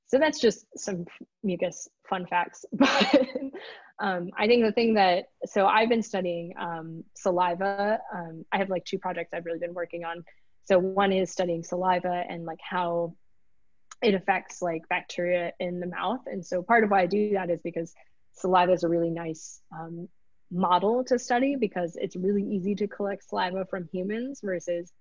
so 0.06 0.18
that's 0.18 0.40
just 0.40 0.66
some 0.76 1.04
mucus 1.42 1.88
fun 2.08 2.26
facts. 2.26 2.64
But 3.98 4.06
um, 4.06 4.30
I 4.38 4.46
think 4.46 4.64
the 4.64 4.72
thing 4.72 4.94
that, 4.94 5.24
so 5.44 5.66
I've 5.66 5.88
been 5.88 6.02
studying 6.02 6.54
um, 6.58 7.02
saliva. 7.14 7.98
Um, 8.14 8.44
I 8.52 8.58
have 8.58 8.70
like 8.70 8.84
two 8.84 8.98
projects 8.98 9.30
I've 9.34 9.44
really 9.44 9.58
been 9.58 9.74
working 9.74 10.04
on. 10.04 10.24
So 10.64 10.78
one 10.78 11.12
is 11.12 11.32
studying 11.32 11.64
saliva 11.64 12.24
and 12.28 12.44
like 12.44 12.60
how 12.62 13.14
it 14.02 14.14
affects 14.14 14.62
like 14.62 14.88
bacteria 14.88 15.52
in 15.58 15.80
the 15.80 15.86
mouth. 15.86 16.20
And 16.26 16.44
so 16.44 16.62
part 16.62 16.84
of 16.84 16.90
why 16.90 17.02
I 17.02 17.06
do 17.06 17.32
that 17.34 17.50
is 17.50 17.60
because 17.62 17.94
saliva 18.32 18.72
is 18.72 18.84
a 18.84 18.88
really 18.88 19.10
nice 19.10 19.60
um, 19.72 20.08
model 20.50 21.04
to 21.04 21.18
study 21.18 21.56
because 21.56 21.96
it's 21.96 22.16
really 22.16 22.42
easy 22.42 22.74
to 22.76 22.86
collect 22.86 23.28
saliva 23.28 23.66
from 23.66 23.88
humans 23.92 24.40
versus 24.42 24.92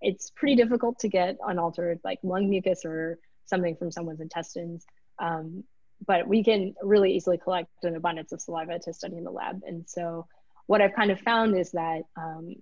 it's 0.00 0.30
pretty 0.30 0.56
difficult 0.56 0.98
to 1.00 1.08
get 1.08 1.36
unaltered 1.46 2.00
like 2.04 2.18
lung 2.22 2.50
mucus 2.50 2.84
or 2.84 3.18
something 3.44 3.76
from 3.76 3.90
someone's 3.90 4.20
intestines. 4.20 4.84
Um, 5.18 5.64
but 6.06 6.26
we 6.26 6.44
can 6.44 6.74
really 6.82 7.14
easily 7.14 7.38
collect 7.38 7.70
an 7.84 7.96
abundance 7.96 8.32
of 8.32 8.40
saliva 8.40 8.78
to 8.80 8.92
study 8.92 9.16
in 9.16 9.24
the 9.24 9.30
lab. 9.30 9.62
And 9.66 9.88
so 9.88 10.26
what 10.66 10.82
I've 10.82 10.94
kind 10.94 11.10
of 11.10 11.20
found 11.20 11.56
is 11.56 11.70
that 11.72 12.02
um, 12.16 12.56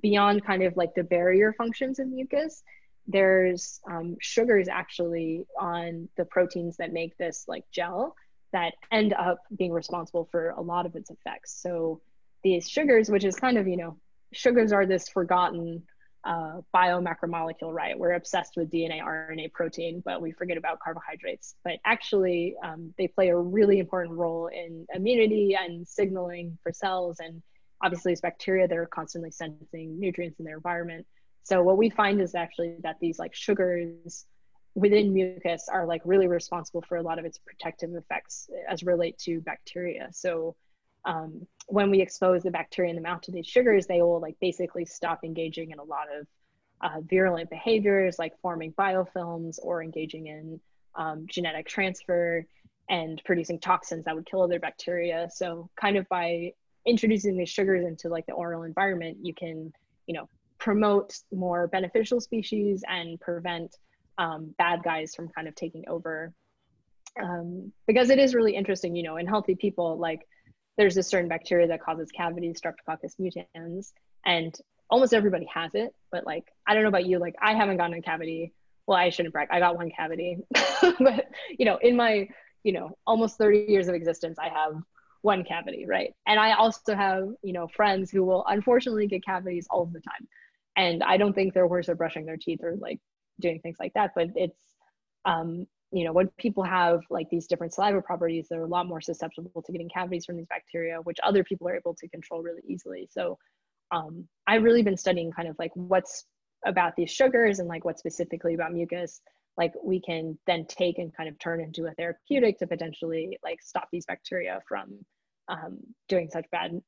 beyond 0.00 0.44
kind 0.44 0.62
of 0.62 0.76
like 0.76 0.94
the 0.94 1.02
barrier 1.02 1.52
functions 1.52 1.98
of 1.98 2.08
mucus, 2.08 2.62
there's 3.08 3.80
um, 3.90 4.16
sugars 4.20 4.68
actually 4.68 5.46
on 5.58 6.08
the 6.16 6.24
proteins 6.24 6.76
that 6.76 6.92
make 6.92 7.16
this 7.16 7.46
like 7.48 7.64
gel 7.72 8.14
that 8.52 8.74
end 8.92 9.12
up 9.14 9.38
being 9.56 9.72
responsible 9.72 10.28
for 10.30 10.50
a 10.50 10.60
lot 10.60 10.86
of 10.86 10.94
its 10.94 11.10
effects. 11.10 11.60
So 11.60 12.00
these 12.44 12.68
sugars, 12.68 13.10
which 13.10 13.24
is 13.24 13.34
kind 13.36 13.58
of, 13.58 13.66
you 13.66 13.76
know, 13.76 13.96
sugars 14.32 14.72
are 14.72 14.86
this 14.86 15.08
forgotten 15.08 15.82
uh, 16.24 16.60
biomacromolecule, 16.74 17.72
right? 17.72 17.98
We're 17.98 18.12
obsessed 18.12 18.54
with 18.56 18.70
DNA, 18.70 19.02
RNA, 19.02 19.52
protein, 19.52 20.02
but 20.04 20.20
we 20.20 20.32
forget 20.32 20.56
about 20.56 20.80
carbohydrates. 20.80 21.54
But 21.64 21.78
actually, 21.84 22.56
um, 22.62 22.92
they 22.98 23.08
play 23.08 23.28
a 23.28 23.36
really 23.36 23.78
important 23.78 24.16
role 24.16 24.48
in 24.48 24.86
immunity 24.94 25.56
and 25.58 25.86
signaling 25.86 26.58
for 26.62 26.72
cells. 26.72 27.18
And 27.20 27.42
obviously, 27.82 28.12
as 28.12 28.20
bacteria, 28.20 28.68
they're 28.68 28.86
constantly 28.86 29.30
sensing 29.30 29.98
nutrients 29.98 30.38
in 30.38 30.44
their 30.44 30.56
environment. 30.56 31.06
So 31.42 31.62
what 31.62 31.78
we 31.78 31.90
find 31.90 32.20
is 32.20 32.34
actually 32.34 32.76
that 32.82 32.96
these 33.00 33.18
like 33.18 33.34
sugars 33.34 34.26
within 34.74 35.12
mucus 35.12 35.68
are 35.68 35.86
like 35.86 36.02
really 36.04 36.28
responsible 36.28 36.82
for 36.82 36.98
a 36.98 37.02
lot 37.02 37.18
of 37.18 37.24
its 37.24 37.38
protective 37.38 37.94
effects 37.94 38.48
as 38.68 38.82
relate 38.82 39.18
to 39.18 39.40
bacteria. 39.40 40.08
So 40.12 40.54
um, 41.04 41.46
when 41.66 41.90
we 41.90 42.00
expose 42.00 42.42
the 42.42 42.50
bacteria 42.50 42.90
in 42.90 42.96
the 42.96 43.02
mouth 43.02 43.22
to 43.22 43.32
these 43.32 43.46
sugars, 43.46 43.86
they 43.86 44.02
will 44.02 44.20
like 44.20 44.36
basically 44.40 44.84
stop 44.84 45.24
engaging 45.24 45.70
in 45.70 45.78
a 45.78 45.84
lot 45.84 46.06
of 46.14 46.26
uh, 46.80 47.00
virulent 47.00 47.50
behaviors 47.50 48.18
like 48.18 48.38
forming 48.40 48.72
biofilms 48.74 49.58
or 49.62 49.82
engaging 49.82 50.28
in 50.28 50.60
um, 50.94 51.26
genetic 51.28 51.66
transfer 51.66 52.44
and 52.88 53.20
producing 53.24 53.58
toxins 53.58 54.04
that 54.04 54.14
would 54.14 54.26
kill 54.26 54.42
other 54.42 54.60
bacteria. 54.60 55.28
So 55.32 55.68
kind 55.76 55.96
of 55.96 56.08
by 56.08 56.52
introducing 56.86 57.36
these 57.36 57.50
sugars 57.50 57.84
into 57.84 58.08
like 58.08 58.26
the 58.26 58.32
oral 58.32 58.62
environment, 58.62 59.18
you 59.22 59.34
can, 59.34 59.72
you 60.06 60.14
know, 60.14 60.28
promote 60.68 61.14
more 61.32 61.66
beneficial 61.66 62.20
species 62.20 62.84
and 62.86 63.18
prevent 63.20 63.74
um, 64.18 64.54
bad 64.58 64.82
guys 64.82 65.14
from 65.14 65.26
kind 65.30 65.48
of 65.48 65.54
taking 65.54 65.82
over. 65.88 66.30
Um, 67.18 67.72
because 67.86 68.10
it 68.10 68.18
is 68.18 68.34
really 68.34 68.54
interesting, 68.54 68.94
you 68.94 69.02
know, 69.02 69.16
in 69.16 69.26
healthy 69.26 69.54
people, 69.54 69.96
like 69.96 70.28
there's 70.76 70.98
a 70.98 71.02
certain 71.02 71.26
bacteria 71.26 71.68
that 71.68 71.82
causes 71.82 72.10
cavities, 72.10 72.60
Streptococcus 72.60 73.14
mutans, 73.18 73.92
and 74.26 74.54
almost 74.90 75.14
everybody 75.14 75.46
has 75.46 75.74
it. 75.74 75.94
But 76.12 76.26
like, 76.26 76.44
I 76.66 76.74
don't 76.74 76.82
know 76.82 76.90
about 76.90 77.06
you, 77.06 77.18
like 77.18 77.36
I 77.40 77.54
haven't 77.54 77.78
gotten 77.78 77.96
a 77.96 78.02
cavity. 78.02 78.52
Well, 78.86 78.98
I 78.98 79.08
shouldn't 79.08 79.32
brag. 79.32 79.48
I 79.50 79.60
got 79.60 79.74
one 79.74 79.90
cavity, 79.90 80.36
but 81.00 81.28
you 81.58 81.64
know, 81.64 81.78
in 81.80 81.96
my 81.96 82.28
you 82.62 82.72
know 82.72 82.90
almost 83.06 83.38
30 83.38 83.64
years 83.68 83.88
of 83.88 83.94
existence, 83.94 84.38
I 84.38 84.50
have 84.50 84.74
one 85.22 85.44
cavity, 85.44 85.86
right? 85.86 86.12
And 86.26 86.38
I 86.38 86.52
also 86.52 86.94
have 86.94 87.28
you 87.42 87.54
know 87.54 87.68
friends 87.68 88.10
who 88.10 88.22
will 88.22 88.44
unfortunately 88.46 89.06
get 89.06 89.24
cavities 89.24 89.66
all 89.70 89.86
the 89.86 90.00
time, 90.00 90.28
and 90.78 91.02
I 91.02 91.16
don't 91.16 91.34
think 91.34 91.52
they're 91.52 91.66
worse 91.66 91.88
at 91.90 91.98
brushing 91.98 92.24
their 92.24 92.38
teeth 92.38 92.60
or 92.62 92.76
like 92.76 92.98
doing 93.40 93.60
things 93.60 93.76
like 93.78 93.92
that. 93.94 94.12
But 94.14 94.28
it's 94.36 94.60
um, 95.24 95.66
you 95.90 96.04
know, 96.04 96.12
when 96.12 96.28
people 96.38 96.62
have 96.62 97.00
like 97.10 97.28
these 97.30 97.46
different 97.46 97.74
saliva 97.74 98.00
properties, 98.00 98.46
they're 98.48 98.62
a 98.62 98.66
lot 98.66 98.86
more 98.86 99.00
susceptible 99.00 99.62
to 99.62 99.72
getting 99.72 99.88
cavities 99.88 100.24
from 100.24 100.36
these 100.36 100.46
bacteria, 100.48 100.98
which 101.02 101.18
other 101.22 101.42
people 101.42 101.68
are 101.68 101.76
able 101.76 101.94
to 101.94 102.08
control 102.08 102.42
really 102.42 102.62
easily. 102.66 103.08
So 103.10 103.38
um, 103.90 104.28
I've 104.46 104.62
really 104.62 104.82
been 104.82 104.96
studying 104.96 105.32
kind 105.32 105.48
of 105.48 105.56
like 105.58 105.72
what's 105.74 106.26
about 106.66 106.94
these 106.96 107.10
sugars 107.10 107.58
and 107.58 107.68
like 107.68 107.84
what 107.84 107.98
specifically 107.98 108.54
about 108.54 108.72
mucus, 108.72 109.20
like 109.56 109.72
we 109.82 110.00
can 110.00 110.38
then 110.46 110.66
take 110.66 110.98
and 110.98 111.14
kind 111.16 111.28
of 111.28 111.38
turn 111.38 111.60
into 111.60 111.86
a 111.86 111.94
therapeutic 111.94 112.58
to 112.58 112.66
potentially 112.66 113.38
like 113.42 113.62
stop 113.62 113.88
these 113.90 114.04
bacteria 114.06 114.60
from 114.68 114.98
um, 115.48 115.78
doing 116.08 116.28
such 116.30 116.44
bad 116.52 116.78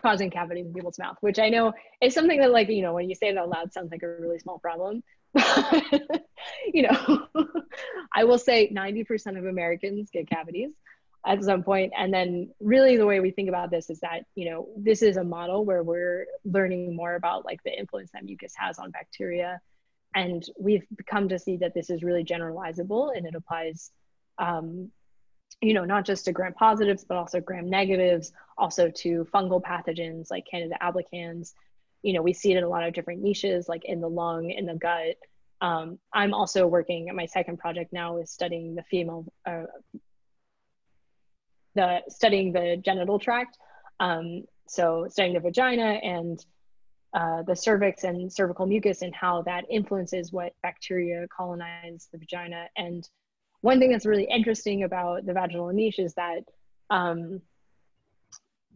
causing 0.00 0.30
cavities 0.30 0.66
in 0.66 0.72
people's 0.72 0.98
mouth, 0.98 1.16
which 1.20 1.38
I 1.38 1.48
know 1.48 1.72
is 2.00 2.14
something 2.14 2.40
that 2.40 2.50
like, 2.50 2.68
you 2.68 2.82
know, 2.82 2.94
when 2.94 3.08
you 3.08 3.14
say 3.14 3.28
it 3.28 3.38
out 3.38 3.48
loud 3.48 3.72
sounds 3.72 3.90
like 3.90 4.02
a 4.02 4.08
really 4.08 4.38
small 4.38 4.58
problem. 4.58 5.02
you 6.72 6.82
know, 6.82 7.26
I 8.14 8.24
will 8.24 8.38
say 8.38 8.72
90% 8.72 9.38
of 9.38 9.44
Americans 9.44 10.10
get 10.10 10.28
cavities 10.28 10.70
at 11.26 11.42
some 11.42 11.62
point. 11.62 11.92
And 11.96 12.12
then 12.12 12.50
really 12.60 12.96
the 12.96 13.06
way 13.06 13.20
we 13.20 13.30
think 13.30 13.48
about 13.48 13.70
this 13.70 13.90
is 13.90 14.00
that, 14.00 14.24
you 14.34 14.50
know, 14.50 14.68
this 14.76 15.02
is 15.02 15.16
a 15.16 15.24
model 15.24 15.64
where 15.64 15.82
we're 15.82 16.26
learning 16.44 16.96
more 16.96 17.14
about 17.14 17.44
like 17.44 17.62
the 17.64 17.76
influence 17.76 18.10
that 18.12 18.24
mucus 18.24 18.54
has 18.56 18.78
on 18.78 18.90
bacteria. 18.90 19.60
And 20.14 20.44
we've 20.58 20.86
come 21.06 21.28
to 21.28 21.38
see 21.38 21.58
that 21.58 21.74
this 21.74 21.90
is 21.90 22.02
really 22.02 22.24
generalizable 22.24 23.14
and 23.14 23.26
it 23.26 23.34
applies 23.34 23.90
um, 24.38 24.90
you 25.60 25.74
know, 25.74 25.84
not 25.84 26.04
just 26.04 26.24
to 26.24 26.32
gram 26.32 26.54
positives, 26.54 27.04
but 27.04 27.16
also 27.16 27.40
gram 27.40 27.68
negatives, 27.68 28.32
also 28.56 28.90
to 28.90 29.26
fungal 29.34 29.60
pathogens 29.60 30.30
like 30.30 30.46
Candida 30.48 30.76
albicans. 30.80 31.52
You 32.02 32.12
know, 32.12 32.22
we 32.22 32.32
see 32.32 32.52
it 32.52 32.58
in 32.58 32.64
a 32.64 32.68
lot 32.68 32.84
of 32.84 32.94
different 32.94 33.22
niches, 33.22 33.68
like 33.68 33.84
in 33.84 34.00
the 34.00 34.08
lung, 34.08 34.50
in 34.50 34.66
the 34.66 34.74
gut. 34.74 35.16
Um, 35.60 35.98
I'm 36.12 36.32
also 36.32 36.66
working, 36.66 37.08
at 37.08 37.16
my 37.16 37.26
second 37.26 37.58
project 37.58 37.92
now 37.92 38.18
is 38.18 38.30
studying 38.30 38.76
the 38.76 38.84
female, 38.84 39.26
uh, 39.44 39.64
the 41.74 42.02
studying 42.08 42.52
the 42.52 42.80
genital 42.84 43.18
tract. 43.18 43.58
Um, 43.98 44.44
so 44.68 45.06
studying 45.10 45.34
the 45.34 45.40
vagina 45.40 45.98
and 46.02 46.44
uh, 47.14 47.42
the 47.42 47.56
cervix 47.56 48.04
and 48.04 48.32
cervical 48.32 48.66
mucus 48.66 49.02
and 49.02 49.14
how 49.14 49.42
that 49.42 49.64
influences 49.68 50.30
what 50.30 50.52
bacteria 50.62 51.26
colonize 51.36 52.08
the 52.12 52.18
vagina 52.18 52.66
and 52.76 53.08
one 53.60 53.78
thing 53.78 53.90
that's 53.90 54.06
really 54.06 54.24
interesting 54.24 54.84
about 54.84 55.26
the 55.26 55.32
vaginal 55.32 55.72
niche 55.72 55.98
is 55.98 56.14
that 56.14 56.44
um, 56.90 57.40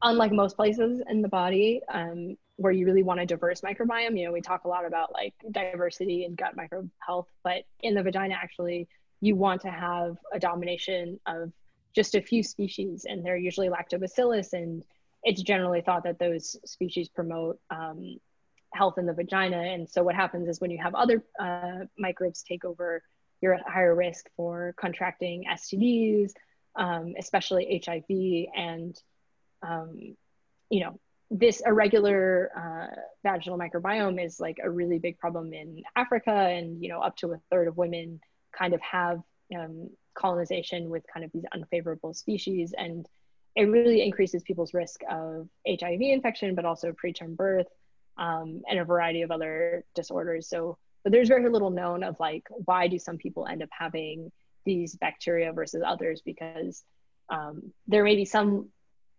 unlike 0.03 0.33
most 0.33 0.57
places 0.57 1.01
in 1.09 1.23
the 1.23 1.29
body 1.29 1.81
um, 1.93 2.37
where 2.57 2.73
you 2.73 2.87
really 2.87 3.03
want 3.03 3.21
a 3.21 3.27
diverse 3.27 3.61
microbiome, 3.61 4.19
you 4.19 4.27
know, 4.27 4.33
we 4.33 4.41
talk 4.41 4.65
a 4.65 4.69
lot 4.69 4.85
about 4.85 5.13
like 5.13 5.35
diversity 5.51 6.25
and 6.25 6.37
gut 6.37 6.57
microbe 6.57 6.91
health, 6.99 7.29
but 7.45 7.63
in 7.81 7.95
the 7.95 8.03
vagina, 8.03 8.35
actually, 8.35 8.89
you 9.21 9.37
want 9.37 9.61
to 9.61 9.71
have 9.71 10.17
a 10.33 10.39
domination 10.39 11.19
of 11.27 11.53
just 11.95 12.15
a 12.15 12.21
few 12.21 12.43
species, 12.43 13.07
and 13.09 13.25
they're 13.25 13.37
usually 13.37 13.69
lactobacillus, 13.69 14.53
and 14.53 14.83
it's 15.23 15.43
generally 15.43 15.81
thought 15.81 16.03
that 16.05 16.19
those 16.19 16.57
species 16.65 17.09
promote 17.09 17.59
um, 17.71 18.17
health 18.75 18.99
in 18.99 19.07
the 19.07 19.13
vagina. 19.13 19.59
And 19.59 19.89
so 19.89 20.03
what 20.03 20.15
happens 20.15 20.49
is 20.49 20.61
when 20.61 20.71
you 20.71 20.79
have 20.83 20.95
other 20.95 21.23
uh, 21.39 21.85
microbes 21.99 22.43
take 22.43 22.65
over, 22.65 23.03
you're 23.43 23.55
at 23.55 23.69
higher 23.69 23.95
risk 23.95 24.27
for 24.37 24.75
contracting 24.79 25.45
STDs, 25.53 26.33
um, 26.77 27.15
especially 27.19 27.83
HIV, 27.85 28.47
and 28.57 28.97
um, 29.63 30.17
you 30.71 30.81
know 30.85 30.99
this 31.31 31.63
irregular 31.65 32.51
uh, 32.57 32.95
vaginal 33.23 33.59
microbiome 33.59 34.23
is 34.25 34.39
like 34.39 34.59
a 34.63 34.71
really 34.71 34.99
big 34.99 35.19
problem 35.19 35.53
in 35.53 35.83
Africa, 35.97 36.31
and 36.33 36.83
you 36.83 36.89
know 36.89 37.01
up 37.01 37.17
to 37.17 37.33
a 37.33 37.41
third 37.51 37.69
of 37.69 37.77
women 37.77 38.21
kind 38.57 38.75
of 38.75 38.81
have 38.81 39.21
um, 39.59 39.91
colonization 40.15 40.89
with 40.89 41.05
kind 41.13 41.25
of 41.25 41.33
these 41.33 41.45
unfavorable 41.53 42.15
species, 42.15 42.75
and 42.77 43.07
it 43.57 43.65
really 43.65 44.03
increases 44.03 44.43
people's 44.43 44.73
risk 44.73 45.01
of 45.11 45.49
HIV 45.69 46.01
infection, 46.01 46.55
but 46.55 46.65
also 46.65 46.93
preterm 46.93 47.37
birth 47.37 47.67
um, 48.17 48.63
and 48.69 48.79
a 48.79 48.85
variety 48.85 49.23
of 49.23 49.31
other 49.31 49.85
disorders. 49.95 50.49
So, 50.49 50.79
but 51.03 51.13
there's 51.13 51.29
very 51.29 51.49
little 51.49 51.71
known 51.71 52.03
of 52.03 52.17
like 52.21 52.47
why 52.65 52.89
do 52.89 52.99
some 52.99 53.17
people 53.17 53.47
end 53.47 53.63
up 53.63 53.69
having 53.77 54.31
these 54.65 54.95
bacteria 54.97 55.53
versus 55.53 55.83
others 55.85 56.23
because 56.25 56.83
um, 57.31 57.73
there 57.87 58.05
may 58.05 58.17
be 58.17 58.25
some 58.25 58.69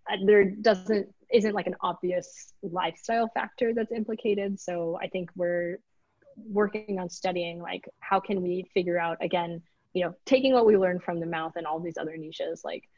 uh, 0.09 0.17
there 0.25 0.45
doesn't 0.45 1.13
isn't 1.31 1.53
like 1.53 1.67
an 1.67 1.75
obvious 1.81 2.53
lifestyle 2.61 3.29
factor 3.33 3.73
that's 3.73 3.91
implicated. 3.91 4.59
So 4.59 4.99
I 5.01 5.07
think 5.07 5.29
we're 5.35 5.79
working 6.37 6.99
on 6.99 7.09
studying 7.09 7.61
like 7.61 7.87
how 7.99 8.19
can 8.19 8.41
we 8.41 8.69
figure 8.73 8.97
out 8.97 9.17
again 9.21 9.61
you 9.93 10.03
know 10.03 10.13
taking 10.25 10.53
what 10.53 10.65
we 10.65 10.77
learned 10.77 11.03
from 11.03 11.19
the 11.19 11.27
mouth 11.27 11.53
and 11.55 11.67
all 11.67 11.79
these 11.79 11.97
other 11.97 12.17
niches 12.17 12.61
like 12.63 12.89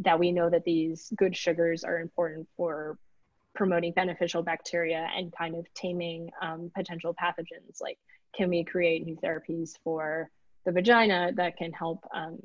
that 0.00 0.18
we 0.18 0.32
know 0.32 0.50
that 0.50 0.64
these 0.64 1.12
good 1.16 1.36
sugars 1.36 1.84
are 1.84 2.00
important 2.00 2.48
for 2.56 2.98
promoting 3.54 3.92
beneficial 3.92 4.42
bacteria 4.42 5.08
and 5.16 5.32
kind 5.36 5.54
of 5.54 5.66
taming 5.74 6.30
um, 6.40 6.70
potential 6.74 7.14
pathogens. 7.14 7.80
Like, 7.80 7.98
can 8.34 8.48
we 8.48 8.64
create 8.64 9.04
new 9.04 9.16
therapies 9.16 9.72
for 9.84 10.30
the 10.64 10.72
vagina 10.72 11.32
that 11.34 11.56
can 11.56 11.72
help 11.72 12.04
um, 12.14 12.38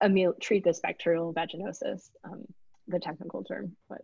amel- 0.00 0.36
treat 0.40 0.64
this 0.64 0.80
bacterial 0.80 1.32
vaginosis, 1.32 2.10
um, 2.24 2.44
the 2.88 2.98
technical 2.98 3.44
term. 3.44 3.76
But 3.88 4.02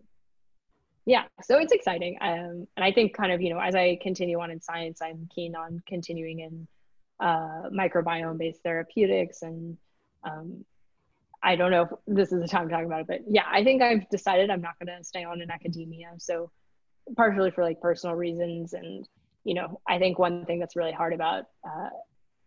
yeah, 1.04 1.24
so 1.42 1.58
it's 1.58 1.72
exciting. 1.72 2.16
Um, 2.20 2.66
and 2.76 2.84
I 2.84 2.92
think 2.92 3.14
kind 3.14 3.32
of, 3.32 3.42
you 3.42 3.50
know, 3.52 3.58
as 3.58 3.74
I 3.74 3.98
continue 4.00 4.38
on 4.40 4.50
in 4.50 4.60
science, 4.60 5.00
I'm 5.02 5.28
keen 5.34 5.56
on 5.56 5.82
continuing 5.86 6.40
in 6.40 6.68
uh, 7.20 7.68
microbiome 7.72 8.38
based 8.38 8.62
therapeutics 8.62 9.42
and 9.42 9.76
um, 10.24 10.64
I 11.42 11.56
don't 11.56 11.70
know 11.70 11.82
if 11.82 11.88
this 12.06 12.32
is 12.32 12.40
the 12.40 12.48
time 12.48 12.68
to 12.68 12.74
talk 12.74 12.84
about 12.84 13.00
it, 13.00 13.06
but 13.08 13.20
yeah, 13.28 13.44
I 13.50 13.64
think 13.64 13.82
I've 13.82 14.08
decided 14.10 14.48
I'm 14.48 14.62
not 14.62 14.78
going 14.78 14.96
to 14.96 15.04
stay 15.04 15.24
on 15.24 15.40
in 15.42 15.50
academia. 15.50 16.12
So, 16.18 16.50
partially 17.16 17.50
for 17.50 17.64
like 17.64 17.80
personal 17.80 18.14
reasons, 18.14 18.74
and 18.74 19.06
you 19.44 19.54
know, 19.54 19.80
I 19.88 19.98
think 19.98 20.18
one 20.18 20.44
thing 20.44 20.58
that's 20.58 20.76
really 20.76 20.92
hard 20.92 21.12
about 21.12 21.44
uh, 21.64 21.90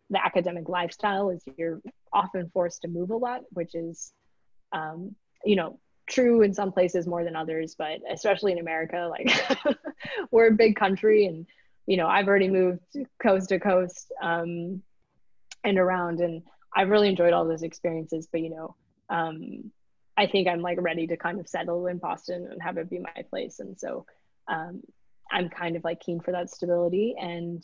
the 0.09 0.23
academic 0.23 0.69
lifestyle 0.69 1.29
is 1.29 1.43
you're 1.57 1.81
often 2.13 2.49
forced 2.53 2.83
to 2.83 2.87
move 2.87 3.09
a 3.09 3.17
lot, 3.17 3.41
which 3.51 3.75
is, 3.75 4.13
um, 4.71 5.15
you 5.43 5.55
know, 5.55 5.79
true 6.07 6.41
in 6.41 6.53
some 6.53 6.71
places 6.71 7.07
more 7.07 7.23
than 7.23 7.35
others, 7.35 7.75
but 7.77 7.99
especially 8.09 8.51
in 8.51 8.59
America, 8.59 9.09
like 9.09 9.29
we're 10.31 10.47
a 10.47 10.55
big 10.55 10.75
country, 10.75 11.25
and 11.25 11.45
you 11.87 11.97
know, 11.97 12.07
I've 12.07 12.27
already 12.27 12.49
moved 12.49 12.81
coast 13.21 13.49
to 13.49 13.59
coast 13.59 14.11
um, 14.21 14.81
and 15.63 15.77
around, 15.77 16.19
and 16.19 16.43
I've 16.75 16.89
really 16.89 17.09
enjoyed 17.09 17.33
all 17.33 17.45
those 17.45 17.63
experiences. 17.63 18.27
But 18.31 18.41
you 18.41 18.51
know, 18.51 18.75
um, 19.09 19.71
I 20.17 20.27
think 20.27 20.47
I'm 20.47 20.61
like 20.61 20.81
ready 20.81 21.07
to 21.07 21.17
kind 21.17 21.39
of 21.39 21.47
settle 21.47 21.87
in 21.87 21.97
Boston 21.97 22.47
and 22.51 22.61
have 22.61 22.77
it 22.77 22.89
be 22.89 22.99
my 22.99 23.23
place. 23.29 23.59
And 23.59 23.77
so 23.77 24.05
um, 24.47 24.81
I'm 25.35 25.49
kind 25.49 25.75
of 25.75 25.83
like 25.83 25.99
keen 25.99 26.21
for 26.21 26.31
that 26.31 26.49
stability. 26.49 27.13
And 27.19 27.63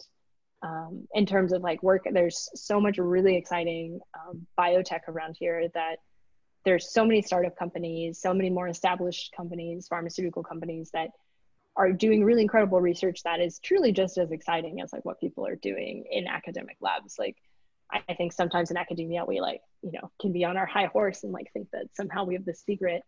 um, 0.61 1.07
in 1.14 1.26
terms 1.26 1.53
of 1.53 1.61
like 1.61 1.81
work, 1.81 2.03
there's 2.11 2.49
so 2.53 2.81
much 2.81 2.98
really 2.98 3.38
exciting 3.38 4.02
um, 4.14 4.45
biotech 4.60 5.07
around 5.07 5.38
here 5.39 5.69
that 5.73 5.95
there's 6.65 6.93
so 6.93 7.06
many 7.06 7.22
startup 7.22 7.57
companies, 7.57 8.19
so 8.22 8.34
many 8.34 8.49
more 8.49 8.68
established 8.68 9.34
companies, 9.35 9.88
pharmaceutical 9.88 10.43
companies 10.43 10.91
that 10.93 11.10
are 11.77 11.93
doing 11.93 12.26
really 12.26 12.41
incredible 12.41 12.81
research 12.81 13.23
that 13.23 13.39
is 13.39 13.57
truly 13.60 13.93
just 13.93 14.18
as 14.18 14.31
exciting 14.31 14.81
as 14.81 14.91
like 14.91 15.06
what 15.06 15.22
people 15.22 15.48
are 15.48 15.56
doing 15.56 16.03
in 16.11 16.27
academic 16.27 16.76
labs. 16.81 17.15
Like 17.18 17.38
I 17.89 18.14
think 18.14 18.34
sometimes 18.34 18.69
in 18.69 18.77
academia 18.77 19.23
we 19.23 19.39
like, 19.39 19.61
you 19.81 19.93
know, 19.93 20.11
can 20.19 20.34
be 20.34 20.43
on 20.43 20.57
our 20.57 20.65
high 20.65 20.88
horse 20.88 21.23
and 21.23 21.31
like 21.31 21.52
think 21.53 21.69
that 21.72 21.85
somehow 21.93 22.26
we 22.26 22.34
have 22.34 22.45
the 22.45 22.53
secret 22.53 23.02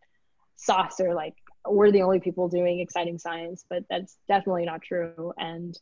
sauce 0.55 1.01
or 1.01 1.13
like 1.13 1.35
we're 1.67 1.91
the 1.91 2.01
only 2.01 2.19
people 2.19 2.47
doing 2.49 2.79
exciting 2.79 3.17
science, 3.17 3.65
but 3.69 3.83
that's 3.89 4.17
definitely 4.27 4.65
not 4.65 4.81
true. 4.81 5.33
And 5.37 5.77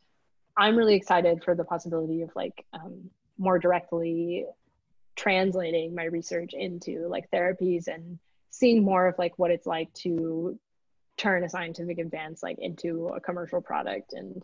I'm 0.58 0.76
really 0.76 0.96
excited 0.96 1.44
for 1.44 1.56
the 1.56 1.64
possibility 1.64 2.22
of 2.22 2.32
like 2.36 2.66
um, 2.74 3.10
more 3.38 3.58
directly 3.60 4.46
translating 5.16 5.96
my 5.96 6.06
research 6.06 6.54
into 6.54 7.08
like 7.08 7.30
therapies 7.32 7.88
and 7.88 8.20
seeing 8.50 8.84
more 8.84 9.08
of 9.08 9.16
like 9.18 9.38
what 9.38 9.52
it's 9.52 9.68
like 9.68 9.92
to 9.94 10.60
turn 11.18 11.44
a 11.44 11.50
scientific 11.50 12.00
advance 12.00 12.42
like 12.42 12.58
into 12.60 13.08
a 13.10 13.20
commercial 13.20 13.62
product 13.62 14.14
and 14.14 14.44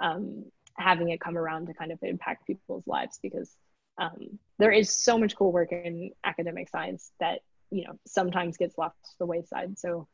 um, 0.00 0.44
having 0.74 1.10
it 1.10 1.20
come 1.20 1.38
around 1.38 1.66
to 1.66 1.74
kind 1.74 1.92
of 1.92 1.98
impact 2.02 2.46
people's 2.46 2.86
lives 2.86 3.18
because 3.22 3.54
um, 3.98 4.38
there 4.58 4.72
is 4.72 4.90
so 4.90 5.18
much 5.18 5.36
cool 5.36 5.52
work 5.52 5.72
in 5.72 6.10
academic 6.24 6.68
science 6.68 7.12
that 7.20 7.40
you 7.70 7.84
know 7.84 7.98
sometimes 8.06 8.56
gets 8.56 8.76
left 8.78 8.96
to 9.04 9.10
the 9.18 9.26
wayside 9.26 9.78
so 9.78 10.06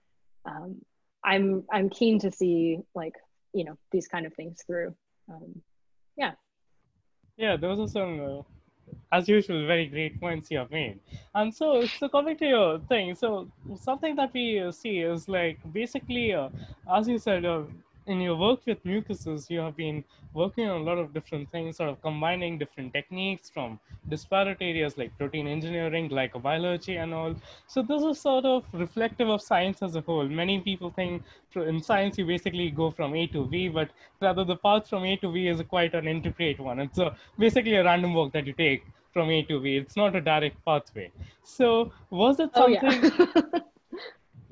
um, 0.45 0.81
i'm 1.25 1.65
i'm 1.73 1.89
keen 1.89 2.19
to 2.19 2.31
see 2.31 2.79
like 2.95 3.15
you 3.53 3.65
know 3.65 3.77
these 3.91 4.09
kind 4.09 4.27
of 4.27 4.35
things 4.35 4.63
through. 4.67 4.95
Um, 5.29 5.63
yeah. 6.17 6.33
Yeah 7.37 7.57
those 7.57 7.79
are 7.79 7.89
some 7.89 8.21
uh, 8.21 8.43
as 9.17 9.29
usual 9.29 9.67
very 9.67 9.87
great 9.87 10.21
points 10.21 10.51
you 10.51 10.59
have 10.59 10.71
made. 10.71 11.01
And 11.35 11.55
so 11.55 11.87
so 11.87 12.09
coming 12.09 12.37
to 12.39 12.47
your 12.47 12.79
thing 12.81 13.15
so 13.15 13.49
something 13.81 14.17
that 14.17 14.33
we 14.33 14.71
see 14.73 14.99
is 15.01 15.29
like 15.29 15.59
basically 15.73 16.35
uh, 16.35 16.49
as 16.93 17.09
you 17.09 17.19
said 17.19 17.45
uh, 17.45 17.63
in 18.07 18.21
your 18.21 18.37
work 18.37 18.61
with 18.67 18.85
mucuses, 18.85 19.49
you 19.51 19.61
have 19.61 19.77
been 19.77 20.05
working 20.35 20.69
on 20.69 20.81
a 20.81 20.85
lot 20.85 20.99
of 20.99 21.13
different 21.13 21.51
things, 21.51 21.77
sort 21.77 21.91
of 21.91 22.01
combining 22.03 22.59
different 22.59 22.93
techniques 22.93 23.51
from 23.51 23.79
disparate 24.09 24.59
areas 24.61 24.99
like 24.99 25.17
protein 25.19 25.47
engineering, 25.47 26.09
glycobiology, 26.09 27.03
and 27.03 27.15
all. 27.15 27.35
So 27.67 27.83
this 27.83 28.03
is 28.03 28.21
sort 28.21 28.45
of 28.45 28.65
reflective 28.73 29.29
of 29.29 29.43
science 29.43 29.83
as 29.83 29.95
a 29.97 30.01
whole. 30.01 30.27
Many 30.27 30.61
people 30.61 30.91
think 30.91 31.23
in 31.55 31.83
science 31.83 32.19
you 32.19 32.27
basically 32.27 32.71
go 32.71 32.91
from 32.91 33.15
A 33.15 33.27
to 33.29 33.47
V, 33.47 33.69
but 33.69 33.91
rather 34.21 34.45
the 34.45 34.57
path 34.57 34.89
from 34.89 35.05
A 35.05 35.17
to 35.19 35.31
V 35.31 35.49
is 35.49 35.63
quite 35.69 35.95
an 35.95 36.09
intricate 36.09 36.59
one. 36.59 36.81
It's 36.81 36.99
a, 36.99 37.15
basically 37.39 37.75
a 37.77 37.85
random 37.85 38.15
walk 38.15 38.33
that 38.33 38.47
you 38.47 38.53
take 38.53 38.85
from 39.13 39.31
A 39.31 39.43
to 39.45 39.61
V. 39.61 39.77
It's 39.77 39.97
not 39.97 40.17
a 40.17 40.21
direct 40.21 40.65
pathway. 40.65 41.13
So 41.45 41.93
was 42.11 42.41
it 42.41 42.55
something? 42.55 43.13
Oh, 43.19 43.27
yeah. 43.53 43.61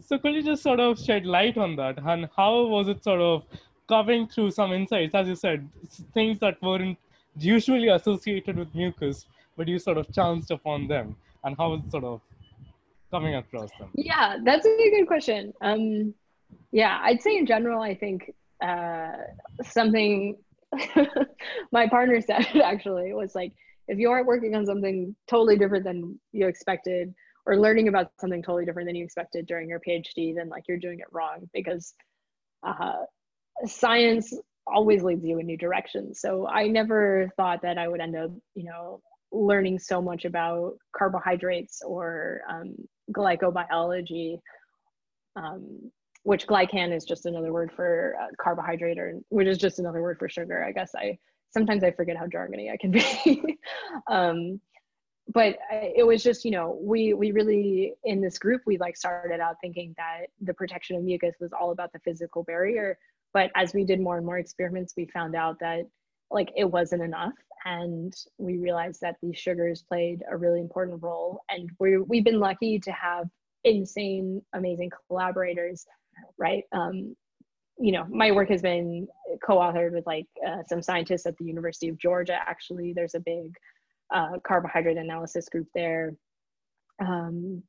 So 0.05 0.19
could 0.19 0.35
you 0.35 0.43
just 0.43 0.63
sort 0.63 0.81
of 0.81 0.99
shed 0.99 1.27
light 1.27 1.57
on 1.57 1.77
that 1.77 1.99
and 1.99 2.29
how 2.37 2.65
was 2.67 2.89
it 2.89 3.03
sort 3.05 3.21
of 3.21 3.45
covering 3.89 4.29
through 4.29 4.51
some 4.53 4.73
insights, 4.73 5.15
as 5.15 5.29
you 5.29 5.35
said, 5.35 5.69
things 6.15 6.39
that 6.39 6.61
weren't 6.63 6.99
usually 7.37 7.89
associated 7.89 8.57
with 8.57 8.75
mucus, 8.75 9.27
but 9.57 9.69
you 9.69 9.79
sort 9.79 9.99
of 9.99 10.13
chanced 10.13 10.51
upon 10.51 10.87
them, 10.87 11.17
and 11.45 11.57
how 11.57 11.71
was 11.71 11.81
it 11.85 11.91
sort 11.91 12.05
of 12.05 12.21
coming 13.11 13.35
across 13.35 13.71
them? 13.79 13.91
Yeah, 13.95 14.39
that's 14.45 14.67
a 14.67 14.91
good 14.97 15.07
question. 15.07 15.53
Um, 15.61 16.15
yeah, 16.73 17.01
I'd 17.03 17.21
say 17.21 17.37
in 17.37 17.47
general, 17.47 17.83
I 17.83 17.95
think 17.95 18.33
uh, 18.63 19.13
something 19.65 20.37
my 21.73 21.89
partner 21.89 22.21
said 22.21 22.47
actually 22.65 23.13
was 23.13 23.35
like, 23.35 23.53
if 23.89 23.99
you 23.99 24.09
aren't 24.11 24.27
working 24.27 24.55
on 24.55 24.65
something 24.65 25.17
totally 25.29 25.59
different 25.59 25.85
than 25.85 26.19
you 26.33 26.47
expected, 26.47 27.13
or 27.47 27.57
learning 27.57 27.89
about 27.89 28.11
something 28.21 28.43
totally 28.43 28.65
different 28.65 28.89
than 28.89 28.97
you 28.97 29.05
expected 29.05 29.47
during 29.47 29.69
your 29.69 29.81
PhD, 29.81 30.35
then 30.35 30.49
like 30.49 30.65
you're 30.69 30.79
doing 30.79 31.01
it 31.01 31.07
wrong 31.13 31.49
because 31.53 31.95
uh, 32.63 33.05
science 33.67 34.35
always 34.67 35.03
leads 35.03 35.25
you 35.25 35.39
in 35.39 35.47
new 35.47 35.57
directions. 35.57 36.21
So 36.21 36.47
I 36.47 36.69
never 36.69 37.31
thought 37.37 37.63
that 37.63 37.79
I 37.79 37.89
would 37.89 38.01
end 38.01 38.17
up, 38.17 38.31
you 38.55 38.65
know, 38.65 39.01
learning 39.33 39.79
so 39.79 40.03
much 40.03 40.25
about 40.25 40.75
carbohydrates 40.97 41.83
or 41.85 42.43
um, 42.49 42.75
glycobiology, 43.13 44.39
um, 45.37 45.91
which 46.23 46.47
glycan 46.47 46.95
is 46.95 47.05
just 47.05 47.27
another 47.27 47.53
word 47.53 47.71
for 47.75 48.17
uh, 48.21 48.27
carbohydrate, 48.41 48.99
or 48.99 49.21
which 49.29 49.47
is 49.47 49.59
just 49.59 49.79
another 49.79 50.03
word 50.03 50.19
for 50.19 50.29
sugar. 50.29 50.65
I 50.65 50.73
guess 50.73 50.93
I 50.95 51.19
sometimes 51.51 51.83
I 51.85 51.91
forget 51.91 52.17
how 52.17 52.27
jargony 52.27 52.73
I 52.73 52.77
can 52.77 52.91
be. 52.91 53.59
um, 54.11 54.61
but 55.33 55.59
it 55.73 56.07
was 56.07 56.23
just 56.23 56.45
you 56.45 56.51
know 56.51 56.79
we 56.81 57.15
we 57.15 57.33
really 57.33 57.95
in 58.05 58.21
this 58.21 58.39
group 58.39 58.63
we 58.67 58.79
like 58.79 58.97
started 58.97 59.41
out 59.41 59.57
thinking 59.61 59.95
that 59.97 60.27
the 60.41 60.55
protection 60.55 60.97
of 60.97 61.03
mucus 61.03 61.35
was 61.41 61.53
all 61.53 61.71
about 61.71 61.93
the 61.93 61.99
physical 62.01 62.43
barrier. 62.43 62.99
But 63.33 63.51
as 63.55 63.73
we 63.73 63.85
did 63.85 64.01
more 64.01 64.17
and 64.17 64.27
more 64.27 64.39
experiments 64.39 64.95
we 64.97 65.07
found 65.07 65.35
out 65.37 65.59
that 65.61 65.83
like 66.31 66.51
it 66.57 66.65
wasn't 66.65 67.03
enough. 67.03 67.35
And 67.65 68.15
we 68.39 68.57
realized 68.57 69.01
that 69.03 69.17
these 69.23 69.37
sugars 69.37 69.83
played 69.83 70.23
a 70.31 70.37
really 70.37 70.61
important 70.61 71.03
role. 71.03 71.41
And 71.49 71.71
we 71.79 71.99
we've 71.99 72.25
been 72.25 72.41
lucky 72.41 72.79
to 72.81 72.93
have 72.93 73.29
insane 73.65 74.43
amazing 74.55 74.91
collaborators 75.09 75.87
right? 76.39 76.65
Um, 76.73 77.17
you 77.83 77.93
know 77.93 78.07
my 78.11 78.31
work 78.31 78.51
has 78.51 78.61
been 78.61 79.09
co-authored 79.43 79.93
with 79.93 80.07
like 80.07 80.27
uh, 80.47 80.63
some 80.69 80.83
scientists 80.83 81.25
at 81.25 81.35
the 81.39 81.47
university 81.47 81.89
of 81.89 81.97
georgia 81.97 82.39
actually. 82.47 82.93
There's 82.93 83.15
a 83.15 83.21
big 83.21 83.57
uh, 84.15 84.39
carbohydrate 84.47 84.97
analysis 84.97 85.49
group 85.49 85.69
there. 85.75 86.15
Um, 87.05 87.63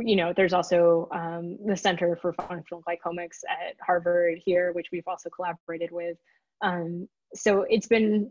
you 0.00 0.16
know 0.16 0.32
there's 0.34 0.52
also 0.52 1.08
um, 1.12 1.58
the 1.66 1.76
center 1.76 2.16
for 2.20 2.32
functional 2.34 2.82
glycomics 2.82 3.40
at 3.50 3.74
harvard 3.84 4.38
here 4.44 4.72
which 4.72 4.88
we've 4.92 5.06
also 5.06 5.28
collaborated 5.30 5.90
with. 5.90 6.16
Um, 6.62 7.08
so 7.34 7.66
it's 7.68 7.88
been 7.88 8.30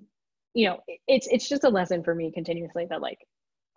you 0.54 0.68
know 0.68 0.80
it's 1.08 1.28
it's 1.28 1.48
just 1.48 1.64
a 1.64 1.70
lesson 1.70 2.04
for 2.04 2.16
me 2.16 2.32
continuously 2.32 2.86
that 2.90 3.02
like 3.02 3.20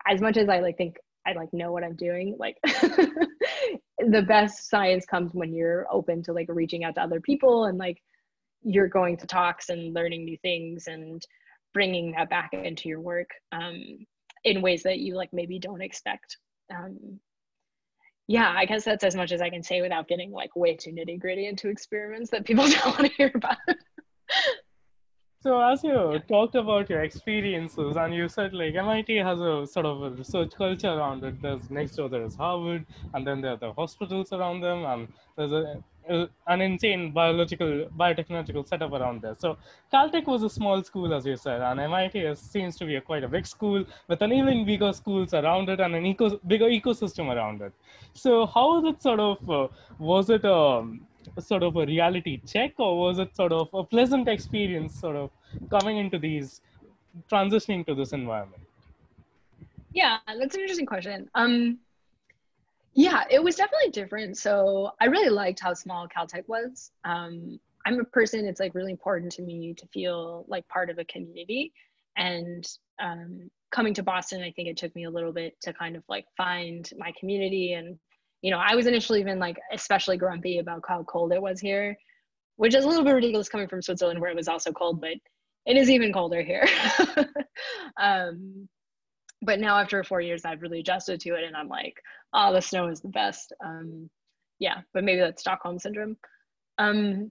as 0.08 0.20
much 0.20 0.36
as 0.36 0.48
i 0.48 0.58
like 0.58 0.76
think 0.76 0.96
i 1.26 1.32
like 1.32 1.52
know 1.52 1.72
what 1.72 1.84
i'm 1.84 1.96
doing 1.96 2.36
like 2.38 2.56
the 2.64 4.24
best 4.26 4.68
science 4.68 5.04
comes 5.06 5.32
when 5.34 5.52
you're 5.52 5.86
open 5.90 6.22
to 6.22 6.32
like 6.32 6.46
reaching 6.48 6.84
out 6.84 6.94
to 6.94 7.00
other 7.00 7.20
people 7.20 7.66
and 7.66 7.78
like 7.78 7.98
you're 8.62 8.88
going 8.88 9.16
to 9.16 9.26
talks 9.26 9.68
and 9.68 9.94
learning 9.94 10.24
new 10.24 10.36
things 10.38 10.86
and 10.86 11.24
bringing 11.74 12.12
that 12.12 12.30
back 12.30 12.54
into 12.54 12.88
your 12.88 13.00
work 13.00 13.28
um, 13.52 13.82
in 14.44 14.62
ways 14.62 14.82
that 14.84 14.98
you 15.00 15.14
like 15.14 15.30
maybe 15.32 15.58
don't 15.58 15.82
expect 15.82 16.38
um, 16.74 17.20
yeah 18.26 18.54
i 18.56 18.64
guess 18.64 18.84
that's 18.84 19.04
as 19.04 19.14
much 19.14 19.32
as 19.32 19.42
i 19.42 19.50
can 19.50 19.62
say 19.62 19.82
without 19.82 20.08
getting 20.08 20.30
like 20.30 20.56
way 20.56 20.74
too 20.74 20.90
nitty 20.90 21.20
gritty 21.20 21.46
into 21.46 21.68
experiments 21.68 22.30
that 22.30 22.46
people 22.46 22.66
don't 22.68 22.86
want 22.86 23.00
to 23.00 23.16
hear 23.16 23.30
about 23.34 23.58
so 25.44 25.60
as 25.60 25.84
you 25.84 26.22
talked 26.26 26.54
about 26.54 26.88
your 26.88 27.02
experiences 27.02 27.96
and 27.96 28.14
you 28.14 28.30
said 28.30 28.54
like 28.54 28.74
MIT 28.74 29.16
has 29.16 29.38
a 29.40 29.66
sort 29.66 29.84
of 29.84 30.02
a 30.02 30.10
research 30.12 30.52
culture 30.56 30.88
around 30.88 31.22
it. 31.22 31.42
There's 31.42 31.70
next 31.70 31.96
door 31.96 32.08
there 32.08 32.24
is 32.24 32.34
Harvard 32.34 32.86
and 33.12 33.26
then 33.26 33.42
there 33.42 33.50
are 33.50 33.58
the 33.58 33.74
hospitals 33.74 34.32
around 34.32 34.62
them 34.62 34.86
and 34.86 35.06
there's 35.36 35.52
a, 35.52 35.84
an 36.08 36.60
insane 36.60 37.12
biological 37.12 37.86
biotechnological 37.98 38.66
setup 38.68 38.92
around 38.92 39.22
there. 39.22 39.34
So 39.36 39.56
Caltech 39.92 40.26
was 40.26 40.42
a 40.42 40.50
small 40.50 40.82
school 40.82 41.14
as 41.14 41.24
you 41.26 41.36
said 41.36 41.60
and 41.62 41.80
MIT 41.80 42.18
is, 42.18 42.38
seems 42.38 42.76
to 42.76 42.86
be 42.86 42.96
a 42.96 43.00
quite 43.00 43.24
a 43.24 43.28
big 43.28 43.46
school 43.46 43.84
with 44.08 44.22
an 44.22 44.32
even 44.32 44.64
bigger 44.64 44.92
schools 44.92 45.34
around 45.34 45.68
it 45.68 45.80
and 45.80 45.94
an 45.94 46.04
eco, 46.04 46.38
bigger 46.46 46.66
ecosystem 46.66 47.34
around 47.34 47.62
it. 47.62 47.72
So 48.12 48.46
how 48.46 48.80
was 48.80 48.94
it 48.94 49.02
sort 49.02 49.20
of 49.20 49.50
uh, 49.50 49.68
was 49.98 50.30
it 50.30 50.44
um, 50.44 51.06
sort 51.40 51.62
of 51.62 51.76
a 51.76 51.86
reality 51.86 52.40
check 52.46 52.72
or 52.78 52.98
was 52.98 53.18
it 53.18 53.34
sort 53.34 53.52
of 53.52 53.68
a 53.72 53.82
pleasant 53.84 54.28
experience 54.28 54.94
sort 54.94 55.16
of 55.16 55.30
coming 55.70 55.98
into 55.98 56.18
these 56.18 56.60
transitioning 57.30 57.86
to 57.86 57.94
this 57.94 58.12
environment 58.12 58.62
yeah 59.92 60.18
that's 60.26 60.54
an 60.54 60.60
interesting 60.60 60.86
question 60.86 61.28
um 61.34 61.78
yeah 62.94 63.24
it 63.30 63.42
was 63.42 63.56
definitely 63.56 63.90
different. 63.90 64.36
So 64.38 64.90
i 65.00 65.06
really 65.06 65.30
liked 65.30 65.60
how 65.60 65.74
small 65.74 66.08
caltech 66.08 66.44
was. 66.48 66.90
Um 67.04 67.58
i'm 67.86 68.00
a 68.00 68.04
person 68.04 68.46
it's 68.46 68.60
like 68.60 68.74
really 68.74 68.92
important 68.92 69.32
to 69.32 69.42
me 69.42 69.74
to 69.74 69.86
feel 69.88 70.44
like 70.48 70.66
part 70.68 70.90
of 70.90 70.98
a 70.98 71.04
community. 71.04 71.72
And 72.16 72.66
um 73.02 73.50
coming 73.72 73.92
to 73.94 74.04
boston 74.04 74.40
i 74.40 74.52
think 74.52 74.68
it 74.68 74.76
took 74.76 74.94
me 74.94 75.02
a 75.02 75.10
little 75.10 75.32
bit 75.32 75.60
to 75.60 75.72
kind 75.72 75.96
of 75.96 76.04
like 76.08 76.26
find 76.36 76.88
my 76.98 77.12
community. 77.18 77.72
And 77.72 77.98
you 78.44 78.50
know, 78.50 78.58
I 78.58 78.74
was 78.74 78.86
initially 78.86 79.20
even 79.20 79.38
like 79.38 79.58
especially 79.72 80.18
grumpy 80.18 80.58
about 80.58 80.82
how 80.86 81.02
cold 81.04 81.32
it 81.32 81.40
was 81.40 81.60
here, 81.60 81.96
which 82.56 82.74
is 82.74 82.84
a 82.84 82.88
little 82.88 83.02
bit 83.02 83.12
ridiculous 83.12 83.48
coming 83.48 83.68
from 83.68 83.80
Switzerland 83.80 84.20
where 84.20 84.28
it 84.28 84.36
was 84.36 84.48
also 84.48 84.70
cold, 84.70 85.00
but 85.00 85.14
it 85.64 85.78
is 85.78 85.88
even 85.88 86.12
colder 86.12 86.42
here. 86.42 86.66
um, 87.96 88.68
but 89.44 89.60
now 89.60 89.78
after 89.78 90.02
four 90.04 90.20
years, 90.20 90.44
I've 90.44 90.62
really 90.62 90.80
adjusted 90.80 91.20
to 91.20 91.34
it 91.34 91.44
and 91.44 91.56
I'm 91.56 91.68
like, 91.68 92.00
oh, 92.32 92.52
the 92.52 92.60
snow 92.60 92.88
is 92.88 93.00
the 93.00 93.08
best. 93.08 93.52
Um, 93.64 94.10
yeah, 94.58 94.80
but 94.92 95.04
maybe 95.04 95.20
that's 95.20 95.40
Stockholm 95.40 95.78
syndrome. 95.78 96.16
Um, 96.78 97.30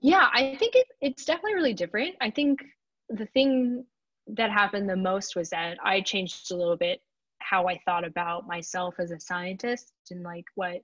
yeah, 0.00 0.28
I 0.32 0.56
think 0.58 0.76
it, 0.76 0.86
it's 1.00 1.24
definitely 1.24 1.54
really 1.54 1.74
different. 1.74 2.16
I 2.20 2.30
think 2.30 2.60
the 3.08 3.26
thing 3.26 3.84
that 4.28 4.50
happened 4.50 4.88
the 4.88 4.96
most 4.96 5.36
was 5.36 5.50
that 5.50 5.78
I 5.82 6.00
changed 6.00 6.50
a 6.50 6.56
little 6.56 6.76
bit 6.76 7.00
how 7.38 7.68
I 7.68 7.78
thought 7.84 8.04
about 8.04 8.46
myself 8.46 8.94
as 8.98 9.10
a 9.10 9.20
scientist 9.20 9.92
and 10.10 10.22
like 10.22 10.46
what 10.54 10.82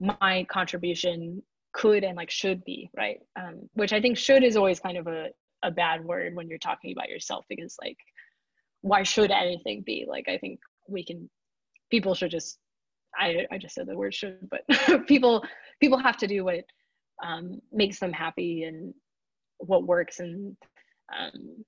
my 0.00 0.44
contribution 0.50 1.42
could 1.72 2.04
and 2.04 2.16
like 2.16 2.30
should 2.30 2.64
be, 2.64 2.90
right? 2.96 3.20
Um, 3.36 3.68
which 3.74 3.92
I 3.92 4.00
think 4.00 4.18
should 4.18 4.42
is 4.42 4.56
always 4.56 4.80
kind 4.80 4.98
of 4.98 5.06
a, 5.06 5.28
a 5.62 5.70
bad 5.70 6.04
word 6.04 6.34
when 6.34 6.48
you're 6.48 6.58
talking 6.58 6.92
about 6.92 7.08
yourself 7.08 7.44
because 7.48 7.76
like 7.80 7.98
why 8.84 9.02
should 9.02 9.30
anything 9.30 9.82
be? 9.84 10.04
Like 10.06 10.28
I 10.28 10.36
think 10.36 10.60
we 10.86 11.02
can 11.02 11.30
people 11.90 12.14
should 12.14 12.30
just 12.30 12.58
I, 13.18 13.46
I 13.50 13.58
just 13.58 13.74
said 13.74 13.86
the 13.86 13.96
word 13.96 14.14
should, 14.14 14.48
but 14.50 15.06
people 15.06 15.42
people 15.80 15.98
have 15.98 16.18
to 16.18 16.26
do 16.26 16.44
what 16.44 16.64
um, 17.24 17.60
makes 17.72 17.98
them 17.98 18.12
happy 18.12 18.64
and 18.64 18.92
what 19.58 19.86
works 19.86 20.20
and 20.20 20.54
um, 21.18 21.64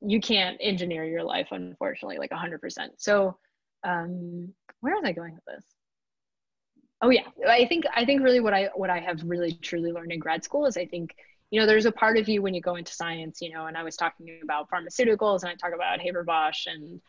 you 0.00 0.18
can't 0.20 0.56
engineer 0.60 1.04
your 1.04 1.24
life 1.24 1.48
unfortunately 1.50 2.18
like 2.18 2.30
100% 2.30 2.58
so 2.96 3.36
um, 3.84 4.54
where 4.80 4.94
was 4.94 5.04
I 5.04 5.12
going 5.12 5.34
with 5.34 5.44
this? 5.46 5.64
Oh 7.02 7.10
yeah, 7.10 7.26
I 7.46 7.66
think 7.66 7.84
I 7.94 8.06
think 8.06 8.22
really 8.22 8.40
what 8.40 8.54
I 8.54 8.70
what 8.74 8.88
I 8.88 9.00
have 9.00 9.20
really 9.22 9.52
truly 9.52 9.92
learned 9.92 10.12
in 10.12 10.18
grad 10.18 10.42
school 10.42 10.64
is 10.64 10.78
I 10.78 10.86
think 10.86 11.14
you 11.50 11.60
know 11.60 11.66
there's 11.66 11.86
a 11.86 11.92
part 11.92 12.18
of 12.18 12.28
you 12.28 12.42
when 12.42 12.54
you 12.54 12.60
go 12.60 12.76
into 12.76 12.92
science, 12.92 13.40
you 13.40 13.52
know, 13.52 13.66
and 13.66 13.76
I 13.76 13.82
was 13.82 13.96
talking 13.96 14.40
about 14.42 14.68
pharmaceuticals 14.70 15.42
and 15.42 15.50
I 15.50 15.54
talk 15.54 15.74
about 15.74 16.00
Haber 16.00 16.24
Bosch 16.24 16.66
and 16.66 17.00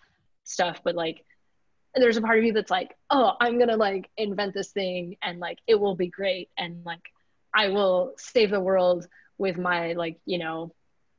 stuff, 0.43 0.81
but 0.83 0.95
like 0.95 1.25
there's 1.95 2.17
a 2.17 2.21
part 2.21 2.37
of 2.37 2.45
you 2.45 2.53
that's 2.53 2.71
like, 2.71 2.95
oh, 3.09 3.33
I'm 3.39 3.57
gonna 3.57 3.77
like 3.77 4.09
invent 4.17 4.53
this 4.53 4.71
thing 4.71 5.17
and 5.23 5.39
like 5.39 5.59
it 5.67 5.79
will 5.79 5.95
be 5.95 6.07
great 6.07 6.49
and 6.57 6.85
like 6.85 7.01
I 7.53 7.69
will 7.69 8.13
save 8.17 8.51
the 8.51 8.59
world 8.59 9.07
with 9.37 9.57
my 9.57 9.93
like 9.93 10.19
you 10.25 10.37
know 10.37 10.73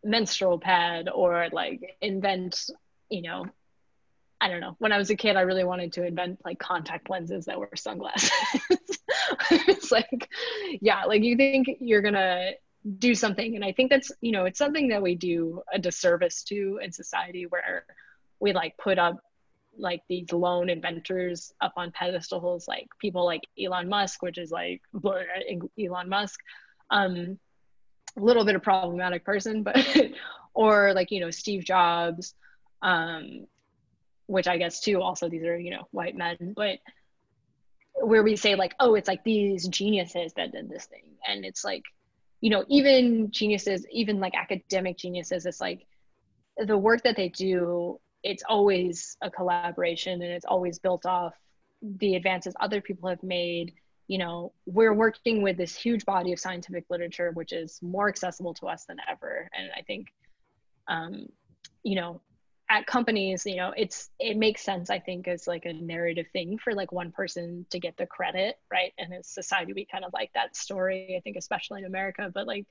menstrual 0.04 0.58
pad 0.58 1.08
or 1.12 1.48
like 1.52 1.96
invent 2.00 2.70
you 3.10 3.22
know 3.22 3.46
I 4.40 4.48
don't 4.48 4.60
know. 4.60 4.76
When 4.78 4.92
I 4.92 4.98
was 4.98 5.10
a 5.10 5.16
kid, 5.16 5.34
I 5.36 5.40
really 5.40 5.64
wanted 5.64 5.94
to 5.94 6.06
invent 6.06 6.44
like 6.44 6.60
contact 6.60 7.10
lenses 7.10 7.46
that 7.46 7.58
were 7.58 7.70
sunglasses. 7.74 8.30
it's 9.50 9.90
like, 9.90 10.28
yeah, 10.80 11.04
like 11.06 11.24
you 11.24 11.36
think 11.36 11.68
you're 11.80 12.02
gonna 12.02 12.52
do 12.98 13.14
something, 13.14 13.56
and 13.56 13.64
I 13.64 13.72
think 13.72 13.90
that's 13.90 14.12
you 14.20 14.32
know 14.32 14.44
it's 14.44 14.58
something 14.58 14.88
that 14.88 15.02
we 15.02 15.14
do 15.14 15.62
a 15.72 15.78
disservice 15.78 16.42
to 16.44 16.80
in 16.82 16.92
society 16.92 17.46
where 17.46 17.84
we 18.40 18.52
like 18.52 18.76
put 18.78 18.98
up 18.98 19.20
like 19.76 20.02
these 20.08 20.32
lone 20.32 20.68
inventors 20.70 21.52
up 21.60 21.74
on 21.76 21.92
pedestals, 21.92 22.66
like 22.66 22.88
people 23.00 23.24
like 23.24 23.42
Elon 23.62 23.88
Musk, 23.88 24.22
which 24.22 24.38
is 24.38 24.50
like 24.50 24.82
Elon 25.04 26.08
Musk, 26.08 26.40
um, 26.90 27.38
a 28.16 28.20
little 28.20 28.44
bit 28.44 28.56
of 28.56 28.62
problematic 28.62 29.24
person, 29.24 29.62
but 29.62 29.76
or 30.54 30.92
like 30.94 31.10
you 31.10 31.20
know 31.20 31.30
Steve 31.30 31.64
Jobs, 31.64 32.34
um, 32.82 33.46
which 34.28 34.46
I 34.46 34.58
guess 34.58 34.80
too, 34.80 35.00
also 35.00 35.28
these 35.28 35.42
are, 35.44 35.58
you 35.58 35.70
know, 35.70 35.88
white 35.90 36.14
men, 36.14 36.52
but 36.54 36.78
where 37.94 38.22
we 38.22 38.36
say 38.36 38.54
like, 38.54 38.74
oh, 38.78 38.94
it's 38.94 39.08
like 39.08 39.24
these 39.24 39.66
geniuses 39.68 40.34
that 40.34 40.52
did 40.52 40.68
this 40.68 40.84
thing. 40.84 41.16
And 41.26 41.44
it's 41.44 41.64
like, 41.64 41.82
you 42.40 42.50
know, 42.50 42.64
even 42.68 43.30
geniuses, 43.30 43.86
even 43.90 44.20
like 44.20 44.34
academic 44.34 44.96
geniuses, 44.96 45.46
it's 45.46 45.60
like 45.60 45.86
the 46.56 46.76
work 46.76 47.02
that 47.02 47.16
they 47.16 47.28
do, 47.28 47.98
it's 48.22 48.42
always 48.48 49.16
a 49.22 49.30
collaboration 49.30 50.20
and 50.22 50.30
it's 50.32 50.44
always 50.44 50.78
built 50.78 51.06
off 51.06 51.34
the 51.82 52.16
advances 52.16 52.54
other 52.60 52.80
people 52.80 53.08
have 53.08 53.22
made. 53.22 53.74
You 54.08 54.18
know, 54.18 54.52
we're 54.66 54.94
working 54.94 55.42
with 55.42 55.56
this 55.56 55.76
huge 55.76 56.04
body 56.04 56.32
of 56.32 56.40
scientific 56.40 56.84
literature, 56.90 57.30
which 57.32 57.52
is 57.52 57.78
more 57.82 58.08
accessible 58.08 58.54
to 58.54 58.66
us 58.66 58.84
than 58.86 58.98
ever. 59.08 59.48
And 59.56 59.70
I 59.76 59.82
think, 59.82 60.08
um, 60.88 61.26
you 61.82 61.96
know, 61.96 62.20
at 62.70 62.86
companies 62.86 63.46
you 63.46 63.56
know 63.56 63.72
it's 63.76 64.10
it 64.18 64.36
makes 64.36 64.62
sense 64.62 64.90
i 64.90 64.98
think 64.98 65.26
as 65.26 65.46
like 65.46 65.64
a 65.64 65.72
narrative 65.72 66.26
thing 66.32 66.58
for 66.58 66.74
like 66.74 66.92
one 66.92 67.10
person 67.10 67.64
to 67.70 67.78
get 67.78 67.96
the 67.96 68.06
credit 68.06 68.56
right? 68.70 68.92
And 68.98 69.12
as 69.14 69.28
society 69.28 69.72
we 69.72 69.86
kind 69.86 70.04
of 70.04 70.12
like 70.12 70.30
that 70.34 70.56
story 70.56 71.14
i 71.16 71.20
think 71.20 71.36
especially 71.36 71.80
in 71.80 71.86
america. 71.86 72.30
But 72.32 72.46
like 72.46 72.66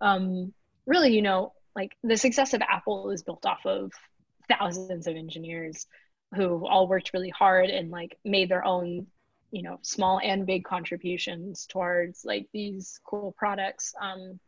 um 0.00 0.52
really 0.86 1.14
you 1.14 1.22
know 1.22 1.52
like 1.74 1.96
the 2.02 2.16
success 2.16 2.54
of 2.54 2.62
apple 2.62 3.10
is 3.10 3.22
built 3.22 3.44
off 3.44 3.64
of 3.66 3.92
thousands 4.48 5.06
of 5.06 5.16
engineers 5.16 5.86
who 6.34 6.66
all 6.66 6.88
worked 6.88 7.12
really 7.12 7.30
hard 7.30 7.68
and 7.68 7.90
like 7.90 8.18
made 8.24 8.48
their 8.48 8.64
own 8.64 9.06
you 9.50 9.62
know 9.62 9.78
small 9.82 10.18
and 10.22 10.46
big 10.46 10.64
contributions 10.64 11.66
towards 11.66 12.24
like 12.24 12.48
these 12.52 13.00
cool 13.04 13.34
products. 13.36 13.94
Um 14.00 14.40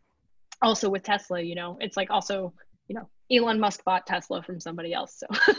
also 0.61 0.89
with 0.91 1.05
tesla 1.05 1.41
you 1.41 1.55
know 1.55 1.79
it's 1.81 1.97
like 1.97 2.11
also 2.11 2.53
you 2.89 2.95
know 2.97 3.09
Elon 3.31 3.61
Musk 3.61 3.85
bought 3.85 4.07
Tesla 4.07 4.43
from 4.43 4.59
somebody 4.59 4.93
else. 4.95 5.23
So, 5.23 5.27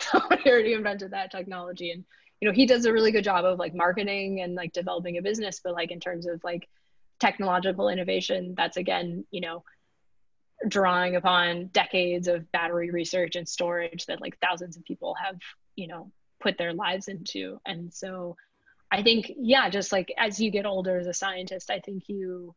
so 0.00 0.20
he 0.42 0.50
already 0.50 0.74
invented 0.74 1.12
that 1.12 1.30
technology 1.30 1.90
and 1.90 2.04
you 2.42 2.48
know 2.48 2.52
he 2.52 2.66
does 2.66 2.84
a 2.84 2.92
really 2.92 3.12
good 3.12 3.22
job 3.22 3.44
of 3.44 3.60
like 3.60 3.72
marketing 3.72 4.40
and 4.40 4.56
like 4.56 4.72
developing 4.72 5.16
a 5.16 5.22
business 5.22 5.60
but 5.62 5.74
like 5.74 5.92
in 5.92 6.00
terms 6.00 6.26
of 6.26 6.42
like 6.42 6.68
technological 7.20 7.88
innovation 7.88 8.54
that's 8.56 8.76
again 8.76 9.24
you 9.30 9.40
know 9.40 9.62
drawing 10.66 11.14
upon 11.14 11.66
decades 11.66 12.26
of 12.26 12.50
battery 12.50 12.90
research 12.90 13.36
and 13.36 13.48
storage 13.48 14.06
that 14.06 14.20
like 14.20 14.36
thousands 14.40 14.76
of 14.76 14.84
people 14.84 15.14
have 15.14 15.36
you 15.76 15.86
know 15.86 16.10
put 16.40 16.58
their 16.58 16.72
lives 16.72 17.06
into 17.06 17.60
and 17.64 17.94
so 17.94 18.36
i 18.90 19.04
think 19.04 19.30
yeah 19.38 19.70
just 19.70 19.92
like 19.92 20.12
as 20.18 20.40
you 20.40 20.50
get 20.50 20.66
older 20.66 20.98
as 20.98 21.06
a 21.06 21.14
scientist 21.14 21.70
i 21.70 21.78
think 21.78 22.08
you 22.08 22.52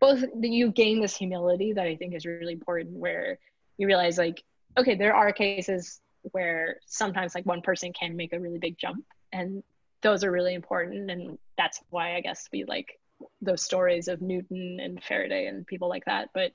both 0.00 0.22
you 0.38 0.70
gain 0.70 1.00
this 1.00 1.16
humility 1.16 1.72
that 1.72 1.86
i 1.86 1.96
think 1.96 2.14
is 2.14 2.26
really 2.26 2.52
important 2.52 2.94
where 2.94 3.38
you 3.80 3.86
realize 3.86 4.18
like 4.18 4.42
okay 4.78 4.94
there 4.94 5.14
are 5.14 5.32
cases 5.32 6.00
where 6.32 6.76
sometimes 6.86 7.34
like 7.34 7.46
one 7.46 7.62
person 7.62 7.92
can 7.92 8.14
make 8.14 8.32
a 8.32 8.38
really 8.38 8.58
big 8.58 8.76
jump 8.78 9.04
and 9.32 9.62
those 10.02 10.22
are 10.22 10.30
really 10.30 10.54
important 10.54 11.10
and 11.10 11.38
that's 11.56 11.80
why 11.90 12.14
i 12.14 12.20
guess 12.20 12.48
we 12.52 12.64
like 12.64 13.00
those 13.40 13.62
stories 13.62 14.08
of 14.08 14.20
newton 14.20 14.78
and 14.80 15.02
faraday 15.02 15.46
and 15.46 15.66
people 15.66 15.88
like 15.88 16.04
that. 16.06 16.30
But 16.34 16.52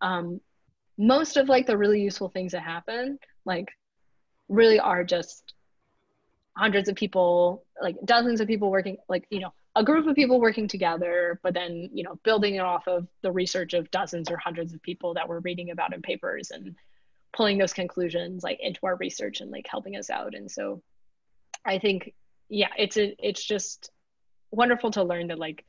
um, 0.00 0.40
most 0.98 1.36
of 1.36 1.48
like 1.48 1.66
the 1.66 1.76
really 1.76 2.00
useful 2.00 2.28
things 2.28 2.52
that 2.52 2.62
happen 2.62 3.18
like 3.44 3.68
really 4.48 4.78
are 4.78 5.04
just 5.04 5.54
hundreds 6.56 6.88
of 6.88 6.96
people 6.96 7.64
like 7.80 7.96
dozens 8.04 8.40
of 8.40 8.46
people 8.46 8.70
working 8.70 8.98
like 9.08 9.26
you 9.30 9.40
know 9.40 9.52
a 9.74 9.84
group 9.84 10.06
of 10.06 10.14
people 10.14 10.40
working 10.40 10.68
together 10.68 11.40
but 11.42 11.54
then 11.54 11.88
you 11.92 12.02
know 12.02 12.18
building 12.24 12.56
it 12.56 12.60
off 12.60 12.86
of 12.86 13.06
the 13.22 13.32
research 13.32 13.74
of 13.74 13.90
dozens 13.90 14.30
or 14.30 14.36
hundreds 14.36 14.74
of 14.74 14.82
people 14.82 15.14
that 15.14 15.28
we're 15.28 15.40
reading 15.40 15.70
about 15.70 15.94
in 15.94 16.02
papers 16.02 16.50
and 16.50 16.74
pulling 17.32 17.58
those 17.58 17.72
conclusions 17.72 18.42
like 18.42 18.58
into 18.60 18.80
our 18.84 18.96
research 18.96 19.40
and 19.40 19.50
like 19.50 19.66
helping 19.66 19.96
us 19.96 20.10
out. 20.10 20.34
And 20.34 20.50
so 20.50 20.82
i 21.64 21.78
think 21.78 22.12
yeah 22.48 22.68
it's 22.76 22.96
a, 22.96 23.14
it's 23.18 23.42
just 23.42 23.90
wonderful 24.50 24.90
to 24.90 25.04
learn 25.04 25.28
that 25.28 25.38
like 25.38 25.64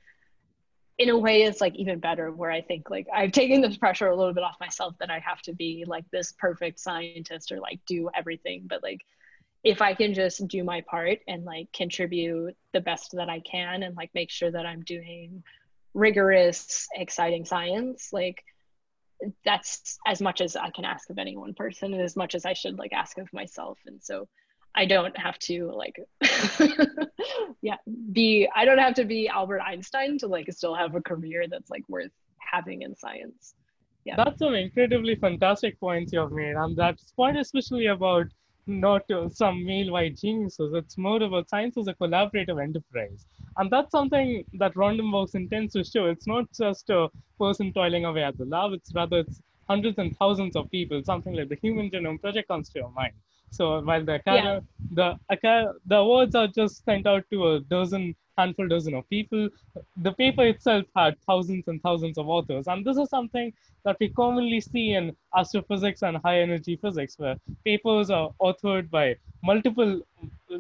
in 0.98 1.10
a 1.10 1.18
way 1.18 1.44
it's 1.44 1.62
like 1.62 1.76
even 1.76 2.00
better 2.00 2.32
where 2.32 2.52
i 2.52 2.62
think 2.62 2.90
like 2.90 3.08
i've 3.14 3.32
taken 3.32 3.62
this 3.62 3.78
pressure 3.78 4.08
a 4.08 4.16
little 4.16 4.34
bit 4.34 4.44
off 4.44 4.60
myself 4.60 4.96
that 5.00 5.10
i 5.10 5.20
have 5.20 5.42
to 5.42 5.54
be 5.54 5.86
like 5.88 6.06
this 6.12 6.34
perfect 6.38 6.80
scientist 6.80 7.52
or 7.52 7.60
like 7.60 7.80
do 7.88 8.10
everything. 8.16 8.66
But 8.68 8.84
like 8.84 9.02
if 9.64 9.82
i 9.82 9.94
can 9.94 10.14
just 10.14 10.48
do 10.48 10.64
my 10.64 10.82
part 10.82 11.20
and 11.28 11.46
like 11.46 11.72
contribute 11.74 12.56
the 12.74 12.82
best 12.82 13.12
that 13.14 13.30
i 13.30 13.40
can 13.40 13.84
and 13.84 13.96
like 13.96 14.12
make 14.14 14.30
sure 14.30 14.52
that 14.52 14.66
i'm 14.66 14.82
doing 14.82 15.44
rigorous 15.94 16.88
exciting 16.96 17.46
science 17.46 18.10
like 18.12 18.44
that's 19.46 19.98
as 20.06 20.22
much 20.22 20.42
as 20.42 20.56
i 20.56 20.70
can 20.70 20.86
ask 20.86 21.10
of 21.10 21.18
any 21.18 21.38
one 21.38 21.54
person 21.54 21.94
and 21.94 22.02
as 22.02 22.16
much 22.16 22.36
as 22.36 22.46
i 22.46 22.54
should 22.54 22.78
like 22.78 22.94
ask 22.94 23.18
of 23.18 23.32
myself 23.32 23.78
and 23.86 24.02
so 24.04 24.28
I 24.76 24.86
don't 24.86 25.16
have 25.18 25.38
to 25.40 25.72
like 25.72 26.00
yeah, 27.62 27.78
be 28.12 28.50
I 28.56 28.66
don't 28.66 28.80
have 28.80 28.96
to 28.96 29.06
be 29.06 29.28
Albert 29.28 29.62
Einstein 29.62 30.18
to 30.20 30.28
like 30.28 30.52
still 30.52 30.74
have 30.74 30.96
a 30.96 31.02
career 31.02 31.46
that's 31.48 31.70
like 31.70 31.84
worth 31.88 32.12
having 32.38 32.82
in 32.82 32.96
science. 32.96 33.54
Yeah. 34.06 34.16
That's 34.18 34.40
some 34.40 34.54
incredibly 34.56 35.16
fantastic 35.16 35.80
points 35.80 36.12
you've 36.12 36.32
made. 36.32 36.56
And 36.56 36.76
that's 36.76 37.12
point 37.12 37.38
especially 37.38 37.86
about 37.86 38.26
not 38.66 39.10
uh, 39.12 39.30
some 39.30 39.66
male-white 39.66 40.18
geniuses. 40.18 40.74
It's 40.74 40.98
more 40.98 41.22
about 41.22 41.50
science 41.50 41.78
as 41.78 41.88
a 41.88 41.94
collaborative 41.94 42.62
enterprise. 42.62 43.26
And 43.58 43.70
that's 43.70 43.92
something 43.92 44.46
that 44.54 44.76
Random 44.76 45.12
Walks 45.12 45.36
intends 45.36 45.74
to 45.74 45.84
show. 45.84 46.06
It's 46.06 46.28
not 46.28 46.46
just 46.58 46.90
a 46.90 47.10
person 47.38 47.74
toiling 47.74 48.06
away 48.06 48.24
at 48.24 48.38
the 48.38 48.46
lab, 48.46 48.74
it's 48.74 48.94
rather 48.94 49.20
it's 49.20 49.42
hundreds 49.70 49.98
and 49.98 50.16
thousands 50.18 50.56
of 50.56 50.70
people, 50.72 51.02
something 51.04 51.34
like 51.34 51.50
the 51.50 51.58
Human 51.62 51.90
Genome 51.90 52.20
Project 52.20 52.48
comes 52.48 52.70
to 52.70 52.80
your 52.80 52.92
mind. 52.92 53.14
So 53.52 53.82
while 53.82 54.04
the 54.04 54.20
yeah. 54.26 54.60
the 54.92 55.18
the 55.86 55.96
awards 55.98 56.34
are 56.36 56.48
just 56.48 56.84
sent 56.84 57.06
out 57.06 57.24
to 57.32 57.52
a 57.52 57.60
dozen 57.60 58.16
handful 58.38 58.68
dozen 58.68 58.94
of 58.94 59.10
people, 59.10 59.50
the 59.98 60.12
paper 60.12 60.46
itself 60.46 60.86
had 60.96 61.20
thousands 61.22 61.68
and 61.68 61.82
thousands 61.82 62.18
of 62.18 62.28
authors, 62.28 62.68
and 62.68 62.86
this 62.86 62.98
is 62.98 63.10
something 63.10 63.54
that 63.84 63.98
we 64.00 64.10
commonly 64.10 64.62
see 64.62 64.94
in 64.94 65.16
astrophysics 65.36 66.04
and 66.04 66.18
high 66.18 66.40
energy 66.40 66.76
physics, 66.76 67.18
where 67.18 67.36
papers 67.66 68.10
are 68.10 68.32
authored 68.42 68.90
by 68.90 69.16
multiple 69.44 70.02
uh, 70.54 70.58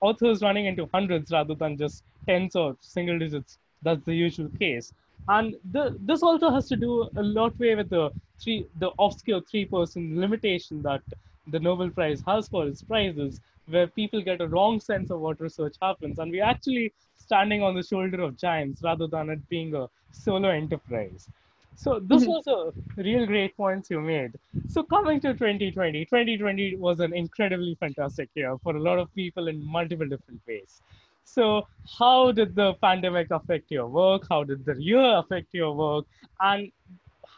authors 0.00 0.42
running 0.42 0.66
into 0.66 0.88
hundreds 0.92 1.32
rather 1.32 1.54
than 1.54 1.76
just 1.76 2.04
tens 2.26 2.54
or 2.56 2.76
single 2.80 3.18
digits. 3.18 3.58
That's 3.82 4.04
the 4.04 4.14
usual 4.14 4.48
case. 4.58 4.92
And 5.28 5.56
the, 5.72 5.96
this 6.00 6.22
also 6.22 6.50
has 6.50 6.68
to 6.68 6.76
do 6.76 7.08
a 7.16 7.22
lot 7.22 7.58
way 7.58 7.74
with 7.74 7.90
the 7.90 8.10
three, 8.38 8.66
the 8.78 8.90
obscure 8.98 9.40
three 9.40 9.64
person 9.64 10.20
limitation 10.20 10.82
that 10.82 11.02
the 11.48 11.60
Nobel 11.60 11.90
Prize 11.90 12.22
has 12.26 12.48
for 12.48 12.66
its 12.66 12.82
prizes, 12.82 13.40
where 13.66 13.86
people 13.86 14.22
get 14.22 14.40
a 14.40 14.48
wrong 14.48 14.80
sense 14.80 15.10
of 15.10 15.20
what 15.20 15.40
research 15.40 15.76
happens. 15.80 16.18
And 16.18 16.30
we're 16.30 16.44
actually 16.44 16.92
standing 17.16 17.62
on 17.62 17.74
the 17.74 17.82
shoulder 17.82 18.22
of 18.22 18.36
giants 18.36 18.82
rather 18.82 19.06
than 19.06 19.30
it 19.30 19.48
being 19.48 19.74
a 19.74 19.88
solo 20.12 20.50
enterprise. 20.50 21.28
So 21.76 21.98
this 21.98 22.22
mm-hmm. 22.22 22.30
was 22.30 22.46
a 22.46 23.02
real 23.02 23.26
great 23.26 23.56
points 23.56 23.90
you 23.90 24.00
made. 24.00 24.32
So 24.68 24.82
coming 24.82 25.20
to 25.20 25.32
2020, 25.32 26.04
2020 26.04 26.76
was 26.76 27.00
an 27.00 27.12
incredibly 27.12 27.74
fantastic 27.80 28.28
year 28.34 28.56
for 28.62 28.76
a 28.76 28.80
lot 28.80 28.98
of 28.98 29.12
people 29.14 29.48
in 29.48 29.64
multiple 29.64 30.06
different 30.06 30.40
ways. 30.46 30.82
So 31.24 31.66
how 31.98 32.32
did 32.32 32.54
the 32.54 32.74
pandemic 32.74 33.30
affect 33.30 33.70
your 33.70 33.88
work? 33.88 34.26
How 34.30 34.44
did 34.44 34.64
the 34.64 34.80
year 34.80 35.18
affect 35.18 35.48
your 35.52 35.74
work? 35.74 36.04
And 36.40 36.70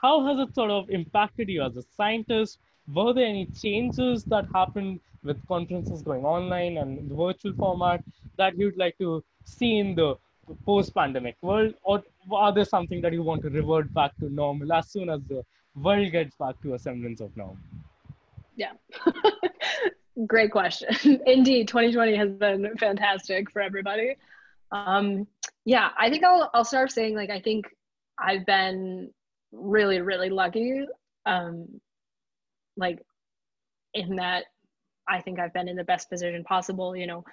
how 0.02 0.26
has 0.26 0.48
it 0.48 0.54
sort 0.54 0.70
of 0.70 0.90
impacted 0.90 1.48
you 1.48 1.62
as 1.62 1.76
a 1.76 1.82
scientist? 1.96 2.58
Were 2.92 3.12
there 3.12 3.26
any 3.26 3.46
changes 3.46 4.24
that 4.24 4.46
happened 4.52 5.00
with 5.22 5.44
conferences 5.48 6.02
going 6.02 6.24
online 6.24 6.76
and 6.78 7.10
the 7.10 7.14
virtual 7.14 7.52
format 7.54 8.02
that 8.36 8.56
you'd 8.56 8.76
like 8.76 8.96
to 8.98 9.24
see 9.44 9.78
in 9.78 9.94
the 9.94 10.16
post-pandemic 10.64 11.36
world? 11.42 11.74
Or 11.82 12.02
are 12.32 12.52
there 12.52 12.64
something 12.64 13.00
that 13.02 13.12
you 13.12 13.22
want 13.22 13.42
to 13.42 13.50
revert 13.50 13.92
back 13.92 14.16
to 14.18 14.28
normal 14.30 14.72
as 14.72 14.88
soon 14.90 15.10
as 15.10 15.20
the 15.28 15.44
world 15.74 16.10
gets 16.12 16.36
back 16.36 16.60
to 16.62 16.74
a 16.74 16.78
semblance 16.78 17.20
of 17.20 17.36
normal 17.36 17.58
yeah. 18.58 18.72
Great 20.26 20.50
question. 20.50 20.88
Indeed 21.26 21.68
2020 21.68 22.16
has 22.16 22.30
been 22.30 22.74
fantastic 22.78 23.50
for 23.50 23.60
everybody. 23.60 24.16
Um, 24.72 25.26
yeah 25.66 25.90
i 25.98 26.08
think 26.08 26.24
I'll, 26.24 26.50
I'll 26.54 26.64
start 26.64 26.90
saying 26.92 27.14
like 27.14 27.28
i 27.28 27.40
think 27.40 27.66
i've 28.18 28.46
been 28.46 29.10
really 29.52 30.00
really 30.00 30.30
lucky. 30.30 30.86
Um, 31.26 31.80
like 32.76 33.00
in 33.94 34.16
that 34.16 34.44
I 35.08 35.20
think 35.20 35.38
I've 35.38 35.52
been 35.52 35.68
in 35.68 35.76
the 35.76 35.84
best 35.84 36.10
position 36.10 36.42
possible. 36.44 36.96
You 36.96 37.06
know, 37.06 37.24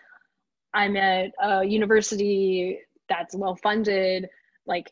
I'm 0.74 0.96
at 0.96 1.32
a 1.42 1.64
university 1.64 2.80
that's 3.10 3.36
well 3.36 3.56
funded, 3.56 4.28
like 4.66 4.92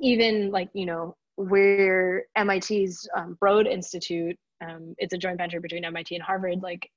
even 0.00 0.50
like, 0.50 0.70
you 0.72 0.86
know, 0.86 1.16
where 1.36 2.24
MIT's 2.36 3.08
um, 3.16 3.36
Broad 3.40 3.66
Institute, 3.66 4.36
um, 4.62 4.94
it's 4.98 5.14
a 5.14 5.18
joint 5.18 5.38
venture 5.38 5.60
between 5.60 5.84
MIT 5.84 6.14
and 6.14 6.22
Harvard, 6.22 6.62
like 6.62 6.90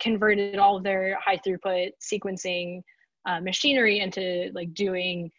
converted 0.00 0.58
all 0.58 0.76
of 0.76 0.82
their 0.82 1.18
high 1.20 1.38
throughput 1.38 1.90
sequencing 2.02 2.82
uh, 3.26 3.40
machinery 3.40 4.00
into 4.00 4.50
like 4.54 4.72
doing 4.74 5.30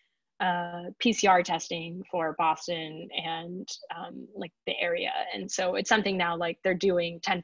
uh, 0.42 0.90
PCR 1.00 1.44
testing 1.44 2.04
for 2.10 2.34
Boston 2.38 3.08
and 3.24 3.68
um, 3.96 4.28
like 4.36 4.52
the 4.66 4.74
area. 4.82 5.12
And 5.36 5.50
so 5.50 5.76
it's 5.76 5.88
something 5.88 6.18
now 6.18 6.36
like 6.36 6.58
they're 6.64 6.74
doing 6.74 7.20
10% 7.20 7.44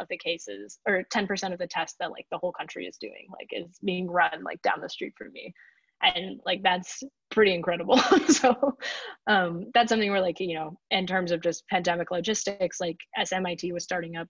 of 0.00 0.08
the 0.08 0.16
cases 0.16 0.78
or 0.88 1.04
10% 1.12 1.52
of 1.52 1.58
the 1.58 1.66
tests 1.66 1.96
that 2.00 2.10
like 2.10 2.24
the 2.30 2.38
whole 2.38 2.52
country 2.52 2.86
is 2.86 2.96
doing, 2.96 3.26
like 3.30 3.50
is 3.52 3.78
being 3.84 4.10
run 4.10 4.42
like 4.42 4.62
down 4.62 4.80
the 4.80 4.88
street 4.88 5.12
from 5.18 5.30
me. 5.32 5.52
And 6.00 6.40
like 6.46 6.62
that's 6.62 7.02
pretty 7.30 7.52
incredible. 7.52 7.98
so 8.28 8.78
um, 9.26 9.66
that's 9.74 9.90
something 9.90 10.10
where 10.10 10.22
like, 10.22 10.40
you 10.40 10.54
know, 10.54 10.78
in 10.90 11.06
terms 11.06 11.32
of 11.32 11.42
just 11.42 11.68
pandemic 11.68 12.10
logistics, 12.10 12.80
like 12.80 12.96
as 13.14 13.30
MIT 13.30 13.72
was 13.72 13.84
starting 13.84 14.16
up 14.16 14.28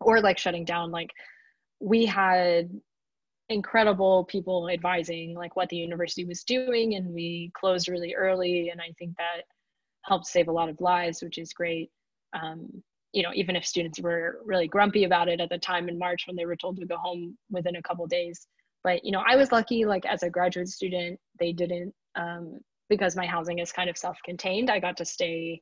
or 0.00 0.20
like 0.20 0.38
shutting 0.38 0.64
down, 0.64 0.92
like 0.92 1.10
we 1.80 2.06
had 2.06 2.70
incredible 3.52 4.24
people 4.24 4.68
advising 4.68 5.34
like 5.34 5.56
what 5.56 5.68
the 5.68 5.76
university 5.76 6.24
was 6.24 6.42
doing 6.44 6.94
and 6.94 7.12
we 7.12 7.50
closed 7.54 7.88
really 7.88 8.14
early 8.14 8.70
and 8.70 8.80
i 8.80 8.92
think 8.98 9.16
that 9.16 9.42
helped 10.04 10.26
save 10.26 10.48
a 10.48 10.52
lot 10.52 10.68
of 10.68 10.80
lives 10.80 11.22
which 11.22 11.38
is 11.38 11.52
great. 11.52 11.90
Um, 12.40 12.82
you 13.12 13.22
know 13.22 13.30
even 13.34 13.56
if 13.56 13.66
students 13.66 14.00
were 14.00 14.40
really 14.44 14.66
grumpy 14.66 15.04
about 15.04 15.28
it 15.28 15.40
at 15.40 15.50
the 15.50 15.58
time 15.58 15.88
in 15.88 15.98
march 15.98 16.26
when 16.26 16.34
they 16.34 16.46
were 16.46 16.56
told 16.56 16.78
to 16.78 16.86
go 16.86 16.96
home 16.96 17.36
within 17.50 17.76
a 17.76 17.82
couple 17.82 18.06
days. 18.06 18.46
But 18.82 19.04
you 19.04 19.12
know 19.12 19.22
i 19.26 19.36
was 19.36 19.52
lucky 19.52 19.84
like 19.84 20.06
as 20.06 20.22
a 20.22 20.30
graduate 20.30 20.68
student 20.68 21.20
they 21.38 21.52
didn't 21.52 21.94
um, 22.16 22.58
because 22.88 23.16
my 23.16 23.26
housing 23.26 23.58
is 23.58 23.70
kind 23.72 23.88
of 23.88 23.96
self-contained 23.96 24.70
i 24.70 24.80
got 24.80 24.96
to 24.96 25.04
stay 25.04 25.60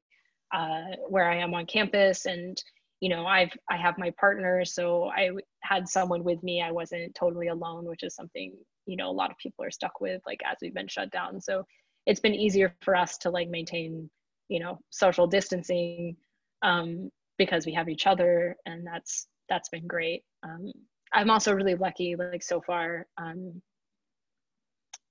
uh, 0.55 0.97
where 1.09 1.29
i 1.29 1.37
am 1.37 1.55
on 1.55 1.67
campus 1.67 2.27
and 2.27 2.63
you 3.01 3.09
know 3.09 3.27
i've 3.27 3.53
i 3.71 3.77
have 3.77 3.99
my 3.99 4.11
partner 4.19 4.65
so 4.65 5.11
i 5.11 5.31
had 5.63 5.89
someone 5.89 6.23
with 6.23 6.43
me 6.43 6.63
i 6.63 6.71
wasn't 6.71 7.15
totally 7.15 7.49
alone 7.49 7.85
which 7.87 8.03
is 8.03 8.15
something 8.15 8.53
you 8.87 8.97
know 8.97 9.11
a 9.11 9.13
lot 9.13 9.31
of 9.31 9.37
people 9.39 9.65
are 9.65 9.71
stuck 9.71 10.01
with 10.01 10.21
like 10.27 10.41
as 10.45 10.57
we've 10.63 10.75
been 10.75 10.89
shut 10.89 11.11
down 11.11 11.41
so 11.41 11.65
it's 12.07 12.21
been 12.21 12.35
easier 12.35 12.75
for 12.83 12.97
us 12.97 13.19
to 13.19 13.31
like 13.31 13.49
maintain 13.49 14.09
you 14.49 14.61
know 14.61 14.79
social 14.91 15.27
distancing 15.27 16.17
um, 16.63 17.11
because 17.39 17.65
we 17.65 17.73
have 17.73 17.89
each 17.89 18.07
other 18.07 18.57
and 18.67 18.87
that's 18.87 19.29
that's 19.49 19.69
been 19.71 19.87
great 19.87 20.23
um, 20.43 20.71
I'm 21.13 21.31
also 21.31 21.53
really 21.53 21.75
lucky, 21.75 22.17
like 22.17 22.43
so 22.43 22.61
far. 22.61 23.07
Um, 23.19 23.61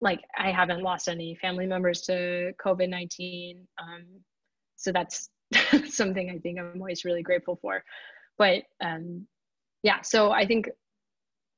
like 0.01 0.21
I 0.37 0.51
haven't 0.51 0.81
lost 0.81 1.09
any 1.09 1.35
family 1.35 1.65
members 1.65 2.01
to 2.01 2.53
COVID 2.63 2.89
nineteen, 2.89 3.67
um, 3.81 4.05
so 4.77 4.91
that's 4.91 5.29
something 5.87 6.29
I 6.29 6.39
think 6.39 6.59
I'm 6.59 6.79
always 6.79 7.05
really 7.05 7.23
grateful 7.23 7.57
for. 7.61 7.83
But 8.37 8.63
um, 8.81 9.27
yeah, 9.83 10.01
so 10.01 10.31
I 10.31 10.45
think 10.45 10.69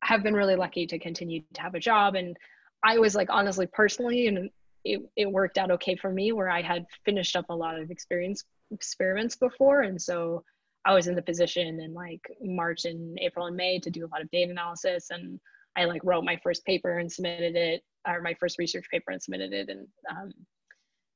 have 0.04 0.24
been 0.24 0.34
really 0.34 0.56
lucky 0.56 0.88
to 0.88 0.98
continue 1.00 1.42
to 1.54 1.62
have 1.62 1.76
a 1.76 1.80
job, 1.80 2.16
and 2.16 2.36
I 2.84 2.98
was 2.98 3.16
like 3.16 3.30
honestly 3.30 3.68
personally, 3.68 4.28
and 4.28 4.50
it 4.84 5.02
it 5.16 5.32
worked 5.32 5.58
out 5.58 5.72
okay 5.72 5.96
for 5.96 6.12
me 6.12 6.32
where 6.32 6.50
I 6.50 6.62
had 6.62 6.86
finished 7.06 7.36
up 7.36 7.46
a 7.50 7.56
lot 7.56 7.80
of 7.80 7.92
experience 7.92 8.44
experiments 8.72 9.36
before, 9.36 9.82
and 9.82 10.02
so 10.02 10.44
I 10.86 10.94
was 10.94 11.08
in 11.08 11.16
the 11.16 11.22
position 11.22 11.80
in 11.80 11.94
like 11.94 12.22
March 12.42 12.86
and 12.86 13.18
April 13.20 13.46
and 13.46 13.56
May 13.56 13.80
to 13.80 13.90
do 13.90 14.06
a 14.06 14.12
lot 14.12 14.22
of 14.22 14.32
data 14.32 14.52
analysis. 14.52 15.08
And 15.12 15.40
I 15.76 15.86
like 15.86 16.02
wrote 16.04 16.24
my 16.24 16.40
first 16.44 16.66
paper 16.66 16.98
and 16.98 17.12
submitted 17.12 17.56
it 17.56 17.84
or 18.08 18.22
my 18.22 18.34
first 18.40 18.58
research 18.58 18.86
paper 18.90 19.12
and 19.12 19.22
submitted 19.22 19.54
it. 19.54 19.70
And 19.70 19.88
um, 20.10 20.32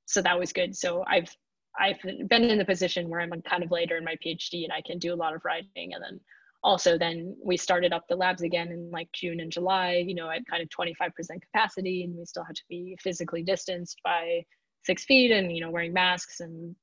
so 0.06 0.22
that 0.22 0.38
was 0.38 0.54
good. 0.54 0.76
So 0.76 1.04
I've 1.08 1.36
I've 1.80 2.00
been 2.30 2.44
in 2.44 2.58
the 2.58 2.66
position 2.66 3.10
where 3.10 3.22
I'm 3.22 3.32
kind 3.42 3.64
of 3.64 3.72
later 3.72 3.98
in 3.98 4.04
my 4.04 4.16
PhD 4.26 4.64
and 4.64 4.74
I 4.74 4.82
can 4.82 5.00
do 5.00 5.14
a 5.14 5.16
lot 5.16 5.36
of 5.36 5.44
writing 5.46 5.94
and 5.94 6.04
then 6.04 6.20
also 6.64 6.98
then 6.98 7.36
we 7.44 7.58
started 7.58 7.94
up 7.94 8.06
the 8.10 8.16
labs 8.16 8.42
again 8.42 8.70
in 8.70 8.90
like 8.92 9.10
June 9.14 9.40
and 9.40 9.52
July 9.52 10.04
you 10.08 10.16
know 10.16 10.30
at 10.30 10.46
kind 10.48 10.64
of 10.64 10.70
25% 10.70 11.12
capacity 11.42 12.04
and 12.04 12.16
we 12.16 12.26
still 12.26 12.44
had 12.44 12.56
to 12.56 12.64
be 12.70 12.98
physically 13.02 13.44
distanced 13.44 14.00
by 14.04 14.44
six 14.84 15.06
feet 15.06 15.32
and 15.32 15.56
you 15.56 15.62
know 15.62 15.72
wearing 15.72 15.94
masks 15.94 16.40
and 16.40 16.76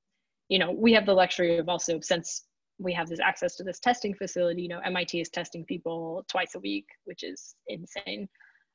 you 0.49 0.59
know 0.59 0.71
we 0.71 0.93
have 0.93 1.07
the 1.07 1.15
luxury 1.15 1.59
of 1.59 1.69
also 1.69 1.99
since 2.01 2.45
we 2.83 2.93
have 2.93 3.09
this 3.09 3.21
access 3.21 3.57
to 3.57 3.63
this 3.63 3.79
testing 3.79 4.15
facility. 4.15 4.63
You 4.63 4.69
know, 4.69 4.81
MIT 4.85 5.21
is 5.21 5.29
testing 5.29 5.65
people 5.65 6.25
twice 6.29 6.55
a 6.55 6.61
week, 6.61 6.87
which 7.05 7.23
is 7.23 7.55
insane. 7.69 8.29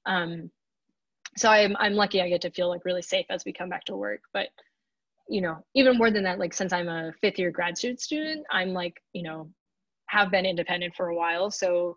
Um, 0.05 0.49
so 1.35 1.49
I'm 1.49 1.75
I'm 1.79 1.93
lucky 1.93 2.21
I 2.21 2.29
get 2.29 2.41
to 2.41 2.51
feel 2.51 2.69
like 2.69 2.85
really 2.85 3.01
safe 3.01 3.25
as 3.29 3.43
we 3.45 3.53
come 3.53 3.69
back 3.69 3.85
to 3.85 3.95
work. 3.95 4.21
But 4.33 4.47
you 5.29 5.41
know, 5.41 5.57
even 5.75 5.97
more 5.97 6.11
than 6.11 6.23
that, 6.23 6.39
like 6.39 6.53
since 6.53 6.73
I'm 6.73 6.89
a 6.89 7.13
fifth 7.21 7.39
year 7.39 7.51
grad 7.51 7.77
student 7.77 8.45
I'm 8.51 8.73
like 8.73 9.01
you 9.13 9.23
know 9.23 9.49
have 10.07 10.31
been 10.31 10.45
independent 10.45 10.95
for 10.95 11.09
a 11.09 11.15
while. 11.15 11.51
So 11.51 11.95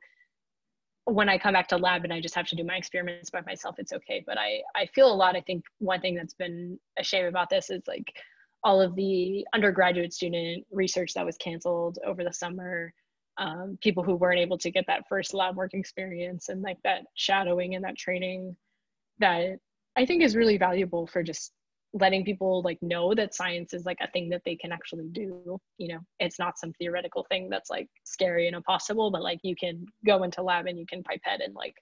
when 1.05 1.29
I 1.29 1.39
come 1.39 1.55
back 1.55 1.69
to 1.69 1.77
lab 1.77 2.05
and 2.05 2.13
I 2.13 2.21
just 2.21 2.35
have 2.35 2.47
to 2.49 2.57
do 2.57 2.65
my 2.65 2.77
experiments 2.77 3.31
by 3.31 3.41
myself, 3.43 3.77
it's 3.79 3.93
okay. 3.93 4.23
But 4.27 4.39
I 4.39 4.63
I 4.75 4.87
feel 4.95 5.13
a 5.13 5.15
lot. 5.15 5.37
I 5.37 5.41
think 5.43 5.65
one 5.79 6.01
thing 6.01 6.15
that's 6.15 6.35
been 6.35 6.79
a 6.99 7.05
shame 7.05 7.27
about 7.27 7.51
this 7.51 7.71
is 7.71 7.83
like 7.87 8.13
all 8.63 8.81
of 8.81 8.95
the 8.95 9.47
undergraduate 9.55 10.13
student 10.13 10.67
research 10.71 11.15
that 11.15 11.25
was 11.25 11.37
canceled 11.39 11.99
over 12.07 12.23
the 12.25 12.33
summer 12.33 12.93
um, 13.39 13.79
people 13.83 14.03
who 14.03 14.17
weren't 14.17 14.39
able 14.39 14.59
to 14.59 14.71
get 14.71 14.85
that 14.87 15.05
first 15.09 15.33
lab 15.33 15.57
work 15.57 15.73
experience 15.73 16.49
and 16.49 16.63
like 16.63 16.77
that 16.85 17.03
shadowing 17.15 17.75
and 17.75 17.85
that 17.85 17.97
training 17.97 18.55
that 19.19 19.57
i 19.97 20.05
think 20.05 20.23
is 20.23 20.37
really 20.37 20.59
valuable 20.59 21.07
for 21.07 21.23
just 21.23 21.53
letting 21.93 22.25
people 22.25 22.63
like 22.63 22.79
know 22.83 23.15
that 23.15 23.35
science 23.35 23.75
is 23.75 23.85
like 23.85 23.99
a 24.01 24.11
thing 24.13 24.29
that 24.29 24.43
they 24.45 24.55
can 24.57 24.73
actually 24.73 25.09
do 25.13 25.59
you 25.79 25.89
know? 25.89 25.99
It's 26.21 26.39
not 26.39 26.59
some 26.59 26.73
theoretical 26.75 27.27
thing 27.29 27.49
that's 27.49 27.71
like 27.71 27.89
scary 28.05 28.47
and 28.47 28.57
impossible 28.57 29.11
but 29.11 29.23
like 29.23 29.41
you 29.43 29.57
can 29.57 29.85
go 30.07 30.23
into 30.23 30.43
lab 30.43 30.67
and 30.67 30.79
you 30.79 30.87
can 30.87 31.03
pipette 31.03 31.41
and 31.43 31.55
like 31.55 31.75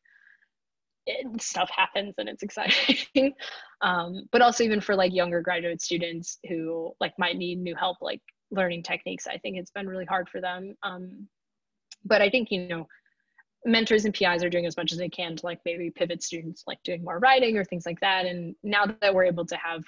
it, 1.06 1.42
stuff 1.42 1.70
happens 1.74 2.14
and 2.18 2.28
it's 2.28 2.42
exciting. 2.48 3.34
Um, 3.80 4.24
but 4.32 4.42
also 4.42 4.64
even 4.64 4.80
for 4.80 4.94
like 4.94 5.12
younger 5.12 5.40
graduate 5.40 5.82
students 5.82 6.38
who 6.48 6.92
like 7.00 7.12
might 7.18 7.36
need 7.36 7.58
new 7.58 7.74
help 7.74 7.98
like 8.00 8.20
learning 8.50 8.82
techniques 8.82 9.26
i 9.26 9.36
think 9.36 9.58
it's 9.58 9.70
been 9.70 9.86
really 9.86 10.06
hard 10.06 10.28
for 10.28 10.40
them. 10.40 10.74
Um, 10.82 11.28
but 12.04 12.22
i 12.22 12.30
think 12.30 12.50
you 12.50 12.66
know 12.68 12.86
mentors 13.64 14.04
and 14.04 14.14
pis 14.14 14.42
are 14.42 14.50
doing 14.50 14.66
as 14.66 14.76
much 14.76 14.92
as 14.92 14.98
they 14.98 15.08
can 15.08 15.36
to 15.36 15.46
like 15.46 15.60
maybe 15.64 15.90
pivot 15.90 16.22
students 16.22 16.64
like 16.66 16.78
doing 16.84 17.02
more 17.02 17.18
writing 17.18 17.56
or 17.56 17.64
things 17.64 17.86
like 17.86 18.00
that. 18.00 18.26
And 18.26 18.54
now 18.62 18.86
that 19.00 19.14
we're 19.14 19.24
able 19.24 19.46
to 19.46 19.56
have 19.56 19.82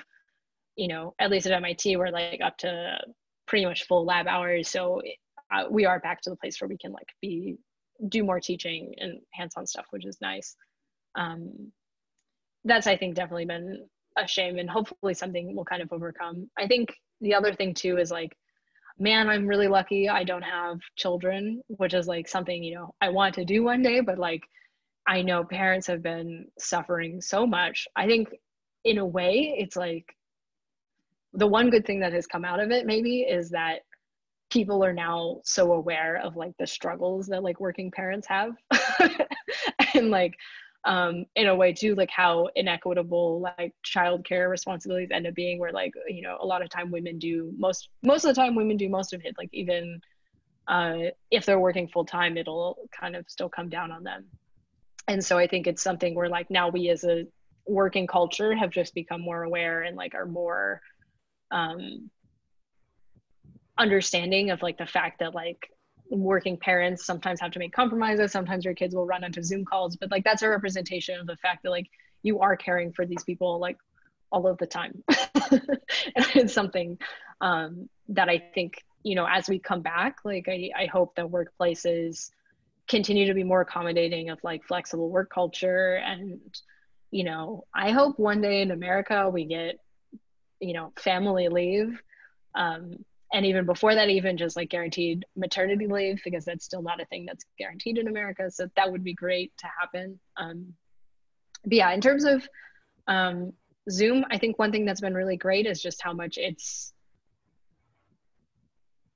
you 0.77 0.89
know 0.89 1.15
at 1.19 1.31
least 1.31 1.47
at 1.47 1.63
mit 1.63 1.83
we're 1.99 2.11
like 2.11 2.41
up 2.43 2.57
to 2.59 2.99
pretty 3.47 3.65
much 3.65 3.87
full 3.87 4.05
lab 4.05 4.27
hours. 4.27 4.69
So 4.69 5.01
uh, 5.53 5.65
we 5.71 5.85
are 5.87 6.01
back 6.01 6.21
to 6.23 6.31
the 6.31 6.37
place 6.37 6.61
where 6.61 6.69
we 6.69 6.79
can 6.79 6.93
like 6.93 7.09
be 7.21 7.57
do 8.09 8.25
more 8.25 8.41
teaching 8.41 8.95
and 8.99 9.21
hands-on 9.33 9.67
stuff 9.67 9.87
which 9.91 10.07
is 10.07 10.21
nice. 10.21 10.57
Um, 11.17 11.73
that's 12.65 12.87
I 12.87 12.97
think 12.97 13.15
definitely 13.15 13.47
been 13.47 13.87
a 14.17 14.27
shame 14.27 14.59
and 14.59 14.69
hopefully 14.69 15.15
something 15.15 15.55
we'll 15.55 15.65
kind 15.65 15.83
of 15.83 15.93
overcome. 15.93 16.51
I 16.59 16.67
think 16.67 16.93
the 17.21 17.35
other 17.35 17.55
thing 17.55 17.75
too 17.75 17.99
is 17.99 18.11
like, 18.11 18.37
man, 19.01 19.29
I'm 19.29 19.47
really 19.47 19.67
lucky 19.67 20.09
I 20.09 20.25
don't 20.25 20.43
have 20.43 20.79
children, 20.95 21.63
which 21.69 21.95
is 21.95 22.07
like 22.07 22.29
something, 22.29 22.63
you 22.63 22.75
know, 22.75 22.95
I 23.01 23.09
want 23.09 23.35
to 23.37 23.45
do 23.45 23.65
one 23.65 23.83
day, 23.83 24.01
but 24.01 24.19
like 24.19 24.43
I 25.09 25.23
know 25.23 25.43
parents 25.43 25.87
have 25.87 26.03
been 26.03 26.47
suffering 26.59 27.21
so 27.21 27.47
much. 27.47 27.89
I 27.97 28.07
think 28.07 28.29
in 28.85 28.99
a 28.99 29.07
way 29.07 29.55
it's 29.59 29.77
like 29.77 30.15
the 31.33 31.47
one 31.47 31.71
good 31.71 31.87
thing 31.87 32.01
that 32.01 32.13
has 32.13 32.27
come 32.27 32.45
out 32.45 32.61
of 32.61 32.71
it 32.71 32.87
maybe 32.87 33.21
is 33.21 33.51
that 33.51 33.81
people 34.51 34.85
are 34.85 34.93
now 34.93 35.41
so 35.45 35.73
aware 35.73 36.17
of 36.17 36.37
like 36.37 36.53
the 36.59 36.67
struggles 36.67 37.27
that 37.29 37.43
like 37.43 37.61
working 37.61 37.91
parents 37.91 38.27
have 38.27 38.53
and 39.95 40.11
like 40.11 40.35
um, 40.85 41.27
in 41.37 41.47
a 41.47 41.55
way 41.55 41.73
too, 41.73 41.95
like 41.95 42.11
how 42.11 42.49
inequitable 42.57 43.41
like 43.41 43.75
childcare 43.85 44.49
responsibilities 44.49 45.11
end 45.13 45.27
up 45.27 45.35
being, 45.35 45.59
where 45.59 45.73
like 45.73 45.93
you 46.09 46.23
know 46.23 46.39
a 46.41 46.47
lot 46.47 46.63
of 46.63 46.71
time 46.71 46.91
women 46.91 47.19
do 47.19 47.53
most 47.59 47.89
most 48.03 48.25
of 48.25 48.35
the 48.35 48.41
time 48.41 48.55
women 48.55 48.77
do 48.77 48.89
most 48.89 49.13
of 49.13 49.25
it. 49.25 49.35
Like 49.37 49.51
even 49.53 50.01
uh, 50.69 51.11
if 51.31 51.45
they're 51.45 51.61
working 51.61 51.89
full 51.89 52.05
time, 52.05 52.37
it'll 52.37 52.79
kind 52.99 53.17
of 53.17 53.29
still 53.29 53.49
come 53.49 53.69
down 53.69 53.91
on 53.91 54.05
them. 54.05 54.25
And 55.09 55.25
so 55.25 55.37
I 55.37 55.47
think 55.47 55.67
it's 55.67 55.83
something 55.83 56.15
where 56.15 56.29
like 56.29 56.51
now 56.51 56.69
we 56.69 56.89
as 56.89 57.05
a 57.05 57.27
working 57.67 58.07
culture 58.07 58.55
have 58.55 58.71
just 58.71 58.95
become 58.95 59.21
more 59.21 59.43
aware 59.43 59.83
and 59.83 59.97
like 59.97 60.15
are 60.15 60.27
more 60.27 60.81
um, 61.51 62.11
understanding 63.77 64.51
of 64.51 64.63
like 64.63 64.79
the 64.79 64.87
fact 64.87 65.19
that 65.21 65.35
like 65.35 65.69
working 66.11 66.57
parents 66.57 67.05
sometimes 67.05 67.41
have 67.41 67.53
to 67.53 67.59
make 67.59 67.73
compromises. 67.73 68.33
Sometimes 68.33 68.65
your 68.65 68.75
kids 68.75 68.95
will 68.95 69.07
run 69.07 69.25
into 69.25 69.43
zoom 69.43 69.65
calls 69.65 69.97
but 69.97 70.11
like 70.11 70.25
that's 70.25 70.43
a 70.43 70.49
representation 70.49 71.19
of 71.19 71.27
the 71.27 71.37
fact 71.37 71.63
that 71.63 71.71
like 71.71 71.89
you 72.23 72.41
are 72.41 72.57
caring 72.57 72.93
for 72.93 73.07
these 73.07 73.25
people 73.25 73.59
like 73.59 73.79
all 74.33 74.47
of 74.47 74.59
the 74.59 74.67
time. 74.67 75.03
And 76.17 76.27
it's 76.35 76.55
something 76.55 76.99
um, 77.41 77.89
that 78.09 78.29
i 78.29 78.39
think 78.55 78.83
you 79.03 79.15
know 79.15 79.27
as 79.27 79.49
we 79.49 79.59
come 79.59 79.81
back 79.81 80.17
like 80.25 80.47
I, 80.49 80.71
I 80.77 80.87
hope 80.87 81.15
that 81.17 81.27
workplaces 81.27 82.31
continue 82.89 83.27
to 83.27 83.35
be 83.35 83.45
more 83.45 83.61
accommodating 83.61 84.31
of 84.31 84.39
like 84.43 84.65
flexible 84.65 85.09
work 85.09 85.31
culture. 85.33 85.95
And 85.95 86.41
you 87.11 87.25
know 87.25 87.65
i 87.75 87.91
hope 87.91 88.19
one 88.19 88.41
day 88.41 88.63
in 88.63 88.71
america 88.71 89.29
we 89.29 89.45
get 89.45 89.81
you 90.61 90.75
know 90.75 90.93
family 90.97 91.49
leave. 91.49 92.01
Um, 92.55 93.05
and 93.33 93.47
even 93.47 93.65
before 93.65 93.95
that 93.95 94.09
even 94.09 94.37
just 94.37 94.57
like 94.57 94.71
guaranteed 94.71 95.25
maternity 95.37 95.87
leave 95.87 96.21
because 96.25 96.45
that's 96.45 96.65
still 96.65 96.83
not 96.83 97.01
a 97.01 97.05
thing 97.07 97.25
that's 97.27 97.45
guaranteed 97.59 97.99
in 97.99 98.09
america. 98.09 98.51
So 98.51 98.69
that 98.77 98.91
would 98.91 99.05
be 99.05 99.15
great 99.15 99.53
to 99.59 99.67
happen. 99.79 100.19
Um, 100.37 100.75
but 101.65 101.75
yeah 101.75 101.91
in 101.93 102.01
terms 102.01 102.25
of 102.25 102.47
um, 103.07 103.53
zoom 103.91 104.25
i 104.31 104.39
think 104.39 104.59
one 104.59 104.73
thing 104.73 104.85
that's 104.85 105.01
been 105.01 105.15
really 105.15 105.37
great 105.37 105.67
is 105.67 105.83
just 105.83 106.03
how 106.03 106.13
much 106.13 106.39
it's 106.39 106.93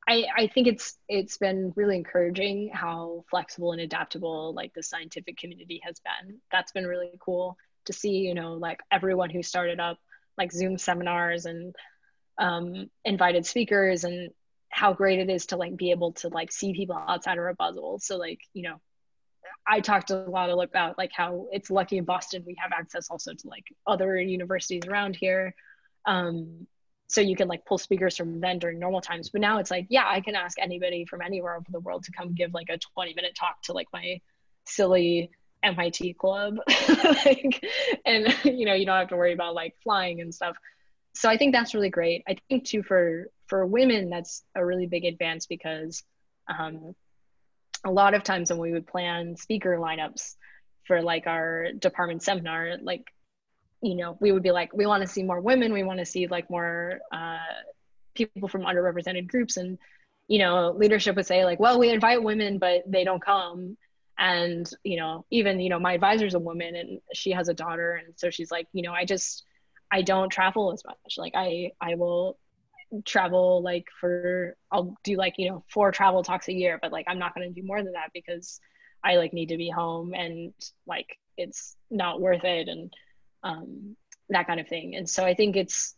I, 0.06 0.26
I 0.36 0.46
think 0.48 0.66
it's 0.66 0.98
it's 1.08 1.38
been 1.38 1.72
really 1.76 1.96
encouraging 1.96 2.70
how 2.72 3.24
flexible 3.30 3.72
and 3.72 3.80
adaptable 3.80 4.52
like 4.54 4.74
the 4.74 4.82
scientific 4.82 5.38
community 5.38 5.80
has 5.82 5.98
been. 6.00 6.40
That's 6.52 6.72
been 6.72 6.86
really 6.86 7.12
cool 7.20 7.56
to 7.86 7.92
see 7.94 8.10
you 8.10 8.34
know 8.34 8.52
like 8.52 8.80
everyone 8.90 9.30
who 9.30 9.42
started 9.42 9.80
up 9.80 9.98
like 10.36 10.52
zoom 10.52 10.76
seminars 10.76 11.46
and 11.46 11.74
um, 12.38 12.90
invited 13.04 13.46
speakers 13.46 14.04
and 14.04 14.30
how 14.68 14.92
great 14.92 15.20
it 15.20 15.30
is 15.30 15.46
to 15.46 15.56
like 15.56 15.76
be 15.76 15.92
able 15.92 16.12
to 16.12 16.28
like 16.28 16.50
see 16.50 16.74
people 16.74 16.96
outside 16.96 17.38
of 17.38 17.44
a 17.44 17.54
bubble. 17.54 17.98
So 18.00 18.16
like, 18.16 18.40
you 18.52 18.62
know, 18.62 18.80
I 19.66 19.80
talked 19.80 20.10
a 20.10 20.16
lot 20.16 20.50
about 20.50 20.98
like 20.98 21.12
how 21.14 21.46
it's 21.52 21.70
lucky 21.70 21.96
in 21.96 22.04
Boston 22.04 22.42
we 22.46 22.56
have 22.60 22.72
access 22.72 23.08
also 23.08 23.32
to 23.32 23.48
like 23.48 23.64
other 23.86 24.20
universities 24.20 24.82
around 24.86 25.16
here. 25.16 25.54
Um, 26.06 26.66
so 27.06 27.20
you 27.20 27.36
can 27.36 27.48
like 27.48 27.64
pull 27.64 27.78
speakers 27.78 28.16
from 28.16 28.40
then 28.40 28.58
during 28.58 28.78
normal 28.78 29.00
times. 29.00 29.30
But 29.30 29.42
now 29.42 29.58
it's 29.58 29.70
like, 29.70 29.86
yeah, 29.90 30.06
I 30.08 30.20
can 30.20 30.34
ask 30.34 30.58
anybody 30.58 31.04
from 31.04 31.22
anywhere 31.22 31.54
over 31.54 31.66
the 31.70 31.80
world 31.80 32.04
to 32.04 32.12
come 32.12 32.34
give 32.34 32.52
like 32.52 32.68
a 32.68 32.78
20 32.78 33.14
minute 33.14 33.36
talk 33.38 33.62
to 33.62 33.72
like 33.72 33.88
my 33.92 34.20
silly 34.66 35.30
MIT 35.62 36.14
club. 36.14 36.56
like, 36.88 37.64
and 38.04 38.34
you 38.44 38.66
know, 38.66 38.74
you 38.74 38.86
don't 38.86 38.98
have 38.98 39.08
to 39.08 39.16
worry 39.16 39.32
about 39.32 39.54
like 39.54 39.76
flying 39.82 40.20
and 40.20 40.34
stuff 40.34 40.56
so 41.14 41.28
I 41.28 41.36
think 41.36 41.52
that's 41.52 41.74
really 41.74 41.90
great. 41.90 42.24
I 42.28 42.36
think 42.48 42.64
too 42.64 42.82
for 42.82 43.28
for 43.46 43.64
women 43.66 44.10
that's 44.10 44.42
a 44.54 44.64
really 44.64 44.86
big 44.86 45.04
advance 45.04 45.46
because 45.46 46.02
um, 46.48 46.94
a 47.84 47.90
lot 47.90 48.14
of 48.14 48.24
times 48.24 48.50
when 48.50 48.58
we 48.58 48.72
would 48.72 48.86
plan 48.86 49.36
speaker 49.36 49.76
lineups 49.78 50.34
for 50.86 51.02
like 51.02 51.26
our 51.26 51.72
department 51.78 52.22
seminar, 52.22 52.76
like 52.82 53.04
you 53.80 53.94
know 53.94 54.16
we 54.20 54.32
would 54.32 54.42
be 54.42 54.50
like 54.50 54.72
we 54.74 54.86
want 54.86 55.02
to 55.02 55.08
see 55.08 55.22
more 55.22 55.40
women, 55.40 55.72
we 55.72 55.84
want 55.84 56.00
to 56.00 56.06
see 56.06 56.26
like 56.26 56.50
more 56.50 56.98
uh, 57.12 57.38
people 58.14 58.48
from 58.48 58.62
underrepresented 58.62 59.28
groups, 59.28 59.56
and 59.56 59.78
you 60.26 60.40
know 60.40 60.72
leadership 60.76 61.14
would 61.16 61.26
say 61.26 61.44
like 61.44 61.60
well 61.60 61.78
we 61.78 61.90
invite 61.90 62.22
women 62.22 62.58
but 62.58 62.82
they 62.86 63.04
don't 63.04 63.24
come. 63.24 63.76
And 64.16 64.68
you 64.84 64.96
know 64.96 65.24
even 65.30 65.60
you 65.60 65.68
know 65.68 65.78
my 65.78 65.94
advisor's 65.94 66.34
a 66.34 66.38
woman 66.38 66.74
and 66.76 67.00
she 67.12 67.30
has 67.32 67.48
a 67.48 67.54
daughter. 67.54 68.00
And 68.04 68.14
so 68.16 68.30
she's 68.30 68.50
like 68.50 68.66
you 68.72 68.82
know 68.82 68.92
i 68.92 69.04
just 69.04 69.44
i 69.94 70.02
don't 70.02 70.30
travel 70.30 70.72
as 70.72 70.82
much. 70.84 71.14
Like 71.16 71.32
i 71.34 71.70
i 71.80 71.94
will 71.94 72.36
travel 73.04 73.62
like 73.62 73.86
for 74.00 74.56
i'll 74.70 74.94
do 75.02 75.16
like 75.16 75.34
you 75.38 75.48
know 75.48 75.64
four 75.68 75.90
travel 75.90 76.22
talks 76.22 76.48
a 76.48 76.52
year 76.52 76.78
but 76.80 76.92
like 76.92 77.06
i'm 77.08 77.18
not 77.18 77.34
going 77.34 77.48
to 77.48 77.60
do 77.60 77.66
more 77.66 77.82
than 77.82 77.94
that 77.94 78.10
because 78.14 78.60
i 79.02 79.16
like 79.16 79.32
need 79.32 79.48
to 79.48 79.56
be 79.56 79.68
home 79.68 80.14
and 80.14 80.52
like 80.86 81.18
it's 81.36 81.76
not 81.90 82.20
worth 82.20 82.44
it 82.44 82.68
and 82.68 82.92
um 83.42 83.96
that 84.30 84.46
kind 84.46 84.58
of 84.58 84.68
thing. 84.68 84.96
And 84.96 85.08
so 85.08 85.24
i 85.24 85.34
think 85.34 85.56
it's 85.56 85.94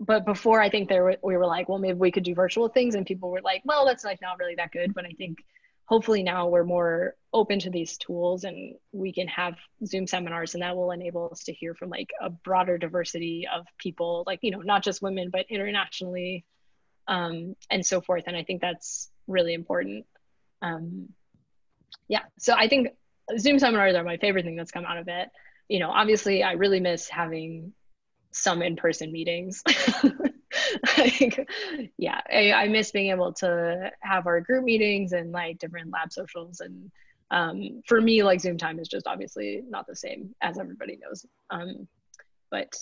but 0.00 0.24
before 0.24 0.60
i 0.60 0.70
think 0.70 0.88
there 0.88 1.04
were, 1.04 1.16
we 1.22 1.36
were 1.36 1.46
like 1.46 1.68
well 1.68 1.78
maybe 1.78 1.98
we 1.98 2.10
could 2.10 2.24
do 2.24 2.34
virtual 2.34 2.68
things 2.68 2.94
and 2.94 3.06
people 3.06 3.30
were 3.30 3.42
like 3.42 3.62
well 3.64 3.84
that's 3.86 4.04
like 4.04 4.20
not 4.22 4.38
really 4.38 4.54
that 4.56 4.72
good. 4.72 4.94
But 4.94 5.04
i 5.04 5.12
think 5.18 5.38
hopefully 5.86 6.22
now 6.22 6.48
we're 6.48 6.64
more 6.64 7.14
open 7.32 7.58
to 7.58 7.70
these 7.70 7.98
tools 7.98 8.44
and 8.44 8.74
we 8.92 9.12
can 9.12 9.28
have 9.28 9.54
zoom 9.84 10.06
seminars 10.06 10.54
and 10.54 10.62
that 10.62 10.76
will 10.76 10.92
enable 10.92 11.28
us 11.30 11.44
to 11.44 11.52
hear 11.52 11.74
from 11.74 11.90
like 11.90 12.10
a 12.20 12.30
broader 12.30 12.78
diversity 12.78 13.46
of 13.52 13.66
people 13.78 14.24
like 14.26 14.38
you 14.42 14.50
know 14.50 14.60
not 14.60 14.82
just 14.82 15.02
women 15.02 15.30
but 15.30 15.46
internationally 15.50 16.44
um, 17.06 17.54
and 17.70 17.84
so 17.84 18.00
forth. 18.00 18.24
And 18.26 18.36
i 18.36 18.44
think 18.44 18.60
that's 18.60 19.10
really 19.26 19.54
important. 19.54 20.06
Um, 20.62 21.08
yeah 22.08 22.22
so 22.38 22.54
i 22.54 22.68
think 22.68 22.88
zoom 23.38 23.58
seminars 23.58 23.94
are 23.94 24.04
my 24.04 24.16
favorite 24.16 24.44
thing 24.44 24.56
that's 24.56 24.70
come 24.70 24.84
out 24.84 24.98
of 24.98 25.08
it. 25.08 25.28
You 25.68 25.80
know 25.80 25.90
obviously 25.90 26.42
i 26.42 26.52
really 26.52 26.80
miss 26.80 27.08
having 27.08 27.72
some 28.34 28.62
in-person 28.62 29.12
meetings 29.12 29.62
like, 30.98 31.48
yeah, 31.98 32.20
I, 32.30 32.52
I, 32.52 32.68
miss 32.68 32.90
being 32.90 33.10
able 33.10 33.32
to 33.34 33.90
have 34.00 34.26
our 34.26 34.40
group 34.40 34.64
meetings 34.64 35.12
and 35.12 35.32
like 35.32 35.58
different 35.58 35.90
lab 35.92 36.12
socials. 36.12 36.60
And 36.60 36.90
um, 37.30 37.82
for 37.86 38.00
me, 38.00 38.22
like 38.22 38.40
Zoom 38.40 38.58
time 38.58 38.78
is 38.78 38.88
just 38.88 39.06
obviously 39.06 39.62
not 39.68 39.86
the 39.86 39.96
same 39.96 40.34
as 40.42 40.58
everybody 40.58 40.98
knows. 41.02 41.24
Um, 41.50 41.88
but 42.50 42.76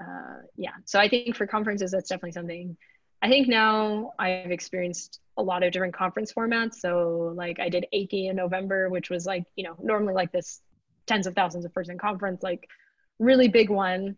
uh, 0.00 0.42
yeah, 0.56 0.72
so 0.84 0.98
I 0.98 1.08
think 1.08 1.36
for 1.36 1.46
conferences, 1.46 1.90
that's 1.90 2.08
definitely 2.08 2.32
something. 2.32 2.76
I 3.22 3.28
think 3.28 3.48
now 3.48 4.12
I've 4.18 4.50
experienced 4.50 5.20
a 5.36 5.42
lot 5.42 5.62
of 5.62 5.72
different 5.72 5.94
conference 5.94 6.32
formats. 6.32 6.74
So 6.74 7.32
like 7.36 7.60
I 7.60 7.68
did 7.68 7.86
AIChE 7.94 8.30
in 8.30 8.36
November, 8.36 8.88
which 8.88 9.10
was 9.10 9.26
like, 9.26 9.44
you 9.56 9.64
know, 9.64 9.76
normally 9.82 10.14
like 10.14 10.32
this 10.32 10.60
tens 11.06 11.26
of 11.26 11.34
thousands 11.34 11.64
of 11.64 11.72
person 11.72 11.98
conference, 11.98 12.42
like 12.42 12.68
really 13.18 13.48
big 13.48 13.70
one. 13.70 14.16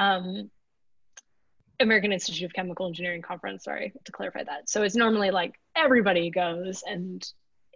Um, 0.00 0.50
American 1.78 2.12
Institute 2.12 2.46
of 2.46 2.52
Chemical 2.52 2.86
Engineering 2.86 3.22
conference. 3.22 3.64
Sorry 3.64 3.92
to 4.04 4.12
clarify 4.12 4.44
that. 4.44 4.68
So 4.68 4.82
it's 4.82 4.96
normally 4.96 5.30
like 5.30 5.54
everybody 5.76 6.30
goes, 6.30 6.82
and 6.86 7.26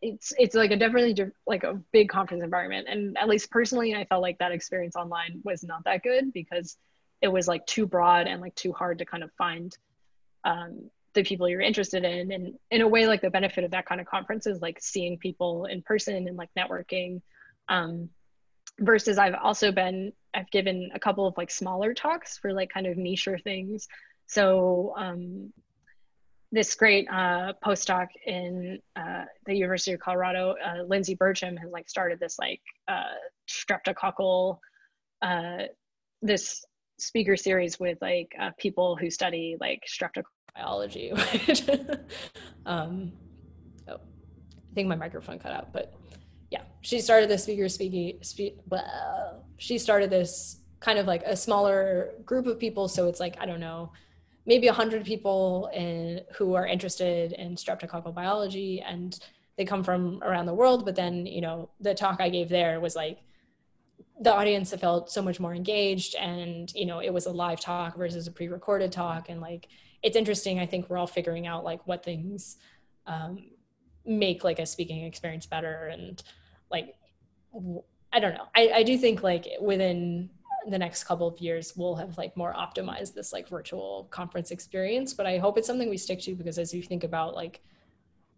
it's 0.02 0.32
it's 0.38 0.54
like 0.54 0.70
a 0.70 0.76
definitely 0.76 1.32
like 1.46 1.64
a 1.64 1.80
big 1.92 2.08
conference 2.08 2.42
environment. 2.42 2.86
And 2.88 3.16
at 3.18 3.28
least 3.28 3.50
personally, 3.50 3.94
I 3.94 4.04
felt 4.06 4.22
like 4.22 4.38
that 4.38 4.52
experience 4.52 4.96
online 4.96 5.40
was 5.44 5.62
not 5.62 5.84
that 5.84 6.02
good 6.02 6.32
because 6.32 6.76
it 7.22 7.28
was 7.28 7.48
like 7.48 7.66
too 7.66 7.86
broad 7.86 8.26
and 8.26 8.40
like 8.40 8.54
too 8.54 8.72
hard 8.72 8.98
to 8.98 9.06
kind 9.06 9.22
of 9.22 9.30
find 9.38 9.76
um, 10.44 10.90
the 11.14 11.24
people 11.24 11.48
you're 11.48 11.60
interested 11.60 12.04
in. 12.04 12.32
And 12.32 12.54
in 12.70 12.82
a 12.82 12.88
way, 12.88 13.06
like 13.06 13.22
the 13.22 13.30
benefit 13.30 13.64
of 13.64 13.70
that 13.70 13.86
kind 13.86 14.00
of 14.00 14.06
conference 14.06 14.46
is 14.46 14.60
like 14.60 14.78
seeing 14.80 15.18
people 15.18 15.64
in 15.64 15.82
person 15.82 16.28
and 16.28 16.36
like 16.36 16.50
networking. 16.58 17.22
Um, 17.68 18.10
versus 18.80 19.18
I've 19.18 19.34
also 19.34 19.72
been 19.72 20.12
I've 20.34 20.50
given 20.50 20.90
a 20.94 20.98
couple 20.98 21.26
of 21.26 21.34
like 21.36 21.50
smaller 21.50 21.94
talks 21.94 22.38
for 22.38 22.52
like 22.52 22.70
kind 22.70 22.86
of 22.86 22.96
niche 22.96 23.28
things. 23.44 23.86
So 24.26 24.94
um, 24.96 25.52
this 26.50 26.74
great 26.74 27.08
uh, 27.08 27.52
postdoc 27.64 28.08
in 28.26 28.80
uh, 28.96 29.24
the 29.46 29.54
University 29.54 29.92
of 29.92 30.00
Colorado, 30.00 30.54
uh, 30.64 30.82
Lindsay 30.82 31.16
Burcham, 31.16 31.58
has 31.58 31.70
like 31.70 31.88
started 31.88 32.18
this 32.20 32.38
like 32.38 32.60
uh, 32.88 33.14
streptococcal 33.48 34.58
uh, 35.22 35.64
this 36.22 36.64
speaker 36.98 37.36
series 37.36 37.78
with 37.78 37.98
like 38.00 38.32
uh, 38.40 38.50
people 38.58 38.96
who 38.96 39.10
study 39.10 39.56
like 39.60 39.82
streptococcal 39.88 40.24
biology. 40.54 41.12
um, 42.66 43.12
oh, 43.88 43.94
I 43.94 44.74
think 44.74 44.88
my 44.88 44.94
microphone 44.94 45.38
cut 45.38 45.52
out, 45.52 45.72
but 45.72 45.94
yeah, 46.54 46.62
she 46.82 47.00
started 47.00 47.28
the 47.28 47.36
speaker 47.36 47.68
speaking. 47.68 48.18
Spe- 48.22 48.62
she 49.56 49.76
started 49.76 50.08
this 50.08 50.58
kind 50.78 51.00
of 51.00 51.06
like 51.06 51.24
a 51.24 51.34
smaller 51.34 52.12
group 52.24 52.46
of 52.46 52.60
people. 52.60 52.86
So 52.86 53.08
it's 53.08 53.18
like 53.18 53.36
I 53.40 53.46
don't 53.46 53.58
know, 53.58 53.92
maybe 54.46 54.68
a 54.68 54.72
hundred 54.72 55.04
people 55.04 55.68
in 55.74 56.20
who 56.36 56.54
are 56.54 56.64
interested 56.64 57.32
in 57.32 57.56
streptococcal 57.56 58.14
biology, 58.14 58.80
and 58.80 59.18
they 59.56 59.64
come 59.64 59.82
from 59.82 60.22
around 60.22 60.46
the 60.46 60.54
world. 60.54 60.84
But 60.84 60.94
then 60.94 61.26
you 61.26 61.40
know, 61.40 61.70
the 61.80 61.92
talk 61.92 62.20
I 62.20 62.28
gave 62.28 62.48
there 62.48 62.78
was 62.78 62.94
like 62.94 63.18
the 64.20 64.32
audience 64.32 64.72
felt 64.74 65.10
so 65.10 65.22
much 65.22 65.40
more 65.40 65.52
engaged 65.52 66.14
and 66.14 66.72
you 66.72 66.86
know 66.86 67.00
it 67.00 67.12
was 67.12 67.26
a 67.26 67.32
live 67.32 67.58
talk 67.58 67.96
versus 67.96 68.28
a 68.28 68.30
pre-recorded 68.30 68.92
talk 68.92 69.28
and 69.28 69.40
like 69.40 69.66
it's 70.04 70.16
interesting 70.16 70.60
i 70.60 70.66
think 70.66 70.88
we're 70.88 70.96
all 70.96 71.08
figuring 71.08 71.48
out 71.48 71.64
like 71.64 71.84
what 71.84 72.04
things 72.04 72.58
um, 73.08 73.38
make 74.06 74.44
like 74.44 74.60
a 74.60 74.66
speaking 74.66 75.04
experience 75.04 75.46
better 75.46 75.88
and 75.88 76.22
like 76.74 76.94
I 78.12 78.20
don't 78.20 78.34
know. 78.34 78.46
I, 78.54 78.70
I 78.76 78.82
do 78.82 78.96
think 78.98 79.22
like 79.22 79.46
within 79.60 80.30
the 80.68 80.78
next 80.78 81.04
couple 81.04 81.26
of 81.26 81.38
years 81.40 81.74
we'll 81.76 81.96
have 81.96 82.16
like 82.16 82.36
more 82.36 82.54
optimized 82.54 83.14
this 83.14 83.32
like 83.32 83.48
virtual 83.48 84.08
conference 84.10 84.50
experience. 84.50 85.14
But 85.14 85.26
i 85.26 85.38
hope 85.38 85.58
it's 85.58 85.66
something 85.66 85.88
we 85.88 85.96
stick 85.96 86.20
to 86.22 86.34
because 86.34 86.58
as 86.58 86.72
you 86.74 86.82
think 86.82 87.04
about 87.04 87.34
like 87.34 87.60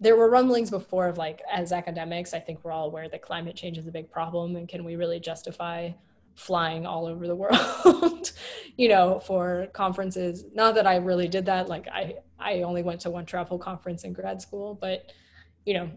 there 0.01 0.17
were 0.17 0.29
rumblings 0.29 0.71
before 0.71 1.07
of 1.09 1.17
like 1.17 1.41
as 1.51 1.73
academics 1.73 2.35
i 2.35 2.39
think 2.39 2.63
we're 2.63 2.73
all 2.73 2.87
aware 2.87 3.09
that 3.09 3.23
climate 3.23 3.57
change 3.57 3.79
is 3.79 3.87
a 3.87 3.93
big 3.99 4.11
problem. 4.11 4.57
And 4.57 4.69
can 4.69 4.85
we 4.85 4.97
really 4.97 5.21
justify 5.21 5.93
flying 6.35 6.85
all 6.85 7.07
over 7.07 7.27
the 7.27 7.35
world 7.45 8.33
you 8.77 8.89
know 8.89 9.21
for 9.21 9.69
conferences? 9.73 10.45
Not 10.53 10.75
that 10.75 10.87
i 10.87 10.97
really 10.97 11.29
did 11.29 11.47
that. 11.47 11.69
Like 11.69 11.87
i 11.89 12.17
i 12.39 12.63
only 12.63 12.83
went 12.83 13.01
to 13.03 13.11
one 13.11 13.27
travel 13.27 13.59
conference 13.59 14.05
in 14.05 14.13
grad 14.13 14.43
school 14.43 14.75
but 14.87 15.13
you 15.65 15.75
know 15.75 15.91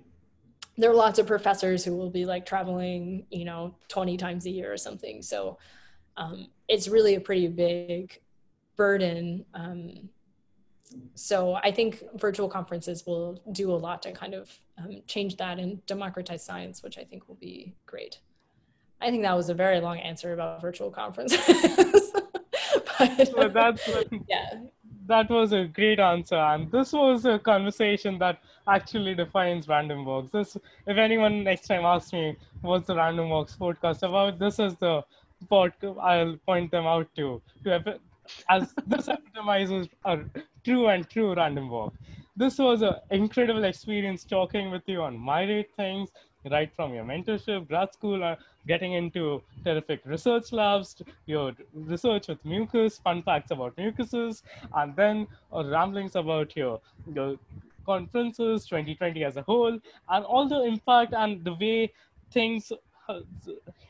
there 0.80 0.90
are 0.90 0.96
lots 0.96 1.20
of 1.20 1.28
professors 1.28 1.84
who 1.84 1.94
will 1.96 2.10
be 2.10 2.26
like 2.26 2.46
traveling, 2.46 3.26
you 3.30 3.44
know, 3.44 3.76
20 3.90 4.16
times 4.16 4.46
a 4.46 4.50
year 4.50 4.72
or 4.72 4.78
something. 4.78 5.22
So 5.22 5.58
um, 6.16 6.48
it's 6.70 6.88
really 6.88 7.16
a 7.16 7.20
pretty 7.20 7.50
big 7.50 8.18
burden. 8.78 9.46
Um, 9.54 10.10
so 11.16 11.54
I 11.56 11.72
think 11.72 12.02
virtual 12.16 12.48
conferences 12.48 13.06
will 13.06 13.42
do 13.52 13.72
a 13.72 13.76
lot 13.76 14.02
to 14.04 14.14
kind 14.14 14.34
of 14.34 14.50
um, 14.78 15.02
change 15.06 15.36
that 15.36 15.60
and 15.60 15.86
democratize 15.86 16.46
science, 16.46 16.82
which 16.82 16.98
I 16.98 17.04
think 17.04 17.28
will 17.28 17.36
be 17.36 17.76
great. 17.86 18.20
I 19.02 19.12
think 19.12 19.24
that 19.24 19.36
was 19.36 19.50
a 19.50 19.54
very 19.54 19.82
long 19.82 20.00
answer 20.00 20.32
about 20.32 20.62
virtual 20.62 20.92
conferences. 20.92 21.42
but, 23.00 23.32
yeah 24.30 24.62
that 25.10 25.30
was 25.30 25.54
a 25.54 25.66
great 25.66 26.00
answer. 26.00 26.36
And 26.38 26.72
this 26.72 26.94
was 26.94 27.26
a 27.26 27.40
conversation 27.40 28.18
that 28.20 28.40
actually 28.68 29.16
defines 29.16 29.68
Random 29.68 30.06
Walks. 30.06 30.32
This, 30.32 30.58
if 30.88 30.98
anyone 30.98 31.44
next 31.44 31.68
time 31.68 31.86
asks 31.86 32.14
me 32.14 32.38
what's 32.62 32.88
the 32.88 32.96
Random 32.96 33.30
Walks 33.30 33.56
podcast 33.60 34.04
about, 34.04 34.40
this 34.40 34.60
is 34.60 34.76
the 34.78 35.04
podcast 35.52 35.98
I'll 36.02 36.38
point 36.46 36.72
them 36.72 36.86
out 36.86 37.08
to. 37.18 37.42
to 37.64 38.00
as 38.50 38.74
this 38.88 39.08
epitomizes 39.16 39.88
a 40.06 40.20
true 40.64 40.88
and 40.88 41.10
true 41.10 41.34
random 41.36 41.70
walk. 41.70 41.94
This 42.38 42.60
was 42.60 42.82
an 42.84 42.96
incredible 43.10 43.66
experience 43.66 44.24
talking 44.24 44.72
with 44.72 44.84
you 44.88 45.02
on 45.02 45.18
my 45.18 45.44
rate 45.44 45.72
things, 45.76 46.10
right 46.50 46.72
from 46.76 46.94
your 46.94 47.04
mentorship, 47.04 47.68
grad 47.68 47.94
school, 47.94 48.24
uh, 48.24 48.36
getting 48.68 48.94
into 48.94 49.42
terrific 49.64 50.02
research 50.06 50.52
labs, 50.52 51.02
your 51.26 51.54
research 51.74 52.28
with 52.28 52.44
mucus, 52.46 52.98
fun 52.98 53.22
facts 53.24 53.52
about 53.52 53.76
mucuses, 53.78 54.44
and 54.76 54.96
then 54.96 55.28
uh, 55.54 55.64
ramblings 55.66 56.16
about 56.16 56.56
your, 56.56 56.80
your 57.14 57.38
conferences, 57.86 58.66
2020 58.68 59.24
as 59.24 59.38
a 59.38 59.42
whole, 59.42 59.80
and 60.10 60.26
all 60.26 60.48
the 60.48 60.62
impact 60.64 61.14
and 61.14 61.44
the 61.44 61.54
way 61.54 61.92
things 62.32 62.72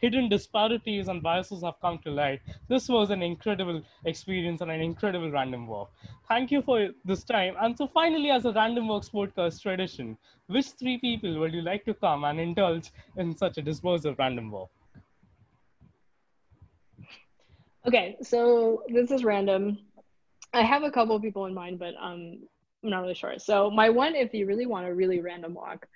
hidden 0.02 0.30
disparities 0.30 1.08
and 1.08 1.22
biases 1.22 1.64
have 1.64 1.80
come 1.82 2.00
to 2.00 2.12
light. 2.12 2.41
This 2.68 2.88
was 2.88 3.10
an 3.10 3.22
incredible 3.22 3.82
experience 4.06 4.62
and 4.62 4.72
an 4.72 4.82
incredible 4.82 5.32
random 5.32 5.68
walk. 5.68 5.91
Thank 6.28 6.52
you 6.52 6.62
for 6.62 6.90
this 7.06 7.24
time. 7.24 7.56
And 7.60 7.78
so 7.78 7.88
finally, 7.88 8.32
as 8.32 8.46
a 8.46 8.52
random 8.52 8.88
walks 8.88 9.10
podcast 9.10 9.62
tradition, 9.62 10.18
which 10.48 10.68
three 10.68 10.98
people 10.98 11.40
would 11.40 11.54
you 11.54 11.62
like 11.62 11.86
to 11.86 11.94
come 11.94 12.24
and 12.24 12.40
indulge 12.40 12.91
in 13.18 13.36
such 13.36 13.58
a 13.58 13.62
disposal 13.62 14.16
random 14.18 14.52
walk? 14.52 14.70
Okay, 17.88 18.18
so 18.22 18.84
this 18.90 19.12
is 19.12 19.24
random. 19.24 19.80
I 20.54 20.64
have 20.64 20.84
a 20.84 20.91
couple 20.91 21.16
of 21.16 21.22
people 21.22 21.46
in 21.46 21.54
mind, 21.54 21.80
but 21.80 21.94
um, 22.00 22.40
I'm 22.84 22.90
not 22.90 23.02
really 23.02 23.14
sure. 23.14 23.40
So 23.40 23.70
my 23.70 23.90
one, 23.90 24.16
if 24.16 24.34
you 24.34 24.46
really 24.46 24.66
want 24.66 24.88
a 24.88 24.94
really 24.94 25.22
random 25.22 25.54
walk, 25.54 25.88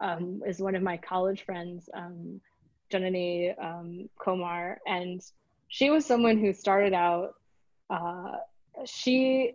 um, 0.00 0.42
is 0.46 0.60
one 0.60 0.74
of 0.74 0.82
my 0.82 0.96
college 0.96 1.44
friends. 1.44 1.88
Um, 1.94 2.40
Janani 2.92 3.54
um, 3.62 4.08
Komar, 4.20 4.76
and 4.86 5.22
she 5.68 5.90
was 5.90 6.04
someone 6.04 6.38
who 6.38 6.52
started 6.52 6.92
out. 6.92 7.34
Uh, 7.88 8.36
she 8.84 9.52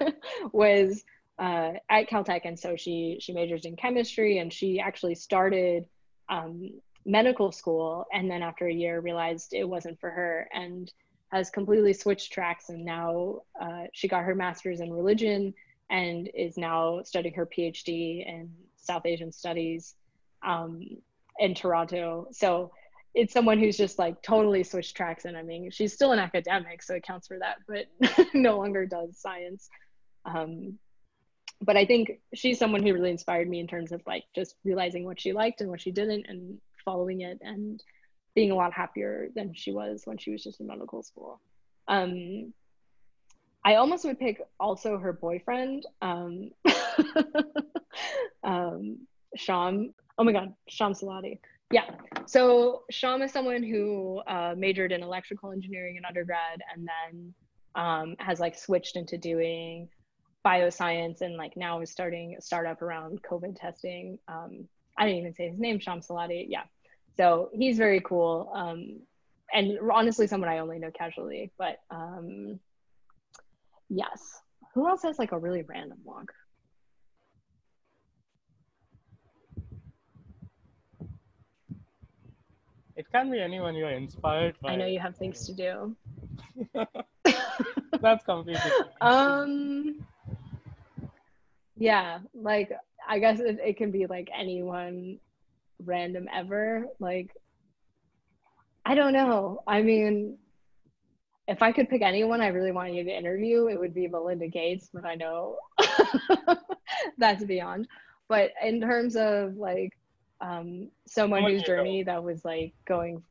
was 0.52 1.04
uh, 1.38 1.72
at 1.90 2.08
Caltech, 2.08 2.42
and 2.44 2.58
so 2.58 2.76
she 2.76 3.18
she 3.20 3.32
majored 3.32 3.64
in 3.64 3.76
chemistry, 3.76 4.38
and 4.38 4.52
she 4.52 4.80
actually 4.80 5.14
started 5.14 5.86
um, 6.28 6.70
medical 7.04 7.52
school, 7.52 8.06
and 8.12 8.30
then 8.30 8.42
after 8.42 8.66
a 8.66 8.72
year 8.72 9.00
realized 9.00 9.52
it 9.52 9.68
wasn't 9.68 9.98
for 10.00 10.10
her 10.10 10.48
and 10.52 10.92
has 11.32 11.50
completely 11.50 11.92
switched 11.92 12.32
tracks. 12.32 12.68
And 12.68 12.84
now 12.84 13.42
uh, 13.60 13.84
she 13.92 14.08
got 14.08 14.24
her 14.24 14.34
master's 14.34 14.80
in 14.80 14.92
religion 14.92 15.54
and 15.90 16.28
is 16.34 16.56
now 16.56 17.02
studying 17.02 17.34
her 17.34 17.46
PhD 17.46 18.26
in 18.26 18.50
South 18.76 19.06
Asian 19.06 19.32
studies 19.32 19.94
um, 20.42 20.82
in 21.38 21.54
Toronto. 21.54 22.28
So 22.32 22.72
it's 23.18 23.32
someone 23.32 23.58
who's 23.58 23.76
just 23.76 23.98
like 23.98 24.22
totally 24.22 24.62
switched 24.62 24.96
tracks. 24.96 25.24
And 25.24 25.36
I 25.36 25.42
mean, 25.42 25.72
she's 25.72 25.92
still 25.92 26.12
an 26.12 26.20
academic, 26.20 26.84
so 26.84 26.94
it 26.94 27.02
counts 27.02 27.26
for 27.26 27.36
that, 27.40 27.56
but 27.66 28.26
no 28.34 28.56
longer 28.56 28.86
does 28.86 29.18
science. 29.18 29.68
Um, 30.24 30.78
but 31.60 31.76
I 31.76 31.84
think 31.84 32.20
she's 32.32 32.60
someone 32.60 32.84
who 32.84 32.92
really 32.92 33.10
inspired 33.10 33.48
me 33.48 33.58
in 33.58 33.66
terms 33.66 33.90
of 33.90 34.02
like 34.06 34.22
just 34.36 34.54
realizing 34.64 35.04
what 35.04 35.20
she 35.20 35.32
liked 35.32 35.60
and 35.60 35.68
what 35.68 35.80
she 35.80 35.90
didn't 35.90 36.26
and 36.28 36.58
following 36.84 37.22
it 37.22 37.38
and 37.40 37.82
being 38.36 38.52
a 38.52 38.54
lot 38.54 38.72
happier 38.72 39.30
than 39.34 39.52
she 39.52 39.72
was 39.72 40.02
when 40.04 40.16
she 40.16 40.30
was 40.30 40.44
just 40.44 40.60
in 40.60 40.68
medical 40.68 41.02
school. 41.02 41.40
Um, 41.88 42.52
I 43.64 43.74
almost 43.74 44.04
would 44.04 44.20
pick 44.20 44.40
also 44.60 44.96
her 44.96 45.12
boyfriend, 45.12 45.84
um, 46.00 46.50
um, 48.44 48.98
Sham. 49.34 49.92
Oh 50.16 50.22
my 50.22 50.30
God, 50.30 50.54
Sham 50.68 50.92
Salati. 50.92 51.40
Yeah. 51.70 51.84
So 52.26 52.82
Sham 52.90 53.22
is 53.22 53.32
someone 53.32 53.62
who 53.62 54.20
uh, 54.26 54.54
majored 54.56 54.92
in 54.92 55.02
electrical 55.02 55.52
engineering 55.52 55.96
in 55.96 56.04
undergrad 56.04 56.60
and 56.74 56.88
then 56.88 57.34
um, 57.74 58.16
has 58.18 58.40
like 58.40 58.56
switched 58.56 58.96
into 58.96 59.18
doing 59.18 59.88
bioscience 60.44 61.20
and 61.20 61.36
like 61.36 61.56
now 61.56 61.80
is 61.80 61.90
starting 61.90 62.36
a 62.38 62.40
startup 62.40 62.80
around 62.80 63.22
COVID 63.22 63.58
testing. 63.58 64.18
Um, 64.28 64.66
I 64.96 65.06
didn't 65.06 65.20
even 65.20 65.34
say 65.34 65.48
his 65.48 65.58
name, 65.58 65.78
Sham 65.78 66.00
Salati. 66.00 66.46
Yeah. 66.48 66.64
So 67.16 67.50
he's 67.52 67.76
very 67.76 68.00
cool. 68.00 68.50
Um, 68.54 69.00
and 69.52 69.78
honestly, 69.92 70.26
someone 70.26 70.48
I 70.48 70.58
only 70.58 70.78
know 70.78 70.90
casually, 70.90 71.52
but 71.58 71.78
um, 71.90 72.60
yes. 73.88 74.40
Who 74.74 74.88
else 74.88 75.02
has 75.02 75.18
like 75.18 75.32
a 75.32 75.38
really 75.38 75.62
random 75.62 75.98
walk? 76.04 76.32
It 82.98 83.06
can 83.12 83.30
be 83.30 83.40
anyone 83.40 83.76
you're 83.76 83.90
inspired 83.90 84.56
by. 84.60 84.72
I 84.72 84.76
know 84.76 84.86
you 84.86 84.98
have 84.98 85.16
things 85.16 85.46
to 85.46 85.54
do. 85.54 85.96
That's 88.00 88.24
completely. 88.24 88.72
um. 89.00 90.04
Yeah, 91.76 92.18
like 92.34 92.72
I 93.08 93.20
guess 93.20 93.38
it, 93.38 93.60
it 93.64 93.76
can 93.76 93.92
be 93.92 94.06
like 94.06 94.28
anyone 94.36 95.20
random 95.84 96.26
ever. 96.34 96.86
Like 96.98 97.30
I 98.84 98.96
don't 98.96 99.12
know. 99.12 99.62
I 99.64 99.80
mean, 99.80 100.36
if 101.46 101.62
I 101.62 101.70
could 101.70 101.88
pick 101.88 102.02
anyone 102.02 102.40
I 102.40 102.48
really 102.48 102.72
wanted 102.72 102.96
you 102.96 103.04
to 103.04 103.16
interview, 103.16 103.68
it 103.68 103.78
would 103.78 103.94
be 103.94 104.08
Melinda 104.08 104.48
Gates, 104.48 104.90
but 104.92 105.04
I 105.04 105.14
know 105.14 105.56
that's 107.18 107.44
beyond. 107.44 107.86
But 108.28 108.50
in 108.60 108.80
terms 108.80 109.14
of 109.14 109.54
like 109.54 109.97
um, 110.40 110.90
someone 111.06 111.40
Someone 111.40 111.52
whose 111.52 111.62
journey 111.62 112.02
that 112.04 112.22
was 112.22 112.44
like 112.44 112.72
going, 112.86 113.22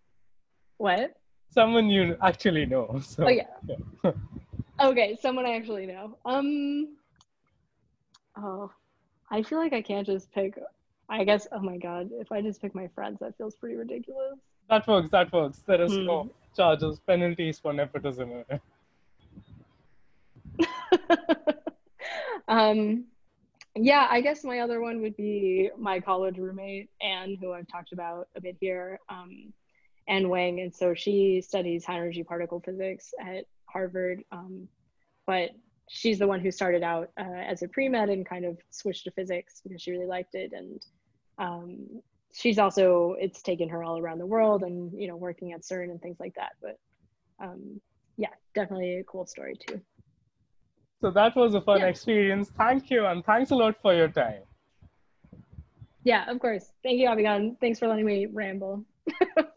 what? 0.77 1.13
Someone 1.49 1.89
you 1.89 2.17
actually 2.21 2.65
know. 2.65 2.99
So. 3.03 3.25
Oh 3.25 3.29
yeah. 3.29 3.45
Okay, 4.79 5.17
someone 5.19 5.45
I 5.47 5.55
actually 5.55 5.87
know. 5.87 6.17
Um. 6.23 6.97
Oh, 8.37 8.71
I 9.31 9.41
feel 9.41 9.57
like 9.57 9.73
I 9.73 9.81
can't 9.81 10.05
just 10.05 10.31
pick. 10.31 10.53
I 11.09 11.23
guess. 11.23 11.47
Oh 11.51 11.59
my 11.59 11.77
god, 11.77 12.11
if 12.13 12.31
I 12.31 12.41
just 12.41 12.61
pick 12.61 12.75
my 12.75 12.87
friends, 12.93 13.17
that 13.21 13.35
feels 13.37 13.55
pretty 13.55 13.75
ridiculous. 13.75 14.37
That 14.69 14.87
works. 14.87 15.09
That 15.09 15.33
works. 15.33 15.59
There 15.65 15.81
is 15.81 15.95
Hmm. 15.95 16.05
no 16.05 16.29
charges, 16.55 16.99
penalties 17.07 17.57
for 17.57 17.73
nepotism. 17.73 18.43
um, 22.47 23.05
yeah, 23.85 24.07
I 24.09 24.21
guess 24.21 24.43
my 24.43 24.59
other 24.59 24.81
one 24.81 25.01
would 25.01 25.15
be 25.15 25.69
my 25.77 25.99
college 25.99 26.37
roommate, 26.37 26.89
Anne, 27.01 27.37
who 27.39 27.53
I've 27.53 27.67
talked 27.67 27.91
about 27.91 28.27
a 28.35 28.41
bit 28.41 28.57
here, 28.59 28.99
um, 29.09 29.53
Anne 30.07 30.29
Wang. 30.29 30.59
And 30.61 30.73
so 30.73 30.93
she 30.93 31.41
studies 31.41 31.85
high 31.85 31.97
energy 31.97 32.23
particle 32.23 32.59
physics 32.59 33.13
at 33.19 33.45
Harvard. 33.65 34.23
Um, 34.31 34.67
but 35.25 35.51
she's 35.89 36.19
the 36.19 36.27
one 36.27 36.39
who 36.39 36.51
started 36.51 36.83
out 36.83 37.11
uh, 37.19 37.23
as 37.23 37.61
a 37.61 37.67
pre 37.67 37.89
med 37.89 38.09
and 38.09 38.25
kind 38.25 38.45
of 38.45 38.57
switched 38.69 39.05
to 39.05 39.11
physics 39.11 39.61
because 39.63 39.81
she 39.81 39.91
really 39.91 40.05
liked 40.05 40.35
it. 40.35 40.53
And 40.53 40.81
um, 41.37 42.01
she's 42.33 42.59
also, 42.59 43.15
it's 43.19 43.41
taken 43.41 43.69
her 43.69 43.83
all 43.83 43.99
around 43.99 44.19
the 44.19 44.25
world 44.25 44.63
and, 44.63 44.91
you 44.99 45.07
know, 45.07 45.17
working 45.17 45.53
at 45.53 45.61
CERN 45.61 45.91
and 45.91 46.01
things 46.01 46.19
like 46.19 46.35
that. 46.35 46.53
But 46.61 46.79
um, 47.39 47.81
yeah, 48.17 48.29
definitely 48.55 48.97
a 48.97 49.03
cool 49.03 49.25
story 49.25 49.55
too. 49.55 49.81
So 51.01 51.11
that 51.11 51.35
was 51.35 51.53
a 51.53 51.61
fun 51.61 51.81
Yeah. 51.81 51.87
experience. 51.87 52.49
Thank 52.57 52.89
you, 52.89 53.05
and 53.05 53.23
thanks 53.23 53.51
a 53.51 53.55
lot 53.55 53.75
for 53.81 53.93
your 53.93 54.09
time. 54.09 54.41
Yeah, 56.03 56.29
of 56.31 56.39
course. 56.39 56.71
Thank 56.83 56.99
you, 56.99 57.07
Abigail. 57.07 57.55
Thanks 57.59 57.79
for 57.79 57.87
letting 57.87 58.05
me 58.05 58.25
ramble. 58.27 58.85